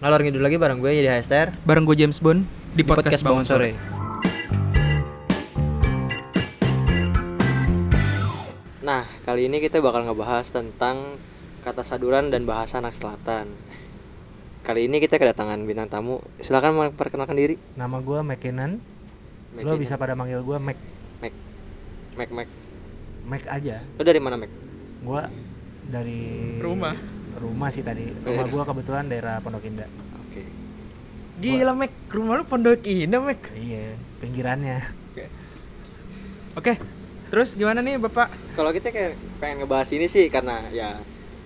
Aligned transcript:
Ngalor 0.00 0.24
ngidul 0.24 0.40
lagi 0.40 0.56
bareng 0.56 0.80
gue 0.80 0.96
jadi 0.96 1.12
Hester 1.12 1.52
Bareng 1.68 1.84
gue 1.84 1.92
James 1.92 2.16
Bond 2.24 2.48
di, 2.72 2.80
podcast, 2.88 3.20
Bangun 3.20 3.44
Sore. 3.44 3.76
Nah, 8.80 9.04
kali 9.28 9.52
ini 9.52 9.60
kita 9.60 9.76
bakal 9.84 10.08
ngebahas 10.08 10.48
tentang 10.48 11.20
kata 11.60 11.84
saduran 11.84 12.32
dan 12.32 12.48
bahasa 12.48 12.80
anak 12.80 12.96
selatan. 12.96 13.52
Kali 14.64 14.88
ini 14.88 15.04
kita 15.04 15.20
kedatangan 15.20 15.60
bintang 15.68 15.92
tamu. 15.92 16.24
Silakan 16.40 16.80
memperkenalkan 16.80 17.36
diri. 17.36 17.60
Nama 17.76 18.00
gue 18.00 18.24
McKinnon. 18.24 18.80
Lo 19.60 19.76
Mac 19.76 19.84
bisa 19.84 20.00
pada 20.00 20.16
manggil 20.16 20.40
gue 20.40 20.56
Mac. 20.56 20.80
Mac 21.20 21.34
Mac 22.16 22.30
Mac. 22.32 22.48
Mac 23.28 23.42
aja. 23.52 23.84
Lo 23.84 24.02
dari 24.06 24.16
mana 24.16 24.40
Mac? 24.40 24.48
Gue 25.04 25.22
dari 25.92 26.56
Rumah. 26.56 27.19
Rumah 27.38 27.68
sih 27.70 27.82
tadi. 27.84 28.10
Rumah 28.10 28.44
iya. 28.46 28.52
gue 28.52 28.62
kebetulan 28.66 29.04
daerah 29.06 29.34
Pondok 29.38 29.62
Indah. 29.62 29.88
Oke. 30.26 30.42
Gila, 31.40 31.72
Mek. 31.76 31.92
Rumah 32.10 32.34
lu 32.40 32.44
Pondok 32.48 32.82
Indah, 32.82 33.20
Mek. 33.22 33.40
Iya, 33.54 33.94
pinggirannya. 34.18 34.78
Oke. 36.58 36.74
Terus 37.30 37.54
gimana 37.54 37.78
nih, 37.78 37.94
Bapak? 38.02 38.26
Kalau 38.58 38.74
kita 38.74 38.90
kayak 38.90 39.14
pengen 39.38 39.62
ngebahas 39.62 39.88
ini 39.94 40.10
sih 40.10 40.26
karena 40.26 40.66
ya 40.74 40.98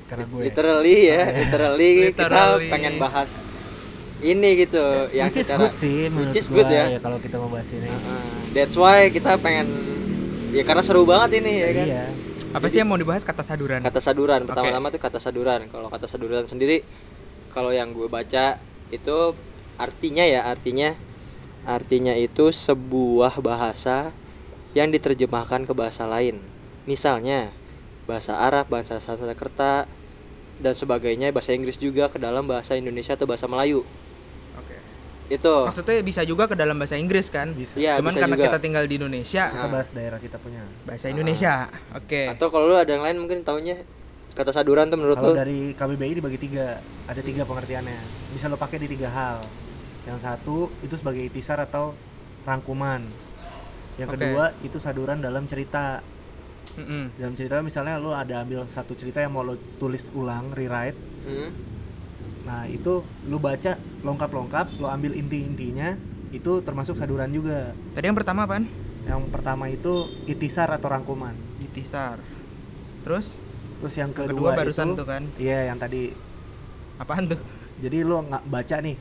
Karena 0.08 0.24
gue. 0.24 0.40
literally 0.48 1.12
ya, 1.12 1.22
literally, 1.44 1.90
kita 2.12 2.24
Literally. 2.24 2.68
pengen 2.72 2.94
bahas 2.96 3.44
ini 4.24 4.64
gitu 4.64 4.80
yang 5.12 5.28
which 5.28 5.44
is 5.44 5.52
secara 5.52 5.68
good 5.68 5.74
sih 5.76 6.08
menurut 6.08 6.32
which 6.32 6.40
is 6.40 6.48
gua 6.48 6.64
good 6.64 6.70
ya. 6.72 6.84
kalau 7.04 7.18
kita 7.20 7.36
mau 7.36 7.50
bahas 7.52 7.68
ini. 7.76 7.92
Uh, 7.92 8.24
that's 8.56 8.72
why 8.72 9.12
kita 9.12 9.36
pengen 9.36 9.68
ya 10.56 10.64
karena 10.64 10.80
seru 10.80 11.04
banget 11.04 11.44
ini 11.44 11.52
ya 11.60 11.70
kan. 11.76 11.86
Iya. 11.86 12.04
Apa 12.54 12.70
sih 12.70 12.78
yang 12.78 12.86
mau 12.86 12.94
dibahas 12.94 13.26
kata 13.26 13.42
saduran? 13.42 13.82
Kata 13.82 13.98
saduran 13.98 14.46
pertama-tama 14.46 14.94
tuh 14.94 15.02
kata 15.02 15.18
saduran. 15.18 15.66
Kalau 15.66 15.90
kata 15.90 16.06
saduran 16.06 16.46
sendiri 16.46 16.86
kalau 17.50 17.74
yang 17.74 17.90
gue 17.90 18.06
baca 18.06 18.62
itu 18.94 19.16
artinya 19.74 20.22
ya 20.22 20.46
artinya 20.46 20.94
artinya 21.66 22.14
itu 22.14 22.54
sebuah 22.54 23.42
bahasa 23.42 24.14
yang 24.70 24.94
diterjemahkan 24.94 25.66
ke 25.66 25.74
bahasa 25.74 26.06
lain. 26.06 26.38
Misalnya 26.86 27.50
bahasa 28.06 28.38
Arab, 28.38 28.70
bahasa 28.70 29.02
Sanskerta 29.02 29.90
dan 30.62 30.74
sebagainya, 30.78 31.34
bahasa 31.34 31.58
Inggris 31.58 31.82
juga 31.82 32.06
ke 32.06 32.22
dalam 32.22 32.46
bahasa 32.46 32.78
Indonesia 32.78 33.18
atau 33.18 33.26
bahasa 33.26 33.50
Melayu. 33.50 33.82
Itu 35.24 35.54
Maksudnya 35.64 36.04
bisa 36.04 36.20
juga 36.22 36.44
ke 36.44 36.52
dalam 36.52 36.76
bahasa 36.76 37.00
Inggris 37.00 37.32
kan? 37.32 37.56
Bisa. 37.56 37.72
Iya, 37.74 37.96
Cuman 37.96 38.12
bisa 38.12 38.20
karena 38.20 38.36
juga. 38.36 38.44
kita 38.46 38.58
tinggal 38.60 38.84
di 38.84 38.94
Indonesia, 39.00 39.44
Kita 39.48 39.68
bahas 39.72 39.88
daerah 39.90 40.18
kita 40.20 40.36
punya. 40.36 40.62
bahasa 40.84 41.06
Indonesia. 41.08 41.54
Oke. 41.96 42.28
atau 42.28 42.46
kalau 42.48 42.68
lu 42.68 42.76
ada 42.76 42.92
yang 42.92 43.00
lain 43.00 43.16
mungkin 43.18 43.40
taunya 43.40 43.80
kata 44.34 44.50
saduran 44.50 44.90
tuh 44.90 44.98
menurut 44.98 45.16
Kalau 45.16 45.32
lu 45.32 45.38
dari 45.38 45.60
KBBI 45.72 46.12
dibagi 46.20 46.38
tiga, 46.38 46.76
ada 47.06 47.20
tiga 47.24 47.48
pengertiannya. 47.48 47.98
Bisa 48.36 48.52
lo 48.52 48.60
pakai 48.60 48.82
di 48.82 48.88
tiga 48.90 49.08
hal. 49.08 49.38
Yang 50.04 50.18
satu 50.20 50.56
itu 50.82 50.94
sebagai 50.94 51.24
itisar 51.24 51.56
atau 51.56 51.96
rangkuman. 52.44 53.00
Yang 53.96 54.08
Oke. 54.10 54.16
kedua 54.20 54.44
itu 54.60 54.76
saduran 54.76 55.24
dalam 55.24 55.48
cerita. 55.48 56.04
Mm-mm. 56.74 57.14
Dalam 57.16 57.32
cerita 57.32 57.62
misalnya 57.62 57.96
lo 57.96 58.12
ada 58.12 58.42
ambil 58.42 58.66
satu 58.66 58.92
cerita 58.92 59.22
yang 59.22 59.32
mau 59.32 59.40
lo 59.40 59.54
tulis 59.78 60.10
ulang, 60.12 60.50
rewrite. 60.50 60.98
Hmm? 61.24 61.48
Nah 62.44 62.68
itu 62.68 63.00
lo 63.28 63.36
baca 63.40 63.76
lengkap-lengkap, 64.04 64.66
lo 64.80 64.88
ambil 64.92 65.16
inti-intinya, 65.16 65.96
itu 66.32 66.60
termasuk 66.60 66.96
saduran 66.96 67.32
juga. 67.32 67.72
Tadi 67.96 68.04
yang 68.08 68.16
pertama 68.16 68.44
apaan? 68.44 68.68
Yang 69.04 69.20
pertama 69.28 69.68
itu 69.68 70.08
itisar 70.28 70.72
atau 70.72 70.88
rangkuman. 70.92 71.36
Itisar. 71.60 72.20
Terus 73.04 73.36
Terus 73.84 74.00
yang 74.00 74.16
Yang 74.16 74.32
kedua, 74.32 74.56
kedua 74.56 74.60
barusan 74.64 74.86
itu, 74.88 74.96
tuh 74.96 75.06
kan. 75.08 75.22
Iya 75.36 75.58
yang 75.68 75.76
tadi 75.76 76.08
apaan 76.96 77.28
tuh? 77.28 77.40
Jadi 77.84 78.00
lo 78.00 78.24
nggak 78.24 78.44
baca 78.48 78.76
nih 78.80 78.96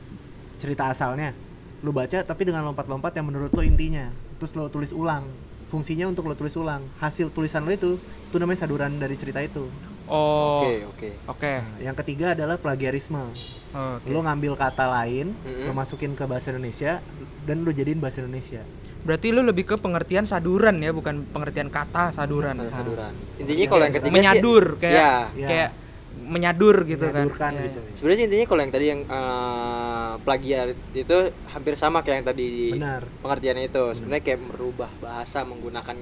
cerita 0.60 0.92
asalnya, 0.92 1.32
lo 1.80 1.88
baca 1.88 2.20
tapi 2.20 2.42
dengan 2.44 2.68
lompat-lompat 2.68 3.16
yang 3.16 3.32
menurut 3.32 3.48
lo 3.56 3.64
intinya, 3.64 4.12
terus 4.36 4.52
lo 4.52 4.68
tulis 4.68 4.92
ulang. 4.92 5.24
Fungsinya 5.72 6.04
untuk 6.04 6.28
lo 6.28 6.36
tulis 6.36 6.52
ulang. 6.60 6.84
Hasil 7.00 7.32
tulisan 7.32 7.64
lo 7.64 7.72
itu, 7.72 7.96
itu 7.96 8.36
namanya 8.36 8.68
saduran 8.68 9.00
dari 9.00 9.16
cerita 9.16 9.40
itu. 9.40 9.64
Oh. 10.04 10.60
Oke, 10.60 10.74
oke. 10.86 11.08
Oke. 11.32 11.52
Nah, 11.58 11.80
yang 11.80 11.96
ketiga 11.96 12.36
adalah 12.36 12.56
plagiarisme. 12.56 13.24
Oke. 13.72 14.08
Lo 14.08 14.20
ngambil 14.20 14.52
kata 14.54 14.84
lain, 14.86 15.32
Mm-mm. 15.34 15.66
lo 15.66 15.72
masukin 15.72 16.12
ke 16.12 16.24
bahasa 16.24 16.52
Indonesia, 16.52 17.00
dan 17.42 17.64
lo 17.64 17.72
jadiin 17.72 17.98
bahasa 17.98 18.20
Indonesia. 18.20 18.60
Berarti 19.04 19.32
lu 19.32 19.44
lebih 19.44 19.64
ke 19.64 19.76
pengertian 19.76 20.24
saduran 20.24 20.76
ya, 20.78 20.92
bukan 20.92 21.24
pengertian 21.26 21.68
kata 21.68 22.12
saduran. 22.12 22.56
Kata 22.56 22.72
saduran. 22.72 23.12
Intinya 23.36 23.64
kalau 23.66 23.82
yang 23.82 23.94
ketiga 23.94 24.08
sih 24.08 24.16
menyadur 24.16 24.64
kayak 24.78 24.96
ya, 24.96 25.12
Iya. 25.34 25.48
kayak 25.48 25.70
menyadur 26.14 26.76
gitu 26.86 27.04
Menyadurkan 27.04 27.36
kan. 27.36 27.52
Iya, 27.52 27.64
gitu. 27.66 27.80
Sebenarnya 27.92 28.16
sih 28.16 28.26
intinya 28.30 28.46
kalau 28.46 28.60
yang 28.62 28.72
tadi 28.72 28.86
yang 28.86 29.00
eh, 29.04 30.12
plagiat 30.22 30.66
itu 30.94 31.16
hampir 31.50 31.74
sama 31.74 32.00
kayak 32.00 32.16
yang 32.22 32.28
tadi 32.28 32.44
di 32.46 32.68
Benar. 32.78 33.02
pengertiannya 33.20 33.64
itu. 33.66 33.84
Sebenarnya 33.92 34.24
kayak 34.24 34.40
merubah 34.40 34.90
bahasa 35.00 35.42
menggunakan 35.42 35.96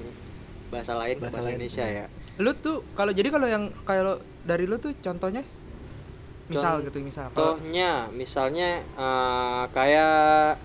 bahasa 0.69 0.93
lain 0.95 1.15
ke 1.17 1.21
Bahasa 1.23 1.33
bahasa 1.33 1.47
lain. 1.49 1.55
Indonesia 1.57 1.85
ya. 1.85 2.05
Lu 2.41 2.51
tuh 2.57 2.81
kalau 2.97 3.13
jadi 3.13 3.29
kalau 3.29 3.45
yang 3.45 3.69
kalau 3.85 4.17
dari 4.41 4.65
lu 4.65 4.81
tuh 4.81 4.93
contohnya 4.97 5.45
misal 6.49 6.81
Con- 6.81 6.85
gitu 6.89 6.97
misal 6.99 7.27
Contohnya 7.29 8.09
misalnya 8.09 8.81
eh, 8.83 9.63
kayak 9.69 10.57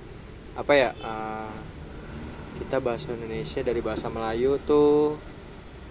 apa 0.57 0.73
ya? 0.75 0.91
eh, 0.97 1.53
kita 2.59 2.83
bahasa 2.83 3.15
Indonesia 3.15 3.61
dari 3.63 3.79
bahasa 3.79 4.11
Melayu 4.11 4.59
tuh 4.67 5.15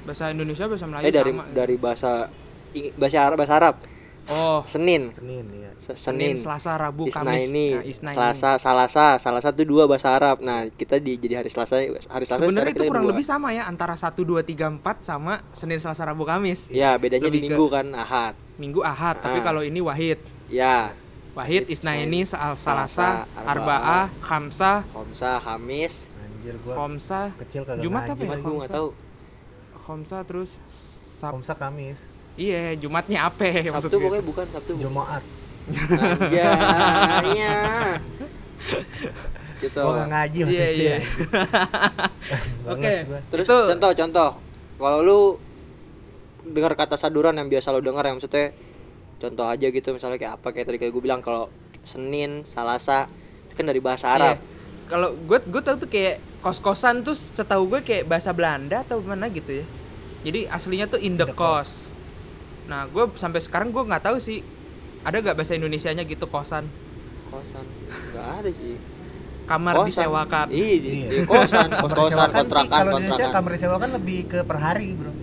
bahasa 0.04 0.32
Indonesia 0.32 0.68
bahasa 0.68 0.86
Melayu 0.88 1.06
eh 1.08 1.14
dari 1.14 1.32
sama. 1.32 1.44
dari 1.56 1.76
bahasa 1.80 2.12
bahasa 3.00 3.18
Arab 3.24 3.38
bahasa 3.40 3.56
Arab. 3.56 3.76
Oh, 4.28 4.60
Senin, 4.64 5.08
Senin 5.08 5.48
ya. 5.50 5.72
Se- 5.76 5.96
Senin, 5.96 6.36
Senin. 6.36 6.44
Selasa, 6.44 6.76
Rabu, 6.76 7.08
Isna 7.08 7.24
Kamis. 7.24 7.48
ini, 7.48 7.68
Nah, 7.72 7.84
Isna 7.86 8.10
ini. 8.10 8.14
Selasa, 8.14 8.52
Salasa, 8.56 9.08
Salasa 9.16 9.50
itu 9.50 9.64
dua 9.64 9.88
bahasa 9.88 10.12
Arab. 10.12 10.40
Nah, 10.40 10.68
kita 10.70 11.00
di 11.00 11.16
jadi 11.16 11.40
hari 11.40 11.48
Selasa, 11.48 11.80
hari 11.80 12.26
Selasa 12.26 12.44
Sebenarnya 12.44 12.76
itu 12.76 12.84
kurang 12.84 13.08
dua. 13.08 13.16
lebih 13.16 13.24
sama 13.24 13.52
ya 13.52 13.64
antara 13.64 13.96
1 13.96 14.20
2 14.20 14.44
3 14.44 14.68
4 14.68 15.00
sama 15.02 15.40
Senin, 15.52 15.80
Selasa, 15.80 16.04
Rabu, 16.04 16.24
Kamis. 16.24 16.68
Ya, 16.68 16.96
bedanya 16.96 17.24
di 17.26 17.40
Lebih 17.40 17.40
ke- 17.40 17.46
minggu 17.48 17.66
kan 17.70 17.88
Ahad. 17.94 18.34
Minggu 18.58 18.82
Ahad, 18.82 19.16
tapi 19.22 19.40
Ah. 19.40 19.44
kalau 19.46 19.62
ini 19.62 19.80
Wahid. 19.80 20.20
Ya, 20.48 20.92
Wahid, 21.32 21.64
Wahid, 21.64 21.64
Isnaini, 21.70 22.26
Sal- 22.26 22.58
Salasa, 22.58 23.24
Arba'ah, 23.38 24.12
Khamsah, 24.20 24.84
Khomsa, 24.90 25.40
Hamis. 25.40 26.12
Anjir 26.18 26.60
gua 26.60 26.74
Khomsah, 26.76 27.32
kecil 27.38 27.64
kagak 27.64 27.80
Jumat 27.80 28.04
apa 28.04 28.18
ya? 28.18 28.28
lagi. 28.30 28.42
Gue 28.42 28.56
nggak 28.58 28.74
tahu. 28.74 28.90
Khomsah 29.78 30.22
terus 30.24 30.60
Sab 30.68 31.38
Kamis, 31.56 32.02
Iya, 32.38 32.78
Jumatnya 32.78 33.26
apa 33.26 33.42
ya 33.44 33.66
Sabtu 33.68 33.98
gue? 33.98 34.06
pokoknya 34.08 34.24
bukan 34.24 34.46
Sabtu. 34.48 34.72
bukan. 34.72 34.84
Jumaat. 34.86 35.24
Anjay, 35.68 36.48
iya. 37.34 37.58
Gitu. 39.58 39.82
Gua 39.82 40.06
ngaji 40.06 40.40
Iya, 40.46 40.66
SD. 40.70 40.78
iya. 40.80 40.98
Bangles 42.64 42.70
Oke. 42.70 43.10
gua. 43.10 43.20
Terus 43.28 43.46
Itu- 43.48 43.68
contoh-contoh. 43.68 44.32
Kalau 44.78 45.00
lu 45.02 45.20
dengar 46.46 46.78
kata 46.78 46.94
saduran 46.94 47.34
yang 47.34 47.50
biasa 47.50 47.74
lu 47.74 47.82
dengar 47.82 48.06
yang 48.06 48.16
maksudnya 48.16 48.54
contoh 49.18 49.44
aja 49.44 49.68
gitu 49.68 49.90
misalnya 49.92 50.16
kayak 50.16 50.34
apa 50.38 50.48
kayak 50.54 50.64
tadi 50.64 50.78
kayak 50.78 50.94
gue 50.94 51.02
bilang 51.02 51.20
kalau 51.20 51.50
Senin, 51.82 52.46
Salasa 52.46 53.10
itu 53.44 53.58
kan 53.58 53.66
dari 53.66 53.82
bahasa 53.82 54.14
Arab. 54.14 54.38
Iya. 54.38 54.46
Kalau 54.86 55.10
gue 55.18 55.40
gue 55.42 55.62
tahu 55.64 55.76
tuh 55.82 55.90
kayak 55.90 56.16
kos-kosan 56.40 57.02
tuh 57.02 57.18
setahu 57.18 57.66
gue 57.68 57.82
kayak 57.82 58.06
bahasa 58.06 58.30
Belanda 58.30 58.86
atau 58.86 59.02
mana 59.02 59.26
gitu 59.28 59.58
ya. 59.58 59.66
Jadi 60.22 60.46
aslinya 60.46 60.86
tuh 60.86 61.02
in 61.02 61.18
Nah, 62.68 62.86
gue 62.86 63.04
sampai 63.16 63.40
sekarang 63.40 63.70
gue 63.70 63.80
nggak 63.82 64.04
tahu 64.04 64.18
sih 64.18 64.44
ada 65.02 65.18
gak 65.18 65.34
bahasa 65.34 65.56
Indonesianya 65.56 66.04
gitu 66.04 66.26
kosan. 66.26 66.68
Kosan 67.26 67.66
nggak 68.10 68.28
ada 68.38 68.50
sih. 68.52 68.76
Kamar 69.46 69.74
Kosan. 69.74 69.88
disewakan. 69.90 70.48
Iya, 70.50 70.76
di, 70.78 70.90
Iya. 70.94 71.08
di 71.08 71.18
kosan, 71.24 71.68
Kamar 71.70 71.88
kosan, 71.90 72.04
disewakan 72.04 72.28
sih, 72.28 72.40
kontrakan, 72.42 72.68
kalau 72.70 72.92
di 72.92 72.96
Indonesia 72.98 73.16
kontrakan. 73.18 73.36
kamar 73.38 73.52
disewakan 73.54 73.90
lebih 73.96 74.20
ke 74.28 74.40
per 74.44 74.58
hari 74.58 74.90
bro 74.92 75.14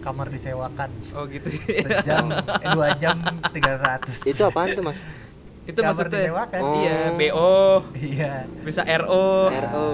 kamar 0.00 0.26
disewakan 0.28 0.90
Oh 1.12 1.24
gitu. 1.26 1.48
sejam 1.48 2.24
eh, 2.28 2.68
dua 2.70 2.88
jam 2.94 3.16
300 3.48 4.20
Itu 4.26 4.42
apaan 4.44 4.68
tuh, 4.70 4.84
Mas? 4.84 5.00
itu 5.64 5.72
Kamar 5.74 5.96
maksudnya 5.96 6.20
disewakan. 6.22 6.60
Oh. 6.60 6.76
iya 6.76 6.96
BO 7.10 7.56
iya 7.98 8.32
bisa 8.60 8.80
RO 8.84 9.48
RO. 9.48 9.86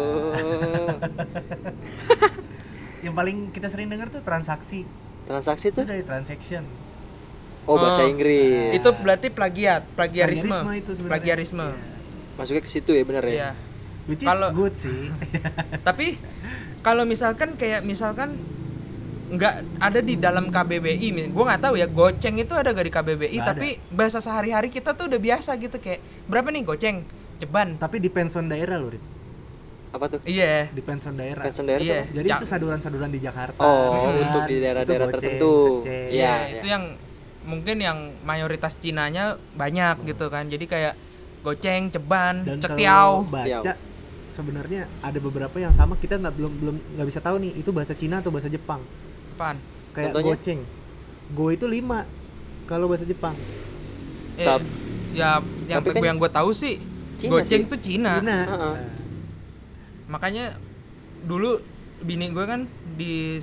yang 3.04 3.14
paling 3.14 3.50
kita 3.50 3.66
sering 3.66 3.86
dengar 3.86 4.10
tuh 4.10 4.20
transaksi 4.20 4.82
Transaksi 5.30 5.70
itu 5.70 5.76
tuh? 5.76 5.86
dari 5.86 6.02
transaction 6.02 6.66
Oh, 7.62 7.78
bahasa 7.78 8.02
Oh. 8.02 8.10
Inggris. 8.10 8.74
itu 8.74 8.88
berarti 8.98 9.28
plagiat 9.28 9.86
plagiarisme 9.94 10.48
Plagiarisme 10.48 10.72
itu 10.74 10.90
sebenarnya. 10.92 11.10
plagiarisme 11.12 11.64
Iya. 11.64 11.86
Masuknya 12.34 12.62
ke 12.62 12.70
situ 12.70 12.90
ya, 12.90 13.02
bener 13.04 13.24
ya? 13.24 13.30
Iya. 13.30 13.50
which 14.06 14.20
is 14.20 14.26
Kalau- 14.26 14.50
good 14.50 14.74
sih 14.74 15.06
tapi 15.86 16.18
kalau 16.80 17.04
misalkan 17.04 17.54
kayak 17.54 17.84
misalkan 17.84 18.34
nggak 19.30 19.54
ada 19.78 20.00
di 20.00 20.18
dalam 20.18 20.50
KBBI 20.50 21.08
gue 21.30 21.44
nggak 21.46 21.62
tahu 21.62 21.74
ya 21.76 21.86
goceng 21.86 22.34
itu 22.34 22.50
ada 22.50 22.74
gak 22.74 22.82
di 22.82 22.90
KBBI 22.90 23.30
Nggak 23.30 23.46
ada. 23.46 23.54
tapi 23.54 23.68
bahasa 23.88 24.18
sehari-hari 24.18 24.66
kita 24.66 24.90
tuh 24.90 25.06
udah 25.06 25.20
biasa 25.20 25.54
gitu 25.54 25.78
kayak 25.78 26.00
berapa 26.26 26.50
nih 26.50 26.64
goceng 26.64 27.06
ceban 27.38 27.78
tapi 27.78 27.96
di 27.96 28.10
pensiun 28.10 28.50
daerah 28.50 28.76
loh. 28.76 28.98
Apa 29.90 30.06
tuh? 30.06 30.20
iya 30.22 30.70
di 30.70 30.78
pensiun 30.78 31.14
daerah 31.14 31.42
Pensiun 31.42 31.66
daerah 31.66 31.82
Iya. 31.82 31.98
tuh? 32.00 32.04
jadi 32.14 32.28
Ja- 32.28 32.38
itu 32.38 32.46
saduran-saduran 32.46 33.10
di 33.10 33.18
Jakarta 33.18 33.58
Oh, 33.58 33.90
ya 33.90 33.98
kan? 34.00 34.14
untuk 34.22 34.42
di 34.44 34.56
daerah-daerah 34.56 34.86
Itu 35.02 35.10
goceng, 35.10 35.18
tertentu. 35.18 35.54
seceh. 35.82 36.04
Iya, 36.10 36.32
itu 36.52 36.66
yang 36.68 36.84
mungkin 37.42 37.76
yang 37.76 37.98
mayoritas 38.22 38.76
Cinanya 38.76 39.24
banyak 39.52 40.04
gitu 40.04 40.28
kan 40.28 40.46
jadi 40.46 40.60
kayak 40.62 40.94
goceng 41.40 41.88
ceban 41.88 42.44
dan 42.44 42.60
cetiau 42.60 43.24
baca 43.24 43.72
sebenarnya 44.30 44.84
ada 45.00 45.16
beberapa 45.18 45.56
yang 45.56 45.72
sama 45.72 45.96
kita 45.96 46.20
nggak 46.20 46.34
belum 46.36 46.52
belum 46.54 46.76
nggak 46.94 47.06
bisa 47.08 47.18
tahu 47.18 47.40
nih 47.40 47.56
itu 47.56 47.72
bahasa 47.72 47.96
Cina 47.96 48.20
atau 48.20 48.28
bahasa 48.28 48.46
Jepang 48.46 48.84
apaan 49.34 49.56
kayak 49.90 50.12
Contohnya? 50.12 50.36
goceng 50.36 50.60
go 51.30 51.48
itu 51.48 51.64
lima 51.64 52.04
kalau 52.64 52.86
bahasa 52.86 53.02
Jepang 53.02 53.32
Eh, 54.36 54.46
Tap- 54.46 54.68
ya 55.10 55.40
yang 55.66 55.80
tapi 55.80 55.90
kan 55.90 56.02
yang 56.04 56.16
gue 56.16 56.30
tahu 56.30 56.52
sih 56.52 56.76
Cina 57.16 57.30
goceng 57.34 57.64
sih. 57.64 57.68
tuh 57.68 57.78
Cina. 57.80 58.12
Cina 58.16 58.36
Heeh. 58.44 58.74
Nah, 58.76 58.99
makanya 60.10 60.58
dulu 61.22 61.62
bini 62.00 62.28
gue 62.28 62.44
kan 62.44 62.66
di 62.92 63.38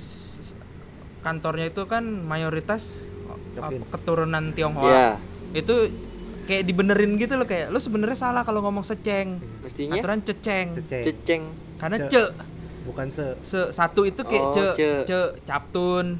kantornya 1.20 1.66
itu 1.68 1.82
kan 1.84 2.04
mayoritas 2.04 3.08
Cokin. 3.54 3.82
apa, 3.82 3.86
keturunan 3.90 4.44
Tionghoa. 4.52 4.86
Iya, 4.86 5.08
itu 5.54 5.74
kayak 6.44 6.64
dibenerin 6.64 7.18
gitu 7.18 7.34
loh 7.34 7.44
kayak 7.44 7.68
lu 7.68 7.78
sebenarnya 7.78 8.16
salah 8.16 8.42
kalau 8.42 8.62
ngomong 8.62 8.82
seceng. 8.82 9.40
Mestinya 9.60 9.98
aturan 9.98 10.20
ceceng. 10.22 10.66
Ceceng. 10.74 11.02
Ceceng. 11.02 11.42
karena 11.78 11.96
Ce- 11.96 12.10
ce. 12.10 12.24
Bukan 12.84 13.06
se. 13.08 13.26
Se 13.40 13.60
satu 13.70 14.02
itu 14.02 14.22
kayak 14.22 14.44
Oh, 14.44 14.54
ce 14.54 14.64
ce. 14.74 14.90
ce 15.04 15.18
captun 15.42 16.18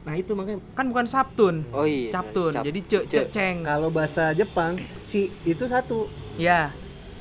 nah 0.00 0.16
itu 0.16 0.32
makanya. 0.32 0.64
Kan 0.72 0.88
bukan 0.88 1.04
sabtun. 1.04 1.60
Oh 1.70 1.84
iya. 1.84 2.08
captun 2.10 2.50
cap- 2.50 2.64
jadi 2.64 2.80
ce 2.82 2.98
ce. 3.06 3.18
ceceng. 3.22 3.62
Kalau 3.62 3.88
bahasa 3.88 4.32
Jepang 4.32 4.80
si 4.88 5.28
itu 5.44 5.64
satu. 5.64 6.08
Ya 6.36 6.72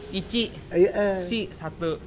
ichi. 0.10 0.50
Eh, 0.72 0.88
eh. 0.88 1.16
si 1.20 1.52
satu 1.52 2.00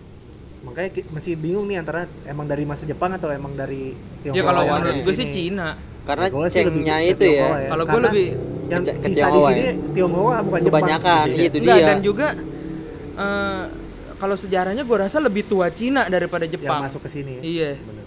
makanya 0.62 0.90
masih 1.10 1.34
bingung 1.34 1.66
nih 1.66 1.76
antara 1.76 2.00
emang 2.24 2.46
dari 2.46 2.62
masa 2.62 2.84
Jepang 2.84 3.10
atau 3.10 3.28
emang 3.28 3.52
dari 3.52 3.92
ya 4.22 4.40
kalau 4.40 4.62
yang 4.62 4.70
awalnya 4.70 4.78
ada 4.80 4.90
di 4.92 4.94
menurut 4.96 5.06
gue 5.08 5.14
sih. 5.16 5.28
Cina 5.28 5.68
Karena 6.02 6.26
Gua 6.28 6.46
sih 6.46 6.58
lebih 6.60 6.82
cengnya 6.82 6.96
itu 7.00 7.22
ya. 7.24 7.30
Tionghoa 7.46 7.58
Kalau 7.64 7.84
gua 7.84 7.92
Karena 7.92 8.06
lebih 8.08 8.26
yang 8.64 8.82
ke- 8.82 8.96
sisa 9.00 9.26
di 9.28 9.40
sini 9.40 9.60
ya. 9.60 9.72
Tionghoa 9.92 10.36
bukan 10.40 10.60
Jepang 10.60 10.80
Kebanyakan, 10.80 11.24
Gitu 11.24 11.30
iya 11.30 11.38
ya. 11.38 11.46
itu 11.46 11.56
Enggak, 11.60 11.76
dia. 11.76 11.86
dan 11.86 11.98
juga 12.00 12.26
eh, 13.14 13.64
kalau 14.16 14.36
sejarahnya 14.36 14.82
gue 14.82 14.96
rasa 14.96 15.18
lebih 15.18 15.42
tua 15.44 15.66
Cina 15.68 16.06
daripada 16.06 16.42
yang 16.42 16.54
Jepang 16.56 16.78
masuk 16.80 17.02
ke 17.02 17.10
sini 17.12 17.32
ya. 17.32 17.42
iya 17.42 17.70
Bener. 17.76 18.04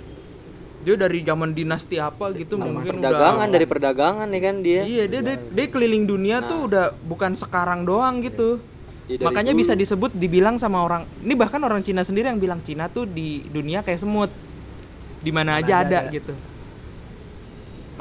dia 0.81 0.95
dari 0.97 1.19
zaman 1.21 1.49
dinasti 1.51 1.95
apa 1.97 2.25
gitu 2.31 2.55
Zaman 2.55 2.71
mungkin 2.73 2.91
perdagangan 2.93 3.35
udah 3.41 3.53
dari 3.53 3.65
perdagangan 3.65 4.27
ya 4.29 4.41
kan 4.41 4.55
dia. 4.59 4.81
iya 4.83 5.03
dia, 5.05 5.21
dia 5.21 5.37
dia 5.39 5.65
keliling 5.67 6.05
dunia 6.05 6.37
Nah. 6.37 6.45
tuh 6.45 6.59
udah 6.67 6.85
bukan 7.01 7.31
sekarang 7.33 7.83
doang 7.83 8.19
gitu 8.19 8.57
Iya, 8.57 8.74
dari 9.05 9.21
makanya 9.21 9.53
dulu. 9.53 9.61
bisa 9.61 9.73
disebut 9.77 10.11
dibilang 10.17 10.57
sama 10.57 10.81
orang 10.81 11.05
ini 11.21 11.33
bahkan 11.37 11.61
orang 11.61 11.85
Cina 11.85 12.01
sendiri 12.01 12.29
yang 12.29 12.41
bilang 12.41 12.59
Cina 12.65 12.89
tuh 12.89 13.05
di 13.05 13.45
dunia 13.49 13.85
kayak 13.85 14.01
semut 14.01 14.33
di 15.21 15.31
mana 15.33 15.61
aja 15.61 15.85
ada, 15.85 16.05
ada. 16.05 16.13
gitu 16.13 16.33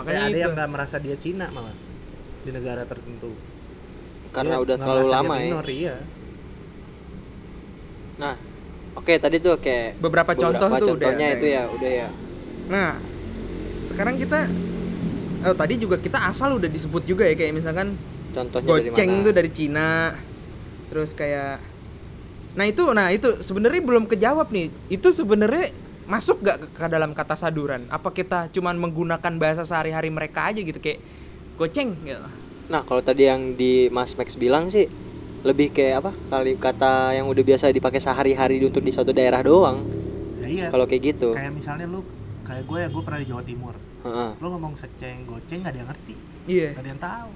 makanya 0.01 0.21
ada 0.27 0.31
itu 0.33 0.39
yang 0.41 0.53
nggak 0.57 0.71
merasa 0.73 0.97
dia 0.99 1.17
Cina 1.21 1.53
malah 1.53 1.77
di 2.45 2.51
negara 2.53 2.83
tertentu 2.85 3.33
karena 4.35 4.59
Dia 4.59 4.65
udah 4.67 4.75
nggak 4.75 4.85
terlalu 4.85 5.07
dia 5.07 5.15
lama 5.15 5.35
ya. 5.35 5.41
minor, 5.47 5.67
iya. 5.71 5.97
Nah, 8.19 8.35
oke 8.99 9.15
tadi 9.23 9.37
tuh 9.39 9.55
kayak 9.63 10.03
beberapa 10.03 10.35
contoh 10.35 10.67
tuh 10.67 10.75
udah 10.75 10.83
contohnya 10.91 11.27
ada 11.31 11.37
itu 11.39 11.47
ya, 11.47 11.63
udah 11.71 11.91
ya. 12.03 12.09
Nah, 12.67 12.91
sekarang 13.87 14.19
kita 14.19 14.51
oh, 15.47 15.55
tadi 15.55 15.75
juga 15.79 15.97
kita 16.03 16.19
asal 16.27 16.59
udah 16.59 16.67
disebut 16.67 17.07
juga 17.07 17.31
ya 17.31 17.39
kayak 17.39 17.55
misalkan 17.55 17.95
Contohnya 18.35 18.67
dari 18.67 18.91
goceng 18.91 19.11
mana? 19.15 19.25
tuh 19.25 19.33
dari 19.33 19.51
Cina. 19.55 19.89
Terus 20.95 21.11
kayak 21.13 21.59
Nah, 22.55 22.71
itu 22.71 22.87
nah 22.95 23.11
itu 23.11 23.43
sebenarnya 23.43 23.83
belum 23.83 24.07
kejawab 24.07 24.55
nih. 24.55 24.71
Itu 24.87 25.11
sebenarnya 25.11 25.75
masuk 26.07 26.39
gak 26.39 26.63
ke, 26.63 26.67
ke 26.71 26.87
dalam 26.87 27.11
kata 27.11 27.35
saduran? 27.35 27.83
Apa 27.91 28.15
kita 28.15 28.47
cuman 28.55 28.79
menggunakan 28.79 29.33
bahasa 29.43 29.67
sehari-hari 29.67 30.07
mereka 30.07 30.47
aja 30.55 30.63
gitu 30.63 30.79
kayak 30.79 31.03
goceng 31.59 31.99
gitu. 32.07 32.23
Nah, 32.71 32.87
kalau 32.87 33.03
tadi 33.03 33.27
yang 33.27 33.59
di 33.59 33.91
Mas 33.91 34.15
Max 34.15 34.39
bilang 34.39 34.71
sih 34.71 34.87
lebih 35.43 35.75
kayak 35.75 36.07
apa? 36.07 36.13
Kali 36.31 36.55
kata 36.55 37.19
yang 37.19 37.27
udah 37.27 37.43
biasa 37.43 37.75
dipakai 37.75 37.99
sehari-hari 37.99 38.63
untuk 38.63 38.87
di 38.87 38.95
suatu 38.95 39.11
daerah 39.11 39.43
doang. 39.43 39.83
Ya, 40.39 40.47
iya 40.47 40.67
Kalau 40.71 40.87
kayak 40.87 41.03
gitu. 41.11 41.35
kayak 41.35 41.51
misalnya 41.51 41.91
lu 41.91 42.07
kayak 42.45 42.65
gue 42.69 42.79
ya 42.79 42.89
gue 42.93 43.03
pernah 43.03 43.19
di 43.19 43.27
Jawa 43.27 43.43
Timur 43.43 43.75
Heeh. 44.05 44.31
lu 44.37 44.47
ngomong 44.53 44.77
seceng 44.77 45.25
goceng 45.25 45.65
nggak 45.65 45.73
ada 45.73 45.79
yang 45.81 45.89
ngerti 45.89 46.15
Iya. 46.45 46.69
nggak 46.77 46.83
ada 46.85 46.91
yang 46.93 47.01
tahu 47.03 47.31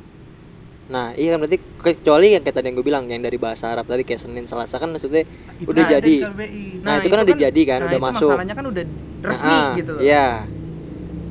Nah, 0.88 1.12
iya 1.12 1.36
kan 1.36 1.44
berarti 1.44 1.58
kecuali 1.78 2.32
yang 2.32 2.40
kayak 2.40 2.54
tadi 2.54 2.66
yang 2.66 2.76
gue 2.76 2.86
bilang 2.86 3.04
yang 3.06 3.20
dari 3.20 3.36
bahasa 3.36 3.68
Arab 3.68 3.84
tadi 3.84 4.02
kayak 4.02 4.18
Senin 4.18 4.48
Selasa 4.48 4.80
kan 4.80 4.88
maksudnya 4.88 5.28
Itu 5.60 5.68
udah 5.68 5.84
jadi. 5.86 6.00
di 6.10 6.24
KBBI. 6.24 6.64
Nah, 6.80 6.92
itu 6.96 7.08
kan 7.08 7.18
udah 7.22 7.36
jadi 7.38 7.62
kan, 7.62 7.78
nah, 7.78 7.86
udah 7.86 7.98
itu 7.98 8.08
masuk. 8.08 8.30
Masalahnya 8.30 8.54
kan 8.56 8.66
udah 8.66 8.84
resmi 9.20 9.52
Ah, 9.52 9.68
gitu 9.74 9.90
loh. 9.92 10.00
Iya. 10.00 10.28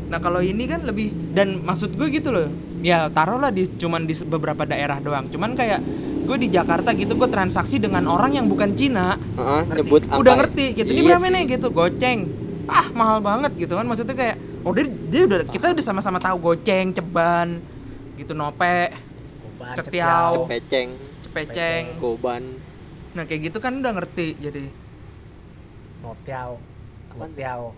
Nah 0.08 0.20
kalau 0.20 0.40
ini 0.40 0.64
kan 0.64 0.80
lebih 0.82 1.08
dan 1.34 1.60
maksud 1.60 1.92
gue 1.92 2.08
gitu 2.10 2.30
loh. 2.30 2.48
Ya 2.80 3.10
taruhlah 3.10 3.50
di 3.50 3.66
cuman 3.68 4.06
di 4.06 4.14
beberapa 4.24 4.64
daerah 4.64 5.02
doang. 5.02 5.28
Cuman 5.28 5.52
kayak 5.52 5.82
gue 6.24 6.38
di 6.38 6.48
Jakarta 6.48 6.94
gitu 6.94 7.18
gue 7.18 7.28
transaksi 7.28 7.76
dengan 7.76 8.06
orang 8.06 8.32
yang 8.32 8.46
bukan 8.46 8.72
Cina 8.72 9.18
Heeh, 9.18 9.62
Ngerti. 9.66 9.78
nyebut 9.82 10.02
apa? 10.06 10.16
udah 10.16 10.34
ngerti 10.38 10.66
gitu. 10.76 10.88
Ini 10.88 11.02
Iya 11.02 11.08
berapa 11.10 11.26
sih. 11.26 11.34
nih 11.34 11.44
gitu 11.50 11.68
goceng. 11.70 12.20
Ah 12.68 12.88
mahal 12.94 13.20
banget 13.20 13.52
gitu 13.58 13.74
kan 13.74 13.84
maksudnya 13.84 14.14
kayak 14.14 14.36
oh 14.62 14.72
dia, 14.72 14.86
dia 14.86 15.22
udah 15.24 15.40
kita 15.44 15.66
udah 15.72 15.82
sama-sama 15.82 16.20
tahu 16.20 16.36
goceng, 16.38 16.92
ceban, 16.92 17.60
gitu 18.16 18.32
nope, 18.32 18.92
Koban, 19.58 19.74
Cetiau. 19.74 20.32
Cepeceng, 20.46 20.90
cepeceng. 21.26 21.84
goban. 21.98 22.44
Nah 23.18 23.26
kayak 23.26 23.50
gitu 23.50 23.58
kan 23.58 23.82
udah 23.82 23.90
ngerti 23.90 24.38
jadi 24.38 24.70
tuh? 25.98 26.62
notiao 27.18 27.74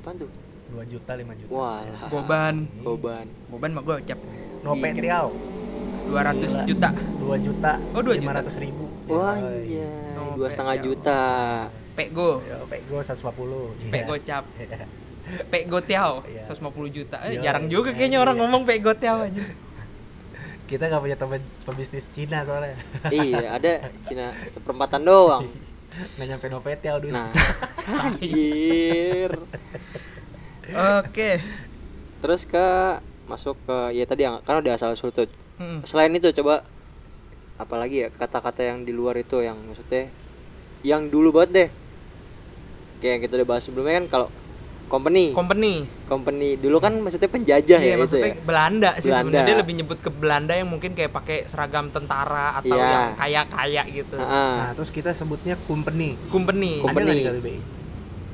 Apaan 0.00 0.16
tuh? 0.16 0.30
2 0.72 0.80
juta 0.88 1.12
5 1.12 1.28
juta 1.36 1.50
Walah. 1.52 2.08
goban, 2.08 2.56
Goban. 2.80 3.26
goban 3.52 3.70
mah 3.76 3.82
gocap 3.84 4.16
nopetiao 4.62 5.28
200 6.08 6.64
juta. 6.64 6.88
2 7.20 7.36
juta 7.44 7.72
Oh, 7.92 8.00
2 8.00 8.16
juta. 8.16 8.40
500 8.40 8.64
ribu 8.64 8.84
Wah, 9.10 9.36
iya. 9.66 9.90
Dua 10.38 10.46
setengah 10.46 10.78
ya 10.78 10.82
juta. 10.86 11.22
Pego, 11.98 12.38
pego 12.70 13.02
150 13.02 13.90
Pek 13.90 14.02
gocap. 14.06 14.44
Pek 15.50 15.62
Gotiao 15.66 16.22
Iya. 16.24 16.42
150 16.46 16.86
juta. 16.88 17.18
Eh, 17.26 17.42
jarang 17.42 17.66
juga 17.66 17.90
iya, 17.90 17.98
kayaknya 17.98 18.18
orang 18.22 18.38
iya. 18.38 18.42
ngomong 18.46 18.62
Pek 18.62 18.80
Gotiao 18.80 19.26
aja. 19.26 19.42
Kita 20.70 20.86
nggak 20.86 21.02
punya 21.02 21.18
teman 21.18 21.42
pebisnis 21.66 22.06
Cina 22.14 22.46
soalnya 22.46 22.78
iya, 23.10 23.58
ada 23.58 23.90
Cina 24.06 24.30
seperempatan 24.46 25.02
doang. 25.02 25.42
nggak 26.14 26.26
nyampe 26.30 26.46
nopetiao 26.46 27.02
dulu 27.02 27.10
Nah, 27.10 27.34
anjir. 28.06 29.34
Oke. 31.02 31.42
Terus 32.22 32.46
ke 32.46 32.66
masuk 33.26 33.58
ke 33.66 33.98
ya 33.98 34.06
tadi 34.06 34.22
yang 34.22 34.38
kan 34.46 34.62
udah 34.62 34.78
asal 34.78 34.94
usul 34.94 35.10
tuh. 35.10 35.26
Hmm. 35.58 35.82
Selain 35.82 36.14
itu 36.14 36.30
coba 36.30 36.62
apalagi 37.58 38.06
ya 38.06 38.08
kata-kata 38.14 38.70
yang 38.70 38.86
di 38.86 38.94
luar 38.94 39.18
itu 39.18 39.42
yang 39.42 39.58
maksudnya 39.66 40.06
yang 40.86 41.10
dulu 41.10 41.34
banget 41.34 41.50
deh. 41.50 41.68
Kayak 43.02 43.10
yang 43.10 43.22
kita 43.26 43.32
udah 43.42 43.48
bahas 43.50 43.62
sebelumnya 43.66 43.94
kan 43.98 44.06
kalau 44.06 44.28
company, 44.90 45.30
Company. 45.30 45.74
company 46.04 46.58
dulu 46.58 46.76
kan 46.76 46.92
maksudnya 46.96 47.30
penjajah 47.30 47.78
Iya, 47.78 47.86
ya 47.86 47.94
itu 47.94 48.02
maksudnya 48.02 48.26
ya. 48.28 48.42
Belanda 48.42 48.90
sih 48.92 49.06
Belanda. 49.06 49.22
sebenarnya 49.22 49.46
dia 49.46 49.56
lebih 49.56 49.74
nyebut 49.78 49.98
ke 49.98 50.10
Belanda 50.10 50.52
yang 50.52 50.66
mungkin 50.66 50.90
kayak 50.92 51.12
pakai 51.12 51.46
seragam 51.46 51.88
tentara 51.88 52.58
atau 52.58 52.74
Iya. 52.74 52.84
yang 52.84 53.06
kaya-kaya 53.14 53.82
gitu. 53.88 54.16
Heeh. 54.16 54.52
nah 54.58 54.70
terus 54.74 54.90
kita 54.90 55.10
sebutnya 55.12 55.54
company 55.62 56.18
Company. 56.26 56.82
Company. 56.82 57.06
ada 57.06 57.22
nggak 57.22 57.34
di 57.34 57.40
KBBI 57.40 57.60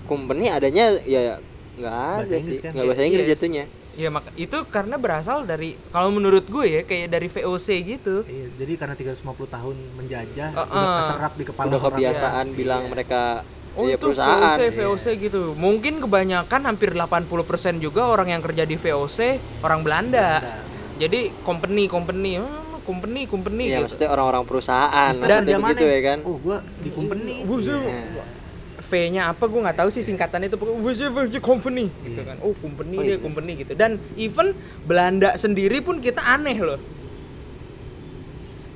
company 0.06 0.44
adanya 0.48 0.84
ya 1.04 1.22
nggak 1.76 1.92
ada 2.16 2.36
sih. 2.40 2.56
kan? 2.58 2.70
Nggak 2.72 2.84
bahasa 2.86 3.02
Inggris 3.02 3.22
Yes. 3.22 3.32
jatuhnya. 3.36 3.64
Iya, 3.92 4.08
maka 4.10 4.28
itu 4.34 4.58
karena 4.66 4.96
berasal 4.96 5.44
dari 5.44 5.72
kalau 5.88 6.08
menurut 6.10 6.44
gue 6.46 6.66
ya 6.70 6.80
kayak 6.82 7.08
dari 7.08 7.28
VOC 7.28 7.68
gitu. 7.82 8.24
Iya, 8.24 8.52
jadi 8.54 8.72
karena 8.76 8.92
350 8.92 9.24
tahun 9.46 9.72
menjajah 9.94 10.52
Uh-uh. 10.52 10.68
udah 10.70 10.92
keserap 11.02 11.32
di 11.32 11.44
kepala 11.44 11.64
Udah 11.66 11.78
orang. 11.78 11.86
kebiasaan 11.90 12.46
bilang 12.52 12.82
Iya. 12.82 12.90
mereka 12.92 13.20
Oh 13.76 13.84
ya 13.84 13.94
itu 13.94 14.08
perusahaan. 14.08 14.56
VOC, 14.56 14.72
VOC 14.72 15.06
gitu. 15.20 15.42
Mungkin 15.52 16.00
kebanyakan 16.00 16.60
hampir 16.64 16.90
80% 16.90 17.28
juga 17.76 18.08
orang 18.08 18.32
yang 18.32 18.40
kerja 18.40 18.64
di 18.64 18.74
VOC 18.74 19.18
orang 19.60 19.84
Belanda. 19.84 20.40
Belanda. 20.40 20.64
Jadi 20.96 21.20
company, 21.44 21.84
company, 21.86 22.40
hmm, 22.40 22.80
company, 22.82 23.28
company 23.28 23.64
Iya, 23.68 23.76
gitu. 23.76 23.82
maksudnya 23.84 24.08
orang-orang 24.08 24.44
perusahaan. 24.44 25.12
Maksudnya 25.12 25.40
kerja 25.44 25.56
begitu 25.60 25.84
mana? 25.84 25.92
ya 25.92 26.00
kan. 26.02 26.18
Oh, 26.24 26.36
gua 26.40 26.58
di 26.80 26.88
company. 26.88 27.34
Wuzu. 27.44 27.76
Iya. 27.76 28.24
V-nya 28.86 29.22
apa 29.26 29.44
gue 29.44 29.58
nggak 29.58 29.76
tahu 29.76 29.90
sih 29.90 30.00
singkatan 30.00 30.46
itu 30.46 30.54
Wuzu, 30.56 31.10
Wuzu 31.10 31.42
company 31.42 31.90
gitu 32.00 32.16
Iya. 32.16 32.32
kan. 32.32 32.36
Oh, 32.40 32.54
company 32.54 32.96
Oh, 32.96 33.02
dia 33.02 33.12
iya. 33.12 33.18
company 33.18 33.52
gitu. 33.58 33.72
Dan 33.74 33.98
even 34.16 34.54
Belanda 34.82 35.34
sendiri 35.34 35.82
pun 35.82 35.98
kita 35.98 36.22
aneh 36.22 36.56
loh. 36.56 36.78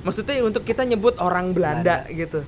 Maksudnya 0.01 0.41
untuk 0.41 0.61
kita 0.61 0.81
nyebut 0.83 1.17
orang 1.17 1.53
Belanda, 1.53 2.05
gitu. 2.09 2.41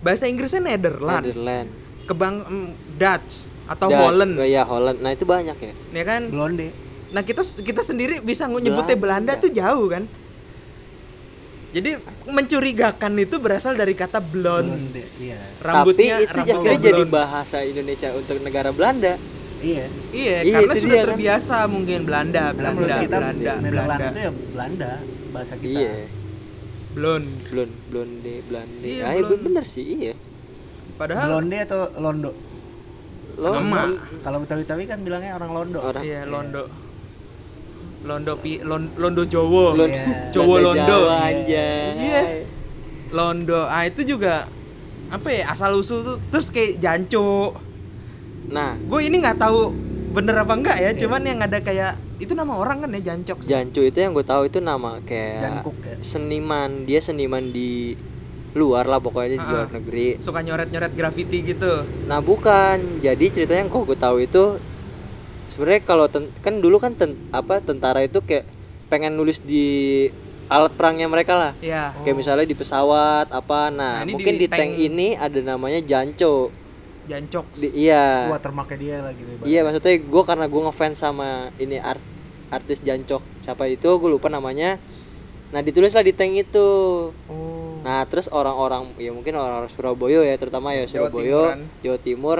Bahasa 0.00 0.24
Inggrisnya 0.24 0.60
Netherlands, 0.60 1.28
Netherlands. 1.28 1.72
kebang 2.04 2.34
mm, 2.40 2.68
Dutch 2.96 3.32
atau 3.66 3.86
Dutch. 3.86 4.00
Holland, 4.00 4.32
Oh, 4.34 4.44
iya, 4.44 4.62
Holland. 4.62 4.98
Nah, 4.98 5.10
itu 5.10 5.22
banyak 5.22 5.54
ya. 5.54 5.72
ya 5.72 6.04
kan? 6.04 6.22
Blonde. 6.26 6.72
Nah 7.10 7.20
kita 7.20 7.42
kita 7.42 7.82
sendiri 7.82 8.18
bisa 8.18 8.46
nyebutnya 8.46 8.94
Belanda 8.94 9.34
Belanda. 9.34 9.34
tuh 9.36 9.50
jauh 9.50 9.86
kan. 9.86 10.06
Jadi 11.70 11.94
mencurigakan 12.26 13.12
itu 13.16 13.36
berasal 13.36 13.74
dari 13.74 13.92
kata 13.92 14.18
blonde. 14.18 14.74
Blonde, 14.74 15.04
iya. 15.18 15.38
Rambutnya 15.60 16.18
Tapi 16.18 16.24
itu 16.24 16.38
akhirnya 16.50 16.78
jadi 16.80 17.02
bahasa 17.04 17.62
Indonesia 17.62 18.08
untuk 18.12 18.36
negara 18.40 18.70
Belanda. 18.70 19.14
iya 19.60 19.86
Iya, 20.10 20.36
Iya, 20.40 20.54
karena 20.56 20.74
sudah 20.74 20.86
dia 20.88 20.96
kan. 20.96 21.06
terbiasa 21.06 21.56
mungkin 21.66 21.98
Belanda, 22.02 22.44
Belanda, 22.50 22.94
kita 22.96 23.16
Belanda, 23.16 23.52
Nederland 23.56 23.86
Belanda. 23.86 24.06
itu 24.08 24.18
ya 24.18 24.30
Belanda 24.48 24.92
bahasa 25.30 25.54
kita 25.54 25.78
iya 25.78 25.92
Blond. 26.90 27.26
blond 27.46 27.72
blonde 27.86 28.34
blonde 28.44 28.82
Iya, 28.82 29.02
ah, 29.04 29.12
iya, 29.12 29.22
blonde. 29.22 29.44
bener 29.44 29.64
sih 29.64 29.84
iya 30.02 30.14
Padahal 30.94 31.26
Blonde 31.32 31.56
atau 31.60 31.80
Londo 31.96 32.30
lo 33.36 33.56
Sama. 33.56 33.88
kalau 34.20 34.38
betawi-betawi 34.38 34.84
kan 34.84 35.00
bilangnya 35.00 35.32
orang 35.34 35.50
Londo 35.50 35.80
Orang. 35.80 36.02
iya 36.02 36.22
Londo. 36.24 36.68
Londo 38.00 38.32
pi 38.36 38.60
Lon- 38.60 38.92
Londo 38.94 39.24
Jowo. 39.24 39.72
Blonde- 39.72 39.96
Iya. 39.96 40.28
Jowo 40.30 40.54
blonde 40.54 40.66
Londo. 40.76 40.98
Jawa 41.00 41.14
aja 41.24 41.66
Iya. 41.94 42.22
Londo. 43.10 43.60
Ah 43.64 43.82
itu 43.82 44.04
juga 44.04 44.44
apa 45.08 45.28
ya 45.28 45.48
asal 45.48 45.72
usul 45.74 46.00
tuh 46.00 46.16
terus 46.28 46.48
kayak 46.48 46.78
janco. 46.78 47.56
nah 48.46 48.74
Gue 48.82 49.06
ini 49.06 49.16
nggak 49.16 49.38
tahu 49.38 49.72
bener 50.10 50.36
apa 50.36 50.52
enggak 50.52 50.76
ya, 50.76 50.90
Iya. 50.90 50.98
cuman 50.98 51.22
yang 51.22 51.38
ada 51.38 51.58
kayak 51.58 51.94
itu 52.20 52.32
nama 52.32 52.52
orang 52.54 52.76
kan 52.80 52.90
ya 52.92 53.00
jancok. 53.10 53.36
Jancu 53.42 53.80
itu 53.82 53.98
yang 53.98 54.12
gue 54.12 54.22
tahu 54.22 54.44
itu 54.44 54.60
nama 54.60 55.00
kayak 55.00 55.40
Jankuk 55.40 55.76
ya 55.80 55.96
seniman 56.00 56.84
dia 56.84 57.00
seniman 57.00 57.48
di 57.48 57.96
luar 58.50 58.84
lah 58.84 58.98
pokoknya 58.98 59.28
di 59.32 59.38
Ah, 59.38 59.48
luar 59.48 59.64
ah. 59.64 59.72
negeri 59.72 60.18
Suka 60.18 60.38
nyoret-nyoret 60.38 60.92
graffiti 60.92 61.40
gitu. 61.44 61.86
nah 62.04 62.20
bukan 62.20 63.00
jadi 63.00 63.24
ceritanya 63.26 63.62
yang 63.62 63.70
kok 63.70 63.84
gue 63.84 63.96
tahu 63.96 64.20
itu 64.20 64.44
sebenarnya 65.48 65.82
kalau 65.82 66.06
kan 66.36 66.54
dulu 66.56 66.76
kan 66.76 66.92
ten- 66.92 67.16
apa 67.30 67.58
tentara 67.58 68.00
itu 68.00 68.20
kayak 68.20 68.44
pengen 68.86 69.14
nulis 69.14 69.40
di 69.40 70.06
alat 70.46 70.74
perangnya 70.74 71.06
mereka 71.06 71.34
lah 71.34 71.52
Iya. 71.56 71.94
kayak 72.02 72.16
misalnya 72.16 72.42
di 72.42 72.52
pesawat 72.52 73.30
apa 73.30 73.70
Nah, 73.70 74.02
nah, 74.02 74.04
mungkin 74.04 74.34
di 74.34 74.44
di, 74.44 74.46
tank. 74.46 74.58
tank. 74.68 74.82
ini 74.82 75.14
ada 75.14 75.38
namanya 75.40 75.78
janco 75.80 76.50
Jancok. 77.10 77.46
Di- 77.58 77.74
iya 77.74 78.30
watermarknya 78.30 78.78
dia 78.78 78.96
lah 79.02 79.10
gitu 79.10 79.26
ibaratnya. 79.28 79.50
iya 79.50 79.60
maksudnya 79.66 79.94
gue 79.98 80.22
karena 80.22 80.46
gue 80.46 80.60
ngefans 80.62 80.96
sama 80.96 81.28
ini 81.58 81.76
art 81.76 81.98
artis 82.50 82.78
jancok 82.80 83.22
siapa 83.42 83.66
itu 83.66 83.86
gue 83.86 84.10
lupa 84.10 84.30
namanya 84.30 84.78
nah 85.50 85.58
ditulislah 85.58 86.06
di 86.06 86.14
tank 86.14 86.38
itu 86.38 86.68
Oh. 87.26 87.50
Nah, 87.80 88.04
terus 88.04 88.28
orang-orang 88.28 88.92
ya 89.00 89.08
mungkin 89.08 89.32
orang-orang 89.32 89.72
Surabaya 89.72 90.20
ya, 90.20 90.36
terutama 90.36 90.76
ya 90.76 90.84
Surabaya, 90.84 91.56
Timuran. 91.56 91.60
Jawa 91.80 91.98
Timur 91.98 92.38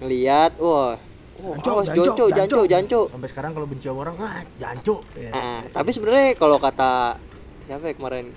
ngelihat, 0.00 0.56
wah, 0.56 0.96
wah, 1.36 1.56
Janco, 1.60 1.70
awas, 1.76 1.86
janco, 1.92 2.00
janco, 2.00 2.24
janco, 2.24 2.32
janco. 2.32 2.60
janco. 2.64 3.00
sampai 3.12 3.28
sekarang 3.28 3.50
kalau 3.52 3.66
benci 3.68 3.84
sama 3.84 4.00
orang 4.08 4.16
ah 4.18 4.40
jancu 4.56 5.04
ya. 5.12 5.30
Nah, 5.36 5.60
tapi 5.68 5.90
sebenarnya 5.92 6.32
kalau 6.32 6.56
kata 6.56 7.20
siapa 7.68 7.92
ya 7.92 7.94
kemarin 7.94 8.32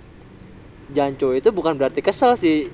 janco 0.92 1.32
itu 1.32 1.50
bukan 1.56 1.80
berarti 1.80 2.03
kesel 2.03 2.36
sih. 2.36 2.68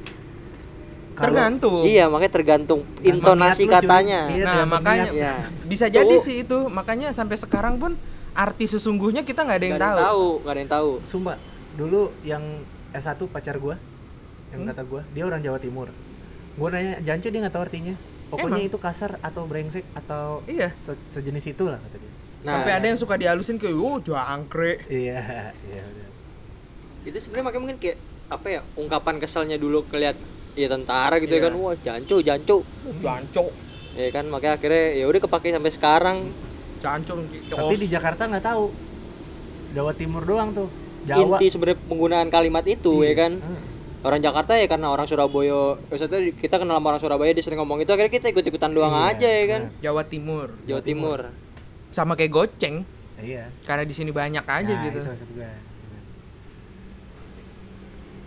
Kalau- 1.20 1.36
Tergantung. 1.36 1.84
Iya, 1.84 2.08
makanya 2.08 2.32
tergantung 2.32 2.80
Tergantung 2.82 3.12
intonasi 3.12 3.64
katanya. 3.68 4.32
Iya, 4.32 4.46
nah, 4.46 4.64
makanya. 4.66 5.12
Iya. 5.12 5.34
bisa 5.68 5.86
Tuh. 5.86 5.94
jadi 5.94 6.16
sih 6.18 6.36
itu. 6.42 6.58
Makanya 6.66 7.12
sampai 7.12 7.36
sekarang 7.36 7.76
pun 7.76 8.00
arti 8.32 8.66
sesungguhnya 8.66 9.22
kita 9.22 9.44
nggak 9.44 9.58
ada 9.58 9.66
yang 9.66 9.76
Gak 9.76 9.84
ada 9.84 9.90
tahu. 9.90 10.00
yang 10.00 10.08
tahu, 10.08 10.26
gak 10.40 10.52
ada 10.52 10.60
yang 10.60 10.72
tahu. 10.72 10.92
Sumpah, 11.04 11.36
dulu 11.76 12.02
yang 12.24 12.44
S1 12.90 13.20
pacar 13.28 13.60
gua 13.60 13.76
yang 14.50 14.64
Hmm? 14.64 14.72
kata 14.72 14.82
gua, 14.82 15.02
dia 15.12 15.24
orang 15.24 15.44
Jawa 15.44 15.60
Timur. 15.60 15.92
Gua 16.56 16.68
nanya 16.70 16.98
jancu 17.00 17.28
dia 17.28 17.40
nggak 17.40 17.54
tahu 17.54 17.64
artinya. 17.64 17.94
Pokoknya 18.30 18.62
Emang? 18.62 18.70
itu 18.70 18.78
kasar 18.78 19.12
atau 19.20 19.44
brengsek 19.44 19.84
atau 19.94 20.40
Iya. 20.46 20.72
se- 20.72 20.98
sejenis 21.12 21.46
itu 21.50 21.66
lah 21.66 21.78
kata 21.80 21.98
dia. 21.98 22.12
Nah, 22.40 22.52
Sampai 22.56 22.72
ada 22.72 22.86
yang 22.86 22.96
suka 22.96 23.14
dihalusin 23.14 23.58
kayak, 23.58 23.76
oh 23.76 24.00
jangkrik. 24.00 24.88
Iya, 24.88 25.52
iya 25.52 25.84
itu 27.02 27.16
sebenarnya 27.18 27.46
makanya 27.46 27.64
mungkin 27.64 27.80
kayak 27.80 27.98
apa 28.28 28.48
ya 28.50 28.62
ungkapan 28.76 29.18
keselnya 29.18 29.56
dulu 29.56 29.82
kelihat 29.88 30.14
ya 30.60 30.68
tentara 30.68 31.16
gitu 31.18 31.32
Iya. 31.32 31.40
ya 31.40 31.46
kan 31.46 31.54
wah 31.56 31.76
janco 31.76 32.16
janco 32.20 32.56
Jancok. 33.00 33.50
ya 33.96 34.10
kan 34.10 34.26
makanya 34.28 34.54
akhirnya 34.56 34.86
ya 34.94 35.06
udah 35.06 35.22
kepake 35.22 35.48
sampai 35.50 35.72
sekarang 35.72 36.18
Jancok. 36.80 37.18
Tapi 37.50 37.76
di 37.76 37.88
Jakarta 37.88 38.24
nggak 38.26 38.46
tahu. 38.46 38.72
Jawa 39.70 39.92
Timur 39.92 40.24
doang 40.24 40.52
tuh. 40.54 40.70
Jawa. 41.02 41.36
inti 41.36 41.48
sebenarnya 41.48 41.80
penggunaan 41.86 42.28
kalimat 42.28 42.64
itu 42.64 43.02
Iya. 43.02 43.08
ya 43.08 43.14
kan 43.18 43.32
Hmm. 43.36 43.60
orang 44.02 44.20
Jakarta 44.20 44.54
ya 44.54 44.68
karena 44.68 44.88
orang 44.88 45.04
Surabaya 45.04 45.62
maksudnya 45.86 46.20
kita 46.34 46.56
kenal 46.56 46.76
sama 46.76 46.88
orang 46.90 47.02
Surabaya 47.02 47.32
dia 47.32 47.42
sering 47.42 47.58
ngomong 47.58 47.80
itu 47.80 47.90
akhirnya 47.90 48.12
kita 48.12 48.28
ikut 48.30 48.44
ikutan 48.46 48.72
doang 48.72 48.92
Iya, 48.92 49.08
aja 49.10 49.30
ya 49.30 49.46
kan 49.50 49.62
Jawa 49.80 50.04
Timur. 50.04 50.48
Jawa 50.64 50.82
Timur 50.82 51.20
Sama 51.90 52.14
kayak 52.14 52.30
goceng. 52.30 52.84
Iya. 53.18 53.50
Karena 53.64 53.84
di 53.84 53.92
sini 53.92 54.10
banyak 54.10 54.42
aja 54.42 54.70
Nah, 54.70 54.84
gitu. 54.86 55.00
Itu 55.00 55.10
maksud. 55.10 55.28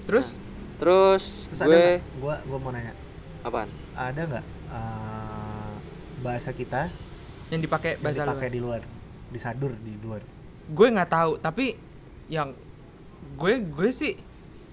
Terus 0.02 0.26
terus, 0.82 1.46
Terus 1.46 1.60
gue? 1.62 1.86
Gua 2.18 2.34
gua 2.42 2.58
mau 2.58 2.70
nanya. 2.70 2.90
apaan 3.40 3.70
Ada 3.92 4.20
nggak 4.24 4.44
eh, 4.68 5.70
bahasa 6.20 6.50
kita 6.50 6.90
yang 7.48 7.60
dipakai 7.60 7.94
yang 7.94 8.02
bahasa 8.02 8.22
dipakai 8.24 8.48
luar. 8.48 8.50
di 8.50 8.60
luar, 8.60 8.80
disadur 9.30 9.72
di 9.76 9.94
luar? 9.96 10.22
Gue 10.64 10.86
nggak 10.88 11.06
tahu, 11.08 11.32
tapi 11.38 11.78
yang 12.26 12.50
gue 13.32 13.52
gue 13.62 13.90
sih 13.90 14.18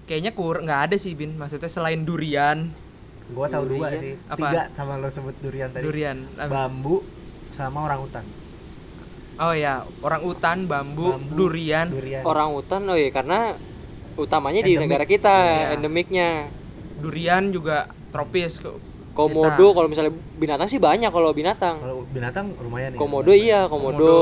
kayaknya 0.04 0.32
kur 0.32 0.58
nggak 0.58 0.90
ada 0.90 0.96
sih 0.96 1.14
bin. 1.14 1.34
Maksudnya 1.34 1.66
selain 1.66 2.02
durian, 2.02 2.74
Gua 3.30 3.46
tahu 3.46 3.78
dua 3.78 3.86
Durian. 3.86 4.02
sih. 4.02 4.14
Apa? 4.26 4.46
Tiga 4.50 4.62
sama 4.74 4.98
lo 4.98 5.06
sebut 5.06 5.34
durian 5.38 5.70
tadi. 5.70 5.86
durian. 5.86 6.18
apa? 6.34 6.50
Bambu 6.50 7.06
sama 7.50 7.86
orang 7.86 8.02
hutan. 8.02 8.26
Oh 9.38 9.54
ya, 9.54 9.82
orang 10.02 10.20
utan, 10.20 10.58
bambu, 10.66 11.14
Bambu, 11.14 11.32
durian. 11.38 11.86
Durian. 11.88 12.22
orang 12.22 12.50
hutan 12.50 12.82
oh 12.84 12.98
ya 12.98 13.08
karena 13.08 13.54
utamanya 14.20 14.60
di 14.60 14.72
Endemik. 14.72 14.84
negara 14.86 15.04
kita 15.04 15.36
Iya. 15.36 15.74
endemiknya 15.74 16.28
Durian 16.96 17.48
juga 17.48 17.88
tropis. 18.10 18.60
komodo 19.10 19.66
kalau 19.72 19.86
misalnya 19.86 20.10
binatang 20.36 20.66
sih 20.66 20.78
banyak 20.78 21.08
kalau 21.08 21.32
binatang 21.32 21.76
Kalau 21.76 22.06
binatang 22.06 22.52
lumayan 22.56 22.94
ya. 22.94 22.96
komodo 22.96 23.32
iya 23.32 23.60
komodo, 23.66 23.98
Komodo. 23.98 24.14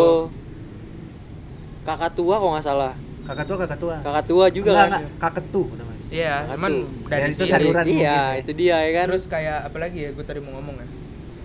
kakak 1.85 2.13
tua 2.13 2.35
kalau 2.37 2.53
nggak 2.53 2.65
salah 2.65 2.95
Kakak 3.23 3.45
tua 3.45 3.57
kakak 3.59 3.79
tua. 3.79 3.97
kakak 4.01 4.25
tua 4.25 4.45
juga 4.49 4.71
Enggak, 4.73 4.81
kan 4.81 4.91
enggak, 4.97 5.13
kaketu 5.21 5.63
namanya. 5.71 6.01
Iya, 6.09 6.33
Kakak 6.41 6.55
cuman 6.57 6.73
tuh. 6.73 6.87
dari 7.05 7.21
Dan 7.21 7.29
itu 7.29 7.37
sini. 7.39 7.53
saduran 7.53 7.85
iya 7.85 7.93
mungkin 7.93 8.09
ya. 8.09 8.41
itu 8.41 8.53
dia 8.55 8.77
ya 8.81 8.91
kan 8.95 9.07
Terus 9.13 9.25
kayak 9.29 9.59
apa 9.63 9.77
lagi 9.79 9.99
ya? 10.01 10.11
Gue 10.11 10.25
tadi 10.25 10.41
mau 10.41 10.53
ngomong 10.57 10.77
ya. 10.79 10.87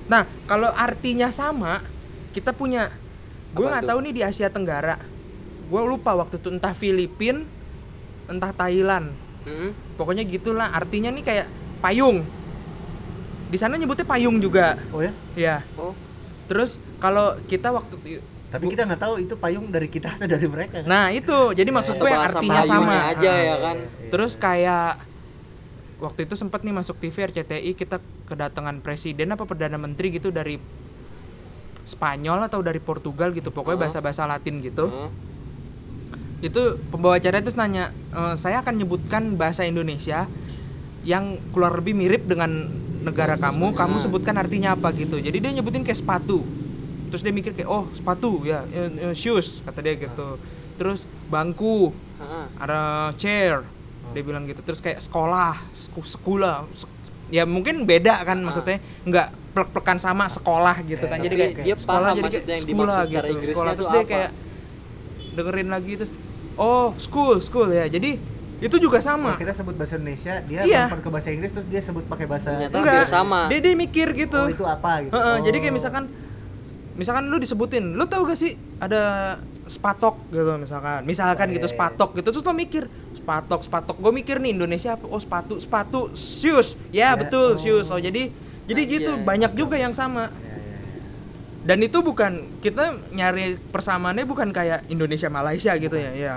Nah, 0.03 0.23
kalau 0.45 0.69
artinya 0.69 1.27
sama, 1.27 1.83
kita 2.31 2.55
punya. 2.55 2.87
Gue 3.51 3.67
nggak 3.67 3.83
tuh? 3.83 3.89
tahu 3.91 3.99
nih 3.99 4.13
di 4.13 4.21
Asia 4.23 4.47
Tenggara. 4.47 4.95
Gue 5.67 5.81
lupa 5.83 6.15
waktu 6.15 6.39
itu 6.39 6.47
entah 6.49 6.71
Filipin, 6.71 7.43
entah 8.33 8.49
Thailand. 8.49 9.13
Mm-mm. 9.43 9.69
Pokoknya 9.95 10.23
gitulah. 10.23 10.69
Artinya 10.69 11.09
nih 11.09 11.21
kayak 11.21 11.47
payung. 11.79 12.25
Di 13.47 13.57
sana 13.57 13.77
nyebutnya 13.77 14.03
payung 14.03 14.41
juga. 14.41 14.81
Oh 14.89 14.99
ya? 14.99 15.13
Ya. 15.33 15.57
oh 15.77 15.93
Terus 16.49 16.81
kalau 16.97 17.37
kita 17.45 17.69
waktu 17.69 18.19
Tapi 18.49 18.69
kita 18.69 18.85
nggak 18.85 19.01
tahu 19.01 19.17
itu 19.17 19.33
payung 19.33 19.69
dari 19.69 19.89
kita 19.89 20.13
atau 20.13 20.29
dari 20.29 20.45
mereka. 20.45 20.81
kan? 20.81 20.85
Nah, 20.85 21.05
itu. 21.09 21.53
Jadi 21.53 21.69
maksud 21.69 21.97
gue 21.97 22.05
yang 22.05 22.21
bahasa 22.21 22.37
artinya 22.37 22.61
sama. 22.61 22.97
aja 23.09 23.29
Ah. 23.29 23.37
ya 23.41 23.55
kan 23.57 23.77
Terus 24.13 24.33
kayak 24.37 25.01
waktu 25.97 26.27
itu 26.27 26.35
sempat 26.35 26.61
nih 26.61 26.75
masuk 26.75 26.99
TV 26.99 27.31
RCTI 27.31 27.71
kita 27.73 27.97
kedatangan 28.27 28.83
presiden 28.83 29.31
apa 29.31 29.47
perdana 29.47 29.79
menteri 29.79 30.11
gitu 30.11 30.29
dari 30.29 30.59
Spanyol 31.83 32.47
atau 32.47 32.59
dari 32.59 32.79
Portugal 32.79 33.31
gitu 33.31 33.51
pokoknya 33.51 33.87
bahasa-bahasa 33.87 34.23
Latin 34.23 34.59
gitu 34.59 34.87
Heeh. 34.87 35.09
Itu 36.43 36.61
pembawa 36.91 37.15
acara 37.15 37.39
itu 37.39 37.55
nanya 37.55 37.89
"Eh, 38.11 38.35
saya 38.35 38.59
akan 38.59 38.75
nyebutkan 38.75 39.39
bahasa 39.39 39.63
Indonesia 39.63 40.27
yang 41.07 41.39
keluar 41.51 41.71
lebih 41.75 41.95
mirip 41.95 42.27
dengan 42.27 42.67
negara 43.03 43.35
kamu 43.35 43.75
kamu 43.75 43.95
sebutkan 43.99 44.35
artinya 44.35 44.75
apa 44.75 44.91
gitu. 44.95 45.19
Jadi 45.19 45.37
dia 45.39 45.51
nyebutin 45.51 45.83
kayak 45.83 45.99
sepatu. 45.99 46.43
Terus 47.11 47.21
dia 47.21 47.31
mikir 47.31 47.51
kayak 47.51 47.67
oh 47.67 47.87
sepatu 47.91 48.43
ya 48.43 48.63
eh, 48.71 49.11
eh, 49.11 49.15
shoes 49.15 49.63
kata 49.63 49.79
dia 49.79 49.95
gitu. 49.95 50.39
Terus 50.75 51.03
bangku 51.27 51.91
Heeh. 52.19 52.45
ada 52.59 52.79
chair 53.15 53.63
dia 54.11 54.23
bilang 54.23 54.43
gitu. 54.47 54.63
Terus 54.63 54.79
kayak 54.79 54.99
sekolah 54.99 55.59
sekolah 55.75 56.63
sek- 56.71 56.91
ya 57.31 57.43
mungkin 57.43 57.83
beda 57.83 58.23
kan 58.23 58.39
maksudnya 58.39 58.79
nggak 59.03 59.27
plek-plekan 59.53 59.99
sama 59.99 60.31
sekolah 60.31 60.79
gitu 60.87 61.07
kan. 61.07 61.19
Eh, 61.19 61.27
jadi 61.27 61.35
tapi 61.35 61.43
kayak 61.43 61.65
dia 61.67 61.75
sekolah 61.75 61.99
paham 61.99 62.15
jadi 62.15 62.23
maksudnya 62.23 62.43
kayak 62.43 62.55
yang 62.55 62.67
dimaksud 62.67 63.03
sekolah 63.03 63.27
gitu 63.27 63.51
sekolah. 63.51 63.71
Terus 63.75 63.89
dia 63.91 64.03
kayak 64.07 64.31
dengerin 65.33 65.69
lagi 65.69 65.91
terus 65.97 66.11
oh 66.55 66.93
school 66.97 67.37
school 67.39 67.67
ya 67.67 67.85
jadi 67.85 68.17
itu 68.57 68.75
juga 68.79 69.03
sama 69.03 69.35
Kalau 69.35 69.43
kita 69.43 69.53
sebut 69.53 69.75
bahasa 69.75 69.99
Indonesia, 69.99 70.39
dia 70.41 70.63
Iya. 70.63 70.87
ke 70.87 71.09
bahasa 71.11 71.29
Inggris 71.29 71.51
terus 71.51 71.67
dia 71.67 71.83
sebut 71.83 72.07
pakai 72.07 72.23
bahasa 72.23 72.47
Ternyata 72.49 72.79
enggak 72.79 73.03
sama. 73.05 73.51
dia 73.51 73.59
dia 73.59 73.75
mikir 73.75 74.15
gitu 74.15 74.39
Oh, 74.39 74.47
itu 74.47 74.63
apa 74.63 75.03
gitu. 75.03 75.11
Heeh, 75.11 75.35
jadi 75.43 75.57
Oh. 75.57 75.61
kayak 75.61 75.75
misalkan 75.75 76.03
misalkan 76.93 77.23
lu 77.25 77.37
disebutin 77.37 77.83
lu 77.91 78.05
tau 78.05 78.23
gak 78.23 78.37
sih 78.37 78.53
ada 78.77 79.35
spatok 79.65 80.15
gitu 80.29 80.47
misalkan 80.55 81.03
misalkan 81.03 81.47
Oh, 81.49 81.53
gitu 81.53 81.65
iya, 81.65 81.67
iya. 81.67 81.75
spatok 81.75 82.09
gitu 82.15 82.27
terus 82.29 82.45
lo 82.45 82.53
mikir 82.53 82.83
spatok 83.13 83.61
spatok 83.63 83.95
gue 83.97 84.11
mikir 84.13 84.37
nih 84.37 84.53
Indonesia 84.53 84.93
apa 84.93 85.05
oh 85.07 85.17
sepatu 85.17 85.57
sepatu 85.57 85.99
shoes 86.13 86.77
ya 86.87 87.11
Ya, 87.11 87.17
betul 87.17 87.49
oh. 87.49 87.59
shoes 87.59 87.89
oh 87.89 87.97
jadi 87.97 88.29
jadi 88.63 88.79
Anjay. 88.79 88.95
gitu 88.95 89.11
banyak 89.19 89.51
juga 89.53 89.75
yang 89.75 89.91
sama 89.91 90.29
ya. 90.29 90.52
Dan 91.63 91.79
itu 91.79 91.99
bukan 91.99 92.31
kita 92.59 92.83
nyari 93.09 93.55
persamaannya 93.71 94.23
bukan 94.23 94.51
kayak 94.51 94.83
Indonesia 94.87 95.27
Malaysia 95.27 95.71
gitu 95.75 95.95
ya 95.95 96.11
ya 96.11 96.35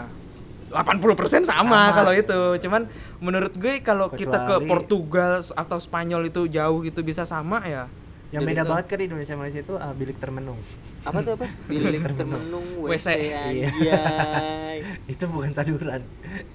80% 0.67 0.99
sama, 1.47 1.47
Sama. 1.47 1.81
kalau 1.95 2.11
itu. 2.11 2.41
Cuman 2.59 2.91
menurut 3.19 3.55
gue 3.55 3.79
kalau 3.81 4.11
kita 4.11 4.45
ke 4.45 4.67
Portugal 4.67 5.39
atau 5.39 5.79
Spanyol 5.79 6.27
itu 6.27 6.51
jauh 6.51 6.83
gitu 6.83 7.07
bisa 7.07 7.23
sama 7.23 7.63
ya. 7.63 7.87
Yang 8.35 8.43
beda 8.45 8.61
itu- 8.61 8.71
banget 8.75 8.87
kan 8.87 8.99
Indonesia 9.01 9.35
Malaysia 9.39 9.61
itu 9.63 9.75
ah, 9.79 9.95
bilik 9.95 10.19
termenung. 10.19 10.59
Apa 11.07 11.23
tuh 11.23 11.39
apa? 11.39 11.47
Bilik 11.71 12.03
termenung. 12.13 12.67
WC 12.83 13.07
anjay. 13.31 13.71
Itu 15.15 15.31
bukan 15.31 15.55
saduran 15.55 16.03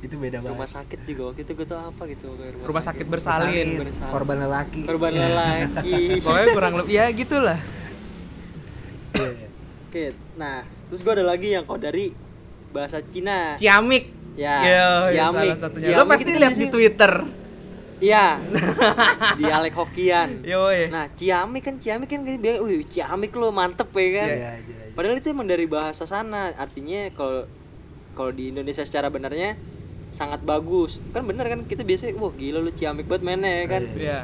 itu 0.03 0.13
beda 0.13 0.43
rumah 0.43 0.61
banget 0.61 0.75
sakit 0.77 0.99
juga 1.07 1.31
waktu 1.31 1.41
itu 1.41 1.51
gue 1.55 1.65
tau 1.65 1.81
apa 1.87 2.03
gitu 2.05 2.27
kayak 2.35 2.53
Rumah 2.61 2.83
sakit. 2.83 3.05
bersalin. 3.07 3.67
bersalin. 3.79 4.11
korban 4.11 4.37
lelaki. 4.43 4.81
Korban 4.83 5.09
Iya. 5.09 5.23
lelaki. 5.25 5.95
Pokoknya 6.27 6.47
kurang 6.51 6.73
lebih 6.77 6.93
ya 6.93 7.05
gitulah 7.09 7.59
Iya, 9.13 9.29
iya. 9.29 9.47
oke 9.87 10.05
nah 10.35 10.57
terus 10.87 11.01
gue 11.01 11.13
ada 11.13 11.25
lagi 11.25 11.47
yang 11.51 11.63
kau 11.63 11.75
dari 11.75 12.11
bahasa 12.71 13.03
Cina 13.03 13.55
ciamik 13.55 14.07
ya 14.33 14.55
Yo, 14.63 14.89
ciamik. 15.11 15.59
Ciamik 15.59 15.93
lo 15.93 16.03
pasti 16.05 16.31
lihat 16.31 16.55
di 16.55 16.67
Twitter 16.67 17.13
iya 17.99 18.39
dialek 19.39 19.75
Hokian 19.75 20.41
Yoi. 20.41 20.87
nah 20.87 21.11
ciamik 21.11 21.61
kan 21.61 21.75
ciamik 21.77 22.07
kan 22.07 22.23
kayak 22.23 22.39
bilang 22.39 22.63
wih 22.63 22.81
ciamik 22.83 23.31
lo 23.33 23.51
mantep 23.51 23.91
ya 23.91 24.09
kan 24.17 24.29
Iya, 24.29 24.37
iya, 24.37 24.51
iya. 24.57 24.79
Padahal 24.91 25.23
itu 25.23 25.31
emang 25.31 25.47
dari 25.47 25.63
bahasa 25.65 26.03
sana. 26.03 26.51
Artinya 26.51 27.07
kalau 27.15 27.47
kalau 28.11 28.31
di 28.35 28.51
Indonesia 28.51 28.83
secara 28.83 29.07
benarnya 29.07 29.55
sangat 30.11 30.43
bagus. 30.43 30.99
Kan 31.15 31.23
bener 31.23 31.47
kan 31.47 31.63
kita 31.63 31.87
biasanya 31.87 32.19
wah 32.19 32.35
gila 32.35 32.59
lu 32.59 32.75
ciamik 32.75 33.07
banget 33.07 33.23
mainnya 33.23 33.51
ya 33.55 33.65
kan. 33.71 33.83
Iya. 33.87 33.95
Iya. 33.95 34.19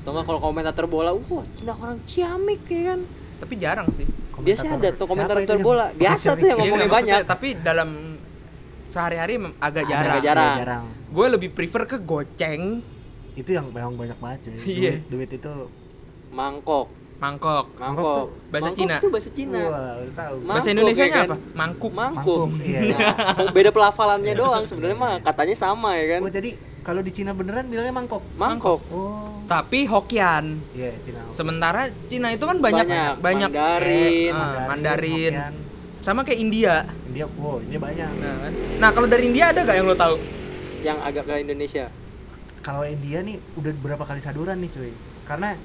Atau 0.00 0.16
nggak 0.16 0.24
kalau 0.24 0.40
komentator 0.40 0.86
bola, 0.88 1.12
wah 1.12 1.44
Cina 1.52 1.76
orang 1.76 2.00
ciamik 2.08 2.64
ya 2.64 2.96
kan. 2.96 3.00
Tapi 3.36 3.54
jarang 3.54 3.88
sih 3.90 4.06
Biasanya 4.36 4.76
ada 4.76 4.90
tuh 4.92 5.06
komentator 5.06 5.40
itu 5.40 5.48
yang 5.50 5.60
bola. 5.60 5.86
Biasa 5.90 6.28
tuh 6.32 6.44
yang 6.44 6.58
Iya, 6.58 6.68
ngomongnya 6.68 6.88
banyak. 6.88 7.20
tapi 7.24 7.48
dalam 7.56 8.20
sehari-hari 8.86 9.34
agak 9.58 9.84
jarang 9.84 10.12
Agak 10.12 10.22
jarang. 10.22 10.56
Jarang. 10.56 10.84
gue 11.06 11.26
lebih 11.30 11.50
prefer 11.50 11.82
ke 11.84 11.96
goceng 11.98 12.84
itu 13.32 13.50
yang 13.50 13.68
memang 13.68 13.94
banyak 13.94 14.16
banget 14.16 14.38
cuy 14.42 14.54
Iya. 14.62 14.92
duit, 15.02 15.28
duit 15.28 15.30
itu 15.34 15.52
Mangkok. 16.28 16.88
mangkok 17.16 17.72
Mangkok. 17.74 18.28
bahasa 18.46 18.68
Mangkok 18.68 18.76
Cina. 18.78 18.94
tuh 18.98 19.08
bahasa 19.08 19.30
Cina. 19.30 19.60
wah 19.62 19.96
tahu 20.10 20.34
bahasa 20.44 20.68
Indonesia 20.68 21.00
ya 21.00 21.10
kan? 21.10 21.26
apa 21.26 21.36
mangkuk 21.54 21.92
Mangkuk. 21.92 22.46
Mangkuk, 22.46 22.48
iya. 22.62 22.80
Nah, 22.92 23.48
beda 23.56 23.70
pelafalannya 23.70 24.34
doang 24.34 24.64
sebenarnya 24.64 24.96
mah 24.96 25.14
katanya 25.20 25.54
sama 25.54 25.96
ya 25.96 26.06
kan. 26.12 26.20
oh 26.20 26.30
jadi 26.30 26.50
kalau 26.86 27.02
di 27.02 27.10
Cina 27.10 27.34
beneran 27.34 27.66
bilangnya 27.66 27.90
mangkok 27.92 28.22
Mangkok. 28.36 28.78
oh 28.88 29.42
tapi 29.44 29.84
Hokian 29.84 30.62
iya 30.70 30.94
Cina 31.02 31.26
sementara 31.32 31.90
Cina 32.06 32.30
itu 32.30 32.42
kan 32.42 32.56
banyak 32.56 32.86
Banyak. 32.86 33.12
banyak, 33.18 33.50
Mandarin. 33.50 34.32
Ah, 34.32 34.66
Mandarin 34.66 35.34
Hokkien. 35.34 35.54
sama 36.00 36.22
kayak 36.22 36.38
India 36.40 36.74
India 37.04 37.26
wow 37.32 37.58
India 37.58 37.78
banyak 37.78 38.10
nah, 38.16 38.34
kan? 38.40 38.52
nah 38.78 38.90
kalau 38.90 39.06
dari 39.06 39.26
India 39.26 39.50
ada 39.50 39.60
gak 39.60 39.74
yang 39.74 39.84
lo 39.84 39.94
tahu 39.94 40.16
Yang 40.78 40.98
agak 41.02 41.24
ke 41.24 41.34
Indonesia. 41.42 41.84
kalau 42.62 42.82
India 42.82 43.18
nih 43.20 43.42
udah 43.54 43.72
berapa 43.76 44.02
kali 44.02 44.20
saduran 44.20 44.54
nih 44.56 44.70
cuy 44.70 44.92
karena 45.24 45.58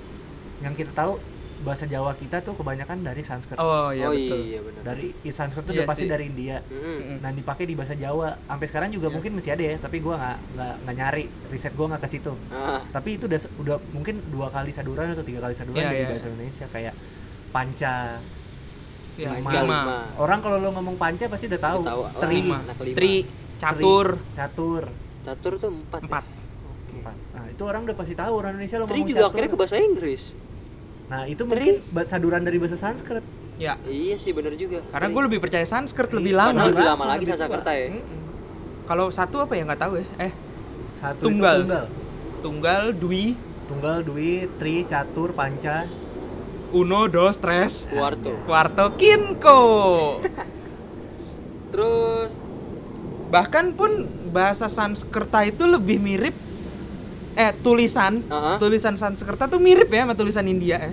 yang 0.60 0.74
kita 0.74 0.90
tahu 0.92 1.22
bahasa 1.62 1.86
Jawa 1.86 2.12
kita 2.14 2.40
tuh 2.40 2.54
kebanyakan 2.54 3.02
dari 3.02 3.22
Sanskrit 3.22 3.56
oh 3.56 3.90
iya 3.90 4.04
oh 4.04 4.12
betul 4.12 4.40
iya 4.40 4.60
benar. 4.60 4.82
dari 4.84 5.08
i- 5.16 5.30
Sanskrit 5.30 5.62
tuh 5.62 5.72
Iya 5.72 5.80
udah 5.80 5.90
pasti 5.90 6.04
sih. 6.04 6.10
dari 6.10 6.24
India 6.26 6.58
Mm-mm. 6.64 7.18
nah 7.18 7.30
dipakai 7.30 7.64
di 7.64 7.74
bahasa 7.74 7.94
Jawa 7.94 8.34
sampai 8.42 8.66
sekarang 8.66 8.90
juga 8.90 9.08
Iya. 9.08 9.14
mungkin 9.14 9.32
masih 9.34 9.52
ada 9.52 9.64
ya 9.64 9.76
tapi 9.78 9.98
gua 9.98 10.16
nggak 10.18 10.38
nggak 10.82 10.96
nyari 10.96 11.24
riset 11.48 11.74
gua 11.74 11.88
nggak 11.88 12.02
ke 12.02 12.10
situ 12.12 12.34
Ah, 12.50 12.82
tapi 12.88 13.16
itu 13.16 13.26
udah 13.26 13.40
udah 13.58 13.76
mungkin 13.92 14.16
dua 14.28 14.48
kali 14.48 14.70
saduran 14.70 15.08
atau 15.10 15.22
tiga 15.22 15.40
kali 15.40 15.54
saduran 15.54 15.78
Iya, 15.78 15.88
dari 15.88 15.98
iya, 15.98 16.10
bahasa 16.10 16.28
Indonesia 16.28 16.66
kayak 16.68 16.94
panca 17.50 17.96
ya, 19.14 19.30
Lima. 19.34 19.50
lima 19.52 19.80
orang 20.18 20.40
kalau 20.40 20.58
lo 20.58 20.70
ngomong 20.72 20.96
panca 20.96 21.28
pasti 21.28 21.46
udah 21.46 21.62
tahu 21.62 21.80
Udah 21.82 21.92
tahu. 21.92 22.02
tri 22.20 22.28
Oh, 22.32 22.42
lima 22.42 22.58
anak 22.60 22.78
lima. 22.80 22.96
tri 22.96 23.14
catur 23.56 24.08
tri, 24.16 24.34
catur 24.34 24.84
Catur 25.22 25.54
tuh 25.56 25.70
empat. 25.70 26.00
ya? 26.00 26.06
empat 26.08 26.26
empat 26.92 27.16
nah 27.32 27.46
itu 27.46 27.62
orang 27.62 27.82
udah 27.84 27.94
pasti 27.94 28.14
tahu 28.14 28.32
orang 28.34 28.52
Indonesia 28.54 28.78
lo 28.78 28.86
Tri 28.86 28.96
ngomong 28.96 29.06
juga 29.08 29.22
catur. 29.22 29.30
akhirnya 29.32 29.50
ke 29.50 29.58
bahasa 29.58 29.76
Inggris. 29.78 30.24
Nah 31.12 31.28
itu 31.28 31.44
Tri. 31.44 31.52
mungkin 31.52 31.76
ba- 31.90 32.08
saduran 32.08 32.40
dari 32.40 32.56
bahasa 32.56 32.80
Sanskrit 32.80 33.20
ya 33.58 33.76
Iya 33.84 34.16
sih 34.16 34.32
bener 34.32 34.56
juga. 34.56 34.80
karena 34.88 35.08
gue 35.08 35.22
lebih 35.28 35.40
percaya 35.40 35.66
Sanskrit 35.66 36.08
Iya, 36.08 36.18
lebih 36.18 36.34
Karena 36.34 36.48
lama 36.50 36.64
lebih 36.66 36.86
lama 36.86 37.04
Lebih 37.06 37.12
lagi. 37.12 37.26
Sanskerta 37.36 37.72
ya. 37.72 37.88
Mm-mm. 37.92 38.20
kalau 38.84 39.06
satu 39.08 39.36
apa 39.38 39.54
ya 39.54 39.64
nggak 39.66 39.82
tahu 39.82 39.94
ya 39.94 40.06
eh 40.22 40.34
satu 40.92 41.22
Tunggal. 41.22 41.58
itu 41.58 41.62
tunggal 41.62 41.86
tunggal 42.42 42.84
dwi 42.94 43.26
tunggal 43.68 43.98
dwi 44.02 44.32
tri 44.56 44.84
catur 44.84 45.32
panca 45.32 45.84
uno 46.72 47.06
dos 47.06 47.36
tres 47.36 47.86
Kuarto. 47.86 48.32
Quarto 48.46 48.96
Kinko. 48.96 49.62
Terus 51.72 52.32
Bahkan 53.28 53.66
pun 53.74 53.92
bahasa 54.28 54.68
Sanskerta 54.68 55.40
itu 55.42 55.64
lebih 55.64 56.00
mirip 56.00 56.36
eh 57.34 57.52
tulisan 57.58 58.20
Ah. 58.28 58.58
tulisan 58.58 58.94
Sanskerta 58.94 59.46
tuh 59.46 59.58
mirip 59.58 59.88
ya 59.88 60.04
sama 60.04 60.14
tulisan 60.14 60.46
India 60.46 60.78
ya. 60.80 60.92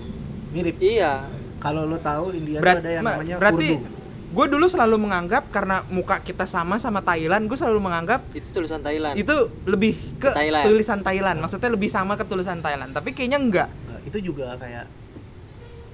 mirip 0.48 0.76
iya. 0.78 1.26
kalau 1.58 1.82
lo 1.82 1.98
tahu 1.98 2.32
India 2.32 2.58
Berat- 2.58 2.78
tuh 2.78 2.82
ada 2.82 2.90
yang 2.92 3.02
ma- 3.02 3.14
namanya 3.14 3.36
berarti 3.36 3.68
Urdu 3.74 3.96
gue 4.28 4.46
dulu 4.46 4.66
selalu 4.66 4.96
menganggap 4.98 5.48
karena 5.48 5.80
muka 5.88 6.20
kita 6.20 6.44
sama 6.44 6.76
sama 6.76 7.00
Thailand, 7.00 7.48
gue 7.48 7.56
selalu 7.56 7.80
menganggap 7.80 8.20
Itu 8.30 8.44
tulisan 8.52 8.76
Thailand. 8.78 9.16
itu 9.16 9.32
lebih 9.64 9.96
ke 10.16 10.28
Thailand. 10.30 10.68
tulisan 10.68 11.00
Thailand. 11.00 11.40
Maksudnya 11.40 11.70
lebih 11.70 11.88
sama 11.88 12.12
ke 12.12 12.28
tulisan 12.28 12.60
Thailand, 12.60 12.92
tapi 12.92 13.10
kayaknya 13.10 13.40
enggak. 13.40 13.68
Nah, 13.88 14.04
itu 14.04 14.18
juga 14.22 14.52
kayak 14.54 14.84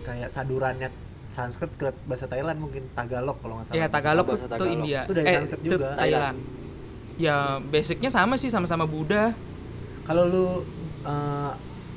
kayak 0.02 0.28
sadurannya 0.28 0.90
Sanskrit 1.26 1.70
ke 1.74 1.94
bahasa 2.04 2.26
Thailand 2.26 2.58
mungkin 2.58 2.82
Tagalog 2.90 3.38
kalau 3.38 3.54
nggak 3.56 3.66
salah 3.66 3.76
Iya, 3.76 3.86
Tagalog 3.88 4.26
Tagalog. 4.26 4.66
India. 4.68 5.00
Itu 5.00 5.12
dari 5.14 5.24
eh, 5.24 5.34
Sanskrit 5.36 5.60
itu 5.60 5.70
juga. 5.72 5.88
Thailand. 5.94 6.36
Ya, 7.16 7.36
basicnya 7.62 8.10
sama 8.10 8.34
sih 8.34 8.50
sama-sama 8.50 8.82
Buddha. 8.84 9.30
Kalau 10.04 10.24
lu 10.24 10.46
eh, 11.02 11.52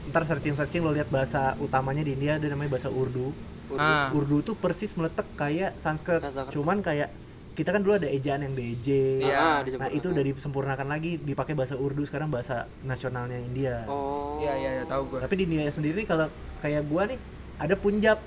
ntar 0.07 0.23
searching 0.23 0.53
searching 0.53 0.81
lo 0.81 0.89
lihat 0.89 1.07
bahasa 1.07 1.55
utamanya 1.59 2.01
di 2.01 2.13
India 2.13 2.35
ada 2.35 2.47
namanya 2.47 2.71
bahasa 2.71 2.87
Urdu 2.89 3.35
Urdu. 3.67 3.75
Ah. 3.77 4.07
Urdu 4.09 4.39
tuh 4.41 4.55
persis 4.55 4.91
meletek 4.93 5.27
kayak 5.35 5.75
Sanskrit 5.75 6.23
Sanskrit. 6.23 6.51
cuman 6.51 6.79
kayak 6.79 7.11
kita 7.51 7.69
kan 7.69 7.81
dulu 7.81 7.97
ada 7.97 8.07
ejaan 8.07 8.39
yang 8.39 8.53
DJ 8.53 8.87
Iya. 9.19 9.35
Ah, 9.35 9.57
nah 9.65 9.89
itu 9.89 10.07
udah 10.07 10.23
disempurnakan 10.23 10.87
lagi 10.87 11.17
dipakai 11.17 11.51
bahasa 11.51 11.73
Urdu 11.73 12.05
sekarang 12.05 12.29
bahasa 12.29 12.65
nasionalnya 12.81 13.35
India 13.37 13.83
Oh. 13.85 14.37
Iya, 14.37 14.53
iya, 14.55 14.69
iya, 14.71 14.83
tahu 14.85 15.09
gue. 15.09 15.19
tapi 15.19 15.33
di 15.35 15.43
India 15.45 15.67
sendiri 15.67 16.01
kalau 16.03 16.29
kayak 16.57 16.85
gua 16.85 17.05
nih 17.05 17.19
ada 17.57 17.75
Punjab 17.75 18.17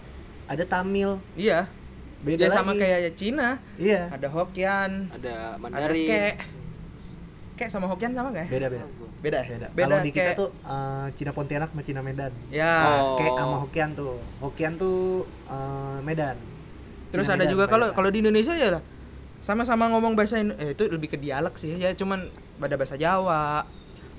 ada 0.45 0.65
Tamil 0.67 1.17
Iya. 1.35 1.71
beda 2.21 2.43
Dia 2.43 2.53
sama 2.53 2.75
lagi. 2.75 2.83
kayak 2.83 3.15
Cina. 3.15 3.49
iya 3.79 4.11
Ada 4.11 4.29
Hokkien, 4.29 5.09
Ada 5.09 5.57
ada 5.57 5.57
Mandarin. 5.57 6.05
Kek. 6.05 6.35
Kek 7.57 7.69
sama 7.71 7.87
Hokkien 7.87 8.13
sama 8.13 8.29
gak 8.29 8.45
ya? 8.45 8.49
beda 8.51 8.67
beda 8.69 8.87
Beda. 9.21 9.39
ya? 9.39 9.49
beda, 9.51 9.67
Beda 9.71 9.85
kalau 9.87 9.99
di 10.01 10.11
kita 10.11 10.31
Kek. 10.31 10.37
tuh 10.37 10.49
eh, 10.63 11.07
Cina 11.13 11.31
Pontianak 11.31 11.69
sama 11.69 11.83
Cina 11.83 12.01
Medan 12.01 12.33
Ya. 12.49 12.75
Oh. 12.99 13.17
Kayak 13.17 13.33
sama 13.35 13.57
Hokkien 13.59 13.91
tuh 13.93 14.13
Hokkien 14.39 14.73
tuh 14.75 14.99
eh, 15.47 15.99
Medan 16.01 16.37
Terus 17.09 17.25
Cina 17.25 17.35
ada 17.35 17.43
Medan, 17.43 17.53
juga 17.53 17.65
kalau 17.67 17.87
kalau 17.91 18.09
di 18.09 18.19
Indonesia 18.19 18.53
ya 18.53 18.71
lah 18.71 18.83
sama-sama 19.39 19.89
ngomong 19.89 20.13
bahasa 20.15 20.37
Indo- 20.37 20.57
eh, 20.57 20.73
itu 20.73 20.85
lebih 20.87 21.09
ke 21.09 21.17
dialek 21.17 21.55
sih 21.55 21.73
ya 21.75 21.93
cuman 21.93 22.29
ada 22.59 22.75
bahasa 22.75 22.97
Jawa 22.97 23.65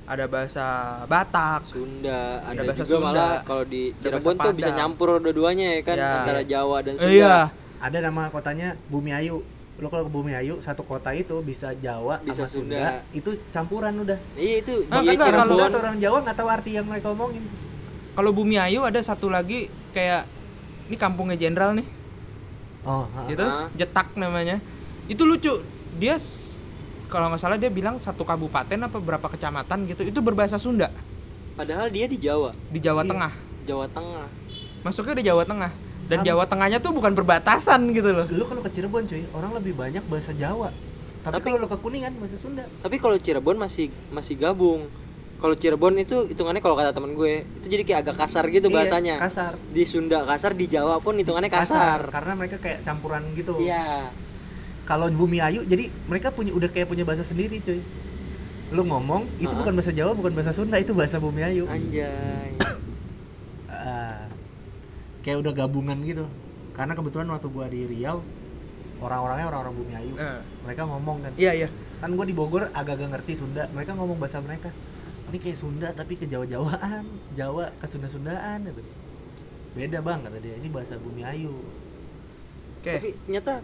ada 0.04 0.26
bahasa 0.26 0.66
Batak 1.06 1.62
Sunda, 1.64 2.42
ada, 2.42 2.52
Ada 2.52 2.62
bahasa 2.64 2.82
juga 2.82 2.90
Sunda. 2.92 3.06
malah 3.08 3.34
kalau 3.44 3.64
di 3.64 3.94
Cirebon 3.96 4.34
tuh 4.36 4.52
bisa 4.52 4.72
nyampur 4.72 5.18
dua-duanya 5.20 5.68
ya 5.72 5.82
kan 5.84 5.96
Ya. 5.96 6.10
antara 6.20 6.42
Jawa 6.44 6.78
dan 6.82 6.94
Eh, 6.94 7.00
Sunda. 7.00 7.14
iya 7.16 7.38
ada 7.80 7.98
nama 8.00 8.28
kotanya 8.28 8.78
Bumi 8.88 9.10
Ayu 9.12 9.42
lo 9.82 9.90
kalau 9.90 10.06
ke 10.06 10.14
Bumi 10.14 10.32
Ayu 10.32 10.62
satu 10.62 10.86
kota 10.86 11.10
itu 11.10 11.34
bisa 11.42 11.74
Jawa 11.74 12.22
Bisa 12.22 12.46
sama 12.46 12.54
Sunda. 12.54 12.78
Sunda. 12.78 13.02
itu 13.12 13.30
campuran 13.50 13.94
udah. 13.98 14.20
Iya 14.38 14.56
itu 14.62 14.74
Ah, 14.88 15.02
dia 15.02 15.18
orang 15.18 15.50
kalau- 15.50 15.58
orang 15.74 15.98
Jawa 15.98 16.18
nggak 16.22 16.38
tahu 16.38 16.48
arti 16.48 16.72
yang 16.78 16.86
mereka 16.86 17.10
omongin. 17.10 17.42
Kalau 18.14 18.30
Bumi 18.30 18.56
Ayu 18.56 18.86
ada 18.86 19.02
satu 19.02 19.28
lagi 19.28 19.66
kayak 19.90 20.30
ini 20.86 20.96
kampungnya 20.96 21.34
jenderal 21.34 21.74
nih. 21.74 21.88
Oh 22.82 23.06
ha, 23.08 23.26
gitu. 23.26 23.42
Ah. 23.42 23.74
jetak 23.74 24.14
namanya. 24.14 24.62
Itu 25.08 25.26
lucu. 25.26 25.50
Dia 25.98 26.14
kalau 27.08 27.28
nggak 27.28 27.42
salah 27.42 27.58
dia 27.58 27.68
bilang 27.68 27.98
satu 27.98 28.22
kabupaten 28.22 28.78
apa 28.80 28.98
berapa 28.98 29.28
kecamatan 29.28 29.90
gitu 29.90 30.06
itu 30.06 30.20
berbahasa 30.20 30.56
Sunda. 30.56 30.94
Padahal 31.52 31.90
dia 31.90 32.06
di 32.06 32.16
Jawa, 32.16 32.54
di 32.70 32.78
Jawa 32.78 33.02
Iya. 33.02 33.10
Tengah. 33.10 33.34
Jawa 33.64 33.86
Tengah. 33.88 34.28
masuknya 34.82 35.14
di 35.16 35.24
Jawa 35.24 35.44
Tengah 35.44 35.70
dan 36.04 36.18
Sama. 36.18 36.26
Jawa 36.26 36.44
Tengahnya 36.46 36.78
tuh 36.78 36.92
bukan 36.92 37.12
perbatasan 37.12 37.92
gitu 37.92 38.10
loh 38.10 38.26
lu 38.28 38.44
kalau 38.44 38.62
ke 38.62 38.70
Cirebon 38.70 39.04
cuy 39.04 39.22
orang 39.32 39.52
lebih 39.54 39.74
banyak 39.74 40.04
bahasa 40.06 40.32
Jawa 40.32 40.70
tapi, 41.22 41.32
Tapi- 41.32 41.44
kalau 41.44 41.58
lo 41.58 41.68
ke 41.68 41.78
Kuningan 41.78 42.14
bahasa 42.16 42.34
Sunda 42.36 42.66
Tapi 42.78 42.98
kalau 42.98 43.14
Cirebon 43.16 43.54
masih 43.56 43.94
masih 44.10 44.34
gabung. 44.36 44.90
Kalau 45.38 45.54
Cirebon 45.54 45.94
itu 45.96 46.26
hitungannya 46.28 46.58
kalau 46.60 46.74
kata 46.74 46.90
temen 46.92 47.14
gue 47.14 47.46
itu 47.56 47.66
jadi 47.68 47.82
kayak 47.84 48.00
agak 48.04 48.16
kasar 48.20 48.46
gitu 48.48 48.66
Iya, 48.68 48.76
bahasanya. 48.76 49.16
kasar 49.18 49.54
Di 49.70 49.86
Sunda 49.86 50.22
kasar, 50.24 50.54
di 50.54 50.66
Jawa 50.66 50.98
pun 50.98 51.14
hitungannya 51.16 51.50
kasar. 51.50 52.10
karena 52.10 52.34
mereka 52.34 52.58
kayak 52.58 52.82
campuran 52.82 53.22
gitu 53.34 53.54
Iya. 53.56 54.10
kalau 54.84 55.10
Bumi 55.10 55.38
Ayu 55.40 55.62
jadi 55.64 55.90
mereka 56.04 56.30
punya 56.30 56.52
udah 56.52 56.68
kayak 56.68 56.86
punya 56.86 57.02
bahasa 57.02 57.22
sendiri 57.22 57.58
cuy 57.58 57.82
lu 58.72 58.82
ngomong 58.84 59.30
itu 59.38 59.46
Ah. 59.48 59.58
bukan 59.58 59.74
bahasa 59.74 59.92
Jawa 59.92 60.12
bukan 60.12 60.32
bahasa 60.32 60.52
Sunda 60.52 60.78
itu 60.78 60.90
bahasa 60.92 61.18
Bumi 61.18 61.42
Ayu 61.44 61.66
Anjay. 61.68 62.58
Kayak 65.22 65.38
udah 65.46 65.54
gabungan 65.54 65.98
gitu. 66.02 66.26
Karena 66.74 66.94
kebetulan 66.98 67.28
waktu 67.30 67.48
gua 67.52 67.68
di 67.70 67.86
Riau 67.86 68.22
orang-orangnya 69.02 69.46
orang-orang 69.50 69.74
Bumi 69.74 69.94
Ayu. 69.98 70.14
Eh. 70.18 70.40
mereka 70.66 70.86
ngomong 70.86 71.18
kan. 71.26 71.32
Iya 71.38 71.52
iya. 71.58 71.70
Kan 72.02 72.14
gua 72.14 72.26
di 72.26 72.34
Bogor 72.38 72.70
agak-agak 72.70 73.18
ngerti 73.18 73.42
Sunda. 73.42 73.66
Mereka 73.74 73.98
ngomong 73.98 74.18
bahasa 74.22 74.42
mereka. 74.42 74.70
Ini 75.30 75.38
kayak 75.42 75.58
Sunda 75.58 75.90
tapi 75.94 76.18
ke 76.18 76.26
Jawa-Jawaan. 76.30 77.06
Jawa 77.38 77.74
ke 77.82 77.86
Sunda-Sundaan 77.90 78.66
gitu. 78.70 78.82
Beda 79.74 80.04
bang 80.04 80.20
kata 80.22 80.38
dia. 80.42 80.56
Ini 80.58 80.68
bahasa 80.70 80.98
bumi 81.02 81.22
ayu. 81.26 81.54
Oke. 82.82 82.94
Tapi 82.98 83.10
ternyata 83.26 83.62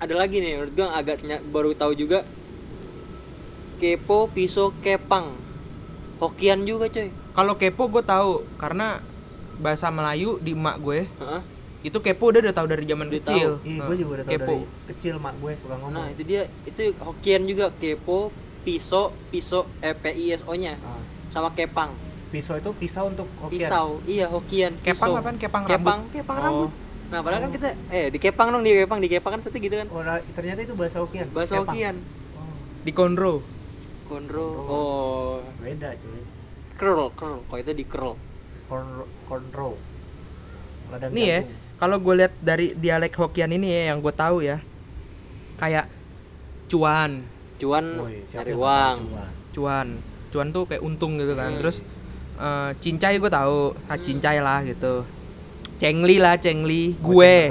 ada 0.00 0.14
lagi 0.16 0.36
nih 0.40 0.60
menurut 0.60 0.72
gua 0.76 0.84
yang 0.88 0.94
agak 0.96 1.16
baru 1.48 1.70
tahu 1.72 1.92
juga. 1.96 2.24
Kepo, 3.80 4.30
piso, 4.30 4.70
kepang. 4.80 5.34
Hokian 6.22 6.62
juga, 6.62 6.86
coy. 6.88 7.10
Kalau 7.34 7.58
kepo 7.58 7.90
gue 7.90 8.06
tahu 8.06 8.46
karena 8.54 9.02
bahasa 9.56 9.88
Melayu 9.88 10.38
di 10.38 10.52
emak 10.52 10.76
gue 10.78 11.06
Heeh. 11.06 11.40
itu 11.84 11.98
kepo 11.98 12.32
udah 12.32 12.40
udah 12.40 12.54
tahu 12.54 12.66
dari 12.66 12.84
zaman 12.84 13.06
Udah 13.06 13.16
kecil. 13.18 13.48
Ih, 13.62 13.76
Nah, 13.76 13.86
gue 13.86 13.96
juga 13.98 14.10
udah 14.14 14.24
tau 14.24 14.32
kepo. 14.32 14.54
dari 14.56 14.66
kecil 14.88 15.14
mak 15.18 15.34
gue 15.36 15.52
suka 15.58 15.74
ngomong. 15.76 15.94
Nah, 15.94 16.06
itu 16.08 16.22
dia 16.22 16.42
itu 16.64 16.80
Hokian 16.96 17.42
juga 17.44 17.68
kepo, 17.70 18.32
piso, 18.62 19.12
piso 19.28 19.68
eh 19.78 19.92
P 19.92 20.04
I 20.10 20.32
S 20.32 20.42
O 20.42 20.52
nya 20.54 20.74
Ah, 20.78 20.98
sama 21.28 21.52
kepang. 21.52 21.92
pisau 22.30 22.56
itu 22.56 22.70
pisau 22.74 23.06
untuk 23.06 23.30
hokian. 23.38 23.62
Pisau. 23.62 23.86
Iya, 24.04 24.26
Hokian. 24.26 24.74
Kepang 24.80 25.06
piso. 25.06 25.14
apaan? 25.14 25.36
Kepang 25.38 25.62
Kepang, 25.64 25.98
rambut. 26.02 26.10
kepang 26.10 26.36
Oh. 26.36 26.42
rambut. 26.42 26.70
Nah, 27.04 27.20
padahal 27.22 27.46
kan 27.46 27.50
kita 27.52 27.68
eh 27.88 28.10
di 28.10 28.18
kepang 28.18 28.50
dong, 28.50 28.60
di 28.60 28.74
kepang, 28.74 28.98
di 28.98 29.06
kepang 29.06 29.32
kan 29.32 29.40
seperti 29.40 29.70
gitu 29.70 29.78
kan. 29.78 29.86
Oh, 29.88 30.02
nah, 30.02 30.18
ternyata 30.34 30.60
itu 30.60 30.74
bahasa 30.74 30.98
hokian. 30.98 31.30
Bahasa 31.30 31.54
Kepang. 31.56 31.70
Hokian. 31.70 31.96
Oh, 32.34 32.58
Di 32.82 32.90
Konro. 32.90 33.38
Konro. 34.04 34.50
Oh, 34.60 35.34
beda 35.58 35.94
cuy. 35.94 36.26
curl, 36.74 37.06
curl. 37.14 37.38
Kok 37.46 37.58
itu 37.60 37.70
di 37.70 37.84
curl. 37.86 38.18
Ladang 40.90 41.10
Nih 41.12 41.26
ya, 41.26 41.40
kalau 41.76 41.96
gue 41.98 42.14
lihat 42.14 42.32
dari 42.38 42.72
dialek 42.74 43.14
Hokian 43.14 43.50
ini 43.50 43.68
ya 43.68 43.94
yang 43.94 43.98
gue 44.00 44.14
tahu 44.14 44.42
ya. 44.42 44.58
Kayak 45.54 45.86
cuan, 46.66 47.22
Cuan 47.58 47.84
cari 48.26 48.52
uang. 48.52 48.96
cuan? 49.06 49.30
cuan. 49.54 49.88
Cuan 50.30 50.48
tuh 50.50 50.66
kayak 50.66 50.82
untung 50.82 51.14
gitu 51.16 51.38
kan. 51.38 51.54
Hmm. 51.54 51.60
Terus 51.62 51.78
eh, 52.36 52.70
cincai 52.78 53.16
gue 53.18 53.30
tahu, 53.30 53.72
ah, 53.86 53.98
cincai 53.98 54.38
lah 54.42 54.60
gitu. 54.66 55.06
Cengli 55.78 56.22
lah, 56.22 56.38
cengli. 56.38 56.94
Oh, 56.98 57.10
Gue, 57.10 57.50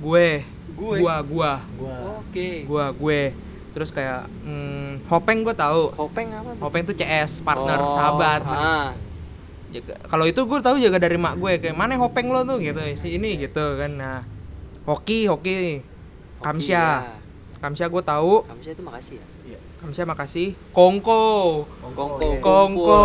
gue, 0.00 0.28
Gue. 0.74 0.96
gua, 1.00 1.16
gua, 1.22 1.52
Gua 1.76 1.96
Oke. 2.20 2.64
gua, 2.64 2.92
gue. 2.92 3.22
Terus 3.74 3.90
kayak 3.90 4.30
hmm, 4.46 5.08
hopeng 5.10 5.42
gue 5.42 5.52
tahu. 5.52 5.90
Hopeng 5.98 6.30
apa 6.30 6.50
tuh? 6.54 6.62
Hopeng 6.62 6.82
tuh 6.86 6.94
CS, 6.94 7.42
partner, 7.42 7.78
Oh, 7.78 7.94
sahabat. 7.98 8.40
Ah. 8.46 8.88
Jaga- 9.74 9.98
kalau 10.06 10.24
itu 10.24 10.38
gue 10.38 10.58
tahu 10.60 10.76
jaga 10.78 10.98
dari 10.98 11.16
mak 11.16 11.34
gue 11.34 11.52
kayak 11.58 11.74
mana 11.74 11.94
hopeng 11.96 12.30
lo 12.30 12.42
tuh 12.42 12.58
gitu 12.58 12.78
si 12.94 13.14
ini 13.14 13.34
gitu 13.36 13.74
kan 13.74 13.90
nah 13.90 14.18
hoki 14.84 15.26
hoki 15.26 15.82
kamsya 16.38 17.02
Hoki, 17.02 17.58
kamsya 17.60 17.86
gue 17.88 18.02
tahu 18.04 18.34
ya. 18.38 18.48
Kamsya 18.48 18.70
itu 18.70 18.82
makasih 18.82 19.14
ya. 19.14 19.26
iya. 19.46 19.58
kamsya 19.80 20.02
makasih 20.04 20.48
kongko 20.70 21.22
Kongko. 21.90 22.28
kongko 22.38 22.96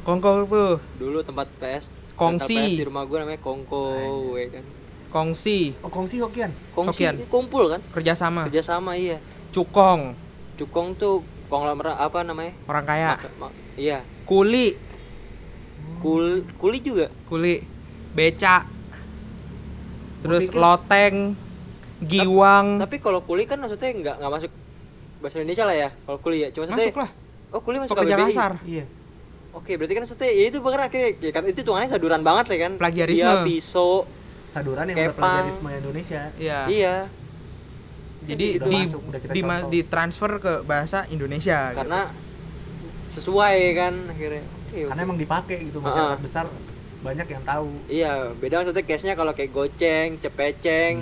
kongko 0.00 0.30
tuh 0.46 0.74
Dulu 0.96 1.18
tempat 1.20 1.46
PS 1.56 1.90
Kongsi. 2.14 2.52
PS 2.54 2.76
di 2.76 2.84
rumah 2.84 3.02
gue 3.02 3.16
namanya 3.16 3.40
Kongko, 3.40 3.84
Anjir. 3.90 4.36
ya 4.36 4.48
kan. 4.52 4.64
kongsi 5.10 5.72
Oh, 5.80 5.88
kongsi 5.88 6.20
hokian. 6.20 6.52
Kongsi 6.70 7.02
Hokian. 7.02 7.16
kumpul 7.26 7.64
kan? 7.66 7.80
kerjasama 7.90 8.46
Kerjasama 8.46 8.92
iya. 8.94 9.18
cukong 9.50 10.14
Cukong 10.54 10.92
tuh 10.94 11.24
konglomerat 11.48 11.96
apa 11.96 12.20
namanya? 12.20 12.52
orang 12.64 12.84
kaya 12.84 13.16
iya. 13.74 13.98
kuli 14.22 14.76
Kul 16.00 16.26
kuli 16.56 16.78
juga. 16.80 17.06
kuli 17.26 17.60
beca 18.10 18.64
terus 20.20 20.44
pikir- 20.46 20.56
loteng 20.56 21.16
giwang 22.00 22.76
Tapi 22.78 22.96
kalau 22.98 23.20
kuli 23.20 23.44
kan 23.44 23.56
maksudnya 23.56 23.90
nggak 23.90 24.14
nggak 24.16 24.32
masuk 24.32 24.50
bahasa 25.18 25.36
Indonesia 25.38 25.64
lah 25.64 25.76
ya. 25.78 25.88
Kalau 25.94 26.18
kuli 26.18 26.38
ya. 26.38 26.48
Cuma 26.50 26.64
maksudnya 26.66 26.88
masuk 26.88 26.98
lah 26.98 27.10
Oh, 27.50 27.60
kuli 27.60 27.76
masuk 27.76 27.92
pekerja 27.94 28.14
KBBI. 28.14 28.26
kasar 28.30 28.52
Iya. 28.62 28.84
Oke, 29.50 29.74
berarti 29.74 29.92
kan 29.92 30.02
maksudnya 30.02 30.30
ya 30.30 30.44
itu 30.46 30.58
bahkan 30.58 30.80
akhirnya 30.80 31.10
ya, 31.12 31.30
kan 31.30 31.42
itu 31.44 31.60
tuangannya 31.60 31.90
saduran 31.90 32.22
banget 32.22 32.44
lah 32.46 32.58
kan. 32.60 32.72
Plagiarisme. 32.76 33.18
Dia 33.18 33.42
pisau. 33.42 34.06
Saduran 34.48 34.86
yang 34.86 34.96
Kepang. 34.96 35.10
berplagiarisme 35.12 35.68
Indonesia. 35.76 36.22
iya 36.36 36.58
Iya. 36.66 36.94
jadi 38.22 38.46
Udah 38.54 38.66
di 38.66 38.78
masuk, 38.86 39.00
di 39.28 39.40
contoh. 39.42 39.68
ditransfer 39.68 40.32
ke 40.38 40.52
bahasa 40.62 40.98
Indonesia 41.08 41.58
gitu. 41.68 41.78
Karena 41.78 42.00
sesuai 43.08 43.56
kan 43.74 43.94
akhirnya. 44.06 44.44
Oke, 44.70 44.86
Karena 44.86 44.94
oke. 44.94 45.02
emang 45.04 45.18
dipakai 45.18 45.58
gitu 45.66 45.78
masyarakat 45.78 46.14
Ah. 46.14 46.22
besar 46.22 46.46
banyak 47.00 47.26
yang 47.26 47.42
tahu. 47.42 47.68
Iya, 47.86 48.12
beda 48.32 48.54
maksudnya 48.60 48.84
case-nya 48.84 49.14
kalau 49.14 49.32
kayak 49.32 49.50
goceng, 49.50 50.14
cepeceng, 50.16 50.94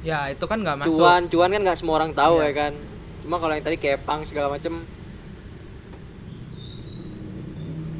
ya 0.00 0.30
itu 0.30 0.44
kan 0.44 0.60
nggak 0.60 0.76
masuk 0.78 0.94
cuan, 0.94 1.22
cuan 1.26 1.50
kan 1.50 1.60
nggak 1.60 1.74
semua 1.74 1.98
orang 1.98 2.12
tahu 2.12 2.38
Iya. 2.38 2.46
ya 2.46 2.52
kan. 2.54 2.72
Cuma 3.20 3.36
kalau 3.36 3.52
yang 3.52 3.64
tadi 3.64 3.76
kepang 3.76 4.22
segala 4.22 4.46
macem, 4.48 4.78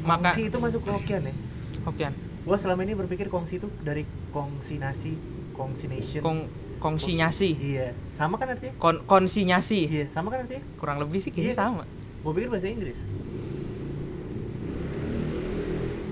maka 0.01 0.31
Kongsi 0.31 0.41
itu 0.47 0.57
masuk 0.57 0.81
ke 0.81 0.91
hokian 0.93 1.21
ya. 1.21 1.35
Hokian 1.83 2.13
Gua 2.41 2.55
selama 2.55 2.79
ini 2.81 2.95
berpikir 2.95 3.27
kongsi 3.27 3.59
itu 3.59 3.67
dari 3.81 4.07
kongsi 4.31 4.79
nasi, 4.79 5.19
kongsi 5.51 5.91
nation. 5.91 6.23
Kong 6.23 6.47
kongsinyasi 6.79 7.49
Iya. 7.59 7.91
Sama 8.13 8.39
kan 8.39 8.47
artinya? 8.47 8.71
Kon 8.77 9.03
konsinyasi 9.03 9.79
Iya, 9.83 10.05
sama 10.07 10.31
kan 10.31 10.47
artinya? 10.47 10.63
kurang 10.77 11.03
lebih 11.03 11.19
sih 11.19 11.27
kayaknya 11.29 11.51
Iya 11.51 11.55
kan? 11.57 11.63
sama 11.67 11.83
Gua 12.17 12.31
pikir 12.31 12.47
bahasa 12.47 12.67
Inggris. 12.69 12.95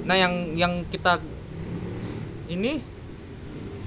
Nah 0.06 0.14
yang 0.14 0.34
yang 0.54 0.74
kita 0.86 1.18
ini 2.48 2.78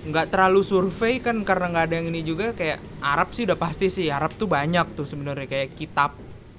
nggak 0.04 0.26
terlalu 0.28 0.60
survei 0.60 1.18
kan 1.18 1.36
karena 1.42 1.68
nggak 1.68 1.84
ada 1.86 1.94
yang 1.96 2.08
ini 2.08 2.20
juga 2.22 2.50
kayak 2.52 2.78
Arab 2.98 3.30
sih 3.30 3.44
udah 3.44 3.54
pasti 3.54 3.86
sih 3.86 4.08
Arab 4.08 4.34
tuh 4.34 4.48
banyak 4.48 4.96
tuh 4.96 5.04
sebenarnya 5.04 5.46
kayak 5.46 5.68
kitab 5.74 6.16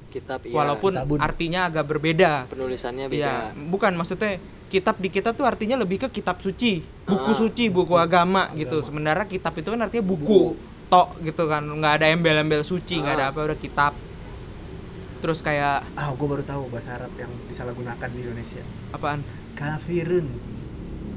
kitab 0.10 0.42
iya, 0.42 0.54
walaupun 0.54 0.94
kitabun. 0.96 1.20
artinya 1.20 1.60
agak 1.66 1.86
berbeda 1.86 2.48
penulisannya 2.48 3.10
Iya, 3.10 3.54
beda. 3.54 3.70
bukan 3.70 3.92
maksudnya 3.94 4.38
kitab 4.70 4.98
di 4.98 5.10
kita 5.10 5.34
tuh 5.34 5.44
artinya 5.44 5.74
lebih 5.76 5.98
ke 5.98 6.14
kitab 6.14 6.38
suci, 6.40 6.86
buku 7.04 7.32
Ah, 7.34 7.34
suci, 7.36 7.74
buku 7.74 7.98
agama 7.98 8.54
gitu. 8.54 8.86
Sementara 8.86 9.26
kitab 9.26 9.58
itu 9.58 9.66
kan 9.66 9.82
artinya 9.82 10.06
buku, 10.06 10.54
tok 10.86 11.18
gitu 11.26 11.50
kan, 11.50 11.66
nggak 11.66 11.98
ada 11.98 12.06
embel-embel 12.06 12.62
suci, 12.62 13.02
nggak 13.02 13.16
ada 13.18 13.26
Ah. 13.26 13.32
apa 13.34 13.50
udah 13.50 13.58
kitab. 13.58 13.98
Terus 15.20 15.42
kayak 15.42 15.90
Ah, 15.98 16.14
gua 16.14 16.38
baru 16.38 16.46
tahu 16.46 16.70
bahasa 16.70 16.96
Arab 16.96 17.10
yang 17.18 17.34
disalahgunakan 17.50 18.08
di 18.08 18.20
Indonesia. 18.22 18.62
apaan? 18.90 19.26
Kafirun. 19.60 20.28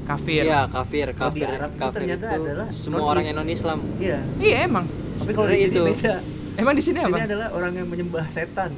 Kafir. 0.03 0.43
Iya, 0.43 0.67
kafir, 0.67 1.07
kafir, 1.15 1.47
Arab 1.47 1.71
itu 1.71 1.79
kafir 1.79 1.95
ternyata 1.95 2.27
itu 2.27 2.43
adalah 2.43 2.67
semua 2.69 2.99
non-is. 2.99 3.07
orang 3.09 3.23
yang 3.23 3.35
non 3.39 3.47
Islam. 3.49 3.79
Iya. 3.97 4.19
Iya 4.37 4.57
emang. 4.67 4.85
Tapi 5.15 5.31
kalau 5.31 5.47
di 5.47 5.55
Sebenarnya 5.55 5.63
sini 5.63 5.71
itu. 5.71 5.83
beda. 5.95 6.15
Emang 6.53 6.73
di 6.75 6.83
sini 6.83 6.99
Sini 6.99 7.07
apa? 7.09 7.17
adalah 7.23 7.47
orang 7.49 7.71
yang 7.73 7.87
menyembah 7.87 8.25
setan. 8.27 8.71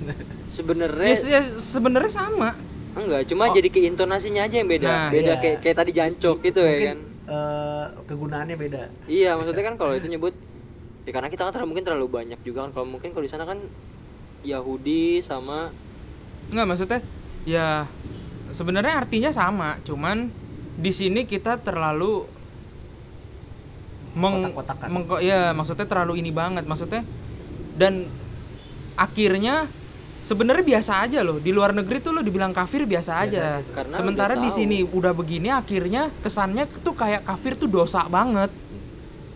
Sebenarnya 0.56 1.10
Ya, 1.10 1.18
ya, 1.28 1.40
sebenarnya 1.52 2.08
sama. 2.08 2.54
enggak, 2.94 3.26
cuma 3.26 3.46
Oh. 3.46 3.52
jadi 3.52 3.68
ke 3.68 3.84
intonasinya 3.84 4.42
aja 4.42 4.54
yang 4.54 4.66
beda. 4.66 4.86
Nah, 4.88 5.06
beda 5.08 5.32
iya. 5.32 5.38
kayak 5.38 5.56
kayak 5.60 5.76
tadi 5.76 5.90
jancok 5.92 6.36
gitu 6.40 6.60
ya 6.60 6.76
kan. 6.88 6.98
eh, 7.28 7.84
kegunaannya 8.06 8.56
beda. 8.56 8.82
Iya, 9.04 9.34
maksudnya 9.34 9.62
kan 9.62 9.74
kalau 9.76 9.92
itu 9.92 10.06
nyebut 10.06 10.34
ya 11.04 11.12
karena 11.12 11.28
kita 11.28 11.42
kan 11.42 11.52
terlalu 11.52 11.68
mungkin 11.68 11.84
terlalu 11.84 12.06
banyak 12.08 12.40
juga 12.40 12.64
kan. 12.64 12.70
Kalau 12.72 12.86
mungkin 12.88 13.10
kalau 13.10 13.22
di 13.22 13.30
sana 13.30 13.44
kan 13.44 13.58
Yahudi 14.40 15.20
sama 15.20 15.68
Enggak 16.48 16.66
maksudnya 16.66 17.00
ya 17.44 17.84
sebenarnya 18.50 18.94
artinya 18.96 19.30
sama, 19.30 19.80
cuman 19.80 20.28
di 20.74 20.90
sini 20.90 21.24
kita 21.24 21.58
terlalu 21.58 22.24
meng, 24.14 24.50
Kotak-kotakan. 24.50 24.88
mengko- 24.88 25.20
ya 25.20 25.52
maksudnya 25.52 25.84
terlalu 25.84 26.18
ini 26.18 26.30
banget 26.30 26.64
maksudnya 26.64 27.02
dan 27.74 28.08
akhirnya 28.94 29.70
sebenarnya 30.24 30.64
biasa 30.66 30.92
aja 31.00 31.22
loh 31.22 31.38
di 31.38 31.50
luar 31.50 31.70
negeri 31.70 31.98
tuh 31.98 32.10
lo 32.10 32.20
dibilang 32.20 32.50
kafir 32.50 32.84
biasa 32.84 33.12
aja 33.20 33.58
aja. 33.58 33.64
Karena 33.70 33.94
sementara 33.94 34.34
di 34.34 34.50
sini 34.50 34.82
udah 34.82 35.12
begini 35.12 35.48
akhirnya 35.48 36.10
kesannya 36.18 36.66
tuh 36.78 36.92
kayak 36.92 37.22
kafir 37.24 37.54
tuh 37.54 37.66
dosa 37.66 38.04
banget 38.06 38.50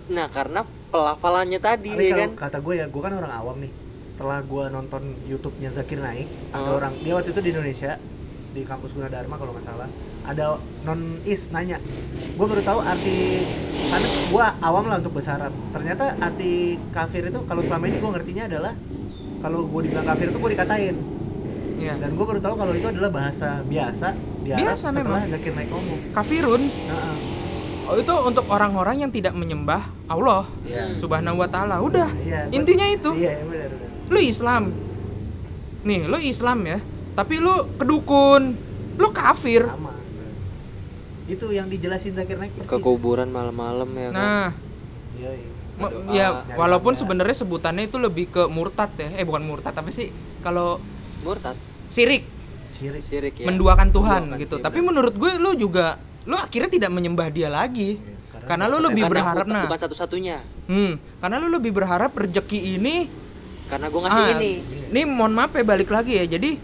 nah 0.04 0.26
karena 0.28 0.60
pelafalannya 0.90 1.56
tadi 1.56 1.88
Tapi 1.90 2.04
ya 2.04 2.12
kalau 2.12 2.26
kan. 2.28 2.30
kata 2.42 2.58
gue 2.60 2.74
ya, 2.74 2.84
gue 2.84 3.00
kan 3.00 3.12
orang 3.14 3.32
awam 3.32 3.56
nih. 3.56 3.72
Setelah 3.96 4.44
gue 4.44 4.64
nonton 4.68 5.00
YouTube-nya 5.24 5.72
Zakir 5.72 5.96
Naik, 5.96 6.28
ada 6.52 6.68
Oh. 6.68 6.76
orang 6.76 6.92
dia 7.00 7.16
waktu 7.16 7.32
itu 7.32 7.40
di 7.40 7.48
Indonesia 7.48 7.96
di 8.52 8.62
kampus 8.62 8.92
Gunadarma 8.92 9.34
kalau 9.34 9.52
nggak 9.52 9.64
salah. 9.64 9.88
Ada 10.22 10.54
non 10.82 11.00
is 11.22 11.50
nanya, 11.50 11.82
gue 12.30 12.46
baru 12.46 12.60
tahu 12.60 12.78
arti 12.78 13.42
karena 13.88 14.08
gue 14.28 14.44
awam 14.62 14.84
lah 14.86 14.96
untuk 14.98 15.12
bahasa 15.12 15.34
Arab. 15.34 15.52
Ternyata 15.70 16.04
arti 16.16 16.52
kafir 16.88 17.26
itu 17.26 17.40
kalau 17.42 17.60
selama 17.60 17.84
ini 17.86 17.96
gue 17.96 18.10
ngertinya 18.12 18.44
adalah 18.46 18.72
kalau 19.40 19.64
gue 19.64 19.80
dibilang 19.82 20.06
kafir 20.06 20.28
itu 20.28 20.38
gue 20.38 20.50
dikatain. 20.52 20.96
ya 21.76 21.98
Dan 21.98 22.14
gue 22.14 22.22
baru 22.22 22.38
tahu 22.38 22.54
kalau 22.54 22.72
itu 22.72 22.86
adalah 22.86 23.10
bahasa 23.10 23.58
biasa 23.64 24.14
di 24.40 24.48
Arab 24.48 24.62
Biasa 24.64 24.86
setelah 24.86 25.26
memang. 25.26 25.34
Naik 25.34 25.68
ngomong. 25.68 25.98
kafirun 26.12 26.62
Nah, 26.62 27.14
oh, 27.84 27.96
itu 27.98 28.14
untuk 28.22 28.44
orang-orang 28.46 28.96
yang 29.00 29.10
tidak 29.10 29.34
menyembah 29.34 29.82
Allah 30.06 30.46
Iya. 30.62 30.94
subhanahu 30.94 31.42
wa 31.42 31.48
taala 31.48 31.80
udah 31.80 32.06
Iya, 32.16 32.46
gua- 32.46 32.54
intinya 32.54 32.86
itu 32.86 33.10
Iya, 33.12 33.42
benar 33.42 33.70
benar. 33.74 33.90
lu 34.06 34.20
Islam 34.20 34.62
nih 35.82 36.00
lu 36.06 36.18
Islam 36.20 36.58
ya 36.62 36.78
tapi 37.12 37.40
lu 37.40 37.54
kedukun. 37.76 38.56
Lu 38.96 39.08
kafir. 39.12 39.64
Sama. 39.68 39.92
Itu 41.28 41.48
yang 41.54 41.70
dijelasin 41.70 42.18
Zakir 42.18 42.36
Naik 42.36 42.66
Ke 42.66 42.76
kuburan 42.82 43.30
malam-malam 43.30 43.88
ya 43.94 44.08
kan. 44.10 44.16
nah. 44.16 44.48
Iya, 45.12 45.30
iya. 45.38 45.48
ya 46.12 46.26
nyari 46.44 46.56
walaupun 46.56 46.92
sebenarnya 46.96 47.36
sebutannya 47.36 47.88
itu 47.88 47.96
lebih 48.00 48.28
ke 48.32 48.42
murtad 48.48 48.90
ya. 48.96 49.08
Eh 49.16 49.24
bukan 49.24 49.44
murtad 49.44 49.72
apa 49.76 49.88
sih? 49.92 50.12
Kalau 50.42 50.80
Murtad, 51.22 51.54
sirik. 51.86 52.26
Sirik. 52.66 53.02
syirik 53.04 53.34
ya. 53.38 53.46
menduakan 53.46 53.94
Tuhan 53.94 54.20
Menduakan, 54.26 54.42
gitu. 54.42 54.56
Iya 54.58 54.64
tapi 54.66 54.78
benar. 54.82 54.88
menurut 54.90 55.14
gue 55.14 55.32
lu 55.38 55.50
juga 55.54 56.02
lu 56.26 56.34
akhirnya 56.34 56.70
tidak 56.70 56.90
menyembah 56.90 57.28
dia 57.30 57.46
lagi. 57.46 57.94
Iya, 57.98 58.14
karena 58.32 58.46
karena 58.50 58.64
lu 58.66 58.78
lebih 58.82 59.02
Karena 59.06 59.12
berharap 59.14 59.44
bukan, 59.46 59.54
nah. 59.54 59.64
bukan 59.70 59.80
satu-satunya. 59.86 60.36
Hmm, 60.66 60.92
karena 61.22 61.36
lu 61.38 61.48
lebih 61.50 61.72
berharap 61.74 62.10
rezeki 62.14 62.78
ini 62.80 63.06
karena 63.70 63.86
gue 63.88 64.00
ngasih 64.02 64.24
ah, 64.26 64.30
ini. 64.36 64.52
ini 64.92 65.00
mohon 65.06 65.32
maaf 65.32 65.54
ya 65.54 65.62
balik 65.62 65.90
lagi 65.94 66.18
ya. 66.18 66.24
Jadi 66.26 66.58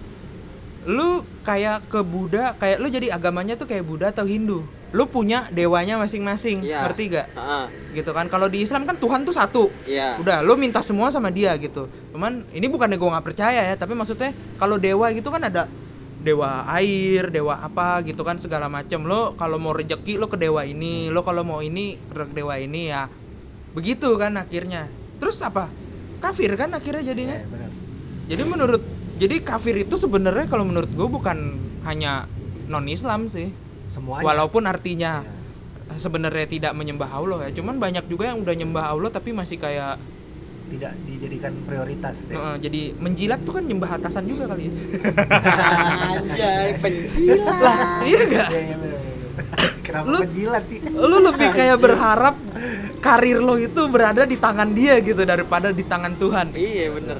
lu 0.89 1.21
kayak 1.45 1.85
ke 1.93 2.01
Buddha 2.01 2.57
kayak 2.57 2.81
lu 2.81 2.89
jadi 2.89 3.13
agamanya 3.13 3.61
tuh 3.61 3.69
kayak 3.69 3.85
Buddha 3.85 4.09
atau 4.09 4.25
Hindu? 4.25 4.65
Lu 4.89 5.05
punya 5.05 5.45
dewanya 5.53 6.01
masing-masing 6.01 6.65
Iya. 6.65 6.89
ngerti 6.89 7.13
gak 7.13 7.29
Heeh, 7.37 7.65
gitu 8.01 8.17
kan. 8.17 8.25
Kalau 8.33 8.49
di 8.49 8.65
Islam 8.65 8.89
kan 8.89 8.97
Tuhan 8.97 9.21
tuh 9.21 9.37
satu. 9.37 9.69
Iya. 9.85 10.17
Udah 10.17 10.41
lu 10.41 10.57
minta 10.57 10.81
semua 10.81 11.13
sama 11.13 11.29
dia 11.29 11.53
gitu. 11.61 11.93
Cuman 12.17 12.49
ini 12.57 12.73
bukannya 12.73 12.97
gue 12.97 13.05
nggak 13.05 13.27
percaya 13.29 13.69
ya 13.69 13.77
tapi 13.77 13.93
maksudnya 13.93 14.33
kalau 14.57 14.81
dewa 14.81 15.13
gitu 15.13 15.29
kan 15.29 15.45
ada 15.45 15.69
dewa 16.19 16.65
air 16.73 17.29
dewa 17.29 17.61
apa 17.61 18.01
gitu 18.09 18.25
kan 18.25 18.41
segala 18.41 18.73
macem. 18.73 19.05
Lo 19.05 19.37
kalau 19.37 19.61
mau 19.61 19.77
rejeki 19.77 20.17
lo 20.17 20.33
ke 20.33 20.41
dewa 20.41 20.65
ini. 20.65 21.13
Lo 21.13 21.21
kalau 21.21 21.45
mau 21.45 21.61
ini 21.61 22.01
ke 22.01 22.33
dewa 22.33 22.57
ini 22.57 22.89
ya. 22.89 23.13
Begitu 23.77 24.09
kan 24.17 24.41
akhirnya. 24.41 24.89
Terus 25.21 25.37
apa? 25.45 25.69
Kafir 26.25 26.57
kan 26.57 26.73
akhirnya 26.73 27.05
jadinya? 27.05 27.37
Iya, 27.37 27.47
benar. 27.47 27.71
jadi 28.25 28.43
menurut 28.49 28.83
jadi 29.19 29.37
kafir 29.41 29.75
itu 29.79 29.95
sebenarnya 29.95 30.47
kalau 30.47 30.63
menurut 30.63 30.89
gue 30.89 31.09
bukan 31.09 31.39
hanya 31.83 32.25
non 32.67 32.87
Islam 32.87 33.27
sih. 33.27 33.51
Semuanya. 33.87 34.25
Walaupun 34.25 34.65
artinya 34.65 35.25
Iya. 35.89 35.97
sebenarnya 35.99 36.47
tidak 36.47 36.73
menyembah 36.73 37.09
Allah 37.09 37.49
ya. 37.49 37.57
Cuman 37.57 37.77
banyak 37.77 38.05
juga 38.07 38.29
yang 38.29 38.39
udah 38.39 38.55
nyembah 38.55 38.85
Allah 38.89 39.09
tapi 39.09 39.33
masih 39.33 39.57
kayak 39.57 39.97
tidak 40.69 40.93
dijadikan 41.03 41.57
prioritas 41.65 42.29
ya. 42.29 42.37
Heeh, 42.37 42.55
jadi 42.61 42.81
menjilat 42.95 43.41
tuh 43.41 43.57
kan 43.57 43.65
nyembah 43.65 43.91
atasan 43.97 44.25
juga 44.25 44.45
kali 44.47 44.69
ya. 44.69 44.73
Anjay 46.13 46.69
penjilat. 46.77 47.57
Lah 47.59 47.79
iya 48.05 48.21
gak 48.23 48.49
Iya, 48.49 48.61
iya. 48.63 48.77
Kenapa 49.81 50.07
Lu- 50.07 50.21
menjilat 50.21 50.65
sih? 50.65 50.79
lu 50.85 51.17
lebih 51.25 51.49
kayak 51.51 51.79
berharap 51.79 52.37
karir 53.01 53.41
lo 53.41 53.57
itu 53.57 53.81
berada 53.89 54.23
di 54.23 54.37
tangan 54.37 54.69
dia 54.71 55.01
gitu 55.01 55.23
daripada 55.23 55.73
di 55.73 55.81
tangan 55.83 56.13
Tuhan. 56.15 56.53
Iya 56.53 56.87
bener. 56.93 57.19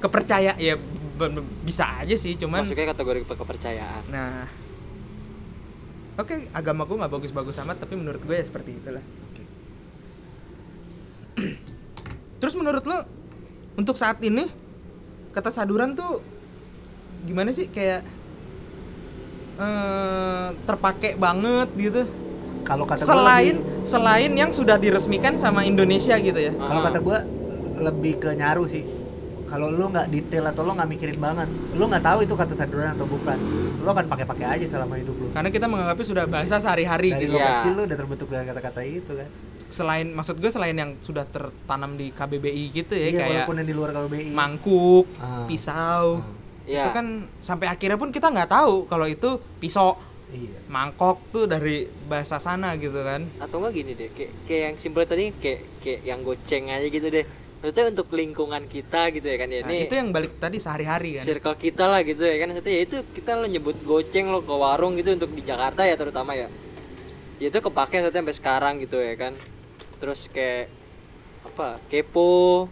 Kepercaya 0.00 0.52
ya 0.58 0.74
bisa 1.62 2.02
aja 2.02 2.14
sih 2.14 2.34
cuman 2.34 2.62
masuknya 2.62 2.90
kategori 2.90 3.22
ke- 3.22 3.36
kepercayaan. 3.36 4.02
Nah 4.08 4.44
oke 6.14 6.34
agama 6.50 6.82
gue 6.84 6.96
nggak 6.96 7.12
bagus-bagus 7.12 7.58
amat 7.60 7.78
tapi 7.78 7.94
menurut 7.94 8.20
gue 8.20 8.34
ya 8.34 8.42
seperti 8.42 8.74
itulah. 8.74 9.04
Terus 12.40 12.54
menurut 12.54 12.84
lo 12.84 12.98
untuk 13.74 13.94
saat 13.94 14.18
ini 14.20 14.46
kata 15.30 15.50
saduran 15.50 15.94
tuh 15.94 16.22
gimana 17.24 17.50
sih? 17.50 17.66
Kayak 17.66 18.02
eh 19.54 20.48
terpakai 20.64 21.14
banget 21.14 21.68
gitu. 21.74 22.02
Kalau 22.62 22.84
kata 22.84 23.02
gua 23.02 23.10
selain 23.12 23.54
lebih- 23.56 23.84
selain 23.84 24.32
yang 24.32 24.50
sudah 24.50 24.78
diresmikan 24.78 25.36
sama 25.36 25.62
Indonesia 25.62 26.16
gitu 26.16 26.38
ya? 26.38 26.52
Kalau 26.52 26.80
Ah. 26.80 26.86
kata 26.86 26.98
gua 26.98 27.18
lebih 27.76 28.18
ke 28.18 28.30
nyaru 28.32 28.64
sih. 28.66 28.82
Kalau 29.54 29.70
lu 29.70 29.86
nggak 29.86 30.06
detail 30.08 30.44
atau 30.46 30.62
lu 30.62 30.74
nggak 30.74 30.88
mikirin 30.88 31.14
banget, 31.16 31.46
lu 31.72 31.84
nggak 31.84 32.02
tahu 32.02 32.18
itu 32.20 32.34
kata 32.34 32.52
saduran 32.52 32.90
atau 32.90 33.06
bukan. 33.06 33.38
Lu 33.78 33.86
akan 33.86 34.04
pakai-pakai 34.04 34.46
aja 34.50 34.66
selama 34.68 34.98
hidup 34.98 35.14
lu. 35.14 35.26
karena 35.30 35.46
kita 35.48 35.66
menganggapnya 35.66 36.06
sudah 36.06 36.24
bahasa 36.26 36.58
sehari-hari 36.58 37.08
Dari 37.08 37.22
gitu 37.22 37.32
lu 37.32 37.38
Iya. 37.38 37.50
kecil 37.54 37.72
lu 37.72 37.82
udah 37.84 37.96
terbentuk 37.96 38.26
dengan 38.26 38.44
kata-kata 38.48 38.80
itu 38.82 39.12
kan. 39.14 39.28
selain 39.66 40.06
maksud 40.08 40.36
gue 40.36 40.48
selain 40.48 40.72
yang 40.72 40.94
sudah 41.00 41.24
tertanam 41.24 41.94
di 41.94 42.08
KBBI 42.08 42.64
gitu 42.72 42.94
ya 42.94 43.00
iya, 43.04 43.16
kayak 43.16 43.30
walaupun 43.42 43.54
yang 43.56 43.66
di 43.66 43.74
luar 43.74 43.90
KBBI. 43.92 44.30
mangkuk 44.32 45.06
Ah. 45.16 45.42
pisau 45.44 46.22
Iya. 46.64 46.80
itu 46.80 46.90
kan 46.92 47.06
sampai 47.40 47.66
akhirnya 47.68 47.94
pun 47.96 48.08
kita 48.08 48.26
nggak 48.28 48.48
tahu 48.48 48.86
kalau 48.86 49.04
itu 49.04 49.30
pisau 49.58 49.98
Iya. 50.26 50.62
mangkok 50.66 51.18
tuh 51.28 51.44
dari 51.44 51.76
bahasa 52.04 52.38
sana 52.38 52.74
gitu 52.76 52.98
kan 52.98 53.26
atau 53.36 53.58
enggak 53.60 53.74
gini 53.76 53.92
deh 53.92 54.10
kayak 54.10 54.32
kayak 54.44 54.62
yang 54.64 54.76
simpel 54.76 55.02
tadi 55.04 55.30
kayak 55.32 55.60
kayak 55.78 56.00
yang 56.02 56.20
goceng 56.20 56.64
aja 56.68 56.86
gitu 56.86 57.06
deh 57.08 57.24
maksudnya 57.64 57.96
untuk 57.96 58.12
lingkungan 58.12 58.68
kita 58.68 59.08
gitu 59.16 59.24
ya 59.24 59.40
kan 59.40 59.48
ya 59.48 59.64
nah, 59.64 59.72
ini 59.72 59.88
itu 59.88 59.96
yang 59.96 60.12
balik 60.12 60.36
tadi 60.36 60.60
sehari-hari 60.60 61.16
kan. 61.16 61.24
circle 61.24 61.56
kita 61.56 61.88
lah 61.88 62.04
gitu 62.04 62.20
ya 62.20 62.36
kan 62.36 62.52
maksudnya 62.52 62.74
ya 62.76 62.82
itu 62.84 62.96
kita 63.16 63.40
lo 63.40 63.48
nyebut 63.48 63.80
goceng 63.88 64.28
lo 64.28 64.44
ke 64.44 64.52
warung 64.52 65.00
gitu 65.00 65.16
untuk 65.16 65.32
di 65.32 65.40
Jakarta 65.40 65.88
ya 65.88 65.96
terutama 65.96 66.36
ya. 66.36 66.52
Ya 67.40 67.48
itu 67.48 67.64
kepake 67.64 68.04
maksudnya 68.04 68.20
sampai 68.20 68.36
sekarang 68.36 68.74
gitu 68.84 69.00
ya 69.00 69.16
kan. 69.16 69.32
Terus 69.96 70.28
kayak 70.28 70.68
apa 71.48 71.80
kepo. 71.88 72.68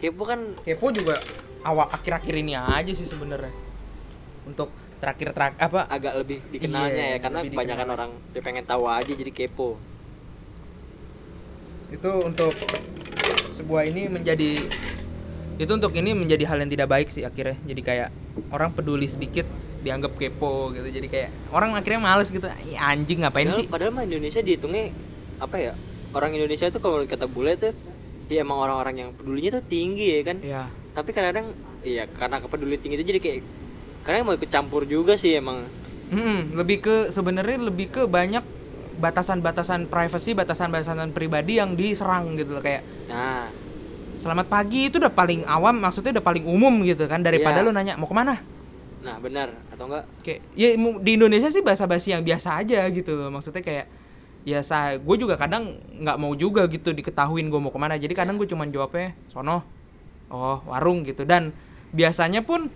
Kepo 0.00 0.22
kan 0.24 0.56
kepo 0.64 0.90
juga 0.96 1.20
awal 1.68 1.92
akhir-akhir 1.92 2.32
ini 2.32 2.56
aja 2.56 2.92
sih 2.96 3.04
sebenarnya. 3.04 3.52
Untuk 4.48 4.72
terakhir 4.96 5.36
terak 5.36 5.60
apa? 5.60 5.92
Agak 5.92 6.16
lebih 6.24 6.40
dikenalnya 6.48 6.96
Iya, 6.96 7.14
ya 7.14 7.18
karena 7.20 7.38
kebanyakan 7.44 7.84
dikenal. 7.84 7.96
orang 8.00 8.10
ya 8.32 8.40
pengen 8.40 8.64
tahu 8.64 8.88
aja 8.88 9.12
jadi 9.12 9.28
kepo 9.28 9.91
itu 11.92 12.10
untuk 12.24 12.56
sebuah 13.52 13.86
ini 13.86 14.08
menjadi 14.08 14.66
itu 15.60 15.70
untuk 15.70 15.92
ini 15.92 16.16
menjadi 16.16 16.48
hal 16.48 16.64
yang 16.64 16.72
tidak 16.72 16.88
baik 16.88 17.08
sih 17.12 17.22
akhirnya. 17.22 17.54
Jadi 17.68 17.80
kayak 17.84 18.08
orang 18.50 18.72
peduli 18.72 19.06
sedikit 19.06 19.44
dianggap 19.84 20.16
kepo 20.16 20.72
gitu. 20.72 20.88
Jadi 20.88 21.06
kayak 21.12 21.30
orang 21.52 21.76
akhirnya 21.76 22.00
males 22.00 22.32
gitu. 22.32 22.48
"Ih, 22.48 22.80
anjing 22.80 23.22
ngapain 23.22 23.46
padahal, 23.46 23.60
sih? 23.60 23.66
padahal 23.68 23.92
mah 23.92 24.04
Indonesia 24.08 24.40
dihitungnya 24.40 24.90
apa 25.38 25.56
ya? 25.60 25.72
Orang 26.16 26.32
Indonesia 26.32 26.66
itu 26.66 26.80
kalau 26.80 27.04
kata 27.04 27.28
bule 27.28 27.54
tuh 27.60 27.76
ya 28.32 28.42
emang 28.42 28.58
orang-orang 28.58 29.04
yang 29.06 29.10
pedulinya 29.12 29.60
tuh 29.60 29.64
tinggi 29.68 30.06
ya 30.18 30.22
kan? 30.24 30.38
Ya 30.40 30.62
tapi 30.92 31.10
kadang-kadang 31.16 31.56
iya 31.82 32.04
karena 32.04 32.36
kepedulian 32.38 32.80
tinggi 32.80 32.96
itu 33.00 33.06
jadi 33.08 33.20
kayak 33.20 33.38
kadang 34.04 34.28
mau 34.28 34.36
ikut 34.36 34.50
campur 34.52 34.84
juga 34.84 35.16
sih 35.16 35.40
emang. 35.40 35.64
Mm, 36.12 36.52
lebih 36.52 36.84
ke 36.84 36.96
sebenarnya 37.08 37.56
lebih 37.72 37.88
ke 37.88 38.02
banyak 38.04 38.44
batasan-batasan 38.98 39.86
privacy, 39.86 40.36
batasan-batasan 40.36 41.12
pribadi 41.12 41.56
yang 41.60 41.76
diserang 41.76 42.36
gitu 42.36 42.58
loh 42.58 42.62
kayak 42.62 42.82
nah. 43.06 43.48
selamat 44.18 44.46
pagi 44.46 44.88
itu 44.88 45.02
udah 45.02 45.12
paling 45.12 45.42
awam 45.44 45.82
maksudnya 45.82 46.18
udah 46.20 46.24
paling 46.24 46.44
umum 46.46 46.84
gitu 46.86 47.04
kan 47.06 47.20
daripada 47.20 47.60
Iya. 47.60 47.66
lu 47.66 47.70
nanya 47.74 47.94
mau 47.98 48.06
ke 48.06 48.14
mana? 48.14 48.38
Nah 49.02 49.18
benar 49.18 49.50
atau 49.74 49.90
enggak? 49.90 50.04
Kayak 50.22 50.40
ya 50.54 50.68
di 50.78 51.10
Indonesia 51.18 51.50
sih 51.50 51.58
bahasa 51.58 51.90
basi 51.90 52.14
yang 52.14 52.22
biasa 52.22 52.62
aja 52.62 52.86
gitu 52.86 53.18
loh 53.18 53.34
maksudnya 53.34 53.58
kayak 53.58 53.90
ya 54.42 54.62
saya 54.62 54.98
gue 54.98 55.16
juga 55.18 55.34
kadang 55.38 55.74
nggak 56.02 56.16
mau 56.18 56.34
juga 56.34 56.66
gitu 56.66 56.90
diketahuin 56.90 57.46
gue 57.46 57.60
mau 57.62 57.70
ke 57.70 57.78
mana 57.78 57.94
jadi 57.94 58.10
kadang 58.10 58.38
gue 58.38 58.46
cuman 58.46 58.70
jawabnya 58.70 59.14
sono 59.30 59.62
oh 60.30 60.58
warung 60.66 61.06
gitu 61.06 61.22
dan 61.22 61.54
biasanya 61.94 62.42
pun 62.42 62.66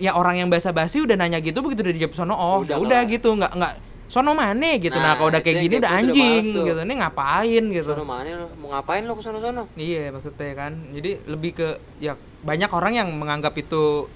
ya 0.00 0.16
orang 0.16 0.40
yang 0.40 0.48
bahasa 0.48 0.72
basi 0.72 1.04
udah 1.04 1.20
nanya 1.20 1.44
gitu 1.44 1.60
begitu 1.60 1.84
udah 1.84 1.92
dijawab 1.96 2.14
sono 2.16 2.32
oh 2.32 2.64
Udah 2.64 2.80
udah, 2.80 2.88
udah 2.88 3.00
gitu 3.08 3.36
nggak 3.36 3.52
nggak 3.52 3.74
sono 4.10 4.34
mana 4.34 4.74
gitu. 4.74 4.90
Nah, 4.92 5.04
Nah, 5.04 5.14
kalau 5.14 5.30
udah 5.30 5.38
itu 5.38 5.46
kayak 5.46 5.58
gini 5.60 5.74
udah 5.76 5.80
udah 5.80 5.92
anjing 5.96 6.42
tuh. 6.50 6.64
gitu. 6.66 6.80
Ini 6.80 6.94
ngapain 6.98 7.64
gitu? 7.70 7.86
Sono 7.88 8.02
mana 8.04 8.30
mau 8.58 8.68
ngapain 8.68 9.02
lo 9.02 9.14
ke 9.14 9.22
sono 9.22 9.38
sono 9.38 9.62
Iya 9.72 10.10
maksudnya 10.10 10.52
kan. 10.52 10.72
Jadi 10.90 11.10
lebih 11.24 11.50
ke 11.54 11.68
Ya 11.98 12.12
banyak 12.40 12.68
orang 12.68 12.92
yang 12.92 13.08
menganggap 13.12 13.54
itu 13.54 14.10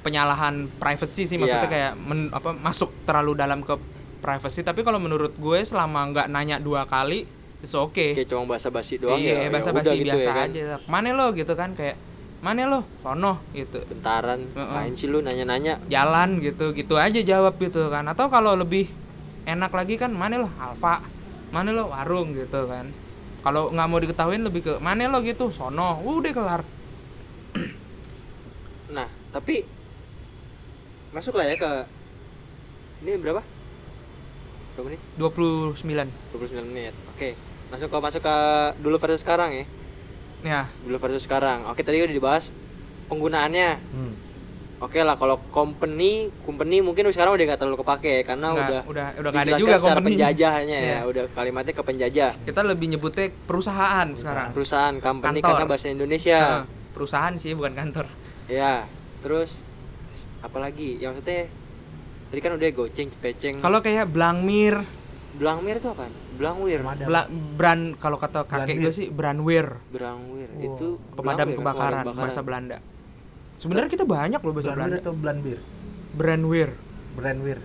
Penyalahan 0.00 0.64
privacy 0.72 1.26
sih. 1.26 1.36
Maksudnya 1.36 1.60
Iya. 1.60 1.74
kayak 1.76 1.92
men- 1.98 2.30
apa, 2.30 2.54
Masuk 2.54 2.88
terlalu 3.04 3.36
dalam 3.36 3.60
ke 3.60 3.76
privacy. 4.18 4.62
Tapi 4.62 4.80
kalau 4.80 4.96
menurut 4.96 5.34
gue 5.34 5.58
selama 5.60 6.08
nggak 6.08 6.26
nanya 6.28 6.56
dua 6.56 6.86
kali 6.86 7.28
It's 7.60 7.74
okay. 7.74 8.16
Kayak 8.16 8.32
cuma 8.32 8.48
bahasa 8.48 8.72
basi 8.72 8.96
doang 8.96 9.20
Iya 9.20 9.44
ya. 9.44 9.48
Bahasa 9.50 9.68
ya 9.68 9.72
udah 9.74 9.84
basi 9.84 9.96
gitu 9.98 10.06
biasa 10.08 10.24
ya 10.24 10.32
kan. 10.32 10.48
aja. 10.48 10.64
Mana 10.86 11.12
lo 11.12 11.26
gitu 11.34 11.52
kan 11.52 11.74
Kayak 11.74 11.96
Mana 12.40 12.64
lo? 12.64 12.80
Sono 13.04 13.36
gitu. 13.52 13.84
Bentaran 13.84 14.40
Heeh. 14.40 14.56
ngapain 14.56 14.92
sih 14.96 15.12
lu? 15.12 15.20
Nanya-nanya. 15.20 15.76
Jalan 15.92 16.40
gitu. 16.40 16.72
Gitu 16.72 16.96
aja 16.96 17.20
jawab 17.20 17.60
gitu 17.60 17.92
kan. 17.92 18.08
Atau 18.08 18.32
kalau 18.32 18.56
lebih 18.56 18.88
enak 19.44 19.68
lagi 19.72 20.00
kan 20.00 20.08
Mana 20.12 20.40
lo? 20.40 20.48
Alfa. 20.56 21.04
Mana 21.52 21.76
lo? 21.76 21.92
Warung 21.92 22.32
gitu 22.32 22.64
kan. 22.64 22.88
Kalau 23.44 23.72
nggak 23.72 23.88
mau 23.88 24.00
diketahuin 24.00 24.40
lebih 24.44 24.60
ke 24.64 24.72
mana 24.80 25.04
lo? 25.12 25.20
gitu. 25.20 25.52
Sono. 25.52 26.00
Udah 26.00 26.32
kelar. 26.32 26.62
Nah 28.90 29.06
tapi 29.30 29.62
masuk 31.14 31.38
lah 31.38 31.46
ya 31.46 31.54
ke 31.54 31.72
ini 33.06 33.14
berapa? 33.20 33.38
Berapa 34.74 34.86
menit? 34.90 35.00
29 35.14 35.78
29 36.34 36.72
menit. 36.72 36.94
Oke 37.14 37.36
masuk 37.70 37.86
ke 37.86 37.98
masuk 38.02 38.22
ke 38.26 38.36
dulu 38.82 38.98
versus 38.98 39.22
sekarang 39.22 39.54
ya 39.54 39.64
ya. 40.42 40.66
Dulu 40.82 40.96
versus 40.98 41.24
sekarang. 41.24 41.66
Oke 41.66 41.80
tadi 41.80 42.00
udah 42.00 42.12
dibahas 42.12 42.52
penggunaannya. 43.06 43.70
Hmm. 43.92 44.14
oke 44.80 44.96
lah 44.96 45.12
kalau 45.12 45.36
company 45.52 46.32
company 46.40 46.80
mungkin 46.80 47.04
sekarang 47.12 47.36
udah 47.36 47.44
nggak 47.52 47.60
terlalu 47.60 47.84
kepake 47.84 48.10
ya, 48.10 48.22
karena 48.24 48.48
Nggak, 48.48 48.64
udah 48.64 48.80
udah 48.88 49.06
udah 49.20 49.30
nggak 49.30 49.44
ada 49.44 49.60
juga 49.60 49.74
secara 49.76 50.00
company. 50.00 50.08
penjajahnya 50.16 50.78
ya. 50.80 50.88
Iya. 50.88 51.00
udah 51.04 51.24
kalimatnya 51.36 51.74
ke 51.76 51.82
penjajah. 51.84 52.32
Kita 52.48 52.60
lebih 52.64 52.86
nyebutnya 52.88 53.28
perusahaan, 53.44 54.08
sekarang. 54.16 54.48
Perusahaan 54.56 54.96
company 54.96 55.38
Kantor. 55.38 55.48
karena 55.52 55.64
bahasa 55.68 55.86
Indonesia. 55.86 56.40
Nah, 56.40 56.64
perusahaan 56.96 57.34
sih 57.36 57.52
bukan 57.52 57.76
kantor. 57.76 58.06
Ya 58.48 58.88
terus 59.20 59.68
apalagi 60.40 60.96
yang 60.96 61.12
maksudnya 61.12 61.52
tadi 62.32 62.40
kan 62.40 62.52
udah 62.56 62.68
goceng 62.72 63.08
cepeceng 63.12 63.54
kalau 63.60 63.84
kayak 63.84 64.08
Blangmir. 64.08 64.80
Blangmir 65.36 65.76
itu 65.76 65.92
apa 65.92 66.08
Blangwir. 66.40 66.80
Bla- 66.80 67.28
brand 67.28 67.82
kalau 67.94 68.16
kata 68.16 68.42
kakek 68.42 68.80
gue 68.80 68.90
sih 68.90 69.06
brandwear 69.08 69.76
Blangwir 69.86 70.48
Oh, 70.50 70.64
itu 70.64 70.86
pemadam 71.12 71.46
Blangwir, 71.46 71.56
kebakaran 71.60 72.02
pemadam 72.02 72.16
bahasa 72.16 72.40
Belanda 72.40 72.76
sebenarnya 73.54 73.90
kita 73.90 74.04
banyak 74.04 74.40
loh 74.40 74.50
bahasa 74.50 74.68
Brandwear 74.68 74.88
Belanda 74.88 74.96
atau 74.98 75.12
Blandbeer? 75.12 75.60
brandwear 76.10 76.70
Brandwear. 77.12 77.58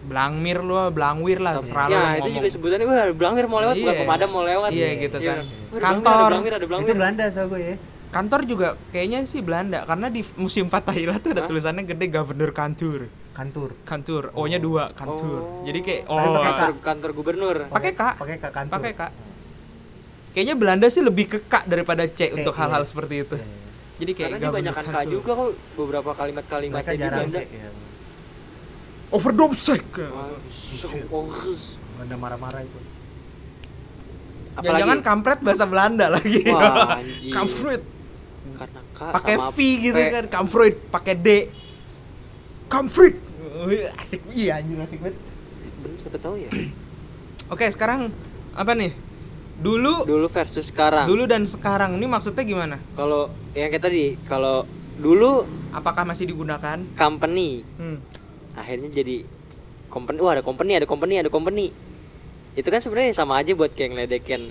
Blangmir 0.00 0.58
lu, 0.60 0.74
Blangwir 0.90 1.38
lah, 1.38 1.60
terserah 1.60 1.86
lu 1.86 1.92
ya 1.92 1.98
mau 1.98 2.08
itu 2.08 2.20
ngomong. 2.22 2.34
juga 2.34 2.48
sebutannya 2.50 2.84
wah 2.84 3.04
blangir 3.12 3.44
mau 3.46 3.60
lewat 3.60 3.76
bukan 3.76 3.94
Iya. 3.94 4.00
pemadam 4.02 4.28
mau 4.30 4.44
lewat 4.44 4.70
Iya, 4.70 4.88
gitu 4.98 5.16
kan. 5.18 5.36
Wah, 5.36 5.44
ada 5.70 5.80
Kantor. 5.82 6.08
ada 6.10 6.28
blangir 6.30 6.52
ada 6.54 6.66
blangir 6.66 6.86
Itu 6.86 6.94
Belanda 6.96 7.24
so 7.26 7.40
gue 7.46 7.60
ya. 7.60 7.74
Kantor 8.10 8.40
juga 8.42 8.68
kayaknya 8.90 9.18
sih 9.22 9.38
Belanda 9.38 9.78
karena 9.84 10.06
di 10.08 10.24
musim 10.34 10.66
Fatahila 10.66 11.14
tuh 11.16 11.30
ada 11.30 11.44
Hah? 11.44 11.48
tulisannya 11.48 11.84
gede 11.86 12.06
Governor 12.08 12.50
Kantur. 12.50 13.06
Kantor. 13.40 13.70
Kantur, 13.88 14.24
O-nya 14.36 14.60
dua, 14.60 14.92
Kantur. 14.92 15.40
Oh. 15.40 15.64
Jadi 15.64 15.80
kayak 15.80 16.02
Tapi 16.04 16.12
oh 16.12 16.32
pakai 16.36 16.52
kantor, 16.52 16.70
kantor 16.84 17.10
gubernur 17.16 17.56
Pakai 17.72 17.92
K. 17.96 18.02
Pakai 18.20 18.36
K 18.36 18.44
kantor. 18.52 18.74
Pakai 18.76 18.92
K. 18.92 19.02
Kayaknya 20.36 20.54
Belanda 20.60 20.86
sih 20.92 21.00
lebih 21.00 21.24
ke 21.24 21.38
K 21.48 21.54
daripada 21.64 22.04
C, 22.04 22.28
C, 22.28 22.36
untuk 22.36 22.52
hal-hal 22.52 22.84
iya. 22.84 22.88
seperti 22.92 23.14
itu. 23.24 23.36
Iya. 23.40 23.48
Jadi 24.00 24.12
kayak 24.16 24.30
karena 24.36 24.48
banyak 24.52 24.74
Kantur. 24.76 25.08
juga 25.08 25.30
kok 25.36 25.50
beberapa 25.76 26.10
Mereka 26.12 26.20
kalimat-kalimatnya 26.20 26.92
di 26.92 27.00
jarang 27.00 27.16
Belanda 27.16 27.40
cek 27.40 27.48
ya. 27.48 27.70
Oh, 29.10 29.18
Belanda 31.96 32.16
marah-marah 32.20 32.60
itu. 32.60 32.78
apalagi 34.50 34.80
Jangan 34.84 35.00
kampret 35.00 35.38
bahasa 35.40 35.64
Belanda 35.64 36.06
lagi. 36.12 36.42
Wah, 36.44 36.96
anjing. 37.00 37.32
Kampret. 37.32 37.82
karena 38.60 38.80
K 38.92 39.00
Pakai 39.16 39.34
sama 39.40 39.48
V 39.56 39.58
gitu 39.80 39.96
P. 39.96 40.08
kan, 40.12 40.24
Kampret 40.28 40.74
pakai 40.92 41.14
D. 41.16 41.28
Kampret. 42.68 43.29
Wih, 43.50 43.90
Asik 43.94 44.22
iya 44.30 44.58
anjir 44.58 44.78
asik 44.78 44.98
banget. 44.98 45.18
bener 45.80 45.96
siapa 45.98 46.18
tahu 46.18 46.34
ya 46.36 46.50
Oke, 47.52 47.66
sekarang 47.66 48.14
apa 48.52 48.72
nih? 48.72 48.94
Dulu 49.58 50.06
dulu 50.06 50.26
versus 50.26 50.70
sekarang 50.70 51.04
dulu 51.04 51.26
dan 51.26 51.44
sekarang 51.44 51.94
ini 51.94 52.06
maksudnya 52.06 52.40
gimana? 52.42 52.76
kalau 52.94 53.28
yang 53.52 53.68
kayak 53.68 53.84
tadi 53.84 54.04
kalau 54.24 54.64
dulu 54.96 55.44
Apakah 55.70 56.02
masih 56.02 56.26
digunakan? 56.26 56.82
company 56.94 57.62
Hmm. 57.76 58.00
akhirnya 58.52 58.90
jadi 58.90 59.22
company 59.86 60.18
wah 60.18 60.34
ada 60.34 60.42
company 60.42 60.74
ada 60.74 60.82
company 60.84 61.14
ada 61.16 61.28
company 61.28 61.70
itu 62.52 62.66
kan 62.66 62.78
sebenarnya 62.78 63.12
sama 63.12 63.38
aja 63.38 63.52
buat 63.52 63.70
kayak 63.70 63.94
ngeledekin 63.94 64.50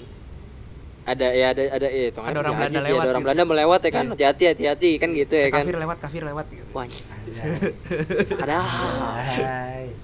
ada 1.10 1.28
ya 1.32 1.48
ada 1.50 1.64
ada 1.72 1.88
ya 1.88 2.08
itu 2.08 2.20
Ada 2.20 2.38
orang 2.38 2.54
Belanda 2.56 2.80
sih, 2.80 2.86
lewat 2.86 3.00
ada 3.00 3.10
orang 3.10 3.16
gitu. 3.16 3.26
Belanda 3.26 3.44
melewat 3.46 3.80
ya 3.80 3.92
kan 3.92 4.06
Iya. 4.06 4.14
hati-hati 4.14 4.44
hati-hati 4.48 4.90
kan 4.96 5.10
gitu 5.12 5.34
ya 5.34 5.48
kan 5.50 5.64
Kafir 5.64 5.78
lewat, 5.78 5.98
kafir 6.00 6.22
lewat 6.24 6.46
gitu. 6.48 6.70
wah 6.70 6.86
ada 8.44 8.60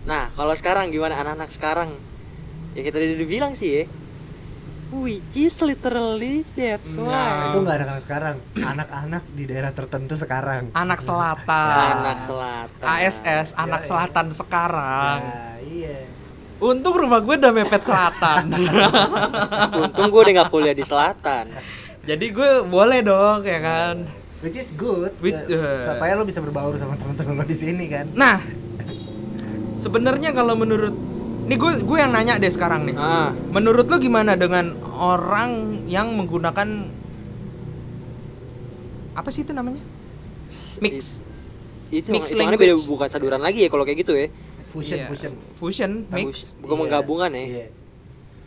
nah 0.03 0.23
kalau 0.31 0.53
sekarang 0.53 0.89
gimana 0.89 1.13
anak-anak 1.15 1.49
sekarang 1.49 1.89
ya 2.73 2.81
kita 2.81 2.97
tadi 2.97 3.13
udah 3.15 3.29
bilang 3.29 3.53
sih 3.53 3.69
ya 3.71 3.83
which 4.91 5.35
is 5.35 5.57
literally 5.59 6.45
that's 6.53 6.93
Nah, 6.95 7.03
why 7.03 7.49
Itu 7.49 7.57
nggak 7.59 7.75
ada 7.75 7.85
kan 7.85 7.97
sekarang. 7.99 8.35
Anak-anak 8.55 9.23
di 9.33 9.43
daerah 9.43 9.71
tertentu 9.73 10.13
sekarang. 10.15 10.71
Anak 10.71 11.01
selatan. 11.01 11.73
anak 11.97 12.17
selatan 12.21 12.85
ASS, 12.85 13.47
anak 13.55 13.81
Ya, 13.81 13.87
selatan 13.87 14.27
sekarang. 14.31 15.19
Nah, 15.19 15.57
iya. 15.59 16.05
Untung 16.55 16.95
rumah 16.95 17.19
gue 17.19 17.35
udah 17.35 17.51
mepet 17.51 17.83
selatan. 17.83 18.47
untung 19.83 20.07
gue 20.07 20.21
udah 20.23 20.33
gak 20.43 20.51
kuliah 20.51 20.71
di 20.71 20.87
selatan 20.87 21.51
Jadi 22.05 22.25
gue 22.31 22.49
boleh 22.63 23.01
dong 23.01 23.41
ya 23.43 23.59
kan. 23.59 23.95
Which 24.45 24.61
is 24.61 24.71
good. 24.77 25.11
Which- 25.19 25.49
ya, 25.49 25.81
supaya 25.83 26.13
lo 26.13 26.23
bisa 26.23 26.37
berbaur 26.39 26.77
sama 26.77 26.95
teman-teman 26.95 27.41
lo 27.41 27.45
di 27.49 27.57
sini 27.57 27.89
kan. 27.89 28.05
Nah, 28.13 28.37
sebenarnya 29.81 30.31
kalau 30.31 30.53
menurut 30.53 30.93
ini 31.45 31.55
gue 31.57 31.71
gue 31.81 31.97
yang 31.97 32.13
nanya 32.13 32.37
deh 32.37 32.53
sekarang 32.53 32.85
nih. 32.85 32.95
ah 32.95 33.33
Menurut 33.49 33.89
lo 33.89 33.97
gimana 33.97 34.37
dengan 34.37 34.77
orang 34.97 35.81
yang 35.89 36.13
menggunakan 36.13 36.89
apa 39.17 39.29
sih 39.33 39.41
itu 39.41 39.53
namanya? 39.55 39.81
Mix. 40.77 41.21
itu 41.93 42.09
Mix 42.09 42.33
hitungannya 42.33 42.57
beda 42.57 42.75
language. 42.75 42.89
bukan 42.89 43.07
saduran 43.13 43.39
lagi 43.39 43.61
ya 43.65 43.69
kalau 43.69 43.85
kayak 43.85 44.03
gitu 44.03 44.17
ya 44.17 44.27
Fusion, 44.75 44.97
Iya, 44.97 45.07
fusion. 45.07 45.33
Fusion, 45.55 45.91
mix. 46.09 46.51
bukan 46.57 46.67
Iya. 46.69 46.81
menggabungan 46.81 47.29
ya 47.31 47.41
Iya. 47.41 47.67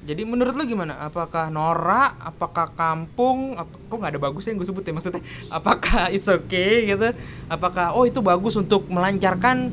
Jadi 0.01 0.23
menurut 0.23 0.55
lo 0.55 0.63
gimana? 0.63 0.95
Apakah 1.03 1.51
norak? 1.51 2.17
Apakah 2.23 2.71
kampung? 2.73 3.53
Ap 3.55 3.67
kok 3.67 3.93
nggak 3.95 4.13
ada 4.15 4.21
bagusnya 4.21 4.53
yang 4.53 4.61
gue 4.61 4.69
sebut 4.69 4.81
ya 4.81 4.93
maksudnya? 4.93 5.21
Apakah 5.51 6.09
it's 6.09 6.25
okay 6.27 6.87
gitu? 6.87 7.13
Apakah 7.47 7.93
oh 7.93 8.05
itu 8.05 8.21
bagus 8.21 8.55
untuk 8.55 8.87
melancarkan 8.87 9.69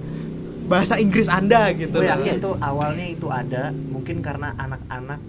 bahasa 0.66 0.98
Inggris 0.98 1.30
anda 1.30 1.70
gitu? 1.72 2.00
Gue 2.00 2.10
yakin 2.10 2.42
tuh 2.42 2.58
awalnya 2.58 3.06
itu 3.06 3.28
ada 3.28 3.70
mungkin 3.72 4.20
karena 4.20 4.52
anak-anak 4.56 5.22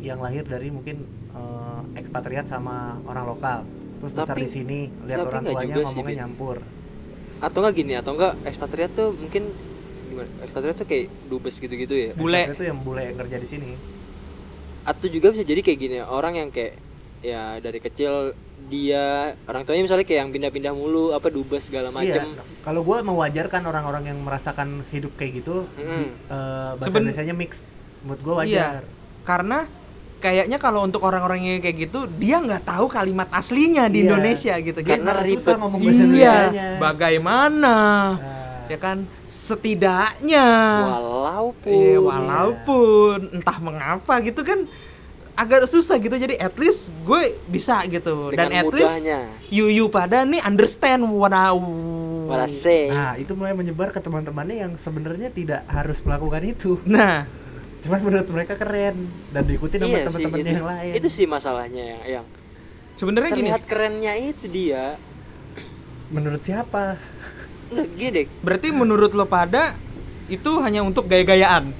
yang 0.00 0.18
lahir 0.18 0.42
dari 0.42 0.68
mungkin 0.68 1.04
eh, 1.30 1.80
ekspatriat 1.94 2.44
sama 2.44 2.98
orang 3.02 3.24
lokal. 3.28 3.58
Terus 4.02 4.12
besar 4.12 4.28
Tapi- 4.28 4.44
di 4.44 4.48
sini 4.50 4.78
lihat 5.06 5.18
tapi 5.20 5.28
orang 5.30 5.40
nggak 5.42 5.54
tuanya 5.54 5.68
juga 5.70 5.80
sih, 5.80 5.94
ngomongnya 5.94 6.10
Bin. 6.10 6.20
nyampur. 6.20 6.56
atau 7.40 7.58
enggak 7.58 7.74
gini 7.74 7.92
atau 7.96 8.12
enggak 8.12 8.36
ekspatriat 8.44 8.90
tuh 8.92 9.16
mungkin 9.16 9.48
gimana 10.10 10.30
ekspatriat 10.40 10.74
tuh 10.74 10.84
kayak 10.84 11.06
dubes 11.24 11.54
gitu-gitu 11.56 11.94
ya 11.94 12.10
Bule. 12.12 12.42
Itu 12.48 12.62
yang 12.62 12.78
bule 12.78 13.02
yang 13.04 13.16
kerja 13.16 13.36
di 13.36 13.46
sini. 13.46 13.70
atau 14.82 15.06
juga 15.06 15.30
bisa 15.30 15.42
jadi 15.42 15.60
kayak 15.60 15.78
gini 15.78 15.96
orang 16.00 16.34
yang 16.36 16.48
kayak 16.48 16.72
ya 17.20 17.56
dari 17.58 17.78
kecil 17.78 18.32
dia 18.62 19.04
orang 19.44 19.62
tuanya 19.62 19.82
misalnya 19.82 20.02
kayak 20.02 20.20
yang 20.20 20.30
pindah-pindah 20.30 20.72
mulu 20.72 21.12
apa 21.12 21.28
dubes 21.28 21.62
segala 21.62 21.88
macem 21.90 22.24
Iya. 22.26 22.44
Kalau 22.60 22.80
gue 22.82 22.96
mewajarkan 22.98 23.62
orang-orang 23.62 24.04
yang 24.06 24.18
merasakan 24.18 24.84
hidup 24.88 25.12
kayak 25.14 25.40
gitu, 25.40 25.64
Mm-mm. 25.70 26.00
di- 26.00 26.12
eh, 26.26 26.70
bahasa 26.74 26.84
Seben- 26.86 27.02
Indonesianya 27.02 27.34
mix. 27.34 27.52
Menurut 28.00 28.20
gue 28.20 28.32
Iya. 28.32 28.40
wajar. 28.40 28.82
Karena 29.22 29.58
kayaknya 30.18 30.56
kalau 30.56 30.80
untuk 30.82 31.00
orang-orang 31.02 31.40
yang 31.40 31.60
kayak 31.60 31.76
gitu 31.82 32.04
dia 32.14 32.36
nggak 32.38 32.62
tahu 32.62 32.86
kalimat 32.86 33.28
aslinya 33.30 33.84
di 33.86 34.00
Iya. 34.00 34.04
Indonesia 34.06 34.54
gitu. 34.58 34.78
Karena 34.78 35.12
ribet. 35.18 35.40
susah 35.40 35.56
ngomong 35.56 35.80
bahasa 35.82 36.04
iya. 36.10 36.36
Bagaimana? 36.78 37.76
Nah, 38.16 38.38
Ya 38.66 38.78
kan 38.78 39.02
setidaknya. 39.30 40.46
Walaupun 40.90 41.70
Iya, 41.70 41.98
walaupun. 42.02 43.18
Entah 43.30 43.56
mengapa 43.62 44.18
gitu 44.26 44.42
kan 44.42 44.66
agak 45.38 45.70
susah 45.70 45.96
gitu. 46.02 46.12
Jadi 46.18 46.36
at 46.36 46.52
least 46.58 46.90
gue 47.06 47.38
bisa 47.46 47.80
gitu. 47.86 48.34
Dan 48.34 48.50
Dengan 48.50 48.66
at 48.66 48.74
least 48.74 49.06
you 49.48 49.70
you 49.70 49.86
pada 49.88 50.26
nih 50.26 50.42
understand 50.42 51.06
what 51.06 51.30
I 51.30 51.54
What 52.30 52.42
I 52.42 52.50
say. 52.50 52.90
Nah, 52.94 53.18
itu 53.18 53.34
mulai 53.34 53.54
menyebar 53.58 53.90
ke 53.90 53.98
teman-temannya 53.98 54.68
yang 54.68 54.72
sebenarnya 54.78 55.34
tidak 55.34 55.66
harus 55.66 55.98
melakukan 56.06 56.42
itu. 56.46 56.78
Nah, 56.86 57.26
Cuman 57.80 58.00
menurut 58.04 58.28
mereka 58.28 58.54
keren 58.60 59.08
dan 59.32 59.42
diikuti 59.48 59.80
sama 59.80 59.88
iya 59.88 60.04
sih 60.04 60.20
teman-temannya 60.20 60.52
yang 60.52 60.68
lain. 60.68 60.92
itu 61.00 61.08
sih 61.08 61.24
masalahnya 61.24 61.82
yang, 61.82 62.00
yang 62.20 62.24
sebenarnya 63.00 63.30
gini, 63.32 63.40
terlihat 63.48 63.62
kerennya 63.64 64.12
itu 64.20 64.46
dia. 64.52 65.00
Menurut 66.12 66.44
siapa? 66.44 67.00
Gini 67.70 68.10
deh 68.12 68.26
berarti 68.40 68.68
menurut 68.70 69.12
lo 69.12 69.24
pada 69.24 69.74
itu 70.26 70.58
hanya 70.58 70.80
untuk 70.80 71.06
gaya-gayaan. 71.06 71.70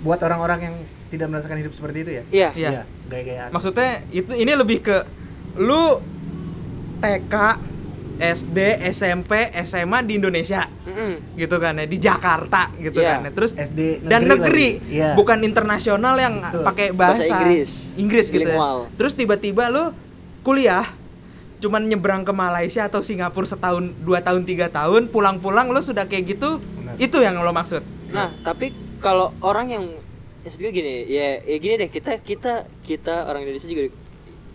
Buat 0.00 0.22
orang-orang 0.22 0.58
yang 0.60 0.74
tidak 1.06 1.26
merasakan 1.28 1.58
hidup 1.58 1.72
seperti 1.72 1.98
itu 2.00 2.10
ya? 2.12 2.22
iya 2.28 2.48
Iya. 2.52 2.82
gaya-gayaan. 3.06 3.50
Maksudnya 3.50 3.90
itu 4.08 4.32
ini 4.32 4.52
lebih 4.52 4.80
ke 4.80 4.96
lu 5.56 6.02
TK, 6.96 7.34
SD, 8.16 8.58
SMP, 8.88 9.32
SMA 9.60 10.00
di 10.00 10.16
Indonesia 10.16 10.64
Mm-mm. 10.64 11.36
gitu 11.36 11.56
kan 11.58 11.76
ya 11.76 11.84
di 11.84 11.98
Jakarta 12.00 12.72
gitu 12.74 12.96
Iya. 12.96 13.10
kan 13.12 13.18
ya. 13.22 13.30
Terus 13.30 13.52
SD 13.52 13.80
dan 14.02 14.24
negeri, 14.24 14.80
lagi. 14.80 14.96
Iya. 14.96 15.12
bukan 15.12 15.38
internasional 15.42 16.16
yang 16.16 16.40
pakai 16.40 16.90
bahasa, 16.90 17.22
Bahasa 17.22 17.32
Inggris. 17.36 17.70
Inggris 17.94 18.26
gitu 18.26 18.42
ya. 18.42 18.56
Terus 18.96 19.12
tiba-tiba 19.12 19.68
lu 19.68 19.92
kuliah 20.40 20.88
cuman 21.60 21.88
nyebrang 21.88 22.22
ke 22.22 22.32
Malaysia 22.32 22.84
atau 22.84 23.00
Singapura 23.00 23.48
setahun, 23.48 23.92
dua 24.04 24.20
tahun, 24.20 24.44
tiga 24.44 24.68
tahun, 24.68 25.08
pulang-pulang 25.08 25.72
lu 25.72 25.80
sudah 25.80 26.04
kayak 26.04 26.36
gitu, 26.36 26.60
Benar. 26.60 26.94
itu 27.00 27.16
yang 27.22 27.40
lo 27.40 27.52
maksud. 27.52 27.80
Nah, 28.12 28.32
tapi 28.44 28.72
kalau 29.00 29.32
orang 29.40 29.72
yang 29.72 29.84
ya 30.44 30.48
maksud 30.48 30.60
gue 30.62 30.72
gini, 30.72 31.08
ya 31.08 31.42
ya 31.42 31.56
gini 31.58 31.74
deh, 31.80 31.90
kita 31.90 32.20
kita 32.20 32.68
kita 32.84 33.26
orang 33.26 33.42
Indonesia 33.48 33.66
juga 33.66 33.90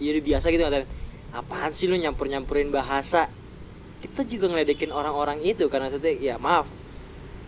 ya 0.02 0.10
udah 0.18 0.24
biasa 0.24 0.46
gitu 0.50 0.64
ngatain 0.66 0.88
apaan 1.32 1.72
sih 1.72 1.88
lu 1.88 1.96
nyampur-nyampurin 1.98 2.70
bahasa. 2.70 3.28
Kita 4.02 4.26
juga 4.26 4.50
ngeledekin 4.50 4.90
orang-orang 4.90 5.46
itu 5.46 5.70
karena 5.70 5.88
maksudnya 5.88 6.14
ya 6.18 6.36
maaf. 6.42 6.66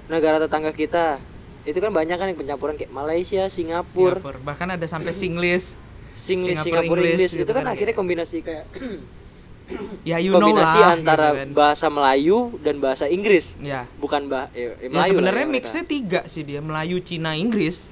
Negara 0.08 0.38
tetangga 0.38 0.70
kita 0.76 1.18
itu 1.64 1.80
kan 1.80 1.96
banyak 1.96 2.20
kan 2.20 2.28
yang 2.28 2.40
pencampuran 2.40 2.76
kayak 2.76 2.92
Malaysia, 2.92 3.48
Singapura, 3.48 4.20
Singapura. 4.20 4.38
Bahkan 4.44 4.68
ada 4.76 4.86
sampai 4.86 5.16
Singlish. 5.16 5.80
Singlish, 6.14 6.62
Singapura 6.62 6.86
Singapura, 6.86 7.02
English 7.02 7.34
Inggris. 7.34 7.42
gitu 7.42 7.50
itu 7.50 7.54
kan 7.58 7.66
kan. 7.66 7.74
akhirnya 7.74 7.96
kombinasi 7.98 8.38
kayak 8.46 8.66
Ya 10.04 10.18
you 10.18 10.32
know 10.32 10.44
kombinasi 10.44 10.76
lah. 10.78 10.94
antara 10.94 11.28
gitu 11.30 11.40
kan. 11.40 11.50
bahasa 11.54 11.88
Melayu 11.88 12.38
dan 12.60 12.76
bahasa 12.78 13.06
Inggris. 13.06 13.56
Ya. 13.58 13.88
Bukan 13.96 14.28
bah 14.28 14.52
ya, 14.52 14.76
ya 14.76 14.88
Melayu 14.88 15.12
sebenarnya 15.14 15.40
ya 15.40 15.48
mereka. 15.48 15.56
mixnya 15.64 15.84
tiga 15.84 16.20
sih 16.26 16.44
dia 16.44 16.60
Melayu, 16.60 17.00
Cina, 17.00 17.34
Inggris. 17.34 17.88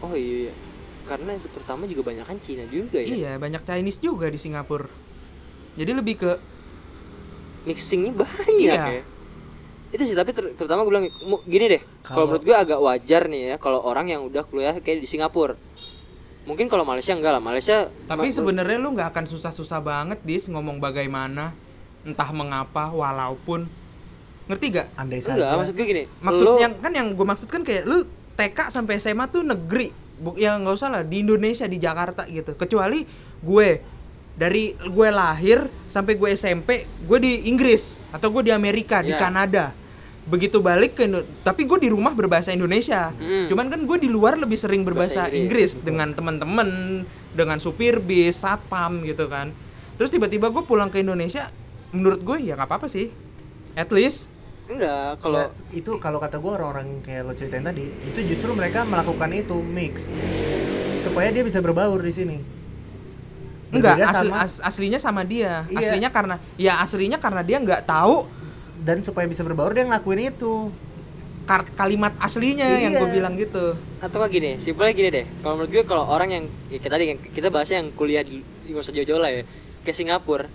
Oh 0.00 0.12
iya, 0.12 0.50
iya. 0.50 0.52
Karena 1.04 1.30
itu 1.32 1.46
terutama 1.48 1.84
juga 1.84 2.02
banyak 2.04 2.24
kan 2.24 2.38
Cina 2.38 2.64
juga 2.66 2.98
ya. 2.98 3.06
Iya, 3.06 3.32
banyak 3.36 3.62
Chinese 3.62 4.00
juga 4.00 4.26
di 4.26 4.36
Singapura. 4.36 4.88
Jadi 5.74 5.90
lebih 5.90 6.14
ke 6.16 6.30
Mixingnya 7.64 8.12
banyak 8.14 8.60
Iya. 8.60 8.84
ya. 8.92 9.04
Itu 9.90 10.02
sih 10.04 10.12
tapi 10.12 10.34
ter- 10.34 10.52
terutama 10.52 10.82
gue 10.82 10.90
bilang 10.90 11.06
gini 11.44 11.64
deh. 11.70 11.82
Kalau- 12.02 12.26
menurut 12.26 12.42
gue 12.42 12.52
agak 12.52 12.76
wajar 12.76 13.22
nih 13.24 13.42
ya 13.46 13.56
kalau 13.56 13.80
orang 13.80 14.08
yang 14.08 14.20
udah 14.22 14.42
kuliah 14.42 14.74
kayak 14.76 15.00
di 15.00 15.08
Singapura. 15.08 15.54
Mungkin 16.44 16.66
kalau 16.66 16.82
Malaysia 16.82 17.12
enggak 17.12 17.32
lah. 17.32 17.42
Malaysia 17.42 17.76
tapi 18.04 18.28
ma- 18.28 18.34
sebenarnya 18.34 18.76
lu 18.76 18.92
nggak 18.92 19.08
akan 19.10 19.24
susah-susah 19.24 19.80
banget 19.80 20.18
dis 20.20 20.44
ngomong 20.46 20.76
bagaimana 20.76 21.56
entah 22.02 22.30
mengapa 22.30 22.88
walaupun. 22.88 23.64
Ngerti 24.44 24.66
gak 24.70 24.86
andai 24.94 25.18
saja 25.18 25.40
enggak 25.40 25.56
maksud 25.58 25.74
gue 25.74 25.86
gini 25.86 26.04
maksud 26.20 26.44
lo- 26.44 26.60
yang 26.60 26.76
kan 26.76 26.92
yang 26.92 27.08
gue 27.10 27.24
maksudkan 27.24 27.60
kayak 27.60 27.84
lu 27.84 28.04
TK 28.34 28.58
sampai 28.68 28.98
SMA 28.98 29.24
tuh 29.26 29.40
negeri. 29.40 29.88
Bu, 30.14 30.36
ya 30.36 30.54
nggak 30.54 30.74
usah 30.74 30.88
lah 30.88 31.02
di 31.02 31.20
Indonesia 31.20 31.64
di 31.64 31.76
Jakarta 31.76 32.22
gitu. 32.24 32.52
Kecuali 32.52 33.02
gue. 33.40 33.68
Dari 34.34 34.74
gue 34.74 35.08
lahir 35.08 35.62
sampai 35.86 36.14
gue 36.14 36.28
SMP 36.28 36.68
gue 37.00 37.18
di 37.18 37.46
Inggris 37.46 38.02
atau 38.10 38.28
gue 38.28 38.42
di 38.42 38.52
Amerika 38.52 38.98
di 38.98 39.10
Ya. 39.10 39.18
Kanada 39.18 39.70
begitu 40.24 40.58
balik 40.58 40.94
ke 40.94 41.04
Indo- 41.04 41.26
tapi 41.40 41.62
gue 41.62 41.78
di 41.78 41.88
rumah 41.88 42.10
berbahasa 42.10 42.48
Indonesia. 42.50 43.12
Mm. 43.14 43.46
cuman 43.46 43.66
kan 43.68 43.80
gue 43.80 43.98
di 43.98 44.08
luar 44.08 44.34
lebih 44.34 44.56
sering 44.56 44.80
berbahasa 44.80 45.28
Bahasa 45.28 45.30
Inggris, 45.30 45.76
Inggris, 45.76 45.84
dengan 45.84 46.08
teman-teman 46.10 46.68
dengan 47.30 47.58
supir 47.58 47.98
bis 47.98 48.38
satpam 48.38 49.02
gitu 49.02 49.26
kan. 49.26 49.52
Terus 49.94 50.08
tiba-tiba 50.08 50.48
gue 50.48 50.62
pulang 50.62 50.88
ke 50.88 50.98
Indonesia 50.98 51.46
menurut 51.90 52.20
gue 52.20 52.36
ya 52.42 52.54
nggak 52.54 52.66
apa-apa 52.66 52.88
sih. 52.88 53.12
At 53.74 53.90
least. 53.90 54.32
Enggak 54.64 55.20
kalau 55.20 55.44
Ya, 55.44 55.52
itu 55.76 56.00
kalau 56.00 56.16
kata 56.16 56.40
gue 56.40 56.48
orang-orang 56.50 57.04
kayak 57.04 57.22
lo 57.22 57.32
ceritain 57.32 57.60
tadi 57.60 57.84
itu 57.84 58.20
justru 58.24 58.50
mereka 58.50 58.80
melakukan 58.82 59.28
itu 59.30 59.60
mix. 59.60 60.08
Supaya 61.00 61.28
dia 61.28 61.44
bisa 61.44 61.60
berbaur 61.60 62.00
di 62.00 62.10
sini. 62.10 62.36
Enggak, 63.68 63.98
asli, 64.00 64.30
sama- 64.30 64.40
as- 64.40 64.62
aslinya 64.62 64.96
sama 64.96 65.20
dia. 65.22 65.66
Iya. 65.66 65.78
Aslinya 65.84 66.08
karena 66.08 66.36
ya 66.56 66.80
aslinya 66.80 67.18
karena 67.18 67.42
dia 67.42 67.58
nggak 67.58 67.84
tahu 67.84 68.24
dan 68.84 69.00
supaya 69.00 69.24
bisa 69.24 69.40
berbaur 69.40 69.72
dia 69.72 69.88
ngelakuin 69.88 70.30
itu. 70.30 70.68
Kalimat 71.76 72.16
aslinya 72.24 72.64
yang 72.80 72.96
Iya. 72.96 73.00
gue 73.04 73.08
bilang 73.12 73.36
gitu. 73.36 73.76
atau 74.00 74.16
nggak 74.20 74.32
gini 74.32 74.50
simpelnya 74.60 74.92
gini 74.92 75.08
deh. 75.12 75.26
Kalau 75.40 75.60
menurut 75.60 75.72
gue 75.72 75.84
kalau 75.84 76.04
orang 76.08 76.28
yang 76.32 76.44
ya, 76.68 76.76
kayak 76.80 76.92
tadi 76.92 77.04
yang 77.08 77.18
kita 77.20 77.48
bahasnya 77.48 77.84
yang 77.84 77.88
kuliah 77.92 78.24
di 78.24 78.40
nggak 78.64 78.80
usah 78.80 78.92
jauh-jauh 78.92 79.20
lah 79.20 79.28
ya. 79.28 79.42
Ke 79.84 79.92
Singapura. 79.92 80.48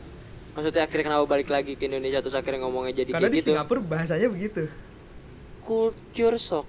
Maksudnya 0.57 0.85
akhirnya 0.85 1.05
kenapa 1.13 1.25
balik 1.29 1.49
lagi 1.49 1.77
ke 1.77 1.85
Indonesia 1.85 2.25
terus 2.25 2.33
akhirnya 2.33 2.65
ngomongnya 2.65 3.05
jadi 3.05 3.11
karena 3.13 3.21
kayak 3.21 3.33
di 3.33 3.39
gitu? 3.41 3.49
Singapura 3.53 3.79
bahasanya 3.85 4.27
begitu. 4.29 4.63
culture 5.61 6.37
shock. 6.41 6.65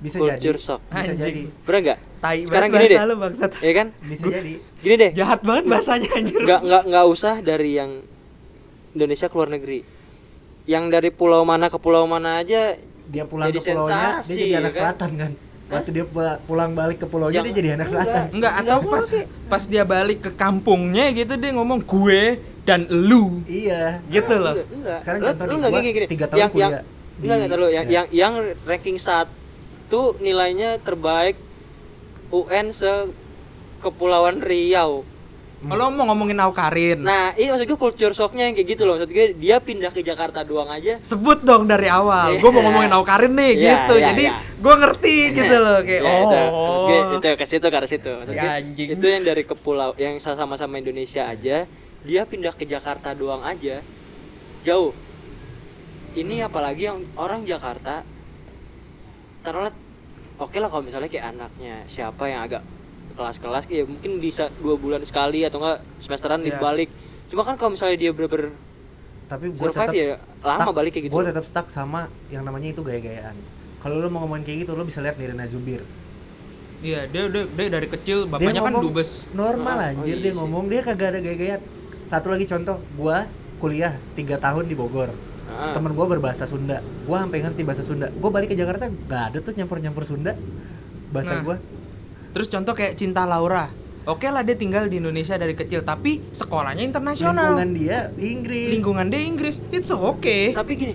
Bisa 0.00 0.16
culture 0.16 0.56
jadi. 0.56 0.66
shock. 0.72 0.80
Bisa 0.88 1.12
jadi. 1.14 1.42
Bener 1.68 1.78
nggak? 1.84 1.98
Tai 2.18 2.38
sekarang 2.48 2.68
gini 2.72 2.84
deh. 2.88 2.96
bahasa 2.96 3.10
lu 3.12 3.16
bangsat. 3.20 3.50
ya 3.60 3.72
kan? 3.76 3.86
Bisa 4.08 4.24
jadi. 4.28 4.54
gini 4.80 4.94
deh. 4.96 5.10
Jahat 5.12 5.40
banget 5.44 5.64
bahasanya 5.68 6.08
anjir. 6.16 6.40
nggak 6.40 6.60
nggak 6.64 6.82
nggak 6.88 7.04
usah 7.12 7.34
dari 7.44 7.76
yang 7.76 7.90
Indonesia 8.92 9.26
ke 9.26 9.34
luar 9.34 9.50
negeri 9.50 9.80
yang 10.64 10.86
dari 10.86 11.10
pulau 11.10 11.42
mana 11.42 11.66
ke 11.66 11.76
pulau 11.76 12.04
mana 12.04 12.38
aja 12.38 12.76
dia 13.04 13.24
pulang 13.24 13.48
Jadi 13.48 13.58
ke 13.58 13.64
pulaunya 13.66 13.90
dia 13.90 14.08
sensasi, 14.14 14.32
jadi 14.32 14.46
anak 14.54 14.62
ya 14.62 14.70
kan? 14.70 14.82
selatan 14.86 15.10
kan 15.16 15.32
waktu 15.68 15.90
dia 15.90 16.04
pu- 16.04 16.40
pulang 16.44 16.70
balik 16.70 16.98
ke 16.98 17.06
pulaunya 17.06 17.34
Jangan- 17.34 17.48
dia 17.48 17.56
jadi 17.56 17.70
anak 17.72 17.80
enggak. 17.82 17.96
selatan 17.98 18.24
Enggak, 18.30 18.52
atau 18.52 18.62
Enggak 18.62 18.78
pas 18.84 19.06
boleh. 19.08 19.24
pas 19.48 19.62
dia 19.66 19.84
balik 19.84 20.18
ke 20.20 20.30
kampungnya 20.32 21.04
gitu 21.10 21.32
dia 21.34 21.50
ngomong 21.50 21.80
gue 21.82 22.22
dan 22.62 22.80
lu 22.86 23.42
iya 23.44 23.98
gitu 24.06 24.34
loh. 24.36 24.54
Enggak, 24.54 24.68
enggak. 24.70 24.98
Sekarang 25.02 25.18
Lu- 25.18 25.28
contoh 25.32 25.44
lu 25.44 25.56
gua 25.58 25.70
gini, 25.74 25.90
gini. 25.90 26.06
tiga 26.06 26.26
tahun 26.26 26.38
yang, 26.38 26.50
kuliah 26.50 26.62
yang, 26.62 26.72
di- 26.78 27.24
enggak, 27.24 27.36
enggak, 27.40 27.58
lu. 27.58 27.66
yang, 27.66 27.84
ya. 27.84 27.90
yang, 27.90 28.06
yang 28.12 28.32
ranking 28.62 28.98
satu 28.98 30.00
nilainya 30.18 30.78
terbaik 30.78 31.34
UN 32.30 32.70
se 32.70 32.92
Kepulauan 33.80 34.38
Riau. 34.38 35.02
Kalau 35.62 35.94
mau 35.94 36.04
ngomongin 36.04 36.34
Aukarin, 36.38 36.98
Nah, 37.00 37.30
ini 37.32 37.46
maksud 37.48 37.64
gue 37.64 37.78
culture 37.78 38.10
shocknya 38.10 38.50
yang 38.50 38.54
kayak 38.54 38.68
gitu 38.68 38.82
loh. 38.82 38.98
Maksud 38.98 39.10
gue 39.10 39.26
dia 39.32 39.56
pindah 39.56 39.88
ke 39.88 40.02
Jakarta 40.02 40.42
doang 40.42 40.66
aja. 40.66 40.98
sebut 41.00 41.38
dong 41.40 41.64
dari 41.64 41.86
awal. 41.86 42.34
Iya. 42.34 42.42
Gue 42.42 42.50
mau 42.50 42.62
ngomongin 42.62 42.90
Aukarin 42.90 43.30
nih 43.30 43.52
Iya, 43.54 43.70
gitu. 43.78 43.94
iya, 43.94 44.06
Jadi 44.10 44.24
iya. 44.26 44.34
gue 44.58 44.74
ngerti 44.76 45.16
gitu 45.38 45.56
loh 45.56 45.78
kayak 45.80 46.02
Ya, 46.02 46.12
itu, 46.18 46.38
oh. 46.50 46.74
Oke, 46.82 46.94
itu 47.14 47.28
ke 47.32 47.46
situ 47.46 47.62
ke 47.64 47.78
situ. 47.86 48.10
Maksud 48.10 48.34
gue, 48.34 48.50
Anjing. 48.50 48.88
itu 48.90 49.06
yang 49.06 49.22
dari 49.22 49.42
ke 49.42 49.54
pulau 49.54 49.94
yang 49.96 50.18
sama-sama 50.18 50.76
Indonesia 50.76 51.24
aja, 51.24 51.70
dia 52.02 52.22
pindah 52.26 52.50
ke 52.52 52.66
Jakarta 52.66 53.14
doang 53.14 53.46
aja. 53.46 53.78
Jauh. 54.62 54.90
Ini 56.12 56.44
apalagi 56.44 56.86
yang 56.86 57.06
orang 57.14 57.46
Jakarta 57.46 58.02
taruhlah 59.40 59.72
oke 60.36 60.54
lah 60.54 60.68
kalau 60.68 60.82
misalnya 60.82 61.06
kayak 61.06 61.30
anaknya 61.30 61.86
siapa 61.86 62.26
yang 62.26 62.42
agak 62.42 62.62
kelas-kelas 63.14 63.64
ya 63.68 63.84
mungkin 63.84 64.18
bisa 64.18 64.48
dua 64.60 64.76
bulan 64.76 65.02
sekali 65.04 65.44
atau 65.46 65.60
enggak 65.62 65.78
semesteran 66.02 66.40
Iya. 66.42 66.56
dibalik. 66.56 66.88
Cuma 67.32 67.42
kan 67.46 67.56
kalau 67.56 67.72
misalnya 67.72 67.96
dia 67.96 68.10
bener-bener 68.12 68.52
tapi 69.32 69.48
gue 69.48 69.68
tetap 69.72 69.88
ya, 69.96 70.20
lama 70.44 70.76
balik 70.76 70.92
kayak 70.92 71.08
gitu. 71.08 71.14
gue 71.16 71.24
tetap 71.24 71.44
stuck 71.48 71.72
sama 71.72 72.12
yang 72.28 72.44
namanya 72.44 72.68
itu 72.76 72.84
gaya-gayaan. 72.84 73.32
Kalau 73.80 73.96
lo 73.98 74.12
mau 74.12 74.28
ngomongin 74.28 74.44
kayak 74.44 74.58
gitu 74.68 74.76
lo 74.76 74.84
bisa 74.84 75.00
lihat 75.00 75.16
Nirina 75.16 75.48
Zubir. 75.48 75.80
Iya, 76.82 77.06
dia 77.08 77.30
udah 77.30 77.42
dia 77.48 77.68
dari 77.70 77.88
kecil 77.88 78.26
bapaknya 78.26 78.60
kan 78.60 78.74
dubes. 78.82 79.22
normal 79.32 79.76
Oh, 79.78 79.88
anjir 79.88 80.02
oh 80.02 80.06
iya 80.10 80.16
dia 80.20 80.32
ngomong. 80.34 80.64
Dia 80.68 80.80
kagak 80.82 81.08
ada 81.16 81.20
gaya-gaya 81.22 81.56
satu 82.04 82.28
lagi 82.34 82.44
contoh 82.44 82.76
gua 82.98 83.24
kuliah 83.62 83.96
tiga 84.18 84.36
tahun 84.36 84.66
di 84.68 84.74
Bogor. 84.74 85.14
Ah. 85.52 85.76
temen 85.76 85.92
gua 85.96 86.06
berbahasa 86.10 86.44
Sunda. 86.44 86.82
Gua 87.06 87.22
sampai 87.24 87.40
ngerti 87.44 87.62
bahasa 87.62 87.84
Sunda. 87.86 88.10
Gua 88.12 88.30
balik 88.34 88.52
ke 88.52 88.56
Jakarta 88.58 88.88
gak 88.88 89.22
ada 89.32 89.38
tuh 89.40 89.52
nyampur-nyampur 89.56 90.04
Sunda. 90.04 90.34
Nah. 90.34 90.40
bahasa 91.14 91.40
gua 91.40 91.56
Terus 92.32 92.48
contoh 92.48 92.72
kayak 92.72 92.96
Cinta 92.96 93.28
Laura. 93.28 93.68
Oke 94.02 94.26
lah 94.26 94.42
dia 94.42 94.58
tinggal 94.58 94.90
di 94.90 94.98
Indonesia 94.98 95.38
dari 95.38 95.54
kecil 95.54 95.86
tapi 95.86 96.18
sekolahnya 96.34 96.82
internasional. 96.82 97.54
lingkungan 97.54 97.70
dia 97.70 97.98
Inggris 98.18 98.68
Lingkungan 98.74 99.06
dia 99.14 99.20
Inggris. 99.22 99.56
It's 99.70 99.94
okay. 99.94 100.50
tapi 100.50 100.74
gini 100.74 100.94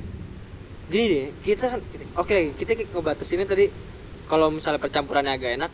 gini 0.88 1.06
deh 1.08 1.28
kita 1.44 1.66
kan 1.68 1.80
oke 2.16 2.56
kita 2.56 2.72
ngebatasinnya 2.96 3.44
tadi 3.44 3.68
kalau 4.32 4.48
misalnya 4.52 4.80
percampurannya 4.80 5.36
agak 5.36 5.52
enak 5.60 5.72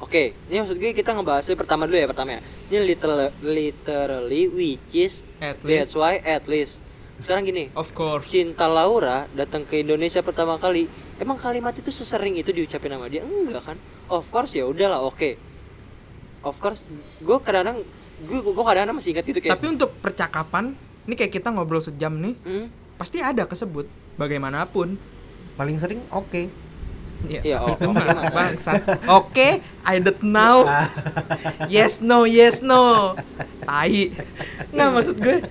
oke 0.00 0.22
ini 0.48 0.56
maksud 0.64 0.80
gue 0.80 0.96
kita 0.96 1.12
ngebahasnya 1.12 1.52
pertama 1.52 1.84
dulu 1.84 2.00
ya 2.00 2.08
pertama 2.08 2.30
ya 2.36 2.40
ini 2.72 2.78
literal, 2.88 3.28
literally 3.44 4.48
which 4.48 4.92
is 4.96 5.28
At 5.36 5.60
that's 5.60 5.92
least. 5.92 6.00
why 6.00 6.16
at 6.24 6.48
least 6.48 6.80
sekarang 7.18 7.42
gini 7.44 7.64
Of 7.74 7.92
course. 7.92 8.30
cinta 8.30 8.66
Laura 8.66 9.26
datang 9.32 9.62
ke 9.62 9.82
Indonesia 9.82 10.22
pertama 10.22 10.54
kali 10.56 10.86
emang 11.18 11.34
kalimat 11.34 11.74
itu 11.74 11.90
sesering 11.90 12.34
itu 12.34 12.50
diucapin 12.50 12.88
sama 12.88 13.06
dia 13.06 13.22
enggak 13.22 13.64
kan 13.64 13.76
of 14.08 14.24
course 14.28 14.54
ya 14.54 14.64
udahlah 14.64 15.02
oke 15.02 15.34
of 16.42 16.56
course 16.56 16.78
gue 17.18 17.36
kadang-kadang 17.40 17.82
gue 18.18 18.38
gue 18.40 18.64
kadang-kadang 18.64 18.96
masih 18.96 19.10
ingat 19.12 19.24
gitu 19.24 19.38
kayak 19.38 19.58
Tapi 19.58 19.66
untuk 19.68 19.94
percakapan, 19.98 20.74
ini 21.06 21.14
kayak 21.14 21.30
kita 21.30 21.54
ngobrol 21.54 21.78
sejam 21.78 22.10
nih, 22.14 22.34
hmm, 22.34 22.66
pasti 22.94 23.22
ada 23.22 23.46
kesebut 23.46 23.86
bagaimanapun. 24.14 24.98
paling 25.54 25.78
sering 25.78 25.98
oke 26.08 26.46
Ya, 27.26 27.42
Iya, 27.42 27.56
oh, 27.66 27.74
itu 27.74 27.90
oke 27.90 27.98
mah 27.98 28.30
bangsat. 28.38 28.78
Oke, 29.10 29.58
I 29.82 29.98
don't 29.98 30.22
know. 30.22 30.62
yes 31.66 31.98
no, 31.98 32.22
yes 32.22 32.62
no. 32.62 33.18
Tai. 33.66 34.14
Nggak 34.70 34.88
maksud 34.94 35.16
gue. 35.18 35.42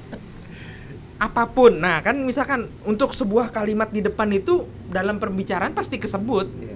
Apa 1.17 1.49
pun. 1.49 1.81
Nah, 1.81 2.05
kan 2.05 2.13
misalkan 2.21 2.69
untuk 2.85 3.13
sebuah 3.13 3.49
kalimat 3.49 3.89
di 3.89 4.05
depan 4.05 4.29
itu 4.29 4.69
dalam 4.89 5.17
perbicaraan 5.17 5.73
pasti 5.73 5.97
kesebut. 5.97 6.45
Iya. 6.45 6.75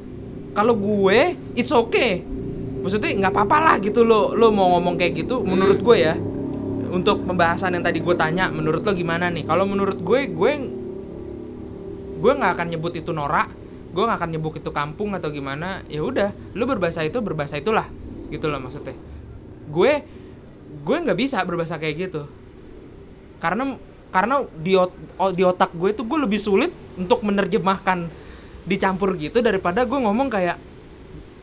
Kalau 0.57 0.75
gue, 0.75 1.37
it's 1.53 1.71
okay. 1.71 2.25
Maksudnya 2.81 3.13
nggak 3.21 3.33
apa-apa 3.37 3.57
lah 3.61 3.75
gitu 3.77 4.01
lo 4.01 4.33
lo 4.33 4.49
mau 4.49 4.73
ngomong 4.77 4.97
kayak 4.97 5.25
gitu. 5.25 5.45
Menurut 5.45 5.79
gue 5.85 5.97
ya, 6.01 6.17
untuk 6.89 7.21
pembahasan 7.23 7.77
yang 7.77 7.85
tadi 7.85 8.01
gue 8.01 8.15
tanya, 8.17 8.49
menurut 8.49 8.81
lo 8.81 8.91
gimana 8.97 9.29
nih? 9.29 9.45
Kalau 9.45 9.69
menurut 9.69 10.01
gue, 10.01 10.19
gue 10.33 10.51
gue 12.21 12.31
nggak 12.37 12.51
akan 12.53 12.67
nyebut 12.69 12.93
itu 12.93 13.09
norak 13.09 13.49
gue 13.91 14.03
nggak 14.05 14.19
akan 14.23 14.31
nyebut 14.31 14.53
itu 14.61 14.71
kampung 14.71 15.11
atau 15.17 15.33
gimana 15.33 15.83
ya 15.89 16.05
udah 16.05 16.31
lu 16.55 16.63
berbahasa 16.63 17.03
itu 17.03 17.19
berbahasa 17.19 17.59
itulah 17.59 17.89
gitu 18.31 18.47
loh 18.47 18.61
maksudnya 18.61 18.95
gue 19.67 19.91
gue 20.85 20.97
nggak 21.01 21.17
bisa 21.17 21.43
berbahasa 21.43 21.75
kayak 21.81 22.07
gitu 22.07 22.23
karena 23.43 23.75
karena 24.11 24.35
di, 24.53 24.75
ot- 24.75 24.95
di 25.31 25.41
otak 25.41 25.71
gue 25.71 25.91
tuh 25.91 26.03
gue 26.03 26.19
lebih 26.19 26.37
sulit 26.37 26.69
untuk 26.93 27.23
menerjemahkan 27.23 28.11
dicampur 28.61 29.15
gitu 29.15 29.39
daripada 29.39 29.81
gue 29.81 29.95
ngomong 29.97 30.27
kayak 30.27 30.59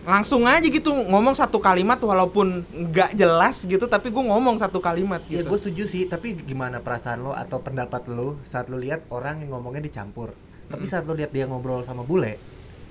langsung 0.04 0.48
aja 0.48 0.64
gitu 0.64 0.88
ngomong 0.88 1.36
satu 1.36 1.58
kalimat 1.58 2.00
walaupun 2.00 2.64
nggak 2.64 3.12
jelas 3.12 3.60
gitu 3.62 3.84
tapi 3.84 4.08
gue 4.08 4.24
ngomong 4.24 4.56
satu 4.56 4.80
kalimat 4.80 5.20
Ya 5.28 5.40
gitu. 5.40 5.52
gue 5.52 5.58
setuju 5.58 5.84
sih, 5.84 6.02
tapi 6.04 6.32
gimana 6.34 6.80
perasaan 6.80 7.20
lo 7.20 7.32
atau 7.32 7.60
pendapat 7.60 8.08
lo 8.08 8.40
saat 8.40 8.68
lo 8.68 8.80
lihat 8.80 9.04
orang 9.08 9.44
yang 9.44 9.52
ngomongnya 9.52 9.84
dicampur? 9.84 10.32
Tapi 10.68 10.84
saat 10.84 11.04
lo 11.04 11.12
lihat 11.12 11.28
dia 11.28 11.44
ngobrol 11.44 11.84
sama 11.84 12.04
bule, 12.04 12.40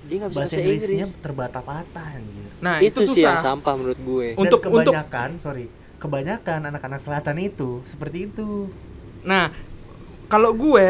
dia 0.06 0.16
nggak 0.20 0.30
bisa 0.30 0.38
bahasa 0.46 0.56
Inggrisnya 0.56 0.78
Inggris. 0.78 1.08
Terbata-bata 1.18 2.02
anjir. 2.12 2.48
Nah 2.58 2.76
itu, 2.78 3.02
itu, 3.02 3.10
sih 3.10 3.22
yang 3.22 3.34
susah 3.34 3.50
sampah 3.50 3.74
menurut 3.74 3.98
gue. 3.98 4.26
Dan 4.28 4.38
Untuk- 4.38 4.62
untuk- 4.62 4.94
kebanyakan, 4.94 5.30
sorry, 5.38 5.66
kebanyakan 5.98 6.60
anak-anak 6.70 7.00
selatan 7.02 7.36
itu 7.38 7.82
seperti 7.82 8.30
itu. 8.30 8.70
Nah, 9.26 9.50
kalau 10.28 10.52
gue 10.52 10.86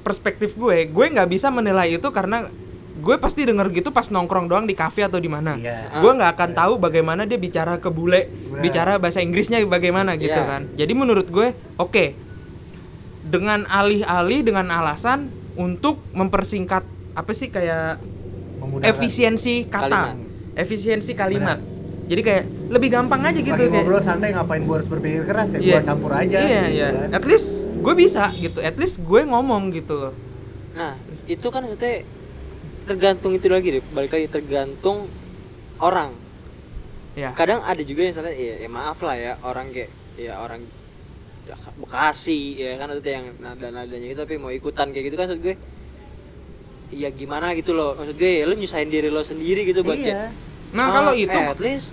perspektif 0.00 0.54
gue, 0.54 0.86
gue 0.86 1.06
nggak 1.08 1.28
bisa 1.28 1.48
menilai 1.48 1.96
itu 1.96 2.08
karena 2.12 2.46
gue 2.92 3.16
pasti 3.18 3.42
denger 3.42 3.72
gitu 3.72 3.90
pas 3.90 4.06
nongkrong 4.06 4.46
doang 4.46 4.62
di 4.62 4.76
kafe 4.76 5.02
atau 5.02 5.18
di 5.18 5.26
mana. 5.26 5.58
Iya. 5.58 5.98
Gue 5.98 6.12
nggak 6.12 6.30
akan 6.38 6.50
tahu 6.52 6.72
bagaimana 6.78 7.24
dia 7.24 7.34
bicara 7.34 7.80
ke 7.80 7.88
bule, 7.88 8.28
Benar. 8.28 8.60
bicara 8.62 8.92
bahasa 9.00 9.18
Inggrisnya 9.18 9.58
bagaimana 9.64 10.14
gitu 10.14 10.30
Iya. 10.32 10.46
kan. 10.46 10.62
Jadi 10.76 10.92
menurut 10.92 11.26
gue, 11.26 11.50
oke, 11.76 12.04
dengan 13.22 13.64
alih-alih 13.66 14.44
dengan 14.44 14.68
alasan 14.70 15.30
untuk 15.54 15.98
mempersingkat 16.12 16.84
apa 17.12 17.32
sih 17.32 17.48
kayak 17.48 17.98
Memudahkan. 18.60 18.86
efisiensi 18.88 19.66
kata, 19.66 19.88
Kalimat. 19.88 20.16
efisiensi 20.54 21.12
kalimat. 21.12 21.58
Jadi 22.12 22.22
kayak 22.28 22.44
lebih 22.68 22.88
gampang 22.92 23.24
aja 23.24 23.40
gitu 23.40 23.56
Lagi 23.56 23.72
kayak 23.72 23.72
ngobrol 23.72 24.02
santai 24.04 24.36
ngapain 24.36 24.60
gue 24.68 24.76
harus 24.76 24.88
berpikir 24.92 25.24
keras 25.24 25.56
ya? 25.56 25.60
Iya. 25.64 25.80
gue 25.80 25.88
campur 25.88 26.12
aja 26.12 26.36
iya 26.44 26.62
gitu 26.68 26.76
iya. 26.76 26.88
kan. 26.92 27.08
at 27.16 27.24
least 27.24 27.48
gue 27.82 27.94
bisa 27.96 28.24
gitu. 28.36 28.58
At 28.60 28.76
least 28.76 29.02
gue 29.02 29.20
ngomong 29.26 29.72
gitu 29.72 29.94
loh. 29.98 30.14
Nah, 30.78 30.94
itu 31.26 31.46
kan 31.48 31.66
maksudnya 31.66 32.06
tergantung 32.86 33.32
itu 33.34 33.46
lagi 33.48 33.68
deh, 33.78 33.82
balik 33.96 34.12
lagi 34.14 34.28
tergantung 34.28 35.08
orang. 35.80 36.14
ya 37.18 37.34
Kadang 37.34 37.60
ada 37.64 37.82
juga 37.82 38.06
yang 38.08 38.14
salah 38.14 38.32
ya, 38.32 38.60
ya 38.60 38.68
maaf 38.70 39.02
lah 39.04 39.16
ya, 39.18 39.32
orang 39.42 39.72
kayak 39.72 39.90
ya 40.20 40.38
orang 40.38 40.62
Bekasi 41.82 42.54
ya 42.54 42.78
kan 42.78 42.86
maksudnya 42.86 43.18
yang 43.18 43.26
nada-nadanya 43.42 44.14
gitu 44.14 44.22
tapi 44.22 44.38
mau 44.38 44.54
ikutan 44.54 44.94
kayak 44.94 45.10
gitu 45.10 45.16
kan 45.18 45.26
maksud 45.26 45.42
gue 45.42 45.54
ya 46.94 47.10
gimana 47.10 47.50
gitu 47.58 47.74
loh. 47.74 47.98
Maksud 47.98 48.14
gue 48.14 48.30
ya 48.40 48.44
lu 48.46 48.54
nyusahin 48.54 48.88
diri 48.88 49.10
lo 49.10 49.26
sendiri 49.26 49.66
gitu 49.66 49.82
buat 49.82 49.98
iya 49.98 50.30
nah 50.72 50.88
oh, 50.88 50.92
kalau 50.92 51.12
itu 51.12 51.36
at 51.36 51.60
least 51.60 51.92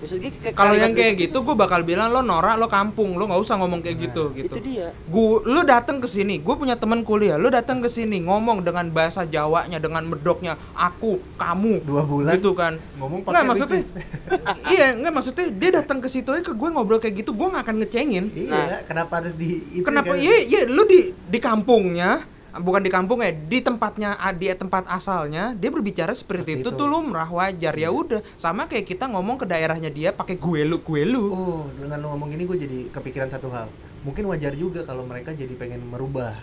maksud 0.00 0.18
gue 0.18 0.32
kayak 0.32 0.56
kalau 0.56 0.72
yang 0.72 0.96
kayak 0.96 1.14
gue- 1.14 1.28
gitu 1.28 1.44
gue 1.44 1.52
bakal 1.52 1.84
bilang 1.84 2.08
lo 2.10 2.24
norak 2.24 2.56
lo 2.56 2.66
kampung 2.66 3.14
lo 3.14 3.28
nggak 3.28 3.38
usah 3.38 3.60
ngomong 3.60 3.84
kayak 3.84 4.08
gitu 4.08 4.32
gitu 4.32 4.56
itu 4.56 4.58
dia 4.58 4.88
Gu, 5.06 5.42
lu 5.44 5.66
datang 5.66 5.98
ke 5.98 6.06
sini, 6.06 6.38
gue 6.38 6.54
punya 6.54 6.78
teman 6.78 7.02
kuliah, 7.02 7.34
lu 7.34 7.50
datang 7.50 7.82
ke 7.82 7.90
sini 7.90 8.22
ngomong 8.22 8.62
dengan 8.62 8.86
bahasa 8.88 9.26
Jawanya, 9.26 9.76
dengan 9.76 10.06
medoknya 10.06 10.54
aku, 10.72 11.18
kamu, 11.34 11.82
dua 11.82 12.06
bulan 12.06 12.38
gitu 12.38 12.54
kan. 12.54 12.78
ngomong 12.94 13.26
Nggak 13.26 13.34
pakai 13.34 13.48
maksudnya, 13.50 13.80
which 13.82 14.70
iya 14.74 14.86
nggak 14.94 15.12
maksudnya 15.12 15.46
dia 15.50 15.70
datang 15.82 15.98
ke 15.98 16.06
situ 16.06 16.30
aja 16.30 16.46
ke 16.46 16.54
gue 16.54 16.68
ngobrol 16.70 16.98
kayak 16.98 17.20
gitu, 17.20 17.34
gue 17.34 17.42
nggak 17.42 17.64
akan 17.66 17.76
ngecengin. 17.82 18.24
iya 18.32 18.54
Nah. 18.70 18.80
kenapa 18.86 19.12
harus 19.18 19.34
di 19.34 19.50
itu 19.74 19.84
Kenapa? 19.84 20.14
kan? 20.14 20.22
Iya, 20.22 20.36
iya, 20.46 20.60
lu 20.66 20.82
di 20.86 21.00
di 21.10 21.38
kampungnya, 21.38 22.22
bukan 22.58 22.82
di 22.82 22.90
kampungnya, 22.90 23.30
di 23.30 23.58
tempatnya, 23.62 24.18
di 24.34 24.50
tempat 24.50 24.90
asalnya, 24.90 25.54
dia 25.54 25.70
berbicara 25.70 26.10
seperti, 26.10 26.58
Seperti 26.58 26.62
itu, 26.66 26.70
itu. 26.74 26.78
tuh 26.78 26.88
lumrah 26.90 27.30
wajar 27.30 27.74
ya 27.78 27.90
udah. 27.94 28.20
Sama 28.34 28.66
kayak 28.66 28.90
kita 28.90 29.06
ngomong 29.06 29.38
ke 29.38 29.46
daerahnya 29.46 29.92
dia 29.92 30.10
pakai 30.10 30.34
gue 30.34 30.66
lu, 30.66 30.82
gue 30.82 31.02
lu. 31.06 31.24
Oh, 31.30 31.62
dengan 31.78 32.02
lo 32.02 32.16
ngomong 32.16 32.34
ini 32.34 32.42
gue 32.48 32.58
jadi 32.58 32.78
kepikiran 32.90 33.30
satu 33.30 33.52
hal. 33.54 33.70
Mungkin 34.02 34.26
wajar 34.26 34.56
juga 34.56 34.82
kalau 34.82 35.06
mereka 35.06 35.30
jadi 35.30 35.52
pengen 35.54 35.86
merubah. 35.86 36.34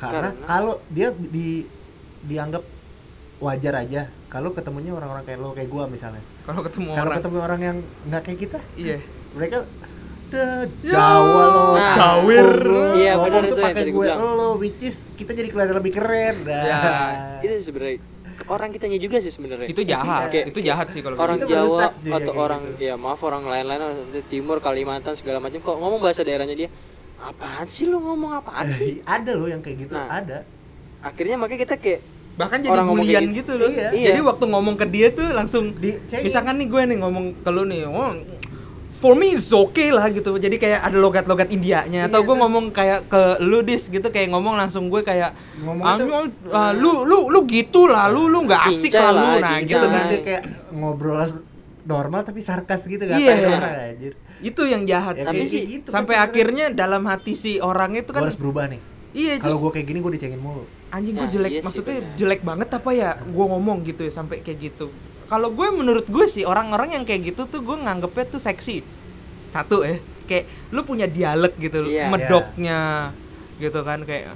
Karena, 0.00 0.32
Karena? 0.32 0.46
kalau 0.46 0.74
dia 0.90 1.12
di 1.12 1.66
dianggap 2.24 2.64
wajar 3.42 3.74
aja 3.84 4.08
kalau 4.34 4.50
ketemunya 4.50 4.90
orang-orang 4.90 5.22
kayak 5.22 5.38
lo 5.38 5.54
kayak 5.54 5.70
gua 5.70 5.86
misalnya. 5.86 6.18
Kalau 6.42 6.60
ketemu 6.66 6.90
Kalau 6.90 7.06
orang, 7.06 7.18
ketemu 7.22 7.38
orang 7.38 7.60
yang 7.62 7.76
nggak 8.10 8.22
kayak 8.26 8.38
kita, 8.42 8.58
iya. 8.74 8.98
mereka 9.38 9.62
udah 10.34 10.50
Jawa 10.84 11.42
lo, 11.46 11.64
Nah, 11.72 11.94
cawir 11.94 12.48
lo, 12.60 12.82
iya, 12.94 13.12
ngomong 13.14 13.24
benar 13.24 13.42
tuh 13.42 13.48
itu 13.48 13.62
yang 13.62 13.76
tadi 13.76 13.90
gue 13.90 14.02
bilang. 14.02 14.18
lo, 14.34 14.48
which 14.56 14.80
is 14.80 15.06
kita 15.14 15.30
jadi 15.32 15.48
kelihatan 15.48 15.76
lebih 15.76 15.92
keren. 15.92 16.34
Nah. 16.42 16.64
Ya, 16.64 16.80
itu 17.40 17.54
sebenarnya 17.64 18.02
orang 18.46 18.68
kitanya 18.68 18.98
juga 18.98 19.16
sih 19.18 19.30
sebenarnya 19.30 19.66
itu 19.66 19.82
jahat, 19.82 20.28
Kayak- 20.28 20.46
itu 20.50 20.58
jahat 20.60 20.86
sih 20.88 21.00
kalau 21.00 21.16
orang 21.16 21.38
Itu 21.38 21.46
Jawa 21.48 21.94
atau 21.94 22.32
orang 22.34 22.60
gitu. 22.68 22.82
ya 22.82 22.94
maaf 22.94 23.22
orang 23.22 23.42
lain-lain 23.42 23.80
Timur 24.26 24.58
Kalimantan 24.58 25.14
segala 25.14 25.38
macam 25.38 25.56
kok 25.56 25.72
ngomong 25.72 25.96
bahasa 25.98 26.20
daerahnya 26.20 26.52
dia 26.52 26.68
apaan 27.16 27.64
sih 27.64 27.86
lu 27.86 27.96
ngomong 27.96 28.34
apaan 28.34 28.68
sih 28.68 29.00
ada 29.08 29.32
loh 29.32 29.46
yang 29.46 29.62
kayak 29.62 29.86
gitu, 29.86 29.94
Nah. 29.94 30.10
ada. 30.12 30.42
akhirnya 31.00 31.36
makanya 31.36 31.60
kita 31.62 31.76
kayak 31.78 32.00
bahkan 32.34 32.58
jadi 32.58 32.74
Orang 32.74 32.90
ngomong 32.90 33.00
bulian 33.00 33.22
kayak 33.22 33.38
gitu 33.38 33.52
loh 33.54 33.70
Iya. 33.70 33.88
jadi 34.10 34.20
waktu 34.20 34.44
ngomong 34.44 34.74
ke 34.74 34.86
dia 34.88 35.06
tuh 35.08 35.28
langsung 35.30 35.64
Dicengin. 35.72 36.24
misalkan 36.24 36.54
nih 36.56 36.66
gue 36.66 36.82
nih 36.84 36.98
ngomong 36.98 37.24
ke 37.38 37.48
lu 37.48 37.62
nih 37.62 37.86
oh, 37.86 38.12
for 38.94 39.12
me 39.12 39.34
it's 39.34 39.50
okay 39.50 39.90
lah 39.90 40.06
gitu 40.08 40.32
jadi 40.34 40.54
kayak 40.54 40.80
ada 40.80 40.96
logat-logat 40.96 41.50
Indianya 41.50 42.06
atau 42.06 42.22
Iya, 42.22 42.26
gue 42.26 42.36
ngomong 42.38 42.64
kayak 42.70 43.00
ke 43.04 43.22
lu 43.40 43.60
dis 43.60 43.86
gitu 43.86 44.06
kayak 44.06 44.30
ngomong 44.30 44.54
langsung 44.54 44.86
gue 44.86 45.02
kayak 45.02 45.34
Ngomong 45.58 45.82
ah, 45.82 45.94
itu- 45.94 46.06
lu, 46.06 46.16
ah, 46.50 46.72
lu 46.72 46.92
lu 47.02 47.18
lu 47.28 47.40
gitu 47.44 47.84
lah 47.84 48.06
lu 48.06 48.26
lu 48.26 48.42
nggak 48.42 48.62
asik 48.64 48.92
lah 48.92 49.10
lu 49.10 49.18
lah, 49.18 49.34
nah 49.36 49.50
cincai. 49.56 49.68
gitu 49.68 49.86
kan 49.86 50.02
kayak 50.22 50.42
ngobrol 50.70 51.20
normal 51.84 52.20
tapi 52.22 52.40
sarkas 52.40 52.80
gitu 52.84 53.02
gak 53.02 53.18
Iya. 53.18 53.28
kayak 53.30 53.48
orang 53.52 53.74
anjir. 53.92 54.12
itu 54.40 54.62
yang 54.64 54.82
jahat 54.84 55.14
Ya, 55.14 55.24
Tapi 55.26 55.44
sih, 55.44 55.62
gitu 55.74 55.88
sampai 55.88 56.14
kan 56.14 56.24
akhirnya 56.26 56.66
dalam 56.70 57.04
hati 57.04 57.32
si 57.34 57.60
orang 57.60 57.92
itu 57.94 58.08
Gua 58.08 58.16
kan 58.16 58.22
harus 58.24 58.36
berubah 58.36 58.64
nih. 58.66 58.80
iya 59.12 59.36
Kalau 59.36 59.60
gue 59.60 59.70
kayak 59.70 59.86
gini 59.86 59.98
gue 60.00 60.12
dicengin 60.12 60.38
mulu. 60.38 60.64
anjing 60.88 61.12
gue 61.12 61.20
Nah, 61.20 61.28
jelek 61.28 61.50
iya 61.50 61.58
sih, 61.58 61.66
maksudnya 61.66 61.96
benar. 61.98 62.16
jelek 62.16 62.40
banget 62.42 62.68
apa 62.70 62.90
ya 62.90 63.10
gue 63.18 63.44
ngomong 63.46 63.78
gitu 63.82 64.00
ya 64.00 64.12
sampai 64.12 64.40
kayak 64.40 64.58
gitu 64.64 64.86
kalau 65.26 65.48
gue 65.48 65.68
menurut 65.70 66.04
gue 66.04 66.26
sih 66.26 66.42
orang-orang 66.42 66.92
yang 66.92 67.04
kayak 67.04 67.30
gitu 67.30 67.44
tuh 67.44 67.60
gue 67.60 67.76
nganggepnya 67.76 68.24
tuh 68.26 68.38
seksi 68.38 68.84
satu 69.50 69.82
ya 69.82 69.96
kayak 70.24 70.44
lu 70.70 70.82
punya 70.82 71.06
dialek 71.06 71.54
gitu 71.56 71.84
Iya. 71.84 72.08
medoknya 72.08 73.12
gitu 73.56 73.80
kan 73.80 74.02
kayak 74.02 74.32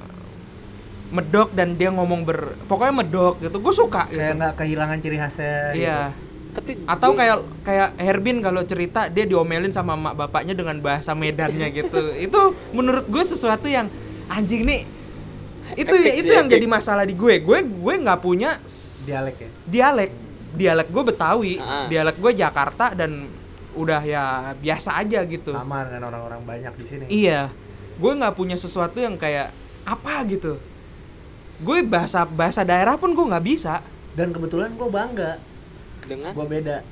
medok 1.08 1.50
dan 1.50 1.72
dia 1.72 1.88
ngomong 1.88 2.20
ber 2.22 2.38
pokoknya 2.64 2.94
medok 2.94 3.40
gitu 3.40 3.56
gue 3.56 3.74
suka 3.74 4.04
gitu 4.06 4.20
Kayak 4.20 4.36
nggak 4.36 4.54
kehilangan 4.54 4.98
ciri 4.98 5.16
khasnya. 5.16 5.56
iya 5.72 5.98
tapi 6.48 6.76
atau 6.84 7.10
gue- 7.10 7.18
kayak 7.18 7.36
kayak 7.62 7.88
Herbin 7.98 8.38
kalau 8.38 8.60
cerita 8.62 9.06
dia 9.06 9.24
diomelin 9.24 9.70
sama 9.70 9.94
emak 9.94 10.14
bapaknya 10.14 10.52
dengan 10.52 10.76
bahasa 10.78 11.12
Medannya 11.12 11.68
gitu 11.70 12.12
itu 12.26 12.40
menurut 12.70 13.04
gue 13.04 13.24
sesuatu 13.24 13.64
yang 13.66 13.88
anjing 14.26 14.62
nih 14.62 14.84
itu 15.74 15.88
Epic 15.90 16.12
itu 16.18 16.24
sih, 16.26 16.34
yang 16.34 16.44
epic. 16.44 16.54
jadi 16.54 16.66
masalah 16.66 17.04
di 17.04 17.14
gue 17.14 17.34
gue 17.38 17.58
gue 17.62 17.94
nggak 17.98 18.20
punya 18.20 18.52
Dialek 19.00 19.36
ya? 19.38 19.48
dialek 19.64 20.10
dialek 20.50 20.88
gue 20.88 21.02
Betawi 21.04 21.54
Ah. 21.56 21.84
dialek 21.86 22.16
gue 22.16 22.32
Jakarta 22.34 22.92
dan 22.92 23.28
udah 23.70 24.00
ya 24.00 24.24
biasa 24.54 24.98
aja 24.98 25.22
gitu 25.22 25.50
Sama 25.50 25.84
dengan 25.84 26.08
orang-orang 26.08 26.40
banyak 26.42 26.72
di 26.74 26.84
sini. 26.84 27.04
iya 27.06 27.52
gue 27.94 28.12
nggak 28.12 28.32
punya 28.32 28.54
sesuatu 28.54 28.96
yang 28.96 29.14
kayak 29.14 29.52
apa 29.82 30.24
gitu 30.26 30.56
gue 31.58 31.78
bahasa 31.84 32.22
bahasa 32.24 32.62
daerah 32.62 32.94
pun 32.94 33.10
gue 33.10 33.24
nggak 33.24 33.44
bisa 33.44 33.82
Dan 34.12 34.30
kebetulan 34.30 34.72
gue 34.72 34.88
bangga, 34.88 35.38
dengan 36.02 36.32
gue 36.32 36.42
beda. 36.44 36.82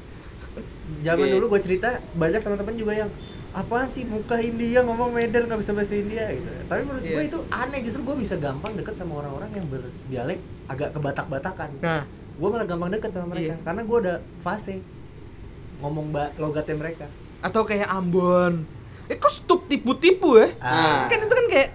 Zaman 1.02 1.26
dulu 1.28 1.44
gue 1.48 1.60
cerita 1.60 1.88
banyak 2.12 2.38
teman-teman 2.38 2.74
juga 2.74 2.92
yang 2.96 3.10
apaan 3.50 3.88
sih 3.88 4.04
muka 4.04 4.38
India 4.38 4.80
ngomong 4.80 5.10
Medan 5.10 5.46
nggak 5.46 5.58
bisa 5.58 5.72
bahasa 5.72 5.94
India 5.94 6.28
gitu. 6.28 6.46
Tapi 6.64 6.80
menurut 6.82 7.02
gue 7.02 7.10
Iya. 7.16 7.26
itu 7.26 7.38
aneh 7.48 7.80
justru 7.82 8.02
gue 8.04 8.16
bisa 8.20 8.34
gampang 8.36 8.72
deket 8.72 8.94
sama 8.94 9.18
orang-orang 9.18 9.50
yang 9.50 9.66
berdialek 9.66 10.38
agak 10.66 10.92
kebatak-batakan. 10.92 11.70
nah 11.80 12.06
Gue 12.36 12.48
malah 12.48 12.64
gampang 12.64 12.90
deket 12.90 13.10
sama 13.10 13.32
mereka 13.32 13.52
Iya. 13.52 13.56
karena 13.62 13.82
gue 13.82 13.98
udah 13.98 14.16
fase 14.40 14.80
ngomong 15.78 16.06
ba- 16.08 16.32
logatnya 16.36 16.74
mereka. 16.74 17.06
atau 17.38 17.62
kayak 17.62 17.86
Ambon 17.86 18.64
eh 19.06 19.14
kok 19.14 19.30
stup 19.30 19.64
tipu-tipu 19.66 20.34
ya 20.34 20.48
Ah. 20.58 21.04
kan 21.06 21.20
itu 21.20 21.30
kan 21.30 21.46
kayak 21.46 21.70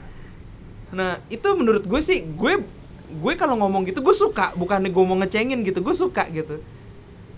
nah 0.92 1.12
itu 1.28 1.48
menurut 1.52 1.82
gue 1.82 2.02
sih 2.02 2.26
gue 2.26 2.54
gue 3.14 3.34
kalau 3.36 3.56
ngomong 3.56 3.86
gitu 3.86 4.00
gue 4.00 4.12
suka 4.12 4.52
bukan 4.54 4.82
gue 4.84 5.04
mau 5.06 5.16
ngecengin 5.16 5.62
gitu 5.62 5.80
gue 5.80 5.94
suka 5.94 6.28
gitu 6.28 6.60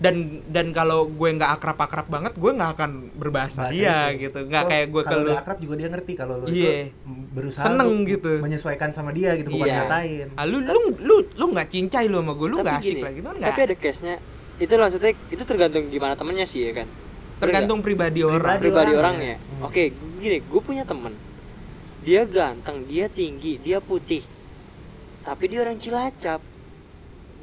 dan 0.04 0.16
dan 0.46 0.66
kalau 0.70 1.08
gue 1.08 1.28
nggak 1.32 1.50
akrab 1.56 1.80
akrab 1.80 2.06
banget 2.06 2.36
gue 2.36 2.52
nggak 2.52 2.70
akan 2.76 2.90
berbahasa 3.16 3.60
Bahasa 3.64 3.72
dia 3.72 4.12
itu. 4.12 4.28
gitu 4.28 4.38
nggak 4.44 4.62
Oh, 4.62 4.68
kayak 4.68 4.86
gue 4.86 5.00
ke 5.00 5.08
kalau 5.08 5.22
lu 5.22 5.26
udah 5.26 5.40
akrab 5.40 5.58
juga 5.58 5.74
dia 5.74 5.88
ngerti 5.88 6.12
kalau 6.12 6.34
lo 6.36 6.44
Iya. 6.44 6.72
itu 6.84 7.10
berusaha 7.32 7.64
Seneng 7.64 7.90
gitu. 8.04 8.32
menyesuaikan 8.38 8.90
sama 8.92 9.10
dia 9.10 9.32
gitu 9.34 9.48
bukan 9.48 9.64
Iya. 9.64 9.76
ngatain 9.80 10.26
ah, 10.36 10.44
lu 10.44 10.58
lu 10.60 10.80
lu 11.00 11.16
lu 11.32 11.44
nggak 11.48 11.68
cincai 11.70 12.04
lu 12.06 12.20
sama 12.20 12.32
gue 12.34 12.48
lu 12.48 12.56
nggak 12.60 12.78
asik 12.78 13.00
lah 13.00 13.12
gitu 13.12 13.26
kan 13.26 13.36
tapi 13.40 13.60
ada 13.62 13.74
case 13.74 14.00
nya 14.02 14.14
itu 14.54 14.72
maksudnya 14.72 15.12
itu 15.28 15.42
tergantung 15.42 15.84
gimana 15.88 16.14
temennya 16.14 16.44
sih 16.44 16.60
ya 16.62 16.72
kan 16.76 16.88
tergantung 17.34 17.80
pribadi 17.80 18.20
orang 18.20 18.38
Pribadi. 18.38 18.60
pribadi 18.62 18.92
orangnya. 18.92 19.02
orangnya. 19.02 19.36
Hmm. 19.58 19.66
Oke, 19.66 19.82
gini, 20.16 20.38
gue 20.38 20.60
punya 20.62 20.86
temen. 20.86 21.12
Dia 22.00 22.22
ganteng, 22.24 22.86
dia 22.86 23.10
tinggi, 23.10 23.58
dia 23.58 23.82
putih. 23.82 24.22
Tapi 25.20 25.50
dia 25.50 25.60
orang 25.60 25.76
Cilacap. 25.76 26.38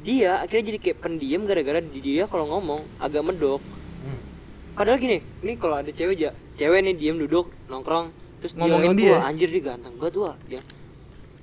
Dia 0.02 0.42
akhirnya 0.42 0.74
jadi 0.74 0.78
kayak 0.78 0.98
pendiam 0.98 1.42
gara-gara 1.46 1.78
di 1.78 2.00
dia 2.02 2.26
kalau 2.26 2.46
ngomong 2.48 2.82
agak 2.98 3.22
medok. 3.22 3.62
Hmm. 4.02 4.18
Padahal 4.74 4.98
gini, 4.98 5.22
ini 5.40 5.52
kalau 5.54 5.78
ada 5.78 5.88
cewek 5.88 6.18
aja, 6.18 6.30
cewek 6.54 6.82
nih 6.82 6.94
diem 6.94 7.16
duduk 7.16 7.50
nongkrong, 7.66 8.10
terus 8.42 8.52
Ngomongin 8.54 8.82
dia, 8.82 8.82
lewat, 8.90 8.98
dia. 8.98 9.12
"Wah, 9.14 9.30
anjir 9.30 9.48
dia 9.48 9.62
ganteng 9.62 9.94
banget 9.96 10.14
wah 10.18 10.36
dia. 10.46 10.60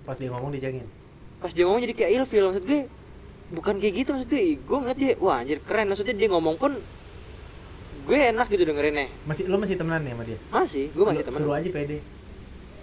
pas 0.03 0.17
dia 0.17 0.29
ngomong 0.33 0.49
dicengin 0.49 0.87
Pas 1.37 1.51
dia 1.53 1.63
ngomong 1.63 1.81
jadi 1.85 1.93
kayak 1.93 2.11
ilfil 2.17 2.43
maksud 2.49 2.63
gue. 2.65 2.81
Bukan 3.49 3.75
kayak 3.79 3.93
gitu 3.95 4.09
maksud 4.11 4.27
gue. 4.27 4.41
Gue 4.59 4.77
ngeliat 4.81 4.99
dia, 4.99 5.13
wah 5.21 5.39
anjir 5.39 5.57
keren 5.63 5.87
maksudnya 5.87 6.13
dia 6.13 6.27
ngomong 6.27 6.57
pun 6.57 6.73
gue 8.09 8.17
enak 8.17 8.49
gitu 8.49 8.65
dengerinnya. 8.65 9.05
masih 9.23 9.45
lo 9.45 9.61
masih 9.61 9.77
temenan 9.77 10.01
nih 10.01 10.13
sama 10.17 10.23
dia 10.25 10.37
Masih, 10.49 10.85
gue 10.89 11.05
masih 11.05 11.21
Lo 11.21 11.27
temen. 11.29 11.39
suruh 11.39 11.55
aja 11.55 11.69
pede 11.69 11.97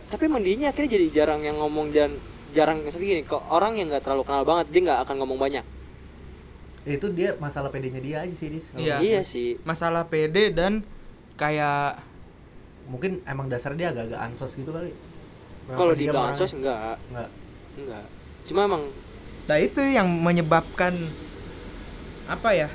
tapi 0.07 0.23
emang 0.31 0.39
dianya 0.39 0.71
akhirnya 0.71 0.91
jadi 0.95 1.07
jarang 1.11 1.43
yang 1.43 1.59
ngomong 1.59 1.91
dan 1.91 2.15
jarang 2.57 2.81
gini 2.89 3.21
kok 3.23 3.45
orang 3.53 3.77
yang 3.77 3.93
nggak 3.93 4.01
terlalu 4.01 4.25
kenal 4.25 4.49
banget 4.49 4.73
dia 4.73 4.81
nggak 4.89 5.01
akan 5.05 5.15
ngomong 5.21 5.37
banyak. 5.37 5.65
Ya, 6.87 6.93
itu 6.97 7.07
dia 7.13 7.35
masalah 7.37 7.69
pedenya 7.69 8.01
dia 8.01 8.17
aja 8.25 8.35
sih 8.35 8.49
dis. 8.49 8.65
Iya. 8.73 8.97
iya 9.05 9.21
sih. 9.21 9.61
Masalah 9.69 10.09
pede 10.09 10.55
dan 10.57 10.81
kayak 11.37 12.01
mungkin 12.89 13.21
emang 13.29 13.53
dasar 13.53 13.77
dia 13.77 13.93
agak-agak 13.93 14.21
ansos 14.23 14.57
gitu 14.57 14.73
kali. 14.73 14.97
Kalau 15.69 15.93
di 15.93 16.07
dia 16.07 16.15
bilang 16.15 16.31
orangnya- 16.31 16.39
ansos 16.41 16.53
enggak 16.57 16.97
enggak 17.13 17.29
enggak 17.77 18.05
cuma 18.47 18.61
emang 18.65 18.83
Nah 19.47 19.59
itu 19.63 19.79
yang 19.79 20.09
menyebabkan 20.11 20.95
apa 22.27 22.51
ya? 22.51 22.69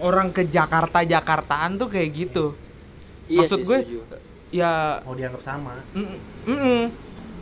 Orang 0.00 0.32
ke 0.32 0.44
Jakarta 0.48 1.04
Jakartaan 1.04 1.76
tuh 1.76 1.88
kayak 1.88 2.08
gitu. 2.12 2.52
iya 3.28 3.44
Maksud 3.44 3.58
sih, 3.58 3.66
gue 3.66 3.78
setuju. 3.80 4.00
ya 4.52 5.00
mau 5.04 5.12
dianggap 5.12 5.42
sama. 5.44 5.80
Mm, 5.92 6.16
mm. 6.46 6.84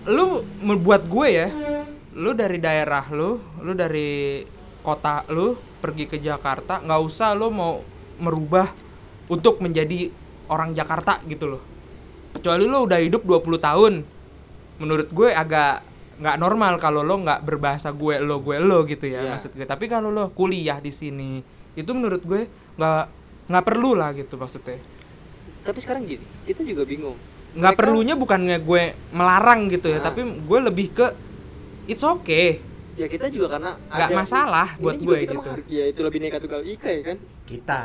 Lu 0.04 0.26
membuat 0.60 1.04
gue 1.04 1.28
ya, 1.30 1.48
lu 2.12 2.30
dari 2.32 2.58
daerah 2.58 3.04
lu, 3.08 3.36
lu 3.60 3.72
dari 3.72 4.44
kota 4.80 5.24
lu 5.28 5.52
pergi 5.80 6.04
ke 6.06 6.16
Jakarta, 6.18 6.78
nggak 6.78 7.00
usah 7.00 7.32
lu 7.32 7.48
mau 7.48 7.80
merubah 8.16 8.68
untuk 9.26 9.58
menjadi 9.58 10.12
orang 10.46 10.72
Jakarta 10.72 11.18
gitu 11.24 11.56
loh. 11.56 11.62
Kecuali 12.32 12.64
lo 12.64 12.84
udah 12.84 13.00
hidup 13.00 13.24
20 13.24 13.56
tahun 13.58 13.92
menurut 14.74 15.08
gue 15.08 15.30
agak 15.30 15.80
nggak 16.14 16.36
normal 16.36 16.78
kalau 16.78 17.02
lo 17.02 17.14
nggak 17.16 17.42
berbahasa 17.42 17.90
gue 17.90 18.18
lo 18.18 18.38
gue 18.38 18.58
lo 18.58 18.82
gitu 18.84 19.06
ya 19.06 19.22
Iya. 19.22 19.30
maksud 19.34 19.50
gue. 19.54 19.64
Tapi 19.64 19.86
kalau 19.86 20.10
lo 20.10 20.28
kuliah 20.30 20.78
di 20.78 20.90
sini 20.90 21.40
itu 21.74 21.90
menurut 21.90 22.20
gue 22.20 22.44
nggak 22.76 23.04
nggak 23.48 23.64
perlu 23.64 23.94
lah 23.94 24.12
gitu 24.12 24.34
maksudnya. 24.36 24.78
Tapi 25.64 25.78
sekarang 25.80 26.04
gini 26.04 26.22
kita 26.44 26.60
juga 26.60 26.84
bingung 26.84 27.16
nggak 27.54 27.70
Mereka- 27.70 27.80
perlunya 27.80 28.14
bukannya 28.14 28.56
gue 28.58 28.82
melarang 29.10 29.60
gitu 29.68 29.86
ya 29.86 29.98
Nah. 29.98 30.04
tapi 30.04 30.20
gue 30.26 30.58
lebih 30.60 30.86
ke 30.90 31.06
it's 31.86 32.02
okay. 32.02 32.58
Ya 32.94 33.06
kita 33.06 33.26
juga 33.26 33.54
karena 33.54 33.78
nggak 33.86 34.10
masalah 34.12 34.68
ini 34.72 34.82
buat 34.82 34.96
gue 34.96 35.16
gitu. 35.22 35.34
menghargai- 35.36 35.66
ya 35.68 35.84
itulah 35.86 36.10
bineka 36.10 36.38
tunggal 36.38 36.62
ika 36.62 36.90
ya 36.90 37.02
kan? 37.04 37.16
Kita. 37.44 37.80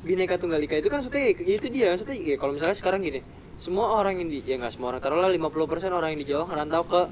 Bineka 0.00 0.34
tunggal 0.36 0.60
ika 0.60 0.74
itu 0.74 0.88
kan 0.88 1.00
maksudnya 1.00 1.22
ya 1.32 1.54
itu 1.54 1.68
dia 1.68 1.86
maksudnya 1.90 2.16
ya 2.16 2.36
kalau 2.36 2.52
misalnya 2.52 2.74
sekarang 2.74 3.00
gini 3.00 3.20
semua 3.54 3.92
orang 3.94 4.18
yang 4.18 4.28
di 4.28 4.40
ya 4.42 4.56
nggak 4.56 4.72
semua 4.72 4.88
orang 4.90 5.00
taruhlah 5.00 5.28
50% 5.28 5.48
orang 5.90 6.12
yang 6.12 6.20
di 6.20 6.26
Jawa 6.26 6.44
ngerantau 6.46 6.82
ke 6.84 7.02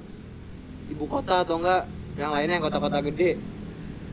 ibu 0.90 1.05
kota 1.07 1.40
atau 1.40 1.57
enggak 1.57 1.88
yang 2.14 2.30
lainnya 2.30 2.57
yang 2.57 2.64
kota-kota 2.64 3.01
gede. 3.03 3.40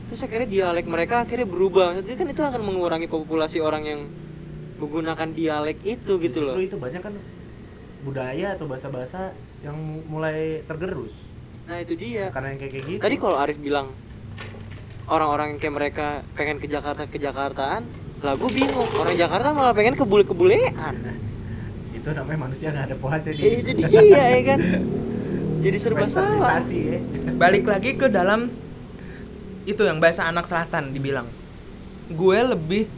Terus 0.06 0.20
akhirnya 0.22 0.48
dialek 0.48 0.84
mereka 0.84 1.22
akhirnya 1.22 1.44
berubah 1.44 1.92
maksudnya 1.92 2.16
kan 2.16 2.28
itu 2.28 2.42
akan 2.42 2.60
mengurangi 2.62 3.06
populasi 3.06 3.58
orang 3.58 3.82
yang 3.84 4.00
menggunakan 4.76 5.28
dialek 5.30 5.76
itu 5.82 6.16
gitu 6.18 6.38
loh. 6.40 6.56
itu 6.56 6.74
banyak 6.74 6.98
kan 6.98 7.12
budaya 8.00 8.56
atau 8.56 8.66
bahasa-bahasa 8.66 9.36
yang 9.60 9.76
mulai 10.08 10.64
tergerus. 10.64 11.12
Nah 11.68 11.78
itu 11.80 11.94
dia. 11.94 12.32
Karena 12.32 12.56
yang 12.56 12.60
kayak 12.60 12.72
kayak 12.72 12.86
gitu. 12.88 13.00
Tadi 13.04 13.16
kalau 13.20 13.36
Arif 13.36 13.58
bilang 13.60 13.92
orang-orang 15.10 15.56
yang 15.56 15.58
kayak 15.60 15.74
mereka 15.74 16.06
pengen 16.34 16.56
ke 16.58 16.66
Jakarta 16.66 17.04
ke 17.06 17.18
Jakartaan 17.20 17.82
lah 18.20 18.34
gue 18.36 18.50
bingung. 18.52 18.88
Orang 18.96 19.16
Jakarta 19.16 19.52
malah 19.52 19.72
pengen 19.76 19.96
ke 19.96 20.04
bule-kebulean. 20.04 20.94
Itu 22.00 22.08
namanya 22.16 22.48
manusia 22.48 22.72
nggak 22.72 22.86
ada 22.92 22.96
puasnya 22.96 23.36
ya 23.36 23.60
itu 23.60 23.76
dia 23.76 24.00
ya 24.00 24.40
kan? 24.56 24.60
Jadi 25.64 25.76
serba 25.76 26.08
salah. 26.08 26.64
ya. 26.64 26.96
Balik 27.36 27.68
lagi 27.68 27.92
ke 28.00 28.08
dalam 28.08 28.48
itu 29.68 29.84
yang 29.84 30.00
bahasa 30.00 30.24
anak 30.24 30.48
selatan 30.48 30.96
dibilang. 30.96 31.28
Gue 32.08 32.40
lebih 32.40 32.88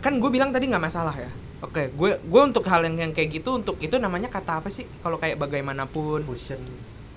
kan 0.00 0.16
gue 0.16 0.30
bilang 0.32 0.48
tadi 0.56 0.72
nggak 0.72 0.80
masalah 0.80 1.12
ya 1.12 1.28
oke 1.62 1.94
gue 1.94 2.10
gue 2.18 2.42
untuk 2.42 2.66
hal 2.66 2.82
yang, 2.82 3.08
yang 3.08 3.12
kayak 3.14 3.40
gitu 3.40 3.54
untuk 3.54 3.78
itu 3.78 3.94
namanya 3.96 4.26
kata 4.28 4.60
apa 4.60 4.68
sih? 4.68 4.84
Kalau 5.00 5.16
kayak 5.16 5.38
bagaimanapun. 5.38 6.26
Fusion. 6.26 6.58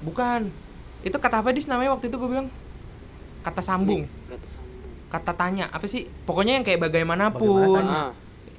Bukan. 0.05 0.47
Itu 1.01 1.17
kata 1.17 1.41
apa 1.41 1.49
dis 1.49 1.65
namanya 1.65 1.97
waktu 1.97 2.07
itu 2.07 2.15
gue 2.15 2.29
bilang? 2.29 2.47
Kata 3.41 3.61
sambung. 3.61 4.05
Kata 4.05 4.45
sambung. 4.45 4.63
kata 5.05 5.31
tanya 5.31 5.65
apa 5.71 5.85
sih? 5.85 6.09
Pokoknya 6.25 6.59
yang 6.59 6.65
kayak 6.65 6.81
bagaimanapun. 6.81 7.81
Bagaimana 7.81 8.13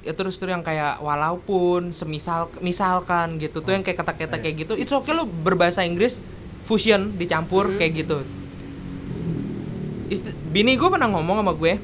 ya 0.07 0.15
terus 0.15 0.39
tuh 0.39 0.47
yang 0.47 0.63
kayak 0.63 1.03
walaupun 1.03 1.91
semisal 1.91 2.47
misalkan 2.63 3.43
gitu. 3.43 3.59
Tuh 3.59 3.75
yang 3.75 3.83
kayak 3.83 3.99
kata-kata 3.99 4.39
kayak 4.39 4.67
gitu. 4.67 4.73
Itu 4.79 4.99
oke 4.99 5.11
lo 5.11 5.27
berbahasa 5.27 5.83
Inggris 5.83 6.23
fusion 6.63 7.15
dicampur 7.15 7.71
Hmm. 7.71 7.79
kayak 7.79 7.93
gitu. 8.07 8.19
Ist- 10.07 10.35
bini 10.51 10.79
gue 10.79 10.87
pernah 10.87 11.11
ngomong 11.11 11.43
sama 11.43 11.53
gue 11.53 11.77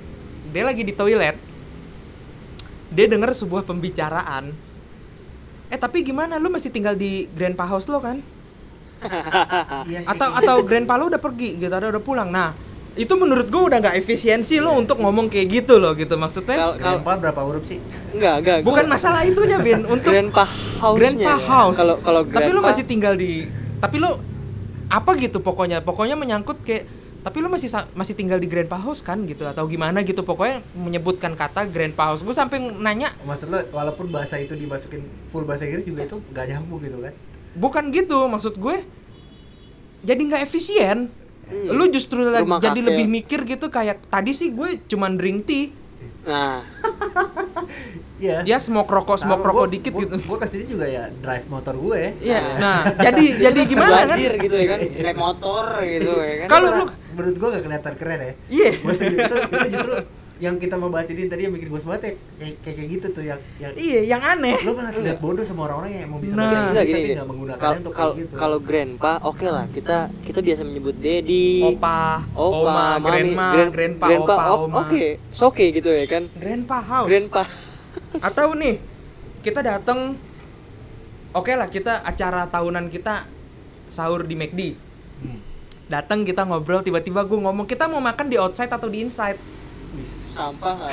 dia 0.52 0.62
lagi 0.62 0.86
di 0.86 0.94
toilet 0.94 1.34
dia 2.92 3.06
denger 3.06 3.32
sebuah 3.32 3.64
pembicaraan. 3.64 4.52
Eh 5.66 5.78
tapi 5.80 6.00
gimana? 6.02 6.36
Lu 6.36 6.48
masih 6.48 6.68
tinggal 6.68 6.92
di 6.92 7.26
grandpa 7.28 7.64
house 7.64 7.88
lo 7.88 7.98
kan? 7.98 8.20
Iya, 9.82 10.06
atau 10.06 10.28
kayak 10.30 10.46
atau 10.46 10.56
grandpa 10.62 10.94
lo 10.94 11.10
udah 11.10 11.18
pergi 11.18 11.58
gitu 11.58 11.72
ada 11.72 11.90
udah 11.90 11.98
pulang. 11.98 12.30
Nah 12.30 12.54
itu 12.92 13.10
menurut 13.16 13.48
gue 13.48 13.62
udah 13.66 13.80
nggak 13.80 13.96
efisiensi 13.98 14.60
lo 14.60 14.76
untuk 14.76 15.00
ngomong 15.00 15.26
kayak 15.26 15.48
gitu 15.50 15.80
loh 15.80 15.96
gitu 15.96 16.14
maksudnya. 16.14 16.54
Kal- 16.54 16.76
gitu. 16.78 17.02
kal- 17.02 17.18
berapa 17.18 17.40
huruf 17.42 17.66
sih? 17.66 17.82
Enggak 18.12 18.34
enggak 18.38 18.56
gua- 18.60 18.68
bukan 18.68 18.86
masalah 18.86 19.26
itunya 19.26 19.58
bin 19.58 19.82
untuk 19.88 20.12
grandpa 20.12 20.44
house 20.78 20.98
grandpa 21.00 21.34
house. 21.34 21.78
Kalau 21.80 21.96
kalau 21.98 22.22
tapi 22.24 22.50
lu 22.52 22.60
masih 22.62 22.84
tinggal 22.86 23.16
di 23.16 23.50
tapi 23.80 23.96
lu 23.98 24.12
apa 24.86 25.10
gitu 25.18 25.40
pokoknya? 25.40 25.82
Pokoknya 25.82 26.14
menyangkut 26.14 26.62
kayak 26.62 26.84
tapi 27.22 27.38
lu 27.38 27.46
masih 27.46 27.70
masih 27.94 28.18
tinggal 28.18 28.42
di 28.42 28.50
grandpa 28.50 28.74
house 28.74 28.98
kan 28.98 29.22
gitu 29.30 29.46
atau 29.46 29.62
gimana 29.70 30.02
gitu 30.02 30.26
pokoknya 30.26 30.58
menyebutkan 30.74 31.38
kata 31.38 31.70
grandpa 31.70 32.10
house. 32.10 32.26
Gue 32.26 32.34
sampai 32.34 32.58
nanya 32.58 33.14
maksud 33.22 33.46
lo 33.46 33.62
walaupun 33.70 34.10
bahasa 34.10 34.42
itu 34.42 34.58
dimasukin 34.58 35.06
full 35.30 35.46
bahasa 35.46 35.70
Inggris 35.70 35.86
juga 35.86 36.02
itu 36.02 36.18
nggak 36.18 36.46
nyambung 36.50 36.82
gitu 36.82 36.98
kan? 36.98 37.14
Bukan 37.54 37.84
gitu 37.94 38.26
maksud 38.26 38.58
gue 38.58 38.82
jadi 40.02 40.20
nggak 40.20 40.42
efisien. 40.44 41.10
Hmm. 41.42 41.74
lu 41.74 41.84
justru 41.90 42.22
Rumah 42.22 42.62
jadi 42.64 42.80
lebih 42.80 43.04
mikir 43.10 43.44
gitu 43.44 43.68
kayak 43.68 44.08
tadi 44.08 44.32
sih 44.32 44.54
gue 44.54 44.82
cuman 44.88 45.14
drink 45.14 45.46
tea. 45.46 45.70
Nah. 46.26 46.62
Iya. 48.22 48.38
Ya 48.46 48.58
smoke 48.62 48.86
rokok 48.86 49.18
smoke 49.18 49.42
rokok 49.42 49.66
dikit 49.74 49.98
gitu. 49.98 50.14
gue 50.14 50.38
ke 50.38 50.46
sini 50.46 50.64
juga 50.70 50.86
ya 50.86 51.10
drive 51.10 51.42
motor 51.50 51.74
gue. 51.74 52.14
Iya, 52.22 52.38
nah. 52.62 52.86
jadi 52.94 53.50
jadi 53.50 53.60
gimana 53.66 54.06
kan? 54.06 54.14
Gitu 54.14 54.54
ya 54.54 54.66
kan 54.70 54.78
naik 54.78 55.18
motor 55.18 55.64
gitu 55.82 56.12
ya 56.22 56.34
kan. 56.46 56.48
Kalau 56.54 56.68
lu 56.70 56.84
menurut 57.12 57.36
gue 57.36 57.48
gak 57.50 57.62
kelihatan 57.62 57.94
keren 57.94 58.18
ya 58.20 58.32
iya 58.48 58.70
Gua 58.76 58.92
setuju. 58.92 59.16
itu, 59.18 59.36
itu 59.38 59.68
justru 59.72 59.94
yang 60.38 60.58
kita 60.58 60.74
mau 60.74 60.90
bahas 60.90 61.06
ini 61.06 61.30
tadi 61.30 61.46
yang 61.46 61.54
bikin 61.54 61.68
gue 61.68 61.78
semangat 61.78 62.02
ya 62.02 62.12
kayak, 62.36 62.54
kayak 62.58 62.74
kayak 62.74 62.88
gitu 62.90 63.06
tuh 63.12 63.22
yang 63.22 63.38
yang 63.56 63.72
iya 63.78 64.00
yang 64.02 64.18
aneh 64.20 64.58
lo 64.60 64.74
kan 64.74 64.90
lihat 64.90 65.18
bodoh 65.18 65.44
sama 65.44 65.60
orang-orang 65.64 65.90
yang 65.96 66.10
mau 66.10 66.18
bisa 66.18 66.34
Nah. 66.34 66.42
bahasa 66.42 66.58
enggak 66.58 66.66
Inggris 66.66 66.82
gini, 66.82 66.90
tapi 66.90 67.04
gini. 67.04 67.14
nggak 67.14 67.28
menggunakannya 67.28 67.62
Kal- 67.62 67.78
untuk 67.78 67.92
kalau 67.92 68.10
kayak 68.10 68.18
gitu 68.20 68.34
kalau 68.34 68.58
grandpa 68.58 69.12
oke 69.22 69.46
lah 69.46 69.64
kita 69.68 69.96
kita 70.20 70.40
biasa 70.40 70.60
menyebut 70.62 70.96
daddy 70.96 71.48
opa, 71.62 72.02
opa 72.28 72.58
oma, 72.58 72.86
mami, 72.92 73.06
grandma, 73.06 73.46
grand- 73.52 73.72
grandpa, 73.72 74.06
grandpa, 74.08 74.34
opa, 74.34 74.44
o- 74.48 74.60
oma. 74.66 74.76
oke 74.82 75.04
it's 75.22 75.42
okay 75.44 75.68
gitu 75.70 75.88
ya 75.88 76.06
kan 76.06 76.26
Grandpa 76.32 76.76
house. 76.80 77.06
grandpa 77.06 77.42
Atau 78.14 78.52
nih, 78.54 78.76
kita 79.40 79.60
datang 79.60 80.16
Oke 81.32 81.56
lah, 81.56 81.64
kita 81.66 82.02
acara 82.02 82.44
tahunan 82.44 82.88
kita 82.88 83.24
sahur 83.88 84.20
di 84.22 84.36
McD. 84.36 84.76
Hmm. 85.18 85.40
Datang 85.92 86.24
kita 86.24 86.42
ngobrol 86.42 86.80
tiba-tiba 86.80 87.20
gue 87.20 87.36
ngomong 87.36 87.68
kita 87.68 87.84
mau 87.84 88.00
makan 88.00 88.26
di 88.26 88.40
outside 88.40 88.72
atau 88.72 88.88
di 88.88 89.04
inside. 89.04 89.36
Sampah 90.32 90.72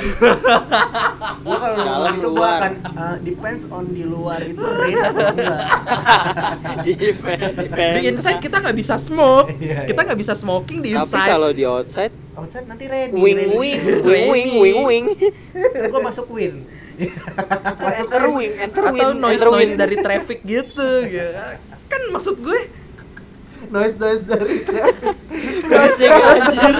Gua 1.40 1.56
kalau 1.56 1.72
Dalam, 1.72 1.88
ngomong 1.88 2.12
itu 2.12 2.28
luar. 2.28 2.60
akan 2.60 2.72
uh, 2.92 3.16
depends 3.24 3.64
on 3.72 3.88
di 3.88 4.04
luar 4.04 4.36
itu 4.44 4.60
rain 4.60 5.00
atau 5.00 5.24
enggak. 5.32 5.60
di 6.84 6.92
event 7.00 7.52
Di 7.96 8.00
inside 8.04 8.36
kita 8.36 8.60
nggak 8.60 8.76
bisa 8.76 9.00
smoke, 9.00 9.48
Iya, 9.56 9.88
kita 9.88 9.96
iya. 9.96 10.06
nggak 10.12 10.20
bisa 10.20 10.34
smoking 10.36 10.84
di 10.84 10.92
tapi 10.92 11.08
inside. 11.08 11.28
kalau 11.32 11.50
di 11.50 11.64
outside 11.64 12.12
Outside 12.36 12.68
nanti 12.68 12.84
rain. 12.84 13.16
wing 13.16 13.56
wing 13.56 13.80
wing 14.04 14.24
wing 14.28 14.48
wing 14.60 14.78
wing 14.84 15.04
Gua 15.88 16.00
masuk 16.04 16.28
win. 16.28 16.60
enter 17.80 18.24
wing 18.28 18.52
enter 18.60 18.84
wing 18.84 19.00
atau 19.00 19.16
noise 19.16 19.40
enter 19.40 19.48
noise 19.48 19.72
wing. 19.72 19.80
dari 19.80 19.96
traffic 19.96 20.38
gitu, 20.44 20.88
ya. 21.08 21.56
Kan 21.88 22.12
maksud 22.12 22.36
gue 22.36 22.60
noise 23.68 23.96
noise 23.96 24.24
dari 24.24 24.56
Bising 25.70 26.12
anjir 26.30 26.74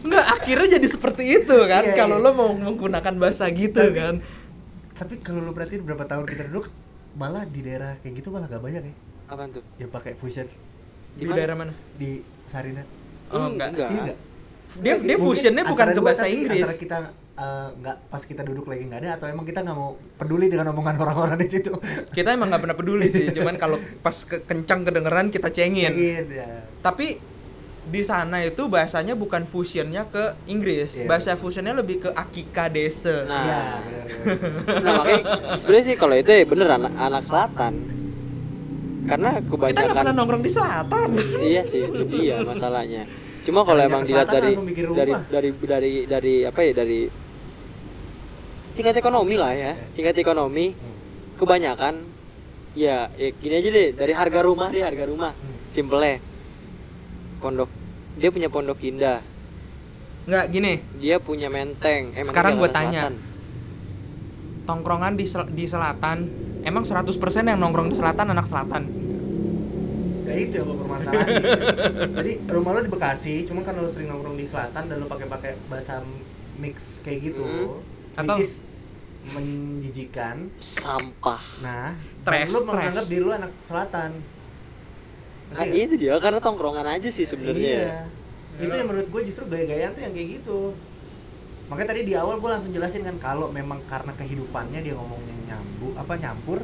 nggak 0.00 0.26
akhirnya 0.32 0.68
jadi 0.72 0.86
seperti 0.86 1.24
itu 1.36 1.56
kan 1.64 1.82
Iya, 1.84 1.94
kalau 1.96 2.16
iya. 2.18 2.24
lo 2.24 2.30
mau 2.32 2.50
menggunakan 2.52 3.14
bahasa 3.16 3.46
gitu 3.48 3.78
Tapi- 3.80 3.94
kan. 3.94 4.14
Tapi 4.92 5.14
kalau 5.18 5.40
lu 5.40 5.52
perhatiin 5.52 5.80
berapa 5.80 6.04
tahun 6.04 6.24
kita 6.24 6.42
duduk 6.46 6.68
malah 7.12 7.42
di 7.42 7.60
daerah 7.60 7.96
kayak 7.98 8.14
gitu 8.16 8.28
malah 8.28 8.46
gak 8.46 8.60
banyak 8.60 8.82
ya 8.82 8.94
apaan 9.26 9.48
tuh 9.50 9.62
yang 9.76 9.88
pakai 9.88 10.12
fusion 10.14 10.44
Di, 11.10 11.24
mana? 11.24 11.36
daerah 11.36 11.56
mana? 11.56 11.72
di 11.96 12.20
Sarina. 12.46 12.82
Oh, 13.28 13.38
Hmm, 13.40 13.54
enggak. 13.54 13.68
Iya 13.72 13.86
enggak? 13.88 14.18
Dia 14.76 14.94
dia 15.00 15.16
fusionnya 15.16 15.62
bukan 15.64 15.86
ke 15.88 16.00
bahasa 16.00 16.26
Inggris. 16.26 16.60
Antara 16.60 16.76
kita 16.76 16.96
eh, 17.40 17.68
nggak 17.80 17.96
pas 18.12 18.22
kita 18.22 18.44
duduk 18.44 18.68
lagi 18.68 18.84
nggak 18.84 19.00
ada 19.00 19.10
atau 19.16 19.26
emang 19.32 19.48
kita 19.48 19.64
nggak 19.64 19.76
mau 19.76 19.96
peduli 20.20 20.52
dengan 20.52 20.76
omongan 20.76 21.00
orang-orang 21.08 21.40
di 21.40 21.48
situ. 21.48 21.72
kita 22.12 22.36
emang 22.36 22.52
nggak 22.52 22.62
pernah 22.68 22.76
peduli 22.76 23.08
sih 23.08 23.32
cuman 23.32 23.56
kalau 23.56 23.80
pas 24.04 24.14
ke 24.14 24.44
kencang 24.44 24.84
kedengeran 24.84 25.32
kita 25.32 25.48
cengin. 25.48 25.92
Gitu 25.96 26.36
ya. 26.36 26.68
tapi 26.84 27.30
di 27.90 28.02
sana 28.04 28.44
itu 28.44 28.68
bahasanya 28.68 29.16
bukan 29.16 29.48
fusionnya 29.48 30.06
ke 30.06 30.36
Inggris. 30.46 30.94
Iya, 30.94 31.08
bahasa 31.08 31.34
fusionnya 31.34 31.74
lebih 31.74 32.06
ke 32.06 32.10
akika 32.12 32.68
desa 32.70 33.24
Nah. 33.24 33.42
Iya, 33.42 33.62
nah 34.84 34.92
makanya 35.00 35.22
sebenarnya 35.58 35.84
sih 35.88 35.96
kalau 35.96 36.14
itu 36.14 36.30
ya 36.30 36.44
bener 36.46 36.68
anak 36.70 36.92
anak 36.94 37.22
selatan. 37.24 37.74
Karena 39.08 39.30
kita 39.40 39.48
kebanyakan 39.48 39.80
nggak 39.82 39.96
pernah 39.96 40.14
nongkrong 40.14 40.44
di 40.44 40.52
selatan. 40.52 41.08
Iya 41.40 41.62
sih 41.66 41.80
itu 41.88 42.04
dia 42.06 42.44
masalahnya. 42.44 43.08
Cuma 43.42 43.64
kalau 43.64 43.80
emang 43.80 44.04
dilihat 44.04 44.28
dari 44.28 44.52
dari 44.92 45.12
dari 45.26 45.50
dari 45.56 45.92
dari 46.04 46.34
apa 46.44 46.60
ya 46.60 46.72
dari 46.76 47.00
tingkat 48.80 48.96
ekonomi 48.96 49.36
lah 49.36 49.52
ya 49.52 49.72
tingkat 49.92 50.16
ekonomi 50.16 50.72
kebanyakan 51.36 52.00
ya, 52.72 53.12
ya 53.12 53.28
gini 53.34 53.54
aja 53.54 53.68
deh 53.68 53.88
dari 53.92 54.12
harga 54.12 54.40
rumah 54.40 54.68
deh 54.68 54.80
harga 54.80 55.04
rumah 55.04 55.32
simple 55.66 56.16
pondok 57.38 57.68
dia 58.16 58.28
punya 58.28 58.48
pondok 58.48 58.80
indah 58.80 59.20
nggak 60.22 60.44
gini 60.48 60.72
dia 60.96 61.16
punya 61.16 61.48
menteng 61.48 62.12
emang 62.12 62.28
Sekarang 62.28 62.56
gua 62.56 62.68
tanya. 62.68 63.08
Selatan. 63.08 63.14
tongkrongan 64.62 65.12
di 65.14 65.24
sel- 65.24 65.50
di 65.50 65.64
selatan 65.64 66.18
emang 66.62 66.84
100% 66.84 67.10
yang 67.42 67.58
nongkrong 67.58 67.88
di 67.88 67.96
selatan 67.96 68.26
anak 68.28 68.46
selatan 68.46 68.84
Ya 70.22 70.38
itu 70.38 70.62
yang 70.62 70.78
permasalahan. 70.78 71.26
Jadi 72.22 72.32
rumah 72.46 72.70
lo 72.70 72.80
di 72.80 72.86
Bekasi, 72.86 73.50
cuma 73.50 73.66
kan 73.66 73.74
lo 73.74 73.90
sering 73.90 74.06
nongkrong 74.06 74.38
di 74.38 74.46
selatan 74.46 74.86
dan 74.86 75.02
lo 75.02 75.10
pakai-pakai 75.10 75.58
bahasa 75.66 76.06
mix 76.54 77.02
kayak 77.02 77.34
gitu 77.34 77.42
Hmm. 77.42 77.82
Atau- 78.14 78.38
is 78.38 78.69
menjijikan. 79.28 80.48
Sampah. 80.56 81.42
Nah 81.60 81.92
Trash, 82.24 82.48
dan 82.48 82.54
lu 82.56 82.60
menganggap 82.64 83.04
diri 83.06 83.22
lu 83.22 83.32
anak 83.32 83.52
selatan. 83.68 84.10
Kan 85.50 85.66
itu 85.66 85.94
dia 85.98 86.14
karena 86.22 86.38
tongkrongan 86.38 86.86
aja 86.86 87.08
sih 87.10 87.26
sebenarnya. 87.26 87.70
Iya. 87.70 87.98
itu 88.60 88.76
yang 88.76 88.92
menurut 88.92 89.08
gue 89.08 89.22
justru 89.24 89.48
gaya-gayaan 89.48 89.96
tuh 89.96 90.02
yang 90.04 90.12
kayak 90.12 90.28
gitu. 90.36 90.58
Makanya 91.72 91.88
tadi 91.96 92.00
di 92.04 92.12
awal 92.12 92.36
gue 92.42 92.50
langsung 92.50 92.72
jelasin 92.76 93.02
kan 93.08 93.16
kalau 93.16 93.48
memang 93.48 93.80
karena 93.88 94.12
kehidupannya 94.12 94.84
dia 94.84 94.92
ngomongnya 94.92 95.34
nyambu 95.48 95.96
apa 95.96 96.12
nyampur 96.20 96.60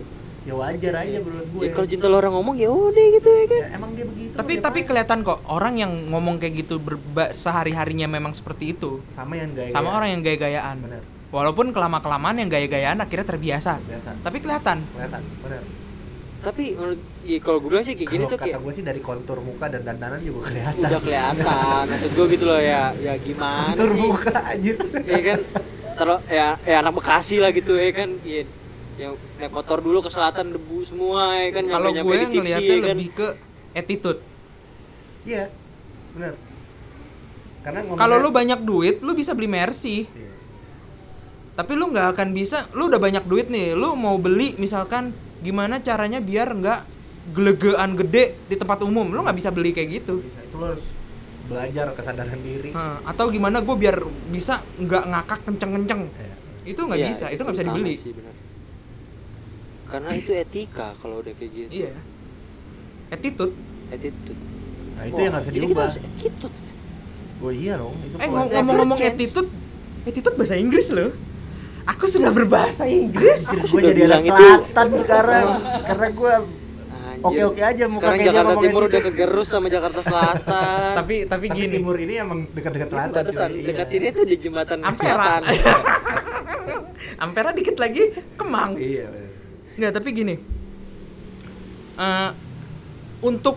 ya 0.46 0.54
wajar 0.54 0.94
aja 1.02 1.18
menurut 1.18 1.48
gue 1.50 1.62
ya 1.66 1.70
kalau 1.74 1.88
cinta 1.90 2.06
lo 2.06 2.22
orang 2.22 2.36
ngomong 2.38 2.54
ya 2.60 2.68
udah 2.68 3.06
gitu 3.16 3.26
ya 3.32 3.44
kan. 3.48 3.60
Ya, 3.64 3.68
emang 3.80 3.90
dia 3.96 4.06
begitu 4.06 4.34
tapi 4.36 4.52
tapi 4.60 4.80
paham. 4.84 4.88
kelihatan 4.92 5.18
kok 5.24 5.38
orang 5.48 5.74
yang 5.80 5.92
ngomong 6.12 6.36
kayak 6.36 6.54
gitu 6.68 6.76
berba- 6.78 7.32
sehari 7.32 7.72
harinya 7.72 8.06
memang 8.06 8.36
seperti 8.36 8.76
itu. 8.76 9.00
Sama 9.08 9.40
yang 9.40 9.56
gaya 9.56 9.72
sama 9.72 9.88
orang 9.96 10.08
yang 10.14 10.20
gaya-gayaan. 10.20 10.76
Bener 10.84 11.15
walaupun 11.30 11.74
kelama 11.74 11.98
kelamaan 11.98 12.38
yang 12.38 12.48
gaya-gayaan 12.50 12.98
akhirnya 13.02 13.26
terbiasa. 13.26 13.82
Biasa 13.82 14.10
tapi 14.22 14.38
kelihatan. 14.42 14.82
Kelihatan 14.94 15.22
bener. 15.42 15.62
Tapi 16.46 16.78
menurut 16.78 17.00
ya, 17.26 17.38
kalau 17.42 17.58
gue 17.58 17.70
bilang 17.74 17.82
sih 17.82 17.98
kayak 17.98 18.06
gini 18.06 18.22
Kalau 18.22 18.30
tuh 18.30 18.38
kata 18.38 18.46
kayak 18.46 18.60
gue 18.62 18.72
sih 18.78 18.84
dari 18.86 19.00
kontur 19.02 19.42
muka 19.42 19.66
dan 19.66 19.82
dandanan 19.82 20.22
juga 20.22 20.46
kelihatan. 20.46 20.86
Udah 20.86 21.00
kelihatan. 21.02 21.82
Maksud 21.90 22.10
gue 22.14 22.26
gitu 22.38 22.44
loh 22.46 22.60
ya 22.62 22.82
ya 23.02 23.14
gimana 23.18 23.74
kontur 23.74 23.90
sih? 23.90 23.98
muka 23.98 24.36
aja 24.46 24.72
ya 25.02 25.20
kan? 25.26 25.40
Terus 25.96 26.20
ya 26.30 26.46
ya 26.62 26.76
anak 26.86 26.92
bekasi 26.94 27.36
lah 27.42 27.50
gitu 27.50 27.74
ya 27.74 27.90
kan? 27.90 28.10
Ya 28.22 28.46
yang 28.96 29.12
naik 29.36 29.52
motor 29.52 29.82
dulu 29.82 30.00
ke 30.06 30.10
selatan 30.14 30.54
debu 30.54 30.86
semua 30.86 31.34
ya 31.34 31.50
kan? 31.50 31.64
Kalau 31.66 31.90
gue 31.90 32.14
di 32.14 32.26
tipsi 32.30 32.38
ngelihatnya 32.38 32.70
ya 32.70 32.78
kan? 32.78 32.94
lebih 32.94 33.08
ke 33.10 33.26
attitude. 33.74 34.20
Iya 35.26 35.44
bener. 36.14 36.32
Karena 37.66 37.80
kalau 37.98 38.16
lu 38.22 38.30
banyak 38.30 38.62
duit 38.62 39.02
lu 39.02 39.18
bisa 39.18 39.34
beli 39.34 39.50
Mercy. 39.50 40.06
Iya. 40.06 40.30
Tapi 41.56 41.72
lu 41.72 41.88
nggak 41.88 42.12
akan 42.12 42.28
bisa 42.30 42.68
lu 42.72 42.86
udah 42.86 43.00
banyak 43.00 43.24
duit 43.24 43.48
nih 43.48 43.72
lu 43.72 43.96
mau 43.96 44.16
beli 44.16 44.52
misalkan 44.56 45.10
gimana 45.40 45.80
caranya 45.80 46.20
biar 46.20 46.52
nggak 46.52 46.80
gelegean 47.26 47.96
gede 47.96 48.38
di 48.46 48.54
tempat 48.54 48.80
umum. 48.80 49.08
Lu 49.08 49.18
nggak 49.18 49.34
bisa 49.34 49.50
beli 49.50 49.72
kayak 49.72 49.88
gitu. 49.98 50.22
Itu 50.22 50.56
lo 50.56 50.70
harus 50.70 50.86
belajar 51.46 51.90
kesadaran 51.90 52.38
diri. 52.38 52.70
Hah, 52.70 53.02
atau 53.02 53.30
gimana 53.30 53.58
gue 53.60 53.74
biar 53.74 53.98
bisa 54.30 54.62
nggak 54.76 55.04
ngakak 55.06 55.40
kenceng-kenceng. 55.42 56.02
Iya. 56.06 56.34
itu 56.66 56.80
nggak 56.82 56.98
Iya, 56.98 57.08
bisa 57.08 57.24
itu 57.30 57.40
nggak 57.40 57.54
bisa 57.54 57.66
dibeli. 57.66 57.94
sih, 57.94 58.10
benar. 58.10 58.34
karena 59.86 60.10
itu 60.12 60.30
etika 60.34 60.88
kalau 60.98 61.18
udah 61.18 61.30
kayak 61.30 61.50
gitu. 61.50 61.70
Iya. 61.72 61.94
Attitude. 63.08 63.54
Attitude. 63.88 64.40
Nah 64.94 65.02
itu 65.02 65.14
Wah, 65.14 65.22
yang 65.22 65.30
nggak 65.30 65.42
bisa 65.42 65.50
jadi 65.50 65.58
kita 65.58 65.70
diubah. 65.70 65.84
harus 65.86 65.98
attitude. 66.00 66.56
Oh 67.36 67.52
iya 67.52 67.74
dong 67.76 67.94
itu 68.00 68.14
eh 68.16 68.28
ngomong-ngomong 68.28 68.98
attitude 68.98 69.50
attitude 70.02 70.34
bahasa 70.34 70.54
Inggris 70.56 70.88
loh 70.88 71.10
aku 71.86 72.04
sudah 72.04 72.28
berbahasa 72.28 72.84
Inggris 72.84 73.46
Aku 73.48 73.64
sudah 73.64 73.88
jadi 73.88 74.04
anak 74.04 74.20
bilang 74.20 74.24
itu. 74.24 74.34
selatan 74.36 74.86
sekarang 74.98 75.46
karena 75.82 76.08
gue 76.12 76.34
Anjir. 77.16 77.24
Oke-oke 77.24 77.62
aja 77.64 77.84
muka 77.86 78.04
sekarang 78.04 78.20
Jakarta 78.22 78.52
Timur 78.56 78.62
attitude. 78.76 78.90
udah 78.92 79.00
kegerus 79.02 79.48
sama 79.48 79.66
Jakarta 79.66 80.00
Selatan 80.00 80.90
tapi 80.94 81.14
tapi 81.24 81.44
tapi 81.48 81.56
gini 81.56 81.74
timur 81.74 81.96
ini 81.96 82.14
emang 82.16 82.44
dekat-dekat 82.46 82.88
selatan 82.88 83.10
batasan 83.14 83.50
dekat 83.56 83.72
Iya. 83.80 83.90
sini 83.90 84.06
tuh 84.10 84.24
di 84.24 84.36
jembatan 84.36 84.78
Ampera 84.80 85.40
Ampera 87.18 87.50
dikit 87.50 87.76
lagi 87.76 88.02
Kemang 88.36 88.76
iya 88.76 89.06
bener. 89.06 89.24
Nggak, 89.76 89.92
tapi 89.92 90.08
gini. 90.10 90.34
Eh, 91.96 92.30
untuk 93.20 93.56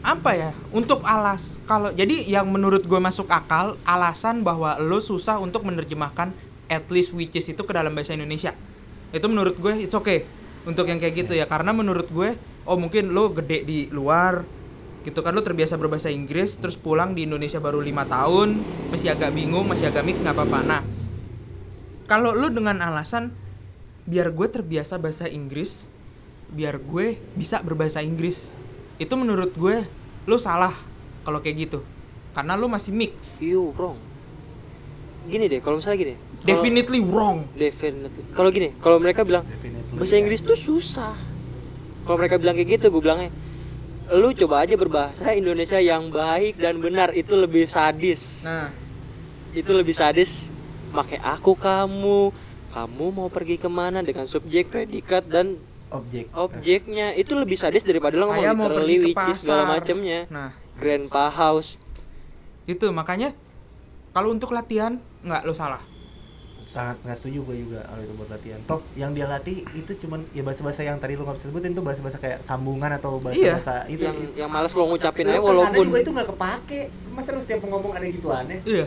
apa 0.00 0.30
ya? 0.32 0.50
Untuk 0.70 1.00
alas 1.02 1.60
kalau 1.62 1.88
jadi 1.90 2.24
yang 2.24 2.48
menurut 2.48 2.80
gue 2.82 2.96
masuk 2.98 3.28
akal 3.28 3.76
alasan 3.82 4.40
bahwa 4.40 4.76
lo 4.78 4.98
susah 4.98 5.36
untuk 5.36 5.60
menerjemahkan 5.62 6.32
at 6.70 6.86
least 6.94 7.10
which 7.10 7.34
is 7.34 7.50
itu 7.50 7.62
ke 7.66 7.72
dalam 7.74 7.90
bahasa 7.90 8.14
Indonesia. 8.14 8.54
Itu 9.10 9.26
menurut 9.26 9.58
gue 9.58 9.74
it's 9.82 9.92
okay 9.98 10.22
untuk 10.62 10.86
yang 10.86 11.02
kayak 11.02 11.26
gitu 11.26 11.34
ya. 11.34 11.50
Karena 11.50 11.74
menurut 11.74 12.06
gue 12.08 12.38
oh 12.70 12.78
mungkin 12.78 13.10
lo 13.10 13.34
gede 13.34 13.66
di 13.66 13.90
luar 13.90 14.46
gitu 15.00 15.24
kan 15.24 15.32
lo 15.32 15.40
terbiasa 15.40 15.80
berbahasa 15.80 16.12
Inggris 16.12 16.60
terus 16.60 16.76
pulang 16.76 17.16
di 17.16 17.24
Indonesia 17.24 17.56
baru 17.56 17.80
lima 17.80 18.04
tahun 18.04 18.60
masih 18.92 19.16
agak 19.16 19.32
bingung 19.32 19.64
masih 19.64 19.88
agak 19.88 20.04
mix 20.06 20.22
nggak 20.22 20.36
apa-apa. 20.36 20.58
Nah 20.62 20.82
kalau 22.06 22.36
lu 22.36 22.52
dengan 22.52 22.78
alasan 22.84 23.32
biar 24.04 24.30
gue 24.30 24.46
terbiasa 24.46 25.00
bahasa 25.00 25.26
Inggris 25.26 25.88
biar 26.52 26.76
gue 26.78 27.16
bisa 27.38 27.62
berbahasa 27.64 28.04
Inggris 28.04 28.44
itu 29.00 29.14
menurut 29.16 29.56
gue 29.56 29.82
lu 30.28 30.36
salah 30.36 30.76
kalau 31.24 31.40
kayak 31.40 31.70
gitu. 31.70 31.80
Karena 32.30 32.54
lu 32.54 32.70
masih 32.70 32.94
mix. 32.94 33.40
You 33.42 33.72
wrong. 33.74 33.98
Gini 35.26 35.48
deh 35.48 35.64
kalau 35.64 35.80
misalnya 35.80 35.98
gini 35.98 36.14
definitely 36.44 37.00
wrong. 37.04 37.44
Definitely. 37.56 38.24
Kalau 38.32 38.48
gini 38.52 38.72
kalau 38.80 38.96
mereka 38.96 39.24
bilang 39.26 39.44
Definitely. 39.44 39.96
bahasa 39.96 40.14
Inggris 40.16 40.40
tuh 40.40 40.56
susah. 40.56 41.14
Kalau 42.04 42.16
mereka 42.16 42.40
bilang 42.40 42.56
kayak 42.56 42.80
gitu 42.80 42.86
gue 42.88 43.02
bilangnya 43.02 43.30
lu 44.10 44.34
coba 44.34 44.66
aja 44.66 44.74
berbahasa 44.74 45.30
Indonesia 45.38 45.78
yang 45.78 46.10
baik 46.10 46.58
dan 46.58 46.82
benar 46.82 47.14
itu 47.14 47.38
lebih 47.38 47.70
sadis. 47.70 48.42
Nah. 48.48 48.74
Itu 49.54 49.70
lebih 49.70 49.94
sadis 49.94 50.50
pakai 50.90 51.22
aku 51.22 51.54
kamu. 51.54 52.34
Kamu 52.70 53.06
mau 53.10 53.26
pergi 53.30 53.58
ke 53.58 53.66
mana 53.66 53.98
dengan 53.98 54.30
subjek 54.30 54.70
predikat 54.70 55.26
dan 55.26 55.58
objek. 55.90 56.30
objeknya? 56.34 57.14
Itu 57.18 57.34
lebih 57.34 57.58
sadis 57.58 57.82
daripada 57.82 58.14
lo 58.14 58.30
ngomong 58.30 58.54
mau 58.54 58.70
literally 58.70 59.10
which 59.10 59.30
is 59.30 59.42
segala 59.42 59.66
pasar 59.66 59.74
macemnya. 59.78 60.20
Nah. 60.30 60.50
Grandpa 60.78 61.30
house. 61.30 61.82
Itu 62.66 62.90
makanya 62.94 63.34
kalau 64.14 64.34
untuk 64.34 64.54
latihan 64.54 64.98
nggak 65.22 65.42
lu 65.46 65.54
salah 65.54 65.89
sangat 66.70 67.02
nggak 67.02 67.18
setuju 67.18 67.38
gue 67.50 67.56
juga 67.66 67.80
kalau 67.82 68.02
itu 68.06 68.14
buat 68.14 68.30
latihan. 68.30 68.60
Toh 68.62 68.80
yang 68.94 69.10
dia 69.10 69.26
latih 69.26 69.66
itu 69.74 69.90
cuman 70.06 70.22
ya 70.30 70.42
bahasa-bahasa 70.46 70.86
yang 70.86 71.02
tadi 71.02 71.18
lu 71.18 71.26
nggak 71.26 71.36
bisa 71.42 71.46
sebutin 71.50 71.74
tuh 71.74 71.82
bahasa-bahasa 71.82 72.18
kayak 72.22 72.38
sambungan 72.46 72.90
atau 72.94 73.18
bahasa-bahasa 73.18 73.90
itu 73.90 74.06
yang 74.06 74.16
yang 74.46 74.50
males 74.50 74.70
lo 74.78 74.86
ngucapin 74.86 75.26
Lu 75.26 75.34
aja 75.34 75.40
walaupun 75.42 75.84
juga 75.90 75.98
itu 75.98 76.12
nggak 76.14 76.28
kepake. 76.30 76.80
Masa 77.10 77.28
lu 77.34 77.42
setiap 77.42 77.66
ngomong 77.66 77.92
ada 77.98 78.06
gitu 78.06 78.28
aneh? 78.30 78.62
Iya. 78.62 78.86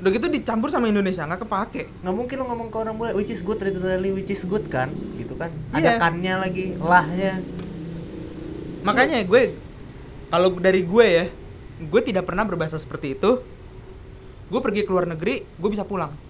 Udah 0.00 0.10
gitu 0.14 0.26
dicampur 0.32 0.72
sama 0.72 0.88
Indonesia 0.88 1.28
nggak 1.28 1.44
kepake. 1.44 1.82
Nggak 2.00 2.14
mungkin 2.16 2.34
lu 2.40 2.44
ngomong 2.48 2.68
ke 2.72 2.76
orang 2.80 2.94
bule 2.96 3.12
which 3.12 3.28
is 3.28 3.44
good 3.44 3.60
literally 3.60 4.10
which 4.16 4.32
is 4.32 4.42
good 4.48 4.64
kan? 4.72 4.88
Gitu 5.20 5.36
kan? 5.36 5.52
Iya. 5.76 6.00
ada 6.00 6.08
kannya 6.08 6.34
lagi 6.40 6.66
lahnya. 6.80 7.44
Makanya 8.88 9.20
gue 9.28 9.52
kalau 10.32 10.48
dari 10.56 10.80
gue 10.80 11.06
ya 11.06 11.24
gue 11.78 12.00
tidak 12.00 12.24
pernah 12.24 12.48
berbahasa 12.48 12.80
seperti 12.80 13.20
itu. 13.20 13.44
Gue 14.48 14.64
pergi 14.64 14.88
ke 14.88 14.90
luar 14.96 15.04
negeri 15.04 15.44
gue 15.44 15.68
bisa 15.68 15.84
pulang 15.84 16.27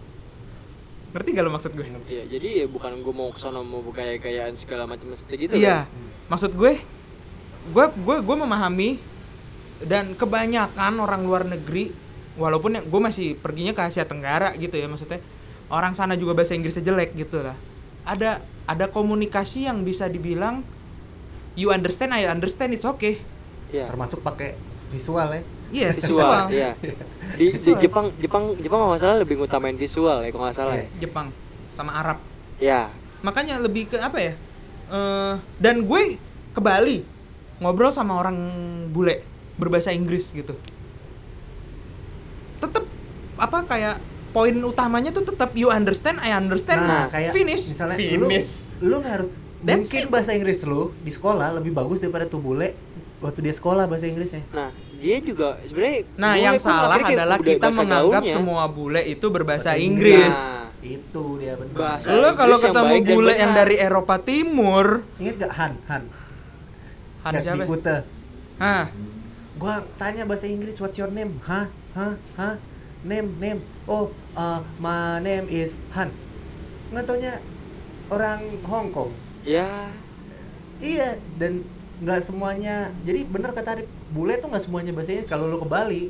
ngerti 1.09 1.29
gak 1.33 1.45
lo 1.45 1.51
maksud 1.53 1.73
gue? 1.73 1.87
Iya, 2.05 2.25
jadi 2.29 2.49
ya 2.65 2.67
bukan 2.69 3.01
gue 3.01 3.15
mau 3.17 3.33
ke 3.33 3.41
sana 3.41 3.65
mau 3.65 3.81
gaya-gayaan 3.81 4.53
segala 4.61 4.85
macam 4.85 5.09
seperti 5.17 5.49
gitu 5.49 5.55
iya. 5.57 5.89
kan. 5.89 6.29
maksud 6.29 6.53
gue 6.53 6.77
gue 7.69 7.87
gue 8.05 8.17
gue 8.25 8.37
memahami 8.37 9.01
dan 9.85 10.13
kebanyakan 10.13 11.01
orang 11.01 11.23
luar 11.25 11.43
negeri 11.49 11.93
walaupun 12.37 12.81
yang- 12.81 12.87
gue 12.87 13.01
masih 13.01 13.37
perginya 13.41 13.73
ke 13.73 13.83
Asia 13.89 14.05
Tenggara 14.05 14.53
gitu 14.61 14.77
ya 14.77 14.87
maksudnya 14.89 15.21
orang 15.73 15.93
sana 15.97 16.17
juga 16.17 16.33
bahasa 16.37 16.57
Inggrisnya 16.57 16.85
jelek 16.85 17.13
gitu 17.17 17.45
lah. 17.45 17.57
Ada 18.09 18.41
ada 18.69 18.87
komunikasi 18.89 19.69
yang 19.69 19.85
bisa 19.85 20.09
dibilang 20.09 20.65
you 21.57 21.73
understand 21.73 22.13
I 22.13 22.29
understand 22.29 22.73
it's 22.77 22.89
okay. 22.89 23.21
Iya. 23.69 23.85
termasuk 23.85 24.25
pakai 24.25 24.57
visual 24.89 25.29
ya 25.29 25.45
iya 25.71 25.89
visual, 25.93 26.49
iya. 26.49 26.71
Di, 26.79 26.91
di 27.37 27.47
Visual. 27.55 27.79
Jepang 27.79 28.07
Jepang 28.16 28.45
Jepang 28.57 28.79
kalau 28.79 28.91
nggak 28.91 29.03
salah 29.03 29.16
lebih 29.16 29.37
ngutamain 29.37 29.75
visual 29.75 30.19
ya 30.19 30.29
kalau 30.29 30.45
nggak 30.45 30.57
salah. 30.57 30.75
Iya. 30.75 30.87
ya. 30.87 31.01
Jepang 31.01 31.27
sama 31.71 31.93
Arab 31.95 32.19
Ya. 32.59 32.91
makanya 33.21 33.59
lebih 33.59 33.87
ke 33.87 33.97
apa 33.97 34.19
ya 34.19 34.35
Eh, 34.89 35.35
dan 35.59 35.85
gue 35.85 36.16
ke 36.51 36.61
Bali 36.61 37.05
ngobrol 37.59 37.93
sama 37.93 38.16
orang 38.16 38.35
bule 38.89 39.21
berbahasa 39.55 39.93
Inggris 39.93 40.33
gitu 40.33 40.57
tetep 42.59 42.85
apa 43.37 43.59
kayak 43.64 43.97
poin 44.29 44.57
utamanya 44.57 45.11
tuh 45.11 45.25
tetap 45.25 45.53
you 45.53 45.69
understand 45.69 46.19
I 46.19 46.33
understand 46.33 46.83
nah 46.83 47.07
kayak 47.07 47.31
finish 47.31 47.69
misalnya 47.69 47.97
finish 47.97 48.49
lu 48.81 48.89
lu 48.89 48.97
nggak 48.99 49.14
harus 49.14 49.29
That's 49.59 49.77
mungkin 49.85 50.03
it. 50.03 50.09
bahasa 50.09 50.31
Inggris 50.33 50.59
lu 50.64 50.95
di 50.99 51.11
sekolah 51.11 51.53
lebih 51.53 51.75
bagus 51.75 51.99
daripada 51.99 52.25
tuh 52.25 52.39
bule 52.39 52.73
waktu 53.19 53.39
dia 53.41 53.53
sekolah 53.53 53.85
bahasa 53.85 54.07
Inggrisnya 54.07 54.41
Nah, 54.49 54.71
dia 54.99 55.17
juga 55.23 55.55
sebenarnya 55.63 55.99
nah 56.19 56.35
yang 56.35 56.59
salah 56.59 56.99
adalah 56.99 57.39
kita 57.39 57.71
menganggap 57.71 58.23
gaulnya. 58.27 58.35
semua 58.35 58.65
bule 58.67 59.03
itu 59.07 59.27
berbahasa 59.31 59.71
Bahasa 59.75 59.79
Inggris. 59.79 60.35
Nah, 60.35 60.67
itu 60.83 61.25
dia 61.39 61.55
benar. 61.55 61.75
Bahasa- 61.75 62.11
lo 62.15 62.31
kalau 62.35 62.57
Inggris 62.59 62.67
yang 62.67 62.75
ketemu 62.75 62.95
dan 62.95 63.09
bule 63.15 63.33
yang 63.35 63.53
dari 63.55 63.77
Eropa 63.79 64.17
Timur. 64.23 64.87
Inget 65.19 65.35
gak 65.43 65.53
Han? 65.55 65.73
Han. 65.87 66.03
Han 67.27 67.33
Yang 67.35 67.45
siapa? 67.47 67.63
Kute. 67.67 67.97
Hah, 68.59 68.85
gua 69.59 69.75
tanya 69.99 70.23
bahasa 70.27 70.47
Inggris 70.51 70.79
what's 70.83 70.99
your 70.99 71.11
name? 71.15 71.39
Hah 71.47 71.71
hah 71.95 72.15
hah 72.35 72.55
name 73.07 73.35
name. 73.39 73.61
Oh 73.87 74.11
uh, 74.35 74.63
my 74.83 75.23
name 75.23 75.47
is 75.47 75.79
Han. 75.95 76.11
Nggak 76.91 77.05
taunya 77.07 77.35
orang 78.11 78.43
Hong 78.67 78.91
Kong. 78.91 79.11
Ya. 79.47 79.95
Iya 80.83 81.19
dan 81.39 81.63
nggak 82.03 82.21
semuanya. 82.23 82.91
Jadi 83.07 83.27
bener 83.27 83.51
kata 83.55 83.79
Arif 83.79 83.98
bule 84.09 84.35
tuh 84.37 84.49
nggak 84.49 84.63
semuanya 84.63 84.93
bahasa 84.93 85.13
Inggris 85.13 85.29
kalau 85.29 85.45
lu 85.45 85.57
ke 85.57 85.67
Bali 85.67 86.03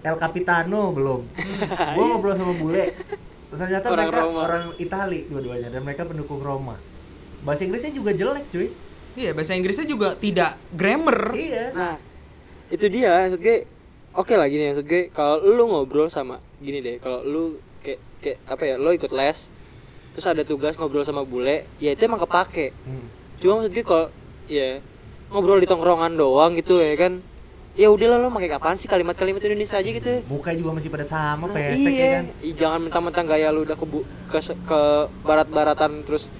El 0.00 0.16
Capitano 0.16 0.90
belum 0.90 1.20
gue 1.94 2.04
ngobrol 2.04 2.34
sama 2.34 2.54
bule 2.54 2.94
ternyata 3.48 3.86
Orang 3.88 3.98
mereka 4.04 4.20
Roma. 4.20 4.40
orang 4.42 4.64
Itali 4.76 5.20
dua-duanya 5.26 5.68
dan 5.68 5.80
mereka 5.80 6.02
pendukung 6.04 6.38
Roma 6.38 6.76
bahasa 7.42 7.62
Inggrisnya 7.62 7.90
juga 7.90 8.10
jelek 8.12 8.46
cuy 8.48 8.68
Iya, 9.16 9.32
bahasa 9.32 9.56
Inggrisnya 9.56 9.88
juga 9.88 10.12
tidak 10.12 10.60
grammar. 10.70 11.32
iya 11.32 11.72
Nah, 11.72 11.96
itu 12.68 12.84
dia 12.86 13.08
maksud 13.24 13.40
gue. 13.40 13.64
Oke 14.12 14.36
lah 14.36 14.44
gini 14.44 14.68
maksud 14.68 14.84
gue 14.84 15.08
kalau 15.08 15.40
lu 15.40 15.64
ngobrol 15.66 16.12
sama 16.12 16.36
gini 16.60 16.84
deh, 16.84 17.00
kalau 17.00 17.24
lu 17.24 17.56
kayak 17.80 17.96
kayak 18.20 18.38
apa 18.44 18.62
ya, 18.62 18.74
lo 18.76 18.92
ikut 18.92 19.08
les 19.10 19.48
terus 20.12 20.26
ada 20.26 20.44
tugas 20.44 20.76
ngobrol 20.76 21.00
sama 21.00 21.24
bule, 21.24 21.64
ya 21.76 21.92
itu 21.92 22.04
emang 22.04 22.20
kepake. 22.20 22.76
Hmm. 22.84 23.08
Cuma 23.36 23.60
maksud 23.60 23.72
gue 23.72 23.84
kalau 23.84 24.06
ya 24.46 24.84
ngobrol 25.36 25.60
di 25.60 25.68
tongkrongan 25.68 26.16
doang 26.16 26.56
gitu 26.56 26.80
ya 26.80 26.96
kan. 26.96 27.20
Ya 27.76 27.92
udahlah 27.92 28.16
lo 28.16 28.32
pakai 28.32 28.48
kapan 28.48 28.74
sih 28.74 28.88
kalimat-kalimat 28.88 29.36
Indonesia 29.38 29.76
aja 29.76 29.84
gitu. 29.86 30.24
muka 30.26 30.48
juga 30.50 30.72
masih 30.72 30.88
pada 30.88 31.04
sama 31.04 31.44
Nah, 31.44 31.52
pesek 31.52 31.76
ya 31.84 31.92
iya, 31.92 32.08
kan 32.14 32.24
Ih, 32.40 32.54
jangan 32.56 32.80
mentang-mentang 32.80 33.28
gaya 33.28 33.52
lu 33.52 33.62
udah 33.62 33.76
ke 33.76 33.84
bu- 33.84 34.02
ke, 34.26 34.38
ke 34.40 34.80
barat-baratan 35.20 36.00
terus 36.02 36.32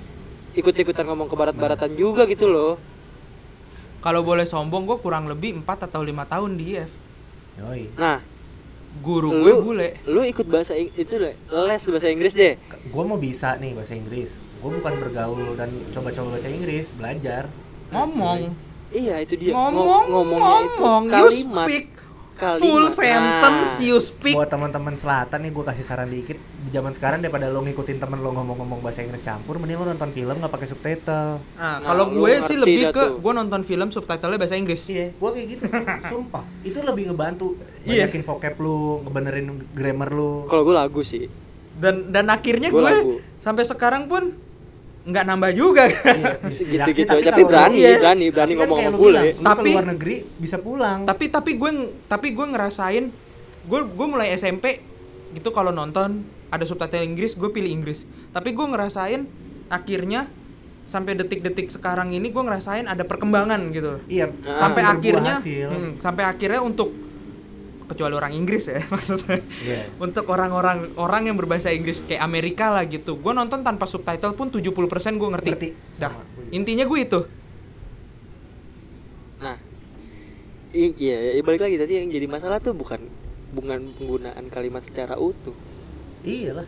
ikut-ikutan 0.52 1.04
ngomong 1.04 1.28
ke 1.28 1.36
barat-baratan 1.36 1.92
juga 1.92 2.24
gitu 2.24 2.48
loh. 2.48 2.80
Kalau 4.00 4.24
boleh 4.24 4.42
sombong, 4.42 4.86
gue 4.86 4.96
kurang 4.96 5.28
lebih 5.28 5.60
4 5.60 5.84
atau 5.84 6.00
lima 6.00 6.24
tahun 6.24 6.56
di 6.56 6.72
IF. 6.72 6.88
Yoi. 7.58 7.92
Nah, 7.94 8.24
Guru 8.96 9.28
Lu- 9.28 9.44
gue 9.44 9.54
bule. 9.62 9.88
lu 10.08 10.24
ikut 10.24 10.48
bahasa 10.48 10.72
itu 10.72 11.04
deh, 11.12 11.36
les 11.36 11.82
bahasa 11.84 12.08
Inggris 12.08 12.32
deh. 12.32 12.56
gue 12.82 13.02
mau 13.04 13.20
bisa 13.20 13.60
nih 13.60 13.76
bahasa 13.76 13.92
Inggris 13.92 14.32
gue 14.56 14.70
bukan 14.72 14.94
bergaul 14.98 15.52
dan 15.52 15.68
coba-coba 15.92 16.32
bahasa 16.32 16.48
Inggris 16.48 16.96
belajar 16.96 17.44
Ngomong. 17.92 18.56
Iya, 18.88 19.14
itu 19.18 19.34
dia. 19.36 19.52
Ngomong, 19.52 20.04
Ngo- 20.04 20.06
ngomong. 20.08 20.38
itu 21.02 21.10
You 21.10 21.10
kalimat. 21.10 21.66
speak 21.66 21.86
Kalimat. 22.34 22.60
full 22.60 22.84
sentence, 22.90 23.72
Nah. 23.72 23.82
you 23.82 23.96
speak. 23.96 24.32
buat 24.32 24.46
teman-teman 24.46 24.92
selatan 24.92 25.38
nih 25.38 25.50
gue 25.50 25.64
kasih 25.64 25.82
saran 25.82 26.06
dikit 26.06 26.36
di 26.36 26.68
zaman 26.68 26.92
sekarang 26.92 27.18
daripada 27.18 27.48
lo 27.48 27.60
ngikutin 27.60 27.96
temen 27.96 28.20
lo 28.20 28.30
ngomong-ngomong 28.30 28.78
bahasa 28.78 29.00
Inggris 29.00 29.20
campur 29.20 29.56
mending 29.56 29.76
lo 29.76 29.88
nonton 29.88 30.10
film 30.10 30.36
nggak 30.36 30.50
pakai 30.50 30.68
subtitle 30.68 31.40
Nah, 31.56 31.64
Nah, 31.74 31.76
kalau 31.82 32.04
gue 32.12 32.30
sih 32.42 32.56
lebih 32.56 32.90
ke 32.90 33.04
gue 33.16 33.32
nonton 33.32 33.60
film 33.62 33.88
subtitlenya 33.88 34.36
bahasa 34.36 34.52
Inggris. 34.54 34.84
iya 34.84 35.10
gue 35.10 35.30
kayak 35.30 35.46
gitu 35.48 35.64
sumpah 36.06 36.44
itu 36.60 36.78
lebih 36.78 37.08
ngebantu 37.08 37.56
Iya. 37.82 38.04
banyakin 38.04 38.22
vocab 38.22 38.54
lu 38.58 38.76
ngebenerin 39.02 39.46
grammar 39.72 40.10
lu 40.10 40.44
Kalau 40.44 40.62
gue 40.62 40.74
lagu 40.74 41.00
sih. 41.00 41.32
Dan 41.74 42.10
dan 42.10 42.28
akhirnya 42.28 42.68
gue 42.68 42.92
sampai 43.38 43.64
sekarang 43.64 44.06
pun 44.06 44.36
nggak 45.06 45.24
nambah 45.24 45.50
juga. 45.54 45.86
Iya, 45.86 46.34
Gitu-gitu, 46.82 47.06
tapi 47.06 47.22
tapi 47.22 47.42
kalau 47.42 47.50
berani, 47.54 47.78
lu- 47.78 47.98
berani, 48.02 48.26
berani 48.34 48.52
tapi 48.52 48.58
kan 48.58 48.66
ngomong 48.66 48.80
sama 48.82 48.98
bule. 48.98 49.22
Tapi- 49.38 49.72
luar 49.72 49.86
negeri 49.86 50.16
bisa 50.36 50.56
pulang. 50.58 50.98
Tapi 51.06 51.24
tapi 51.30 51.50
gue 51.54 51.70
tapi 52.10 52.28
gue 52.34 52.46
ngerasain 52.46 53.04
gue 53.66 53.80
gue 53.86 54.06
mulai 54.06 54.34
SMP 54.34 54.82
gitu 55.34 55.50
kalau 55.50 55.70
nonton 55.70 56.22
ada 56.50 56.62
subtitle 56.66 57.06
Inggris 57.06 57.38
gue 57.38 57.50
pilih 57.54 57.70
Inggris. 57.70 58.04
Tapi 58.34 58.50
gue 58.50 58.66
ngerasain 58.66 59.22
akhirnya 59.70 60.26
sampai 60.86 61.18
detik-detik 61.18 61.70
sekarang 61.70 62.14
ini 62.14 62.30
gue 62.30 62.42
ngerasain 62.42 62.86
ada 62.90 63.06
perkembangan 63.06 63.62
gitu. 63.70 64.02
Iya 64.10 64.34
sampai 64.42 64.82
hasil 64.82 64.98
berbuah 64.98 65.22
akhirnya 65.22 65.34
hmm, 65.70 65.90
sampai 66.02 66.24
akhirnya 66.26 66.60
untuk 66.62 67.05
kecuali 67.86 68.12
orang 68.12 68.32
Inggris 68.32 68.66
ya 68.66 68.82
maksudnya 68.92 69.38
Iya. 69.58 69.90
untuk 69.96 70.26
orang-orang 70.26 70.94
orang 70.94 71.22
yang 71.24 71.36
berbahasa 71.36 71.70
Inggris 71.70 72.02
kayak 72.02 72.20
Amerika 72.20 72.68
lah 72.68 72.84
gitu 72.84 73.14
gue 73.14 73.32
nonton 73.32 73.60
tanpa 73.60 73.84
subtitle 73.84 74.32
pun 74.32 74.50
70% 74.50 74.66
gue 75.12 75.28
ngerti, 75.30 75.50
Ngerti. 75.50 75.68
dah 75.96 76.12
intinya 76.50 76.84
gue 76.84 77.00
itu 77.00 77.20
Nah, 79.36 79.52
iya, 80.72 81.36
ya, 81.36 81.42
balik 81.42 81.60
lagi 81.60 81.76
tadi 81.76 82.00
yang 82.00 82.08
jadi 82.08 82.24
masalah 82.24 82.56
tuh 82.56 82.72
bukan 82.72 82.96
bukan 83.52 83.92
penggunaan 83.94 84.48
kalimat 84.48 84.80
secara 84.80 85.14
utuh. 85.14 85.52
iyalah 86.22 86.64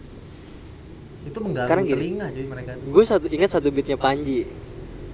itu 1.24 1.34
mengganggu 1.34 1.64
Sekarang 1.66 1.84
gini. 1.84 1.94
telinga 1.96 2.26
jadi 2.30 2.46
mereka 2.46 2.70
tuh 2.76 2.88
Gue 2.88 3.04
satu 3.04 3.26
ingat 3.26 3.50
satu 3.50 3.68
beatnya 3.68 3.96
Panji 3.96 4.44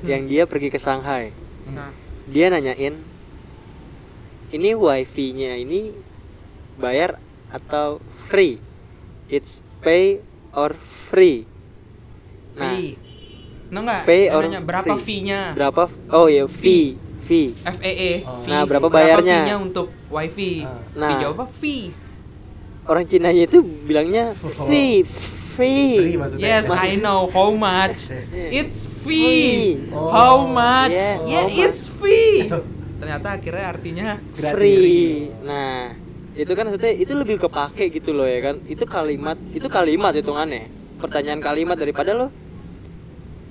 yang 0.02 0.26
dia 0.26 0.44
pergi 0.44 0.68
ke 0.68 0.76
Shanghai. 0.76 1.30
nah 1.64 1.88
Dia 2.26 2.48
nanyain, 2.48 2.98
ini 4.50 4.70
wifi-nya 4.72 5.56
ini 5.56 5.94
bayar 6.76 7.16
atau 7.48 7.98
free? 8.26 8.58
It's 9.26 9.62
pay 9.80 10.20
or 10.50 10.74
free? 10.74 11.48
Nah, 12.54 12.70
fee 12.70 12.90
nah 13.66 13.80
enggak 13.80 14.02
pay 14.04 14.28
or 14.28 14.42
nanya 14.44 14.60
berapa 14.60 14.94
free? 14.94 15.02
fee-nya 15.02 15.40
berapa? 15.52 15.88
Oh 16.08 16.26
ya 16.26 16.44
fee, 16.44 16.94
fee. 17.20 17.50
FEE 17.56 18.22
Oh. 18.22 18.38
fee. 18.38 18.48
Nah, 18.48 18.62
berapa 18.62 18.86
bayarnya? 18.86 19.42
fee-nya 19.42 19.56
untuk 19.58 19.88
wifi 20.08 20.62
Ah. 20.62 20.78
Nah. 20.94 21.10
dijawab 21.10 21.36
apa 21.40 21.46
fee 21.50 21.90
Orang 22.84 23.08
Cinanya 23.08 23.48
itu 23.48 23.64
bilangnya 23.64 24.36
fee, 24.36 25.00
Free 25.00 25.96
free. 25.96 26.14
maksudnya 26.14 26.44
yes 26.52 26.68
Mas- 26.68 26.84
I 26.84 27.00
know 27.00 27.24
how 27.26 27.48
much 27.50 28.12
it's 28.52 28.84
fee 28.84 29.80
Oh. 29.88 30.10
how 30.10 30.36
much 30.44 30.92
Yeah, 30.92 31.16
yeah, 31.24 31.40
how 31.40 31.48
much. 31.48 31.64
it's 31.64 31.82
fee 31.88 32.44
ternyata 33.04 33.36
akhirnya 33.36 33.64
artinya 33.68 34.08
Gratis. 34.32 34.52
free. 34.56 35.28
Nah, 35.44 35.92
itu 36.34 36.48
kan 36.50 36.64
maksudnya 36.64 36.92
itu 36.96 37.12
lebih 37.12 37.36
kepake 37.38 37.92
gitu 37.92 38.16
loh 38.16 38.24
ya 38.24 38.40
kan. 38.42 38.56
Itu 38.64 38.88
kalimat, 38.88 39.36
itu 39.52 39.68
kalimat 39.68 40.16
hitungannya. 40.16 40.72
Pertanyaan 40.96 41.44
kalimat 41.44 41.76
daripada 41.76 42.16
lo 42.16 42.32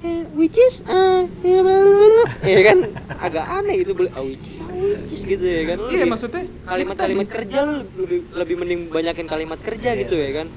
eh, 0.02 0.26
which 0.34 0.58
is 0.58 0.82
eh 0.84 1.30
ya 2.50 2.60
kan 2.66 2.78
agak 3.22 3.46
aneh 3.46 3.80
gitu 3.80 3.94
boleh 3.94 4.12
oh, 4.12 4.26
which 4.26 4.50
is 4.50 4.60
ah, 4.60 4.68
which 4.68 5.16
is 5.16 5.24
gitu 5.24 5.40
ya 5.40 5.64
kan 5.64 5.78
Lo 5.80 5.88
iya 5.88 6.04
maksudnya 6.04 6.44
kalimat-kalimat 6.66 7.24
itu 7.24 7.30
tadi. 7.30 7.38
kerja 7.40 7.60
lo 7.64 7.74
lebih 7.96 8.20
lebih 8.36 8.56
mending 8.58 8.82
banyakin 8.90 9.28
kalimat 9.30 9.60
kerja 9.64 9.96
Iya. 9.96 10.02
gitu 10.04 10.16
ya 10.18 10.44
kan 10.44 10.48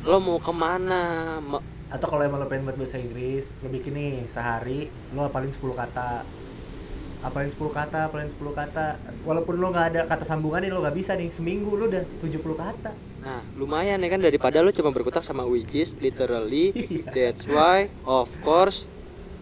lo 0.00 0.16
mau 0.16 0.40
ke 0.40 0.48
mana 0.48 1.02
Ma- 1.42 1.60
atau 1.90 2.06
kalau 2.08 2.22
emang 2.24 2.40
lo 2.40 2.48
pengen 2.48 2.64
buat 2.64 2.80
bahasa 2.80 2.96
Inggris 2.96 3.52
lo 3.60 3.68
bikin 3.68 3.92
nih 3.92 4.12
sehari 4.32 4.86
lo 5.12 5.28
hafalin 5.28 5.52
10 5.52 5.60
kata 5.76 6.24
apalin 7.20 7.48
10 7.48 7.56
kata 7.70 7.98
apalin 8.06 8.28
10 8.28 8.40
kata. 8.52 8.86
Walaupun 9.22 9.54
lo 9.56 9.68
nggak 9.68 9.86
ada 9.88 10.00
kata 10.04 10.24
sambungan 10.24 10.60
nih 10.60 10.70
lo 10.70 10.80
nggak 10.80 10.94
bisa 10.94 11.12
nih. 11.12 11.28
Seminggu 11.28 11.72
lo 11.72 11.86
udah 11.86 12.04
70 12.20 12.40
kata. 12.54 12.90
Nah, 13.20 13.44
lumayan 13.54 13.98
ya 13.98 14.08
kan 14.08 14.18
daripada 14.18 14.58
lu 14.58 14.70
cuma 14.70 14.88
berkutak 14.88 15.20
sama 15.20 15.44
which 15.44 15.68
is, 15.74 15.92
literally, 15.94 16.72
Iya. 16.90 17.04
that's 17.10 17.44
why, 17.44 17.86
of 18.02 18.28
course. 18.40 18.88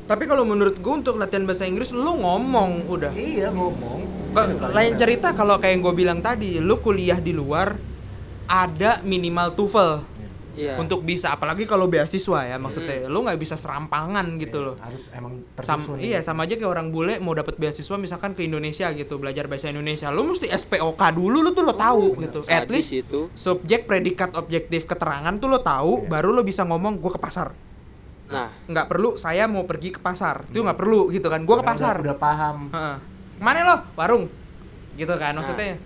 tapi 0.05 0.25
kalau 0.25 0.41
menurut 0.43 0.73
gue 0.75 0.95
untuk 0.95 1.15
latihan 1.15 1.45
bahasa 1.45 1.63
Inggris 1.63 1.93
lu 1.93 2.17
ngomong 2.17 2.89
udah. 2.89 3.13
Iya 3.13 3.53
ngomong. 3.53 4.33
Ka- 4.33 4.73
lain 4.73 4.97
cerita 4.97 5.31
kalau 5.31 5.61
kayak 5.61 5.69
yang 5.71 5.83
gue 5.85 5.95
bilang 5.95 6.19
tadi 6.19 6.57
lu 6.57 6.81
kuliah 6.81 7.21
di 7.21 7.31
luar 7.31 7.77
ada 8.45 9.05
minimal 9.05 9.53
TOEFL 9.53 10.18
Iya. 10.59 10.75
untuk 10.75 11.01
bisa 11.01 11.31
apalagi 11.31 11.65
kalau 11.65 11.87
beasiswa 11.87 12.43
ya 12.43 12.59
maksudnya 12.59 13.07
lu 13.07 13.23
nggak 13.23 13.39
bisa 13.39 13.55
serampangan 13.55 14.27
gitu 14.37 14.59
loh. 14.61 14.75
harus 14.79 15.07
emang 15.11 15.47
Sam- 15.57 15.79
tersusun 15.79 16.03
iya 16.03 16.19
sama 16.19 16.45
aja 16.45 16.59
kayak 16.59 16.67
orang 16.69 16.91
bule 16.91 17.17
mau 17.19 17.31
dapat 17.31 17.55
beasiswa 17.55 17.95
misalkan 17.95 18.35
ke 18.35 18.43
Indonesia 18.43 18.91
gitu 18.91 19.17
belajar 19.17 19.47
bahasa 19.47 19.71
Indonesia. 19.71 20.11
Lu 20.11 20.27
mesti 20.27 20.51
SPOK 20.51 20.99
dulu 21.15 21.41
lu 21.41 21.51
tuh 21.53 21.63
lo 21.63 21.73
tahu 21.73 22.19
gitu. 22.19 22.43
at 22.45 22.67
least 22.67 22.91
itu. 22.93 23.31
subjek 23.33 23.87
predikat 23.87 24.35
objektif 24.35 24.85
keterangan 24.85 25.31
tuh 25.37 25.47
lo 25.47 25.63
tahu 25.63 26.05
baru 26.05 26.35
lo 26.35 26.43
bisa 26.43 26.67
ngomong 26.67 26.99
gue 26.99 27.13
ke 27.15 27.21
pasar. 27.21 27.55
Nah, 28.29 28.53
nggak 28.67 28.87
perlu 28.87 29.17
saya 29.17 29.49
mau 29.49 29.65
pergi 29.65 29.95
ke 29.95 30.01
pasar. 30.03 30.45
Itu 30.45 30.61
nggak 30.61 30.77
perlu 30.77 31.09
gitu 31.09 31.31
kan. 31.31 31.47
Gue 31.47 31.57
ke 31.57 31.65
pasar. 31.65 31.97
udah, 31.97 32.13
udah 32.13 32.17
paham. 32.19 32.57
Heeh. 32.69 32.97
Mana 33.39 33.59
lo? 33.65 33.77
Warung. 33.95 34.25
Gitu 34.95 35.15
kan 35.15 35.33
maksudnya. 35.33 35.81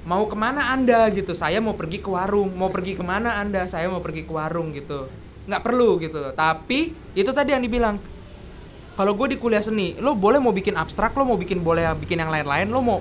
Mau 0.00 0.24
ke 0.24 0.34
mana 0.34 0.72
anda 0.72 1.06
gitu? 1.10 1.32
Saya 1.32 1.60
mau 1.60 1.76
pergi 1.76 2.00
ke 2.00 2.08
warung. 2.08 2.50
Mau 2.50 2.68
pergi 2.68 2.96
ke 2.96 3.04
mana 3.04 3.36
anda? 3.36 3.64
Saya 3.64 3.86
mau 3.86 4.00
pergi 4.00 4.24
ke 4.24 4.32
warung 4.32 4.72
gitu. 4.72 5.06
Nggak 5.44 5.62
perlu 5.62 6.00
gitu. 6.00 6.32
Tapi 6.32 6.92
itu 7.12 7.30
tadi 7.30 7.52
yang 7.52 7.60
dibilang. 7.60 8.00
Kalau 8.94 9.12
gue 9.14 9.32
di 9.32 9.36
kuliah 9.36 9.60
seni, 9.60 9.96
lo 9.96 10.12
boleh 10.12 10.36
mau 10.36 10.52
bikin 10.52 10.76
abstrak, 10.76 11.12
lo 11.14 11.24
mau 11.24 11.36
bikin 11.36 11.60
boleh 11.60 11.88
bikin 11.96 12.20
yang 12.20 12.28
lain-lain, 12.28 12.68
lo 12.68 12.80
mau 12.80 12.98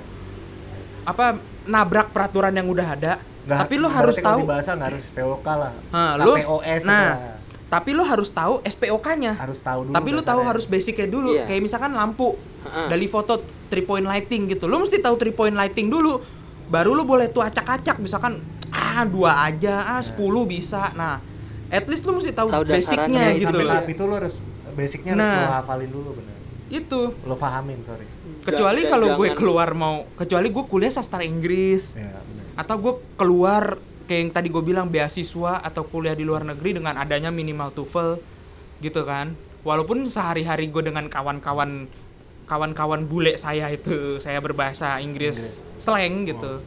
apa 1.03 1.35
nabrak 1.65 2.11
peraturan 2.11 2.51
yang 2.51 2.67
udah 2.67 2.87
ada. 2.89 3.13
Nggak- 3.43 3.59
tapi 3.59 3.75
lo 3.75 3.87
harus 3.89 4.15
tahu. 4.15 4.39
bahasa 4.45 4.77
nggak 4.77 4.89
harus 4.93 5.05
POK 5.09 5.47
lah 5.49 5.73
Nah, 5.89 6.11
lo, 6.15 6.37
KPOS 6.37 6.81
nah, 6.85 7.01
lah. 7.01 7.17
tapi 7.65 7.89
lo 7.91 8.03
harus 8.05 8.29
tahu 8.29 8.61
SPOK-nya. 8.61 9.33
harus 9.35 9.57
tahu 9.57 9.79
dulu 9.89 9.93
Tapi 9.95 10.09
lu 10.11 10.21
tahu 10.21 10.41
harus 10.45 10.65
basicnya 10.69 11.07
dulu. 11.09 11.33
Iya. 11.33 11.49
Kayak 11.49 11.61
misalkan 11.65 11.91
lampu 11.91 12.37
Heeh. 12.63 12.87
dari 12.87 13.07
foto 13.09 13.41
three 13.67 13.81
point 13.81 14.05
lighting 14.05 14.47
gitu. 14.47 14.69
Lu 14.69 14.77
mesti 14.77 15.01
tahu 15.01 15.17
three 15.17 15.33
point 15.33 15.55
lighting 15.55 15.89
dulu. 15.89 16.21
Baru 16.69 16.93
lu 16.93 17.03
boleh 17.03 17.27
tuh 17.27 17.41
acak-acak 17.41 17.97
misalkan 17.97 18.37
ah 18.69 19.01
dua 19.03 19.43
aja, 19.43 19.81
ah 19.89 20.01
10 20.01 20.13
bisa. 20.45 20.93
Nah, 20.93 21.17
at 21.67 21.85
least 21.85 22.01
lu 22.03 22.13
mesti 22.13 22.29
tahu 22.29 22.47
Tahu 22.47 22.63
basicnya 22.63 23.33
gitu. 23.33 23.49
sampai 23.49 23.59
loh. 23.59 23.71
tahap 23.71 23.87
itu 23.87 24.03
lo 24.03 24.13
harus 24.15 24.35
basicnya 24.71 25.11
harus 25.13 25.25
Nah. 25.25 25.37
lo 25.39 25.53
hafalin 25.55 25.89
dulu 25.89 26.09
bener 26.15 26.35
Itu. 26.69 27.01
lo 27.19 27.35
pahamin 27.35 27.81
sorry 27.81 28.05
Kecuali 28.39 28.81
kalau 28.85 29.13
gue 29.15 29.29
keluar 29.33 29.73
mau 29.73 30.05
kecuali 30.15 30.47
gue 30.47 30.65
kuliah 30.65 30.89
sastra 30.89 31.21
Inggris 31.21 31.93
ya 31.93 32.09
bener 32.09 32.45
atau 32.55 32.75
gue 32.75 32.93
keluar 33.15 33.77
kayak 34.03 34.19
yang 34.19 34.31
tadi 34.31 34.47
gue 34.47 34.59
bilang 34.59 34.87
beasiswa 34.87 35.61
atau 35.61 35.83
kuliah 35.83 36.11
di 36.11 36.21
luar 36.21 36.41
negeri 36.43 36.75
dengan 36.75 36.95
adanya 36.95 37.29
minimal 37.29 37.69
TOEFL 37.71 38.17
gitu 38.79 39.01
kan 39.03 39.31
walaupun 39.61 40.03
sehari-hari 40.03 40.67
gue 40.67 40.83
dengan 40.83 41.05
kawan-kawan 41.05 41.85
kawan-kawan 42.49 43.05
bule 43.05 43.37
saya 43.37 43.69
itu 43.69 44.17
saya 44.17 44.41
berbahasa 44.41 44.97
Inggris 44.97 45.37
Inggris. 45.37 45.61
slang 45.77 46.25
gitu. 46.25 46.59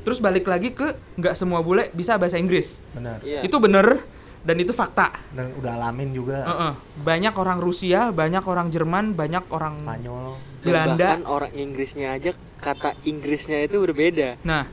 Terus 0.00 0.18
balik 0.18 0.44
lagi 0.44 0.74
ke 0.74 0.90
nggak 1.14 1.38
semua 1.38 1.62
bule 1.62 1.86
bisa 1.94 2.18
bahasa 2.18 2.36
Inggris. 2.36 2.74
Benar. 2.90 3.22
Iya. 3.22 3.46
itu 3.46 3.56
bener 3.56 4.02
dan 4.42 4.56
itu 4.56 4.72
fakta. 4.72 5.14
Dan 5.30 5.54
udah 5.54 5.78
alamin 5.78 6.10
juga. 6.10 6.42
Heeh. 6.42 6.72
banyak 7.00 7.34
orang 7.36 7.62
Rusia 7.62 8.10
banyak 8.10 8.42
orang 8.42 8.66
Jerman 8.68 9.14
banyak 9.14 9.46
orang 9.48 9.78
Spanyol. 9.78 10.34
Dan 10.60 10.66
Belanda. 10.66 11.08
bahkan 11.14 11.24
orang 11.24 11.52
Inggrisnya 11.54 12.12
aja 12.12 12.34
kata 12.58 12.98
Inggrisnya 13.06 13.62
itu 13.62 13.78
berbeda. 13.78 14.42
nah. 14.42 14.66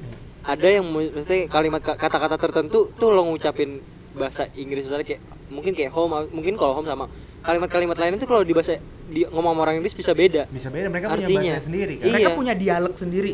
Ada 0.47 0.79
yang 0.79 0.87
maksudnya 0.87 1.43
kalimat 1.51 1.83
ka- 1.83 1.99
kata-kata 1.99 2.39
tertentu 2.39 2.87
tuh 2.95 3.11
lo 3.11 3.27
ngucapin 3.27 3.83
bahasa 4.15 4.47
Inggris 4.55 4.87
misalnya 4.87 5.03
kayak 5.03 5.21
mungkin 5.51 5.75
kayak 5.75 5.91
home 5.91 6.15
mungkin 6.31 6.55
kalau 6.55 6.79
home 6.79 6.87
sama 6.87 7.11
kalimat-kalimat 7.43 7.99
lain 7.99 8.15
itu 8.15 8.23
kalau 8.23 8.47
di 8.47 8.55
bahasa 8.55 8.79
di 9.07 9.23
ngomong 9.25 9.51
sama 9.51 9.61
orang 9.61 9.75
Inggris 9.77 9.93
bisa 9.93 10.11
beda. 10.11 10.45
bisa 10.47 10.67
beda 10.67 10.87
mereka 10.87 11.07
punya 11.09 11.25
Artinya. 11.25 11.51
bahasa 11.53 11.63
sendiri 11.63 11.93
kan 11.95 12.03
Iya. 12.03 12.13
mereka 12.13 12.31
punya 12.33 12.53
dialek 12.53 12.95
sendiri 12.95 13.33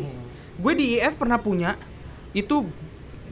gue 0.54 0.72
di 0.72 0.86
IF 0.94 1.14
pernah 1.14 1.36
punya 1.36 1.74
itu 2.32 2.56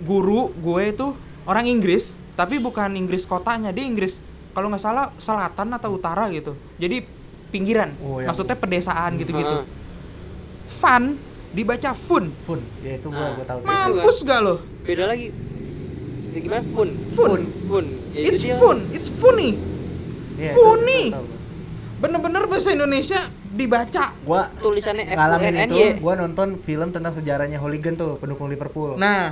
guru 0.01 0.51
gue 0.53 0.83
itu 0.89 1.07
orang 1.45 1.67
Inggris 1.67 2.05
tapi 2.33 2.59
bukan 2.59 2.91
Inggris 2.93 3.23
kotanya 3.23 3.71
dia 3.71 3.83
Inggris 3.83 4.19
kalau 4.51 4.67
nggak 4.69 4.83
salah 4.83 5.15
selatan 5.17 5.71
atau 5.71 5.95
utara 5.95 6.27
gitu 6.29 6.53
jadi 6.77 7.07
pinggiran 7.49 7.95
Oh, 8.01 8.19
yang- 8.19 8.29
maksudnya 8.29 8.55
pedesaan 8.55 9.15
gitu-gitu 9.17 9.57
Heeh. 9.57 9.67
fun 10.73 11.15
dibaca 11.51 11.93
fun 11.93 12.33
fun 12.41 12.59
ya 12.81 12.97
itu 12.97 13.07
gua 13.07 13.23
Nah. 13.23 13.33
gua 13.35 13.47
tahu 13.47 13.59
mampus 13.63 14.19
gak 14.23 14.41
lo 14.41 14.57
Beda 14.83 15.07
lagi. 15.07 15.31
Ya, 16.33 16.41
gimana 16.41 16.65
fun? 16.67 16.91
Fun. 17.15 17.47
Fun. 17.71 17.87
Ya, 18.11 18.19
itu 18.19 18.35
it's 18.35 18.43
dia. 18.43 18.59
fun 18.59 18.79
it's 18.91 19.07
funny 19.07 19.55
Iya, 20.35 20.51
itu- 20.51 20.59
funny. 20.59 21.03
Bener-bener 22.03 22.43
bahasa 22.45 22.71
Indonesia 22.71 23.21
dibaca 23.49 24.11
gua 24.21 24.51
Tulisannya 24.59 25.07
F 25.07 25.15
ngalamin 25.15 25.47
N 25.47 25.57
N 25.57 25.69
itu 25.69 25.77
Y. 25.77 25.89
gua 25.97 26.15
nonton 26.15 26.59
film 26.59 26.91
tentang 26.91 27.13
sejarahnya 27.13 27.57
hooligan 27.57 27.95
tuh 27.95 28.19
pendukung 28.19 28.49
Liverpool 28.49 28.99
nah 28.99 29.31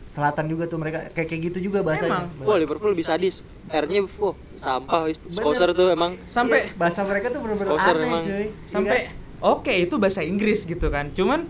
selatan 0.00 0.48
juga 0.48 0.64
tuh 0.64 0.80
mereka 0.80 1.12
kayak 1.12 1.28
kayak 1.28 1.40
gitu 1.44 1.68
juga 1.68 1.84
bahasanya 1.84 2.24
Emang. 2.24 2.26
Wah 2.40 2.56
Liverpool 2.56 2.88
lebih 2.88 3.04
sadis. 3.04 3.44
R-nya 3.68 4.00
wah 4.16 4.32
sampah. 4.56 5.12
Scouser 5.28 5.70
tuh 5.70 5.92
emang. 5.92 6.16
sampai 6.24 6.64
Iya, 6.64 6.72
bahasa 6.74 7.04
mereka 7.04 7.28
tuh 7.28 7.44
bener-bener 7.44 7.68
Scouser 7.68 7.94
aneh 7.94 8.08
emang. 8.08 8.22
cuy 8.24 8.32
Iya 8.32 8.48
sampai 8.64 8.96
kan? 8.96 9.12
oke 9.44 9.72
itu 9.76 9.94
bahasa 10.00 10.20
Inggris 10.22 10.64
gitu 10.64 10.88
kan 10.88 11.12
cuman 11.12 11.44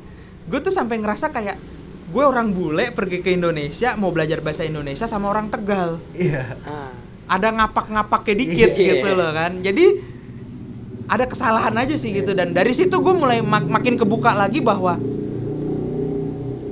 gue 0.45 0.59
tuh 0.59 0.71
sampai 0.71 0.99
ngerasa 0.99 1.31
kayak 1.31 1.63
gue 2.07 2.25
orang 2.25 2.51
bule 2.51 2.91
pergi 2.91 3.19
ke 3.21 3.31
Indonesia 3.31 3.95
mau 3.95 4.11
belajar 4.11 4.39
bahasa 4.41 4.63
Indonesia 4.63 5.07
sama 5.07 5.29
orang 5.29 5.47
Tegal 5.47 6.03
iya 6.13 6.59
Ah. 6.63 6.91
ada 7.29 7.49
ngapak-ngapaknya 7.53 8.35
dikit 8.37 8.71
Iya. 8.73 8.91
gitu 8.97 9.09
loh 9.13 9.31
kan 9.31 9.63
jadi 9.63 9.85
ada 11.07 11.25
kesalahan 11.25 11.75
aja 11.75 11.95
sih 11.95 12.11
gitu 12.13 12.31
dan 12.31 12.51
dari 12.51 12.71
situ 12.71 12.93
gue 12.93 13.15
mulai 13.15 13.39
mak- 13.39 13.71
makin 13.71 13.95
kebuka 13.95 14.33
lagi 14.33 14.59
bahwa 14.59 14.99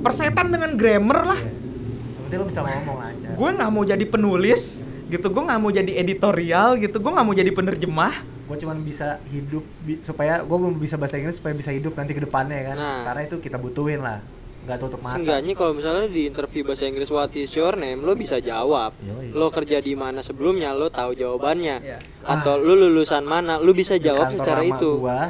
persetan 0.01 0.47
dengan 0.49 0.75
grammar 0.75 1.19
lah. 1.25 1.39
Iya. 1.39 2.35
Lo 2.35 2.43
bisa 2.43 2.61
ngomong 2.61 2.99
aja 2.99 3.27
gue 3.31 3.49
nggak 3.49 3.69
mau 3.69 3.83
jadi 3.83 4.05
penulis 4.05 4.83
gitu 5.05 5.27
gue 5.29 5.43
nggak 5.45 5.55
mau 5.57 5.69
jadi 5.69 5.91
editorial 5.95 6.75
gitu 6.75 6.97
gue 6.97 7.11
nggak 7.11 7.23
mau 7.23 7.31
jadi 7.33 7.47
penerjemah. 7.49 8.13
Gue 8.45 8.57
cuman 8.59 8.77
bisa 8.79 9.17
hidup 9.27 9.63
bi- 9.81 9.99
supaya 9.99 10.39
gue 10.39 10.57
bisa 10.75 10.95
bahasa 10.95 11.15
Inggris 11.15 11.35
supaya 11.35 11.51
bisa 11.51 11.71
hidup 11.71 11.95
nanti 11.95 12.11
ke 12.11 12.21
depannya 12.21 12.59
kan? 12.65 12.75
Nah. 12.75 13.01
karena 13.03 13.21
itu 13.23 13.35
kita 13.39 13.55
butuhin 13.55 13.99
lah 13.99 14.19
nggak 14.65 14.77
tutup 14.81 14.99
mata 14.99 15.13
Seenggaknya 15.13 15.53
kalau 15.53 15.77
misalnya 15.77 16.09
di 16.09 16.25
interview 16.25 16.65
bahasa 16.65 16.89
Inggris 16.89 17.13
what 17.13 17.29
is 17.37 17.53
your 17.53 17.77
name, 17.77 18.01
lo 18.01 18.17
bisa 18.17 18.41
jawab. 18.41 18.97
Yoi. 19.05 19.29
Lo 19.31 19.53
kerja 19.53 19.77
di 19.77 19.93
mana 19.93 20.25
sebelumnya, 20.25 20.73
lo 20.73 20.89
tahu 20.89 21.13
jawabannya. 21.13 21.77
Iya. 21.85 21.97
Atau 22.25 22.57
lo 22.57 22.73
lulusan 22.73 23.21
mana, 23.21 23.61
lo 23.61 23.71
bisa 23.77 24.01
jawab 24.01 24.33
secara 24.33 24.65
lama 24.65 24.73
itu. 24.73 24.89
gua 24.97 25.21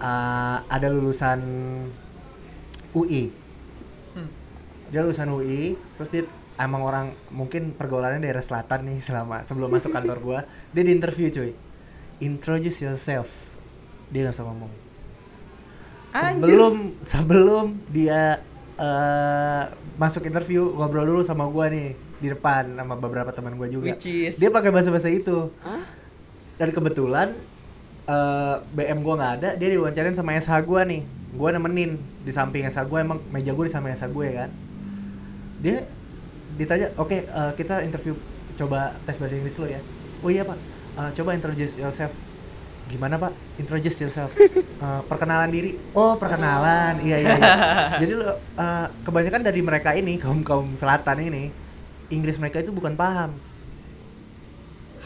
uh, 0.00 0.56
ada 0.68 0.88
lulusan 0.92 1.40
UI 2.96 3.32
Hmm. 4.16 4.32
dia 4.88 5.04
lulusan 5.04 5.28
UI 5.28 5.76
terus 6.00 6.08
dia 6.08 6.24
emang 6.56 6.80
orang 6.80 7.12
mungkin 7.28 7.76
pergaulannya 7.76 8.24
daerah 8.24 8.40
selatan 8.40 8.88
nih 8.88 9.04
selama 9.04 9.44
sebelum 9.44 9.68
masuk 9.68 9.92
kantor 9.92 10.18
gua 10.24 10.40
dia 10.72 10.80
di 10.80 10.92
interview 10.96 11.28
cuy 11.28 11.52
introduce 12.24 12.80
yourself 12.80 13.28
dia 14.08 14.24
nggak 14.24 14.40
usah 14.40 14.46
ngomong 14.48 14.72
Anjir. 16.16 16.32
sebelum 16.32 16.74
sebelum 17.04 17.66
dia 17.92 18.40
eh, 18.76 19.62
masuk 19.96 20.22
interview 20.22 20.68
ngobrol 20.70 21.04
dulu 21.04 21.22
sama 21.22 21.44
gua 21.46 21.66
nih 21.66 21.92
di 22.16 22.28
depan 22.28 22.72
sama 22.72 22.94
beberapa 22.94 23.28
teman 23.30 23.56
gua 23.56 23.66
juga. 23.66 23.88
Which 23.88 24.06
is- 24.06 24.36
dia 24.36 24.48
pakai 24.48 24.68
bahasa 24.68 24.88
bahasa 24.88 25.08
itu. 25.08 25.48
Hah? 25.60 25.82
dan 26.56 26.72
kebetulan 26.72 27.36
eh, 28.06 28.56
BM 28.72 29.00
gua 29.00 29.14
nggak 29.14 29.32
ada 29.36 29.50
dia 29.54 29.68
diwawancarin 29.70 30.16
sama 30.16 30.32
SH 30.34 30.64
gua 30.64 30.84
nih. 30.84 31.04
Gua 31.36 31.52
nemenin 31.52 31.96
di 32.22 32.32
samping 32.32 32.64
SH 32.64 32.84
gua 32.86 33.02
emang 33.02 33.20
meja 33.28 33.52
gua 33.52 33.68
di 33.68 33.72
samping 33.72 33.92
SH 33.92 34.08
gue 34.08 34.28
kan. 34.32 34.48
Dia 35.60 35.84
ditanya 36.56 36.88
oke 36.96 37.16
eh, 37.18 37.52
kita 37.54 37.80
interview 37.82 38.16
coba 38.56 38.96
tes 39.04 39.16
bahasa 39.16 39.36
Inggris 39.36 39.56
lo 39.56 39.68
ya. 39.68 39.80
Oh 40.20 40.32
iya 40.32 40.44
pak. 40.44 40.56
Eh, 40.96 41.10
coba 41.12 41.36
introduce 41.36 41.76
yourself 41.76 42.08
gimana 42.86 43.18
pak? 43.18 43.32
Introduce 43.58 43.98
yourself. 44.00 44.32
Eh, 44.76 45.02
perkenalan 45.08 45.48
diri. 45.48 45.72
Oh 45.96 46.20
perkenalan. 46.20 47.00
Iya 47.00 47.16
iya, 47.16 47.32
iya. 47.32 47.52
jadi 48.04 48.12
lo 48.12 48.28
eh, 48.36 48.86
kebanyakan 49.08 49.40
dari 49.40 49.64
mereka 49.64 49.96
ini 49.96 50.20
kaum 50.20 50.44
kaum 50.44 50.68
selatan 50.76 51.16
ini 51.16 51.48
Inggris 52.12 52.36
mereka 52.36 52.60
itu 52.60 52.76
bukan 52.76 52.92
paham. 52.92 53.32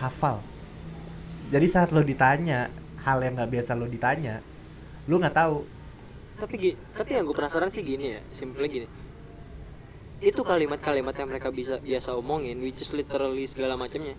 Hafal. 0.03 0.43
Jadi 1.55 1.67
saat 1.71 1.95
lo 1.95 2.03
ditanya 2.03 2.67
hal 3.07 3.23
yang 3.23 3.39
nggak 3.39 3.47
biasa 3.47 3.79
lo 3.79 3.87
ditanya 3.87 4.43
lo 5.07 5.23
nggak 5.23 5.39
tahu. 5.39 5.63
Tapi 6.43 6.55
gi- 6.59 6.79
tapi 6.99 7.11
yang 7.15 7.25
gue 7.27 7.37
penasaran 7.39 7.71
sih 7.71 7.87
gini 7.87 8.17
ya, 8.17 8.21
simple 8.35 8.67
gini. 8.67 8.91
Itu 10.19 10.43
kalimat-kalimat 10.43 11.15
yang 11.15 11.29
mereka 11.31 11.49
bisa 11.49 11.79
biasa 11.79 12.19
omongin, 12.19 12.59
which 12.59 12.83
is 12.83 12.91
literally 12.91 13.47
segala 13.47 13.79
macamnya. 13.79 14.19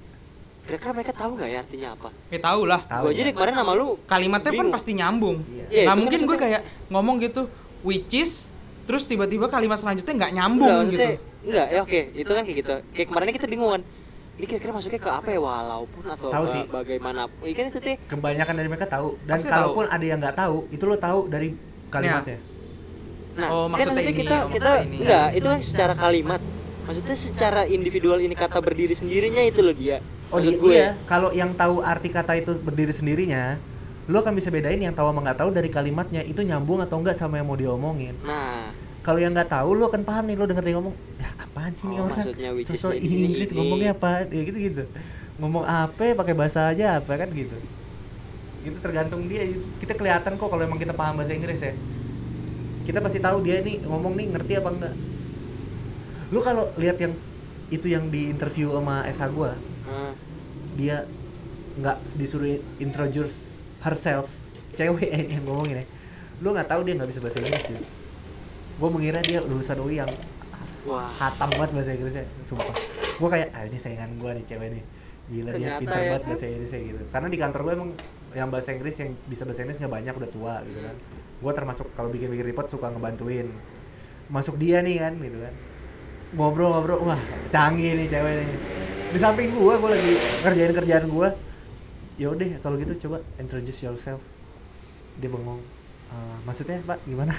Kira-kira 0.72 0.92
mereka 0.96 1.12
tahu 1.12 1.32
nggak 1.36 1.50
ya 1.52 1.60
artinya 1.60 1.90
apa? 1.92 2.10
ya 2.32 2.40
tau 2.40 2.62
lah 2.64 2.80
Tahu 2.82 3.04
Gue 3.04 3.12
aja 3.12 3.20
ya. 3.20 3.28
deh 3.28 3.34
kemarin 3.36 3.54
sama 3.54 3.72
lu 3.76 3.88
kalimatnya 4.08 4.50
bingung. 4.50 4.72
kan 4.72 4.76
pasti 4.80 4.92
nyambung 4.96 5.38
Iya. 5.44 5.44
Iya, 5.44 5.60
nggak 5.60 5.68
itu 5.68 5.84
kan 5.84 5.98
mungkin 6.00 6.16
gue 6.18 6.28
maksudnya- 6.30 6.44
kayak 6.58 6.62
ngomong 6.88 7.16
gitu 7.20 7.42
which 7.84 8.14
is 8.14 8.32
terus 8.82 9.04
tiba-tiba 9.04 9.46
kalimat 9.46 9.76
selanjutnya 9.76 10.16
nggak 10.16 10.32
Enggak, 10.32 10.40
nyambung 10.40 10.72
maksudnya, 10.80 10.96
gitu 11.12 11.30
Enggak, 11.42 11.68
ya 11.68 11.80
oke, 11.82 12.00
itu 12.14 12.32
kan 12.32 12.42
kayak 12.42 12.58
gitu. 12.58 12.76
Kayak 12.94 13.08
kemarin 13.10 13.34
kita 13.34 13.48
bingung 13.50 13.72
kan. 13.72 13.82
Ini 14.32 14.46
kira-kira 14.48 14.72
masuknya 14.72 14.98
ke 14.98 15.10
apa 15.12 15.28
ya 15.28 15.40
walaupun 15.40 16.04
atau 16.08 16.28
Tahu 16.30 16.46
sih. 16.48 16.64
bagaimanapun. 16.66 17.44
Ini 17.44 17.52
kan 17.52 17.66
itu 17.68 17.80
teh 17.80 17.96
kebanyakan 18.00 18.54
dari 18.56 18.68
mereka 18.70 18.88
tahu 18.88 19.20
dan 19.22 19.38
Pasti 19.38 19.50
kalaupun 19.50 19.86
ada 19.86 20.06
yang 20.08 20.18
nggak 20.18 20.38
tahu 20.40 20.58
itu 20.70 20.84
lo 20.84 20.96
tahu 20.96 21.20
dari 21.28 21.50
kalimatnya 21.90 22.38
Nah, 23.34 23.48
Oh, 23.50 23.66
kan 23.66 23.74
maksudnya 23.74 23.96
nanti 23.98 24.04
ini, 24.08 24.20
kita 24.20 24.36
oh, 24.38 24.50
kita 24.50 24.70
maksudnya 24.70 24.86
ini. 24.86 24.98
enggak, 25.02 25.28
itu 25.34 25.48
kan 25.48 25.60
secara 25.62 25.94
kalimat. 25.96 26.42
Maksudnya 26.84 27.16
secara 27.16 27.62
individual 27.66 28.18
ini 28.18 28.36
kata 28.36 28.58
berdiri 28.60 28.92
sendirinya 28.92 29.42
itu 29.42 29.60
loh 29.60 29.74
dia. 29.74 29.98
Oh 30.32 30.40
Maksud 30.40 30.52
iya, 30.52 30.60
gue. 30.60 30.74
iya. 30.74 30.90
kalau 31.06 31.30
yang 31.32 31.52
tahu 31.54 31.84
arti 31.84 32.10
kata 32.10 32.34
itu 32.36 32.56
berdiri 32.58 32.92
sendirinya 32.92 33.60
lo 34.10 34.20
akan 34.20 34.34
bisa 34.34 34.50
bedain 34.50 34.80
yang 34.80 34.92
tahu 34.92 35.12
sama 35.12 35.20
nggak 35.22 35.40
tahu 35.40 35.50
dari 35.52 35.70
kalimatnya 35.70 36.22
itu 36.24 36.42
nyambung 36.42 36.82
atau 36.82 36.98
enggak 37.00 37.16
sama 37.16 37.38
yang 37.38 37.48
mau 37.48 37.56
diomongin 37.56 38.16
Nah, 38.24 38.74
kalau 39.02 39.20
yang 39.22 39.32
nggak 39.32 39.50
tahu 39.50 39.78
lo 39.78 39.88
akan 39.88 40.02
paham 40.02 40.26
nih 40.26 40.36
lo 40.36 40.46
denger 40.50 40.64
dia 40.66 40.76
ngomong 40.76 40.96
ya 41.18 41.30
apaan 41.38 41.72
sih 41.76 41.86
ini 41.86 41.96
Oh, 41.96 42.06
orang? 42.10 42.18
maksudnya 42.18 42.50
sosok 42.66 42.92
ini, 42.96 43.06
ini, 43.06 43.18
Inggris 43.30 43.50
ini." 43.50 43.58
ngomongnya 43.60 43.92
apa? 43.94 44.12
Ya 44.28 44.42
gitu 44.42 44.58
gitu 44.58 44.84
ngomong 45.42 45.64
apa 45.66 46.14
pakai 46.14 46.34
bahasa 46.38 46.70
aja 46.70 47.02
apa 47.02 47.18
kan 47.18 47.30
gitu. 47.34 47.58
Itu 48.62 48.78
tergantung 48.78 49.26
dia. 49.26 49.42
Kita 49.82 49.98
kelihatan 49.98 50.38
kok 50.38 50.46
kalau 50.46 50.62
emang 50.62 50.78
kita 50.78 50.94
paham 50.94 51.18
bahasa 51.18 51.34
Inggris 51.34 51.58
ya. 51.58 51.74
Kita 52.86 53.02
pasti 53.02 53.18
tahu 53.18 53.42
dia 53.42 53.58
nih 53.58 53.82
ngomong 53.82 54.14
nih 54.14 54.28
ngerti 54.30 54.54
apa 54.62 54.70
enggak. 54.70 54.94
Lu 56.30 56.40
kalau 56.40 56.70
lihat 56.78 57.02
yang 57.02 57.14
itu 57.72 57.88
yang 57.88 58.06
di 58.12 58.30
interview 58.30 58.70
sama 58.70 59.02
Esa 59.08 59.26
gua 59.28 59.56
dia 60.76 61.06
nggak 61.80 61.98
disuruh 62.20 62.60
introduce 62.82 63.64
herself. 63.84 64.28
Cewek 64.76 65.08
yang 65.34 65.44
ngomongin 65.48 65.84
ya. 65.84 65.86
Lu 66.42 66.52
nggak 66.56 66.68
tahu 66.68 66.82
dia 66.88 66.94
nggak 66.98 67.10
bisa 67.12 67.20
bahasa 67.24 67.38
Inggris 67.40 67.66
dia. 67.68 67.82
Gue 68.82 68.90
mengira 68.90 69.20
dia 69.22 69.40
lulusan 69.46 69.78
UI 69.78 70.02
yang 70.02 70.12
wah. 70.88 71.12
hatam 71.16 71.50
banget 71.54 71.72
bahasa 71.76 71.92
Inggrisnya. 71.96 72.26
Sumpah. 72.48 72.76
Gue 73.20 73.30
kayak 73.30 73.48
ah 73.54 73.64
ini 73.68 73.78
saingan 73.78 74.12
gue 74.18 74.32
nih 74.42 74.46
cewek 74.48 74.70
nih. 74.74 74.84
Gila 75.32 75.52
dia 75.56 75.70
pintar 75.80 76.02
ya. 76.02 76.10
banget 76.16 76.24
bahasa 76.28 76.46
Inggrisnya 76.50 76.80
gitu. 76.82 77.04
Karena 77.12 77.28
di 77.30 77.38
kantor 77.38 77.62
gue 77.64 77.74
emang 77.78 77.92
yang 78.32 78.48
bahasa 78.48 78.70
Inggris 78.72 78.96
yang 79.00 79.12
bisa 79.28 79.44
bahasa 79.44 79.62
Inggris 79.68 79.78
nggak 79.80 79.94
banyak 79.94 80.14
udah 80.18 80.32
tua 80.32 80.56
gitu 80.66 80.80
kan. 80.82 80.96
Gue 81.42 81.52
termasuk 81.56 81.88
kalau 81.96 82.10
bikin 82.10 82.32
bikin 82.32 82.46
report 82.48 82.68
suka 82.72 82.88
ngebantuin. 82.90 83.48
Masuk 84.32 84.56
dia 84.56 84.80
nih 84.80 85.04
kan 85.04 85.14
gitu 85.20 85.40
kan. 85.40 85.54
Ngobrol-ngobrol 86.32 87.04
wah 87.04 87.22
canggih 87.52 87.92
nih 88.00 88.08
cewek 88.08 88.34
nih 88.40 88.50
di 89.12 89.20
samping 89.20 89.52
gue 89.52 89.74
gue 89.76 89.90
lagi 89.92 90.14
kerjain 90.42 90.74
kerjaan 90.74 91.06
gue 91.06 91.30
ya 92.16 92.28
udah 92.32 92.48
kalau 92.62 92.76
gitu 92.78 92.94
coba 93.08 93.18
introduce 93.36 93.82
yourself. 93.82 94.22
Dia 95.18 95.28
bengong. 95.28 95.60
"Eh, 96.12 96.38
maksudnya 96.46 96.80
pak 96.84 97.02
gimana? 97.04 97.34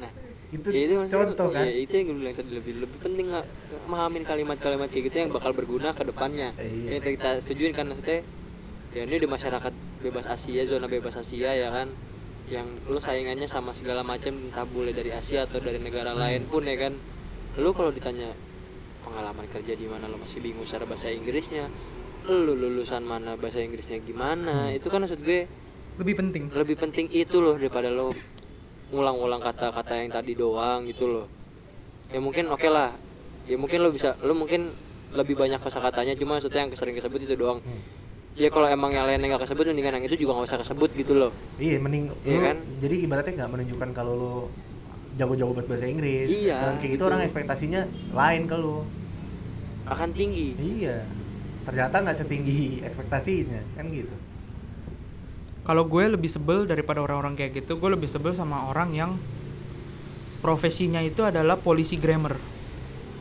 Nah, 0.00 0.10
itu, 0.50 0.66
ya 0.72 0.80
itu 0.88 0.94
contoh 1.12 1.48
kan? 1.52 1.68
ya, 1.68 1.72
itu 1.76 1.92
yang 1.92 2.06
gue 2.08 2.16
bilang 2.18 2.34
tadi 2.34 2.50
lebih 2.50 2.72
lebih 2.82 2.98
penting 3.04 3.26
nggak 3.30 3.46
mengamin 3.86 4.22
kalimat-kalimat 4.24 4.88
kayak 4.88 5.04
gitu 5.12 5.16
yang 5.20 5.30
bakal 5.30 5.52
berguna 5.52 5.92
ke 5.92 6.02
depannya. 6.02 6.56
Iya. 6.56 6.96
Yang 6.96 7.00
tadi 7.04 7.12
kita 7.20 7.30
setujuin 7.44 7.72
kan 7.76 7.84
maksudnya 7.86 8.20
ya 8.90 9.02
ini 9.06 9.16
di 9.20 9.28
masyarakat 9.28 9.72
bebas 10.00 10.26
Asia, 10.26 10.62
zona 10.66 10.86
bebas 10.88 11.14
Asia 11.14 11.52
ya 11.52 11.70
kan. 11.70 11.88
yang 12.50 12.66
lu 12.90 12.98
saingannya 12.98 13.46
sama 13.46 13.70
segala 13.70 14.02
macam 14.02 14.34
entah 14.34 14.66
boleh 14.66 14.90
dari 14.90 15.14
Asia 15.14 15.46
atau 15.46 15.62
dari 15.62 15.78
negara 15.78 16.10
lain 16.18 16.42
pun 16.50 16.66
ya 16.66 16.74
kan? 16.74 16.98
Lu 17.54 17.70
kalau 17.70 17.94
ditanya 17.94 18.34
pengalaman 19.10 19.46
kerja 19.50 19.74
di 19.74 19.86
mana 19.90 20.06
lu 20.06 20.16
masih 20.22 20.38
bingung 20.38 20.62
cara 20.62 20.86
bahasa 20.86 21.10
Inggrisnya 21.10 21.66
lu 22.30 22.54
lulusan 22.54 23.02
mana 23.02 23.34
bahasa 23.34 23.58
Inggrisnya 23.58 23.98
gimana 23.98 24.70
itu 24.70 24.86
kan 24.86 25.02
maksud 25.02 25.18
gue 25.26 25.50
lebih 25.98 26.14
penting. 26.16 26.48
lebih 26.54 26.76
penting 26.78 27.06
itu 27.10 27.42
loh 27.42 27.58
daripada 27.58 27.90
lo 27.90 28.14
ngulang-ulang 28.94 29.42
kata-kata 29.42 30.02
yang 30.02 30.10
tadi 30.10 30.34
doang 30.34 30.86
gitu 30.88 31.06
loh. 31.06 31.26
Ya 32.10 32.18
mungkin 32.18 32.50
oke 32.50 32.66
lah. 32.66 32.90
Ya 33.46 33.54
mungkin 33.58 33.82
lo 33.82 33.90
bisa 33.94 34.16
lo 34.22 34.34
mungkin 34.34 34.70
lebih 35.14 35.34
banyak 35.34 35.58
kosakatanya 35.58 36.14
cuma 36.18 36.38
maksudnya 36.38 36.66
yang 36.66 36.70
sering 36.74 36.94
kesebut 36.94 37.20
itu 37.22 37.34
doang. 37.34 37.60
Ya 38.38 38.48
kalau 38.48 38.70
emang 38.70 38.94
yang 38.94 39.04
lainnya 39.04 39.34
nggak 39.34 39.44
kesebut 39.46 39.68
mendingan 39.70 40.00
yang 40.00 40.04
itu 40.06 40.26
juga 40.26 40.38
nggak 40.38 40.48
usah 40.48 40.60
kesebut 40.62 40.90
gitu 40.94 41.18
loh. 41.18 41.30
Iya, 41.58 41.82
mending 41.82 42.14
Iya 42.24 42.38
kan? 42.40 42.56
Jadi 42.78 42.96
ibaratnya 43.04 43.32
nggak 43.44 43.50
menunjukkan 43.50 43.88
kalau 43.92 44.12
lu 44.14 44.34
jago-jago 45.18 45.56
buat 45.56 45.66
bahasa 45.66 45.86
Inggris. 45.90 46.28
Iya, 46.30 46.70
Dan 46.70 46.76
kayak 46.78 46.90
gitu 46.94 47.02
gitu. 47.02 47.10
orang 47.10 47.20
ekspektasinya 47.24 47.80
lain 48.14 48.42
ke 48.46 48.56
lu. 48.58 48.86
akan 49.90 50.10
tinggi 50.14 50.54
Iya. 50.54 51.02
Ternyata 51.66 52.02
nggak 52.02 52.16
setinggi 52.16 52.78
ekspektasinya, 52.82 53.60
kan 53.74 53.90
gitu. 53.90 54.14
kalau 55.60 55.86
gue 55.86 56.04
lebih 56.08 56.30
sebel 56.30 56.64
daripada 56.64 56.98
orang-orang 57.04 57.36
kayak 57.36 57.62
gitu 57.62 57.76
gue 57.78 57.90
lebih 57.92 58.08
sebel 58.08 58.32
sama 58.32 58.66
orang 58.66 58.90
yang 58.90 59.12
profesinya 60.40 61.04
itu 61.04 61.20
adalah 61.22 61.60
polisi 61.60 62.00
grammar 62.00 62.40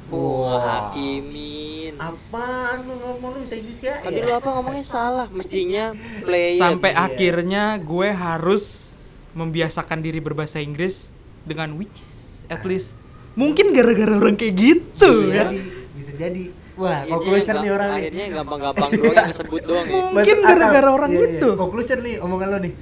wah 0.10 0.90
hakimin 0.90 1.94
Apaan 2.00 2.88
lu 2.88 2.96
ngomong 2.96 3.30
lu 3.36 3.40
bisa 3.44 3.60
Inggris 3.60 3.84
ya? 3.84 4.00
tadi 4.00 4.24
lu 4.24 4.32
apa 4.32 4.50
ngomongnya 4.56 4.86
salah 4.88 5.28
mestinya 5.30 5.92
player 6.26 6.58
sampai 6.58 6.96
iya. 6.96 7.06
akhirnya 7.06 7.64
gue 7.78 8.10
harus 8.10 8.96
membiasakan 9.36 10.00
diri 10.00 10.24
berbahasa 10.24 10.64
Inggris 10.64 11.12
dengan 11.50 11.74
which 11.76 11.98
is 11.98 12.12
at 12.48 12.62
least 12.62 12.94
mungkin 13.34 13.74
gara-gara 13.74 14.14
orang 14.14 14.36
kayak 14.36 14.54
gitu 14.54 15.12
bisa 15.26 15.34
ya 15.34 15.46
jadi, 15.48 15.58
bisa 15.98 16.12
jadi. 16.16 16.44
Wah, 16.80 17.04
conclusion 17.04 17.56
nih 17.60 17.72
orang 17.74 17.90
nih. 17.90 18.00
akhirnya 18.00 18.26
gampang-gampang 18.32 18.90
doang 18.94 19.16
yang 19.18 19.30
kesebut 19.30 19.62
doang 19.64 19.84
ya 19.84 20.00
Mungkin 20.16 20.36
gara-gara 20.40 20.90
orang 20.90 21.10
Iya, 21.10 21.18
iya. 21.18 21.26
gitu. 21.36 21.50
Conclusion 21.54 22.00
nih 22.00 22.16
omongan 22.20 22.48
lo 22.48 22.60
nih. 22.60 22.74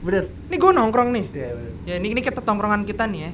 Bener. 0.00 0.24
ini 0.44 0.56
gue 0.58 0.72
nongkrong 0.74 1.10
nih 1.12 1.26
Iya, 1.30 1.50
bener. 1.54 1.70
ya 1.84 1.94
ini 1.96 2.08
ini 2.10 2.20
kita 2.20 2.40
tongkrongan 2.40 2.82
kita 2.82 3.06
nih 3.06 3.20
ya 3.20 3.30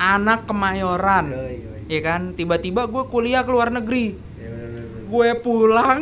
anak 0.00 0.46
kemayoran 0.46 1.26
Yoi, 1.28 1.54
yoi. 1.58 1.80
ya 1.86 2.00
kan 2.00 2.32
tiba-tiba 2.32 2.86
gue 2.86 3.04
kuliah 3.06 3.42
ke 3.42 3.50
luar 3.50 3.68
negeri 3.68 4.16
Iya, 4.34 4.48
bener, 4.48 4.66
bener, 4.66 4.84
bener. 4.88 5.04
gue 5.04 5.28
pulang 5.38 6.00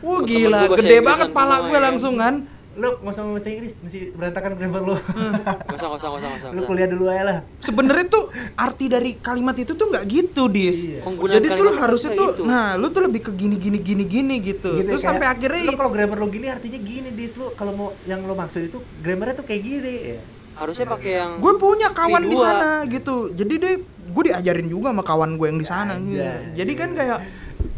wah 0.00 0.20
gila 0.20 0.60
gede 0.70 0.96
banget 1.00 1.28
pala 1.30 1.64
gue 1.64 1.72
ya. 1.72 1.80
langsung 1.82 2.14
kan 2.16 2.44
Lu 2.74 2.88
nggak 2.98 3.12
usah 3.14 3.22
ngomong 3.22 3.38
bahasa 3.38 3.50
Inggris, 3.54 3.74
mesti 3.80 3.98
berantakan 4.18 4.50
grammar 4.58 4.82
lu. 4.82 4.96
kosong 5.70 5.90
kosong 5.94 6.10
kosong 6.18 6.30
kosong 6.38 6.50
lu 6.54 6.60
kuliah 6.66 6.88
dulu 6.90 7.06
aja 7.06 7.22
lah. 7.22 7.38
sebenarnya 7.62 8.06
tuh 8.10 8.24
arti 8.54 8.86
dari 8.90 9.14
kalimat 9.18 9.54
itu 9.54 9.72
tuh 9.74 9.86
nggak 9.90 10.04
gitu 10.06 10.42
dis 10.50 10.78
Iya. 10.84 11.00
Penggunaan 11.06 11.34
jadi 11.38 11.46
tuh 11.54 11.64
lu 11.64 11.72
harusnya 11.74 12.10
tuh 12.14 12.28
gitu. 12.34 12.42
nah 12.46 12.74
lu 12.74 12.86
tuh 12.90 13.02
lebih 13.06 13.20
ke 13.26 13.32
gini 13.34 13.56
gini 13.58 13.78
gini 13.78 14.04
gini 14.04 14.34
gitu, 14.42 14.70
Gitu, 14.74 14.90
terus 14.90 15.02
kayak, 15.02 15.14
sampai 15.18 15.26
akhirnya 15.30 15.62
lu 15.70 15.74
kalau 15.78 15.90
grammar 15.94 16.18
lu 16.18 16.28
gini 16.30 16.46
artinya 16.50 16.78
gini 16.78 17.08
dis 17.14 17.32
lu 17.34 17.46
kalau 17.54 17.72
mau 17.74 17.88
yang 18.04 18.22
lo 18.22 18.34
maksud 18.34 18.60
itu 18.66 18.78
grammarnya 19.02 19.34
tuh 19.38 19.46
kayak 19.46 19.62
gini 19.62 19.94
ya. 20.14 20.20
harusnya 20.54 20.86
pakai 20.86 21.12
yang 21.18 21.30
gue 21.38 21.52
punya 21.58 21.88
kawan 21.90 22.22
di 22.26 22.36
V2. 22.38 22.42
sana 22.42 22.70
gitu 22.86 23.16
jadi 23.34 23.54
deh 23.58 23.74
gue 23.84 24.22
diajarin 24.30 24.68
juga 24.70 24.94
sama 24.94 25.02
kawan 25.02 25.30
gue 25.34 25.46
yang 25.50 25.58
di 25.58 25.66
sana 25.66 25.94
gitu. 25.98 26.30
jadi 26.54 26.72
kan 26.74 26.90
kayak 26.94 27.18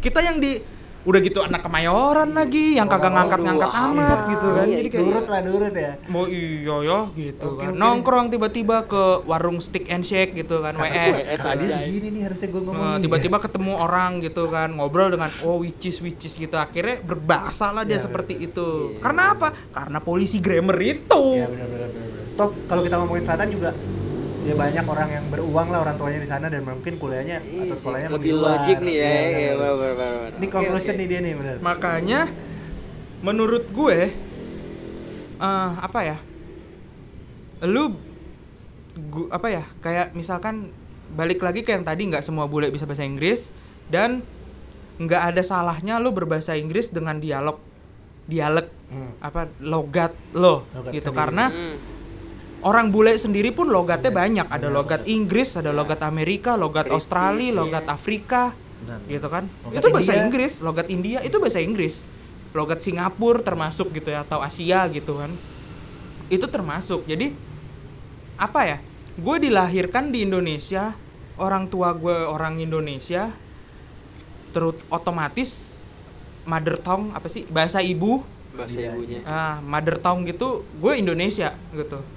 kita 0.01 0.19
yang 0.21 0.37
di 0.37 0.61
udah 1.07 1.19
gitu 1.19 1.39
anak 1.39 1.63
kemayoran 1.63 2.29
lagi 2.29 2.75
yang 2.75 2.85
kagak 2.85 3.09
ngangkat-ngangkat 3.09 3.69
aduh, 3.69 3.85
amat 3.87 4.03
iya. 4.19 4.27
gitu 4.27 4.47
kan 4.49 4.65
Iya, 4.67 4.75
jadi 4.77 4.89
kayak 4.89 5.01
Nurut 5.01 5.25
lah, 5.25 5.39
nurut 5.41 5.73
ya. 5.73 5.91
mau 6.05 6.23
iya 6.27 6.75
ya 6.83 6.99
gitu 7.09 7.47
kan 7.55 7.71
nongkrong 7.73 8.25
tiba-tiba 8.27 8.75
ke 8.83 9.03
warung 9.23 9.57
stick 9.57 9.87
and 9.87 10.03
shake 10.03 10.35
gitu 10.35 10.59
kan 10.59 10.75
WS 10.75 11.23
WS 11.23 11.39
Kata 11.39 11.55
dia 11.55 11.67
anjay. 11.73 11.87
gini 11.89 12.07
nih 12.11 12.21
harusnya 12.23 12.47
gue 12.49 12.61
ngomong. 12.61 12.75
Nah, 12.77 12.91
nih. 12.91 13.01
tiba-tiba 13.01 13.37
ketemu 13.39 13.71
orang 13.73 14.11
gitu 14.19 14.43
kan 14.47 14.69
ngobrol 14.69 15.07
dengan 15.07 15.29
oh 15.41 15.57
which 15.57 15.85
is 15.85 15.97
which 15.97 16.21
is 16.21 16.33
gitu 16.33 16.53
akhirnya 16.53 16.99
berbahasa 16.99 17.71
lah 17.71 17.81
dia 17.81 17.95
Iya, 17.95 18.03
seperti 18.03 18.33
bener. 18.35 18.47
itu 18.49 18.67
Iya. 18.67 18.99
karena 18.99 19.23
apa 19.31 19.47
karena 19.71 19.99
polisi 19.99 20.37
grammar 20.37 20.75
itu 20.77 21.23
Iya 21.33 21.47
benar 21.47 21.67
benar 21.67 21.87
benar. 21.87 22.03
benar. 22.03 22.35
Toh 22.35 22.49
kalau 22.67 22.81
kita 22.81 22.95
ngomongin 22.97 23.23
selatan 23.23 23.47
juga 23.49 23.69
ya 24.47 24.55
banyak 24.55 24.85
orang 24.85 25.09
yang 25.11 25.25
beruang 25.27 25.67
lah 25.67 25.79
orang 25.81 25.95
tuanya 25.95 26.19
di 26.19 26.29
sana 26.29 26.47
dan 26.47 26.63
mungkin 26.63 26.95
kuliahnya 26.95 27.37
Iya 27.37 27.61
atau 27.61 27.67
sih, 27.69 27.79
sekolahnya 27.83 28.09
lebih 28.09 28.31
logik 28.33 28.77
nih 28.79 28.95
ya 28.95 29.03
Iya, 29.03 29.11
iya, 29.11 29.51
benar, 29.51 29.75
benar, 29.75 29.75
benar. 29.75 29.93
benar, 29.93 30.13
benar. 30.23 30.31
Ini 30.33 30.47
conclusion 30.49 30.87
oke. 30.89 30.97
nih 30.97 31.07
dia 31.07 31.19
nih 31.19 31.33
benar. 31.35 31.55
makanya 31.59 32.19
menurut 33.19 33.65
gue 33.69 33.97
eh, 35.37 35.71
apa 35.77 35.99
ya 36.01 36.17
lu 37.63 37.83
gu- 38.95 39.29
apa 39.29 39.47
ya 39.51 39.63
kayak 39.79 40.13
misalkan 40.13 40.69
balik 41.09 41.39
lagi 41.39 41.61
ke 41.61 41.71
yang 41.71 41.83
tadi 41.83 42.05
nggak 42.05 42.21
semua 42.21 42.45
bule 42.45 42.69
bisa 42.69 42.83
bahasa 42.83 43.01
Inggris 43.01 43.49
dan 43.85 44.21
nggak 44.97 45.21
ada 45.27 45.41
salahnya 45.41 45.97
lu 45.97 46.09
berbahasa 46.09 46.53
Inggris 46.53 46.89
dengan 46.89 47.17
dialog 47.17 47.59
dialek 48.25 48.73
Hmm. 48.87 49.11
apa 49.19 49.51
logat 49.59 50.15
lo 50.31 50.63
Logat 50.71 50.95
gitu 50.95 51.11
sendiri. 51.11 51.19
karena 51.19 51.45
Hmm. 51.49 51.75
Orang 52.67 52.91
bule 52.91 53.15
sendiri 53.15 53.55
pun 53.55 53.71
logatnya 53.71 54.11
banyak. 54.11 54.47
Ada 54.51 54.67
logat. 54.67 55.07
Inggris 55.07 55.55
ada 55.55 55.71
logat 55.71 56.03
Amerika 56.03 56.59
logat 56.59 56.91
British, 56.91 56.99
Australia 56.99 57.47
iya. 57.47 57.55
logat 57.55 57.85
Afrika 57.87 58.41
Benar. 58.83 58.99
gitu 59.07 59.27
kan? 59.31 59.43
Logat 59.63 59.79
itu 59.79 59.87
bahasa 59.87 60.11
India. 60.11 60.23
Inggris 60.27 60.53
logat 60.59 60.87
India 60.91 61.19
itu 61.23 61.37
bahasa 61.39 61.59
Inggris. 61.63 61.95
Logat 62.51 62.79
Singapura 62.83 63.39
termasuk 63.39 63.95
gitu 63.95 64.11
ya 64.11 64.27
atau 64.27 64.43
Asia 64.43 64.83
gitu 64.91 65.15
kan. 65.15 65.31
Itu 66.27 66.51
termasuk. 66.51 67.07
Jadi 67.07 67.31
apa 68.35 68.61
ya? 68.67 68.77
Gue 69.17 69.41
dilahirkan 69.41 70.11
di 70.11 70.27
Indonesia 70.27 70.93
orang 71.39 71.71
tua 71.71 71.95
gue 71.95 72.27
orang 72.27 72.59
Indonesia 72.59 73.31
terus 74.51 74.77
otomatis 74.91 75.71
mother 76.43 76.75
tongue 76.75 77.15
apa 77.15 77.31
sih? 77.31 77.47
Bahasa 77.47 77.79
ibu. 77.79 78.19
Bahasa 78.51 78.83
ibunya. 78.83 79.23
Ah 79.23 79.63
mother 79.63 79.95
tongue 80.03 80.35
gitu 80.35 80.67
gue 80.83 80.93
Indonesia 80.99 81.55
gitu 81.71 82.16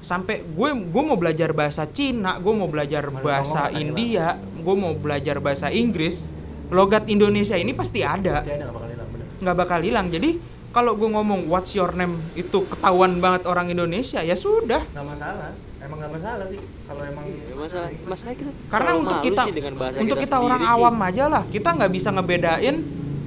sampai 0.00 0.42
gue 0.42 0.68
gue 0.86 1.02
mau 1.02 1.14
belajar 1.14 1.50
bahasa 1.50 1.84
Cina 1.86 2.36
gue 2.36 2.50
mau 2.50 2.66
belajar 2.66 3.08
bahasa 3.14 3.68
bakal 3.68 3.78
India 3.78 4.26
gue 4.56 4.74
mau 4.74 4.92
belajar 4.92 5.36
bahasa 5.38 5.68
Inggris 5.68 6.24
logat 6.68 7.04
Indonesia 7.06 7.54
ini 7.54 7.70
pasti 7.70 8.00
ada 8.00 8.40
Pasti 8.40 8.52
ada 8.52 8.64
nggak 8.64 8.74
bakal 8.74 8.88
hilang 8.88 9.08
benar. 9.08 9.26
nggak 9.38 9.56
bakal 9.56 9.80
hilang 9.80 10.06
jadi 10.08 10.30
kalau 10.70 10.94
gue 10.94 11.08
ngomong 11.08 11.40
what's 11.46 11.74
your 11.74 11.90
name 11.92 12.14
itu 12.32 12.62
ketahuan 12.64 13.18
banget 13.18 13.42
orang 13.44 13.68
Indonesia 13.68 14.20
ya 14.20 14.34
sudah 14.34 14.78
Nggak 14.86 15.06
masalah. 15.08 15.50
Emang 15.80 15.96
nggak 15.96 16.12
masalah 16.12 16.44
sih 16.46 16.60
kalau 16.84 17.02
emang 17.02 17.24
Ya, 17.24 17.54
masalah 17.56 17.88
masalah 18.04 18.34
kita 18.34 18.50
karena 18.68 18.90
untuk 18.94 19.18
kita 19.18 19.42
sih 19.42 19.52
untuk 19.98 20.16
kita, 20.16 20.28
sendiri 20.30 20.46
orang 20.46 20.60
sih. 20.60 20.70
awam 20.70 20.96
aja 21.02 21.24
lah 21.26 21.42
kita 21.46 21.68
nggak 21.72 21.90
bisa 21.90 22.08
ngebedain 22.10 22.76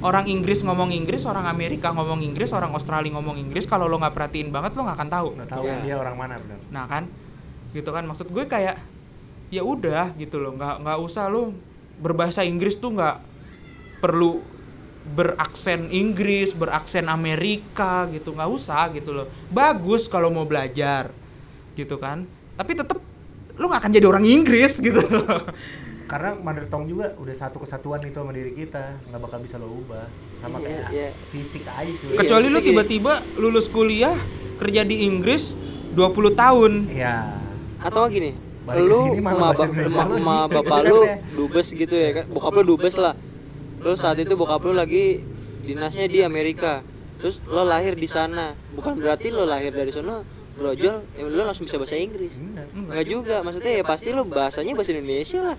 orang 0.03 0.27
Inggris 0.27 0.59
ngomong 0.61 0.91
Inggris 0.91 1.23
orang 1.23 1.47
Amerika 1.47 1.89
ngomong 1.89 2.19
Inggris 2.19 2.51
orang 2.51 2.71
Australia 2.71 3.09
ngomong 3.09 3.39
Inggris 3.39 3.63
kalau 3.63 3.87
lo 3.87 3.95
nggak 3.95 4.11
perhatiin 4.11 4.51
banget 4.51 4.75
lo 4.75 4.83
nggak 4.83 4.97
akan 4.99 5.09
tahu. 5.09 5.27
Nggak 5.35 5.49
tahu 5.49 5.63
Iya. 5.63 5.77
dia 5.81 5.95
orang 5.95 6.15
mana 6.15 6.35
benar. 6.37 6.59
nah 6.69 6.85
kan? 6.85 7.03
Gitu 7.71 7.87
kan? 7.87 8.03
Maksud 8.03 8.27
gue 8.27 8.43
kayak 8.45 8.75
ya 9.49 9.63
udah 9.63 10.11
gitu 10.15 10.37
loh. 10.37 10.53
Nggak 10.53 10.83
nggak 10.83 10.97
usah 10.99 11.25
lo 11.27 11.55
berbahasa 11.97 12.43
Inggris 12.43 12.75
tuh 12.75 12.91
nggak 12.91 13.15
perlu 13.97 14.43
beraksen 15.05 15.87
Inggris 15.89 16.51
beraksen 16.53 17.07
Amerika 17.07 18.07
gitu. 18.07 18.31
Nggak 18.31 18.51
usah 18.51 18.91
gitu 18.91 19.11
loh. 19.11 19.27
Bagus 19.47 20.07
kalau 20.07 20.27
mau 20.27 20.43
belajar 20.43 21.11
gitu 21.73 21.95
kan? 21.95 22.27
Tapi 22.53 22.71
tetap 22.73 22.99
lo 23.53 23.65
nggak 23.65 23.81
akan 23.85 23.93
jadi 23.93 24.05
orang 24.05 24.25
Inggris 24.25 24.81
gitu 24.81 24.97
loh 24.99 25.25
Karena 26.13 26.29
mother 26.37 26.65
tongue 26.67 26.87
juga 26.87 27.17
udah 27.17 27.33
satu 27.33 27.57
kesatuan 27.57 27.97
itu 27.99 28.13
sama 28.13 28.29
diri 28.29 28.53
kita, 28.53 29.01
nggak 29.03 29.17
bakal 29.19 29.41
bisa 29.41 29.57
lo 29.57 29.65
ubah. 29.73 30.05
Sama 30.37 30.57
Iya, 30.57 30.67
kayak 30.69 30.85
iya. 30.91 31.09
fisik 31.27 31.65
aja 31.65 31.89
cuy. 31.91 32.05
Iya, 32.05 32.17
kecuali 32.21 32.45
lu 32.45 32.51
maksudnya 32.51 32.69
tiba-tiba 32.69 33.13
lulus 33.35 33.65
kuliah 33.67 34.13
kerja 34.55 34.81
di 34.83 34.95
Inggris 35.03 35.57
20 35.91 36.05
tahun 36.31 36.71
Iya. 36.87 37.41
atau 37.79 38.05
gini 38.07 38.37
Balik 38.63 38.79
lu 38.85 38.99
ma, 39.19 39.31
bahasa 39.33 39.57
ba- 39.59 39.67
Indonesia 39.67 39.97
ma- 39.97 40.07
lu 40.07 40.15
ma 40.19 40.35
bapak 40.53 40.79
lu 40.85 40.99
dubes 41.33 41.67
gitu 41.69 41.91
ya 41.91 42.09
kan 42.13 42.25
bokap 42.27 42.53
lu 42.55 42.63
dubes 42.69 42.95
lah 42.95 43.17
lu 43.79 43.91
saat 43.93 44.15
itu 44.17 44.33
bokap 44.33 44.61
lu 44.61 44.71
lagi 44.71 45.19
dinasnya 45.61 46.05
di 46.05 46.21
Amerika 46.21 46.79
terus 47.17 47.41
lo 47.43 47.63
lahir 47.63 47.93
di 47.93 48.05
sana 48.05 48.53
bukan 48.71 48.95
berarti 48.95 49.29
lo 49.29 49.43
lahir 49.43 49.69
dari 49.69 49.89
sana 49.89 50.21
brojol 50.53 50.95
ya 51.09 51.23
lo 51.23 51.41
langsung 51.41 51.65
bisa 51.65 51.75
bahasa 51.75 51.95
Inggris 51.95 52.37
Bener. 52.37 52.67
Enggak 52.69 53.05
juga 53.05 53.35
maksudnya 53.41 53.73
ya 53.73 53.83
pasti 53.83 54.09
lo 54.09 54.23
bahasanya 54.23 54.73
bahasa 54.73 54.91
Indonesia 54.91 55.39
lah 55.43 55.57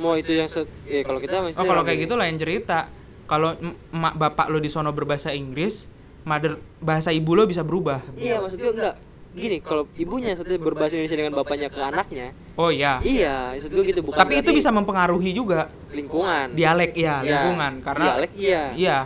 mau 0.00 0.14
itu 0.16 0.32
yang 0.32 0.48
se 0.48 0.64
ya 0.88 1.04
kalau 1.04 1.20
kita 1.20 1.40
oh 1.40 1.42
maksudnya 1.48 1.68
kalau 1.68 1.82
kayak 1.84 1.98
gitu 2.08 2.14
lain 2.16 2.36
cerita. 2.40 2.88
Kalau 3.26 3.56
emak 3.94 4.14
bapak 4.18 4.52
lu 4.52 4.60
di 4.60 4.68
sono 4.68 4.92
berbahasa 4.92 5.32
Inggris 5.32 5.88
mother 6.22 6.58
bahasa 6.78 7.10
ibu 7.10 7.32
lo 7.32 7.48
bisa 7.48 7.64
berubah. 7.64 8.02
Iya 8.18 8.38
maksud 8.44 8.58
gue 8.60 8.72
enggak. 8.72 8.94
Gini 9.32 9.64
kalau 9.64 9.88
ibunya 9.96 10.36
satu 10.36 10.52
berbahasa 10.60 11.00
Indonesia 11.00 11.16
dengan 11.16 11.34
bapaknya 11.40 11.72
ke 11.72 11.80
anaknya 11.80 12.36
oh 12.52 12.68
iya. 12.68 13.00
iya 13.00 13.56
maksud 13.56 13.72
gue 13.72 13.84
gitu 13.88 14.00
bukan 14.04 14.20
tapi 14.20 14.44
itu 14.44 14.52
bisa 14.52 14.68
mempengaruhi 14.68 15.32
juga. 15.32 15.72
Lingkungan. 15.92 16.52
Dialek 16.52 16.92
ya 16.92 17.24
Iya, 17.24 17.28
lingkungan 17.32 17.72
karena 17.80 18.04
dialek 18.04 18.32
iya. 18.36 18.64
iya. 18.76 18.98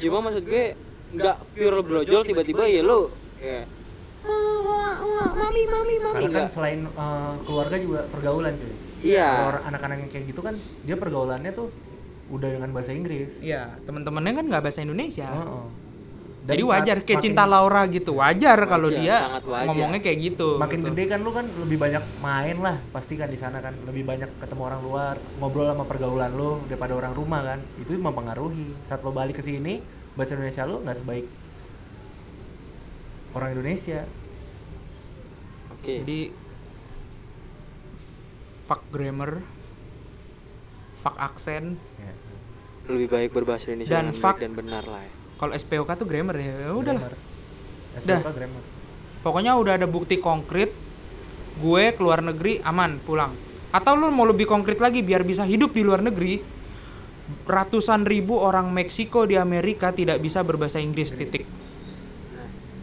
Cuma 0.00 0.24
maksud 0.24 0.44
gue 0.48 0.72
nggak 1.14 1.36
pure 1.54 1.80
brojol 1.84 2.22
tiba-tiba 2.24 2.64
ya 2.64 2.80
lo 2.80 3.12
ya. 3.38 3.68
Mami 5.34 5.62
mami 5.68 5.94
mami. 6.00 6.14
Karena 6.16 6.24
kan 6.24 6.30
enggak 6.32 6.48
selain 6.48 6.80
eh, 6.88 7.32
keluarga 7.44 7.76
juga 7.76 8.00
pergaulan 8.08 8.52
cuy. 8.56 8.72
Iya. 9.04 9.28
Kalau 9.28 9.48
orang- 9.50 9.66
anak-anak 9.68 9.96
yang 10.00 10.10
kayak 10.10 10.24
gitu 10.26 10.40
kan 10.40 10.54
dia 10.80 10.96
pergaulannya 10.96 11.52
tuh 11.52 11.68
udah 12.26 12.48
dengan 12.50 12.72
bahasa 12.72 12.90
Inggris. 12.90 13.36
Iya, 13.38 13.76
teman-temannya 13.84 14.32
kan 14.32 14.44
nggak 14.48 14.62
bahasa 14.62 14.80
Indonesia. 14.80 15.28
Heeh. 15.28 15.64
Dan 16.44 16.50
Jadi 16.50 16.62
saat 16.62 16.72
wajar 16.76 16.96
kayak 17.00 17.20
cinta 17.22 17.44
Laura 17.44 17.82
gitu. 17.86 18.12
Wajar 18.14 18.58
kalau 18.64 18.88
Wajar, 18.88 19.00
dia 19.00 19.16
sangat 19.18 19.44
wajar. 19.44 19.64
ngomongnya 19.64 20.00
kayak 20.02 20.18
gitu. 20.22 20.48
Makin 20.56 20.76
gitu. 20.78 20.88
gede 20.92 21.04
kan 21.06 21.20
lu 21.20 21.30
kan 21.30 21.44
lebih 21.48 21.78
banyak 21.78 22.04
main 22.18 22.56
lah 22.58 22.76
pasti 22.90 23.14
kan 23.14 23.28
di 23.28 23.36
sana 23.36 23.60
kan 23.60 23.72
lebih 23.82 24.04
banyak 24.04 24.28
ketemu 24.36 24.62
orang 24.62 24.80
luar 24.80 25.14
ngobrol 25.38 25.64
sama 25.66 25.84
pergaulan 25.84 26.32
lu 26.32 26.60
daripada 26.64 26.92
orang 26.92 27.12
rumah 27.12 27.40
kan 27.42 27.60
itu 27.78 27.96
mempengaruhi 27.96 28.76
saat 28.84 29.00
lo 29.00 29.08
balik 29.10 29.36
ke 29.36 29.42
sini 29.42 29.80
bahasa 30.12 30.32
Indonesia 30.34 30.64
lu 30.64 30.80
nggak 30.80 30.96
sebaik 30.98 31.26
orang 33.32 33.48
Indonesia 33.50 34.00
oke 35.72 35.94
Jadi 36.04 36.20
fuck 38.64 38.80
grammar, 38.88 39.44
fuck 40.98 41.16
aksen. 41.20 41.76
ya. 42.00 42.12
lebih 42.84 43.08
baik 43.12 43.30
berbahasa 43.32 43.72
Indonesia 43.72 43.96
Dan 43.96 44.12
fuck- 44.12 44.40
baik 44.40 44.44
dan 44.44 44.52
benar 44.56 44.84
lah 44.84 45.00
ya. 45.04 45.12
Kalau 45.36 45.52
SPOK 45.52 45.90
tuh 46.00 46.06
grammar 46.08 46.36
ya. 46.40 46.52
Ya 46.68 46.70
udahlah. 46.72 47.04
Grammar. 47.04 47.14
Dah. 47.94 48.20
SPK 48.20 48.28
grammar 48.34 48.62
Pokoknya 49.24 49.56
udah 49.56 49.80
ada 49.80 49.88
bukti 49.88 50.20
konkret 50.20 50.68
gue 51.56 51.84
keluar 51.96 52.20
negeri 52.20 52.60
aman 52.60 53.00
pulang. 53.00 53.32
Atau 53.72 53.96
lu 53.96 54.12
mau 54.12 54.28
lebih 54.28 54.44
konkret 54.44 54.76
lagi 54.78 55.00
biar 55.00 55.24
bisa 55.24 55.48
hidup 55.48 55.72
di 55.72 55.80
luar 55.80 56.04
negeri. 56.04 56.44
Ratusan 57.48 58.04
ribu 58.04 58.36
orang 58.36 58.68
Meksiko 58.68 59.24
di 59.24 59.40
Amerika 59.40 59.96
tidak 59.96 60.20
bisa 60.20 60.44
berbahasa 60.44 60.76
Inggris 60.76 61.16
titik. 61.16 61.48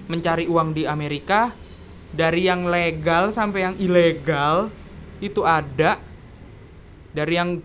Mencari 0.09 0.49
uang 0.49 0.73
di 0.73 0.89
Amerika 0.89 1.53
dari 2.09 2.49
yang 2.49 2.65
legal 2.65 3.29
sampai 3.29 3.69
yang 3.69 3.75
ilegal 3.77 4.73
itu 5.21 5.45
ada 5.45 6.01
dari 7.13 7.37
yang 7.37 7.61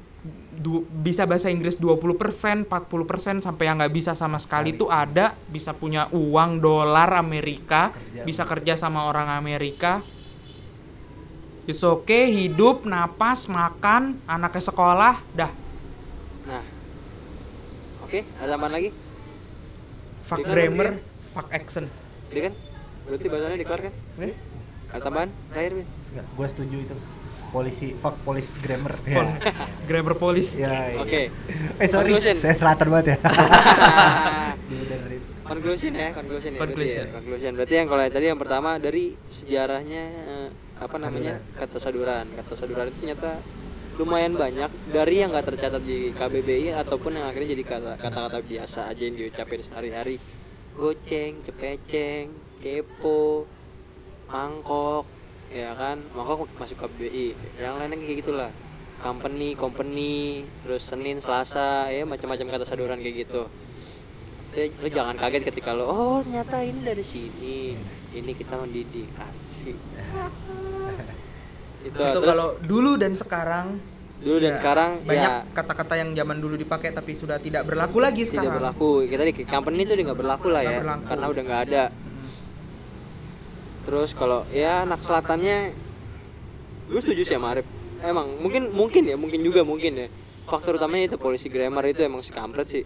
du- 0.56 0.84
bisa 0.88 1.24
bahasa 1.24 1.48
Inggris 1.48 1.76
20%, 1.76 2.64
40% 2.64 3.40
sampai 3.40 3.64
yang 3.68 3.76
nggak 3.80 3.94
bisa 3.94 4.12
sama 4.12 4.36
sekali 4.36 4.72
itu 4.72 4.88
ada, 4.88 5.32
bisa 5.48 5.72
punya 5.72 6.08
uang 6.12 6.60
dolar 6.60 7.12
Amerika, 7.16 7.92
Kerja. 7.92 8.22
bisa 8.24 8.42
kerja 8.44 8.74
sama 8.76 9.08
orang 9.08 9.28
Amerika. 9.32 10.00
It's 11.66 11.82
okay, 11.82 12.30
hidup, 12.30 12.86
napas, 12.86 13.50
makan, 13.50 14.22
anaknya 14.24 14.62
sekolah, 14.62 15.14
dah. 15.34 15.50
nah 16.46 16.62
oke 18.06 18.22
ada 18.38 18.54
tambahan 18.54 18.72
lagi? 18.78 18.90
Fuck 20.22 20.46
grammar, 20.46 21.02
fuck 21.34 21.48
accent. 21.50 21.90
Dia? 22.30 22.50
Kan? 22.50 22.54
Berarti 23.06 23.26
bahasanya 23.26 23.58
dikeluar 23.58 23.80
kan 23.82 23.92
eh? 24.22 24.34
Ada 24.94 25.02
tambahan? 25.02 25.30
Terakhir 25.50 25.72
Bin? 25.74 25.86
Gue 26.38 26.46
setuju 26.46 26.76
itu 26.86 26.94
polisi 27.48 27.92
fuck 27.92 28.16
polis 28.22 28.58
grammar. 28.58 28.94
Pol- 28.98 29.36
grammar 29.86 30.14
police. 30.14 30.56
ya, 30.56 30.70
ya. 30.90 31.00
oke. 31.00 31.22
Eh 31.76 31.88
sorry 31.88 32.10
Conclusion. 32.12 32.34
saya 32.36 32.54
selatan 32.54 32.86
banget 32.88 33.06
ya. 33.12 33.16
Conclusion 35.46 35.94
ya 35.94 36.10
conclusion 36.10 36.50
ya 36.52 36.58
berarti 36.58 36.74
Conclusion. 36.74 37.04
ya 37.06 37.14
conclusion. 37.14 37.52
berarti 37.54 37.74
yang 37.78 37.86
kalau 37.86 38.02
yang 38.02 38.10
tadi 38.12 38.26
yang 38.26 38.40
pertama 38.40 38.70
dari 38.82 39.04
sejarahnya 39.24 40.02
eh, 40.10 40.48
apa 40.76 40.96
namanya 40.98 41.38
kata 41.54 41.78
saduran. 41.78 42.26
Kata 42.34 42.52
saduran 42.52 42.90
itu 42.90 43.06
ternyata 43.06 43.38
lumayan 43.96 44.34
banyak 44.34 44.68
dari 44.90 45.22
yang 45.22 45.30
nggak 45.30 45.46
tercatat 45.46 45.80
di 45.80 46.10
KBBI 46.12 46.74
ataupun 46.76 47.14
yang 47.14 47.30
akhirnya 47.30 47.54
jadi 47.54 47.64
kata 47.64 47.92
kata-kata 47.96 48.38
biasa 48.42 48.90
aja 48.90 49.02
yang 49.06 49.14
diucapin 49.14 49.62
sehari-hari. 49.62 50.18
Goceng 50.74 51.40
cepeceng 51.46 52.26
kepo 52.58 53.46
mangkok 54.26 55.06
ya 55.52 55.74
kan? 55.74 56.00
Mangkok 56.14 56.48
masuk 56.58 56.86
KBBI 56.86 57.34
yang 57.60 57.78
lainnya 57.78 57.98
kayak 58.00 58.18
gitulah. 58.22 58.50
Company 58.96 59.52
company 59.52 60.40
terus 60.64 60.88
Senin 60.88 61.20
Selasa 61.20 61.92
ya 61.92 62.08
macam-macam 62.08 62.56
kata 62.56 62.64
saduran 62.64 62.98
kayak 62.98 63.28
gitu. 63.28 63.44
Maksudnya, 63.46 64.66
lu 64.80 64.88
jangan 64.88 65.14
kaget 65.20 65.42
ketika 65.52 65.76
lo 65.76 65.84
oh 65.84 66.18
ternyata 66.24 66.64
ini 66.64 66.80
dari 66.80 67.04
sini. 67.04 67.76
Ini 68.16 68.32
kita 68.32 68.56
mendidik. 68.56 69.12
Asik. 69.20 69.76
Itu, 71.86 72.02
Itu 72.02 72.18
terus 72.18 72.34
kalau 72.34 72.48
dulu 72.64 72.98
dan 72.98 73.14
sekarang 73.14 73.78
dulu 74.16 74.40
dan 74.40 74.56
ya, 74.56 74.58
sekarang 74.58 74.90
banyak 75.04 75.32
ya. 75.44 75.52
kata-kata 75.52 75.94
yang 76.00 76.16
zaman 76.16 76.40
dulu 76.40 76.56
dipakai 76.56 76.88
tapi 76.90 77.20
sudah 77.20 77.36
tidak 77.36 77.68
berlaku 77.68 78.00
lagi 78.00 78.24
tidak 78.24 78.48
sekarang. 78.48 78.56
berlaku. 78.58 79.04
Kita 79.06 79.22
di 79.22 79.32
company 79.44 79.84
itu 79.84 79.92
udah 79.92 80.04
nggak 80.08 80.20
berlaku 80.24 80.46
lah 80.48 80.62
ya. 80.64 80.80
Berlaku. 80.80 81.04
karena 81.04 81.26
udah 81.28 81.42
nggak 81.44 81.62
ada 81.68 81.82
terus 83.86 84.12
kalau 84.12 84.42
ya 84.50 84.82
anak 84.82 84.98
selatannya 84.98 85.72
gue 86.90 87.00
setuju 87.00 87.22
sih 87.22 87.34
sama 87.38 87.54
Arif 87.54 87.66
emang 88.02 88.26
mungkin 88.42 88.74
mungkin 88.74 89.02
ya 89.06 89.16
mungkin 89.16 89.40
juga 89.46 89.62
mungkin 89.62 89.94
ya 89.94 90.08
faktor 90.50 90.76
utamanya 90.76 91.14
itu 91.14 91.16
polisi 91.16 91.46
grammar 91.46 91.86
itu 91.86 92.02
emang 92.02 92.20
si 92.26 92.34
kampret 92.34 92.66
sih 92.66 92.84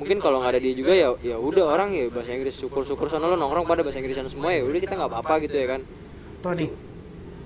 mungkin 0.00 0.20
kalau 0.20 0.40
nggak 0.40 0.56
ada 0.56 0.60
dia 0.60 0.74
juga 0.76 0.92
ya 0.92 1.12
ya 1.20 1.36
udah 1.36 1.68
orang 1.68 1.92
ya 1.92 2.08
bahasa 2.08 2.32
Inggris 2.32 2.56
syukur 2.56 2.84
syukur 2.84 3.08
sana 3.12 3.28
lo 3.28 3.36
nongkrong 3.36 3.64
pada 3.64 3.80
bahasa 3.80 4.00
Inggrisan 4.00 4.28
semua 4.28 4.52
ya 4.52 4.64
udah 4.64 4.80
kita 4.80 4.92
nggak 4.96 5.08
apa 5.08 5.18
apa 5.24 5.34
gitu 5.44 5.56
ya 5.56 5.68
kan 5.76 5.80
Tuh 6.46 6.52
nih, 6.52 6.70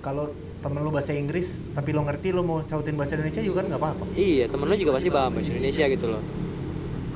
kalau 0.03 0.29
temen 0.61 0.85
lu 0.85 0.91
bahasa 0.93 1.17
Inggris 1.17 1.65
tapi 1.73 1.95
lo 1.95 2.05
ngerti 2.05 2.35
lo 2.35 2.43
mau 2.45 2.61
cautin 2.67 2.99
bahasa 2.99 3.17
Indonesia 3.17 3.41
juga 3.41 3.63
kan 3.63 3.67
nggak 3.73 3.81
apa-apa. 3.81 4.05
Iya, 4.13 4.45
temen 4.51 4.67
lo 4.69 4.77
juga 4.77 4.93
pasti 4.99 5.09
paham 5.09 5.31
bahasa 5.39 5.51
Indonesia 5.55 5.85
gitu 5.89 6.07
loh. 6.11 6.23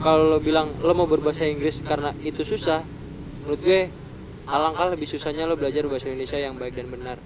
Kalau 0.00 0.24
lo 0.32 0.38
bilang 0.40 0.72
lo 0.80 0.92
mau 0.94 1.04
berbahasa 1.04 1.44
Inggris 1.44 1.82
karena 1.84 2.16
itu 2.22 2.40
susah, 2.46 2.80
menurut 3.44 3.60
gue 3.60 3.80
alangkah 4.44 4.92
lebih 4.92 5.08
susahnya 5.08 5.48
lo 5.48 5.56
belajar 5.56 5.84
bahasa 5.88 6.08
Indonesia 6.08 6.36
yang 6.36 6.56
baik 6.56 6.76
dan 6.76 6.88
benar. 6.88 7.18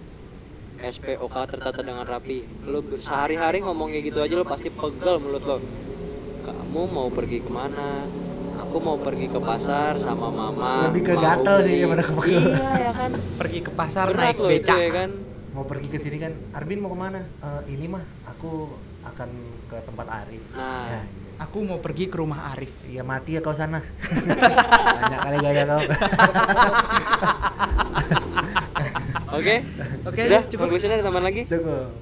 SPOK 0.79 1.35
tertata 1.51 1.83
dengan 1.83 2.07
rapi. 2.07 2.47
Lo 2.63 2.79
sehari-hari 2.95 3.59
ngomong 3.61 3.91
kayak 3.91 4.05
gitu 4.15 4.19
aja 4.23 4.35
lo 4.39 4.47
pasti 4.47 4.71
pegel 4.71 5.19
mulut 5.19 5.43
lo. 5.43 5.59
Kamu 6.47 6.83
mau 6.87 7.11
pergi 7.11 7.43
ke 7.43 7.51
mana? 7.51 8.07
Aku 8.63 8.79
mau 8.79 8.95
pergi 8.95 9.27
ke 9.27 9.41
pasar 9.43 9.99
sama 9.99 10.31
mama. 10.31 10.87
Lebih 10.91 11.03
ke 11.03 11.15
gatel 11.19 11.57
sih 11.67 11.75
beli." 11.75 11.83
daripada 11.83 12.03
ke 12.07 12.13
pegel. 12.15 12.45
Iya 12.55 12.73
ya 12.79 12.93
kan. 12.95 13.11
Pergi 13.43 13.59
ke 13.67 13.71
pasar 13.75 14.05
Berat 14.07 14.23
naik 14.23 14.39
lo 14.39 14.49
itu 14.49 14.55
becak. 14.63 14.79
ya 14.79 14.91
kan. 14.95 15.11
Mau 15.57 15.65
pergi 15.67 15.89
ke 15.91 15.99
sini 15.99 16.17
kan, 16.23 16.33
Arbin 16.55 16.79
mau 16.79 16.91
ke 16.95 16.99
mana? 16.99 17.21
"Eh, 17.43 17.63
ini 17.75 17.91
mah 17.91 18.05
aku 18.31 18.71
akan 19.03 19.29
ke 19.67 19.77
tempat 19.83 20.07
Arif. 20.07 20.45
Nah. 20.55 20.87
Ya. 20.87 21.03
Aku 21.39 21.63
mau 21.63 21.79
pergi 21.79 22.11
ke 22.11 22.19
rumah 22.19 22.51
Arif. 22.51 22.75
Iya 22.91 23.07
mati 23.07 23.39
ya 23.39 23.41
kau 23.41 23.55
sana. 23.55 23.79
Banyak 25.03 25.21
kali 25.23 25.37
gaya 25.39 25.63
kau. 25.65 25.79
Oke. 29.39 29.63
Oke, 30.03 30.21
Udah, 30.27 30.43
cukup. 30.51 30.67
konklusinya 30.67 30.99
ada 30.99 31.05
tambahan 31.07 31.27
lagi? 31.31 31.43
Cukup. 31.47 31.95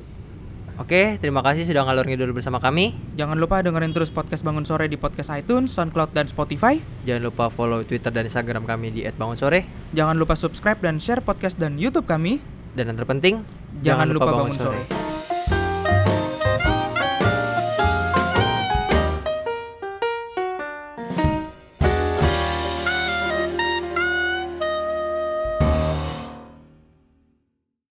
Oke, 0.77 1.17
terima 1.25 1.41
kasih 1.41 1.65
sudah 1.65 1.89
ngalor 1.89 2.05
ngidul 2.05 2.37
bersama 2.37 2.61
kami. 2.61 2.93
Jangan 3.17 3.41
lupa 3.41 3.65
dengerin 3.65 3.97
terus 3.97 4.13
podcast 4.13 4.45
Bangun 4.45 4.69
Sore 4.69 4.93
di 4.93 5.01
podcast 5.01 5.33
iTunes, 5.33 5.73
SoundCloud, 5.73 6.13
dan 6.13 6.29
Spotify. 6.29 6.81
Jangan 7.09 7.33
lupa 7.33 7.49
follow 7.49 7.81
Twitter 7.81 8.13
dan 8.13 8.29
Instagram 8.29 8.69
kami 8.69 8.93
di 8.93 9.01
@bangunsore 9.09 9.65
Jangan 9.97 10.21
lupa 10.21 10.37
subscribe 10.37 10.77
dan 10.85 11.01
share 11.01 11.25
podcast 11.25 11.57
dan 11.57 11.81
YouTube 11.81 12.05
kami. 12.05 12.45
dan 12.77 12.93
yang 12.93 12.99
terpenting 13.01 13.41
Jangan, 13.81 14.05
lupa, 14.13 14.29
bangun, 14.37 14.53
sore. 14.53 15.16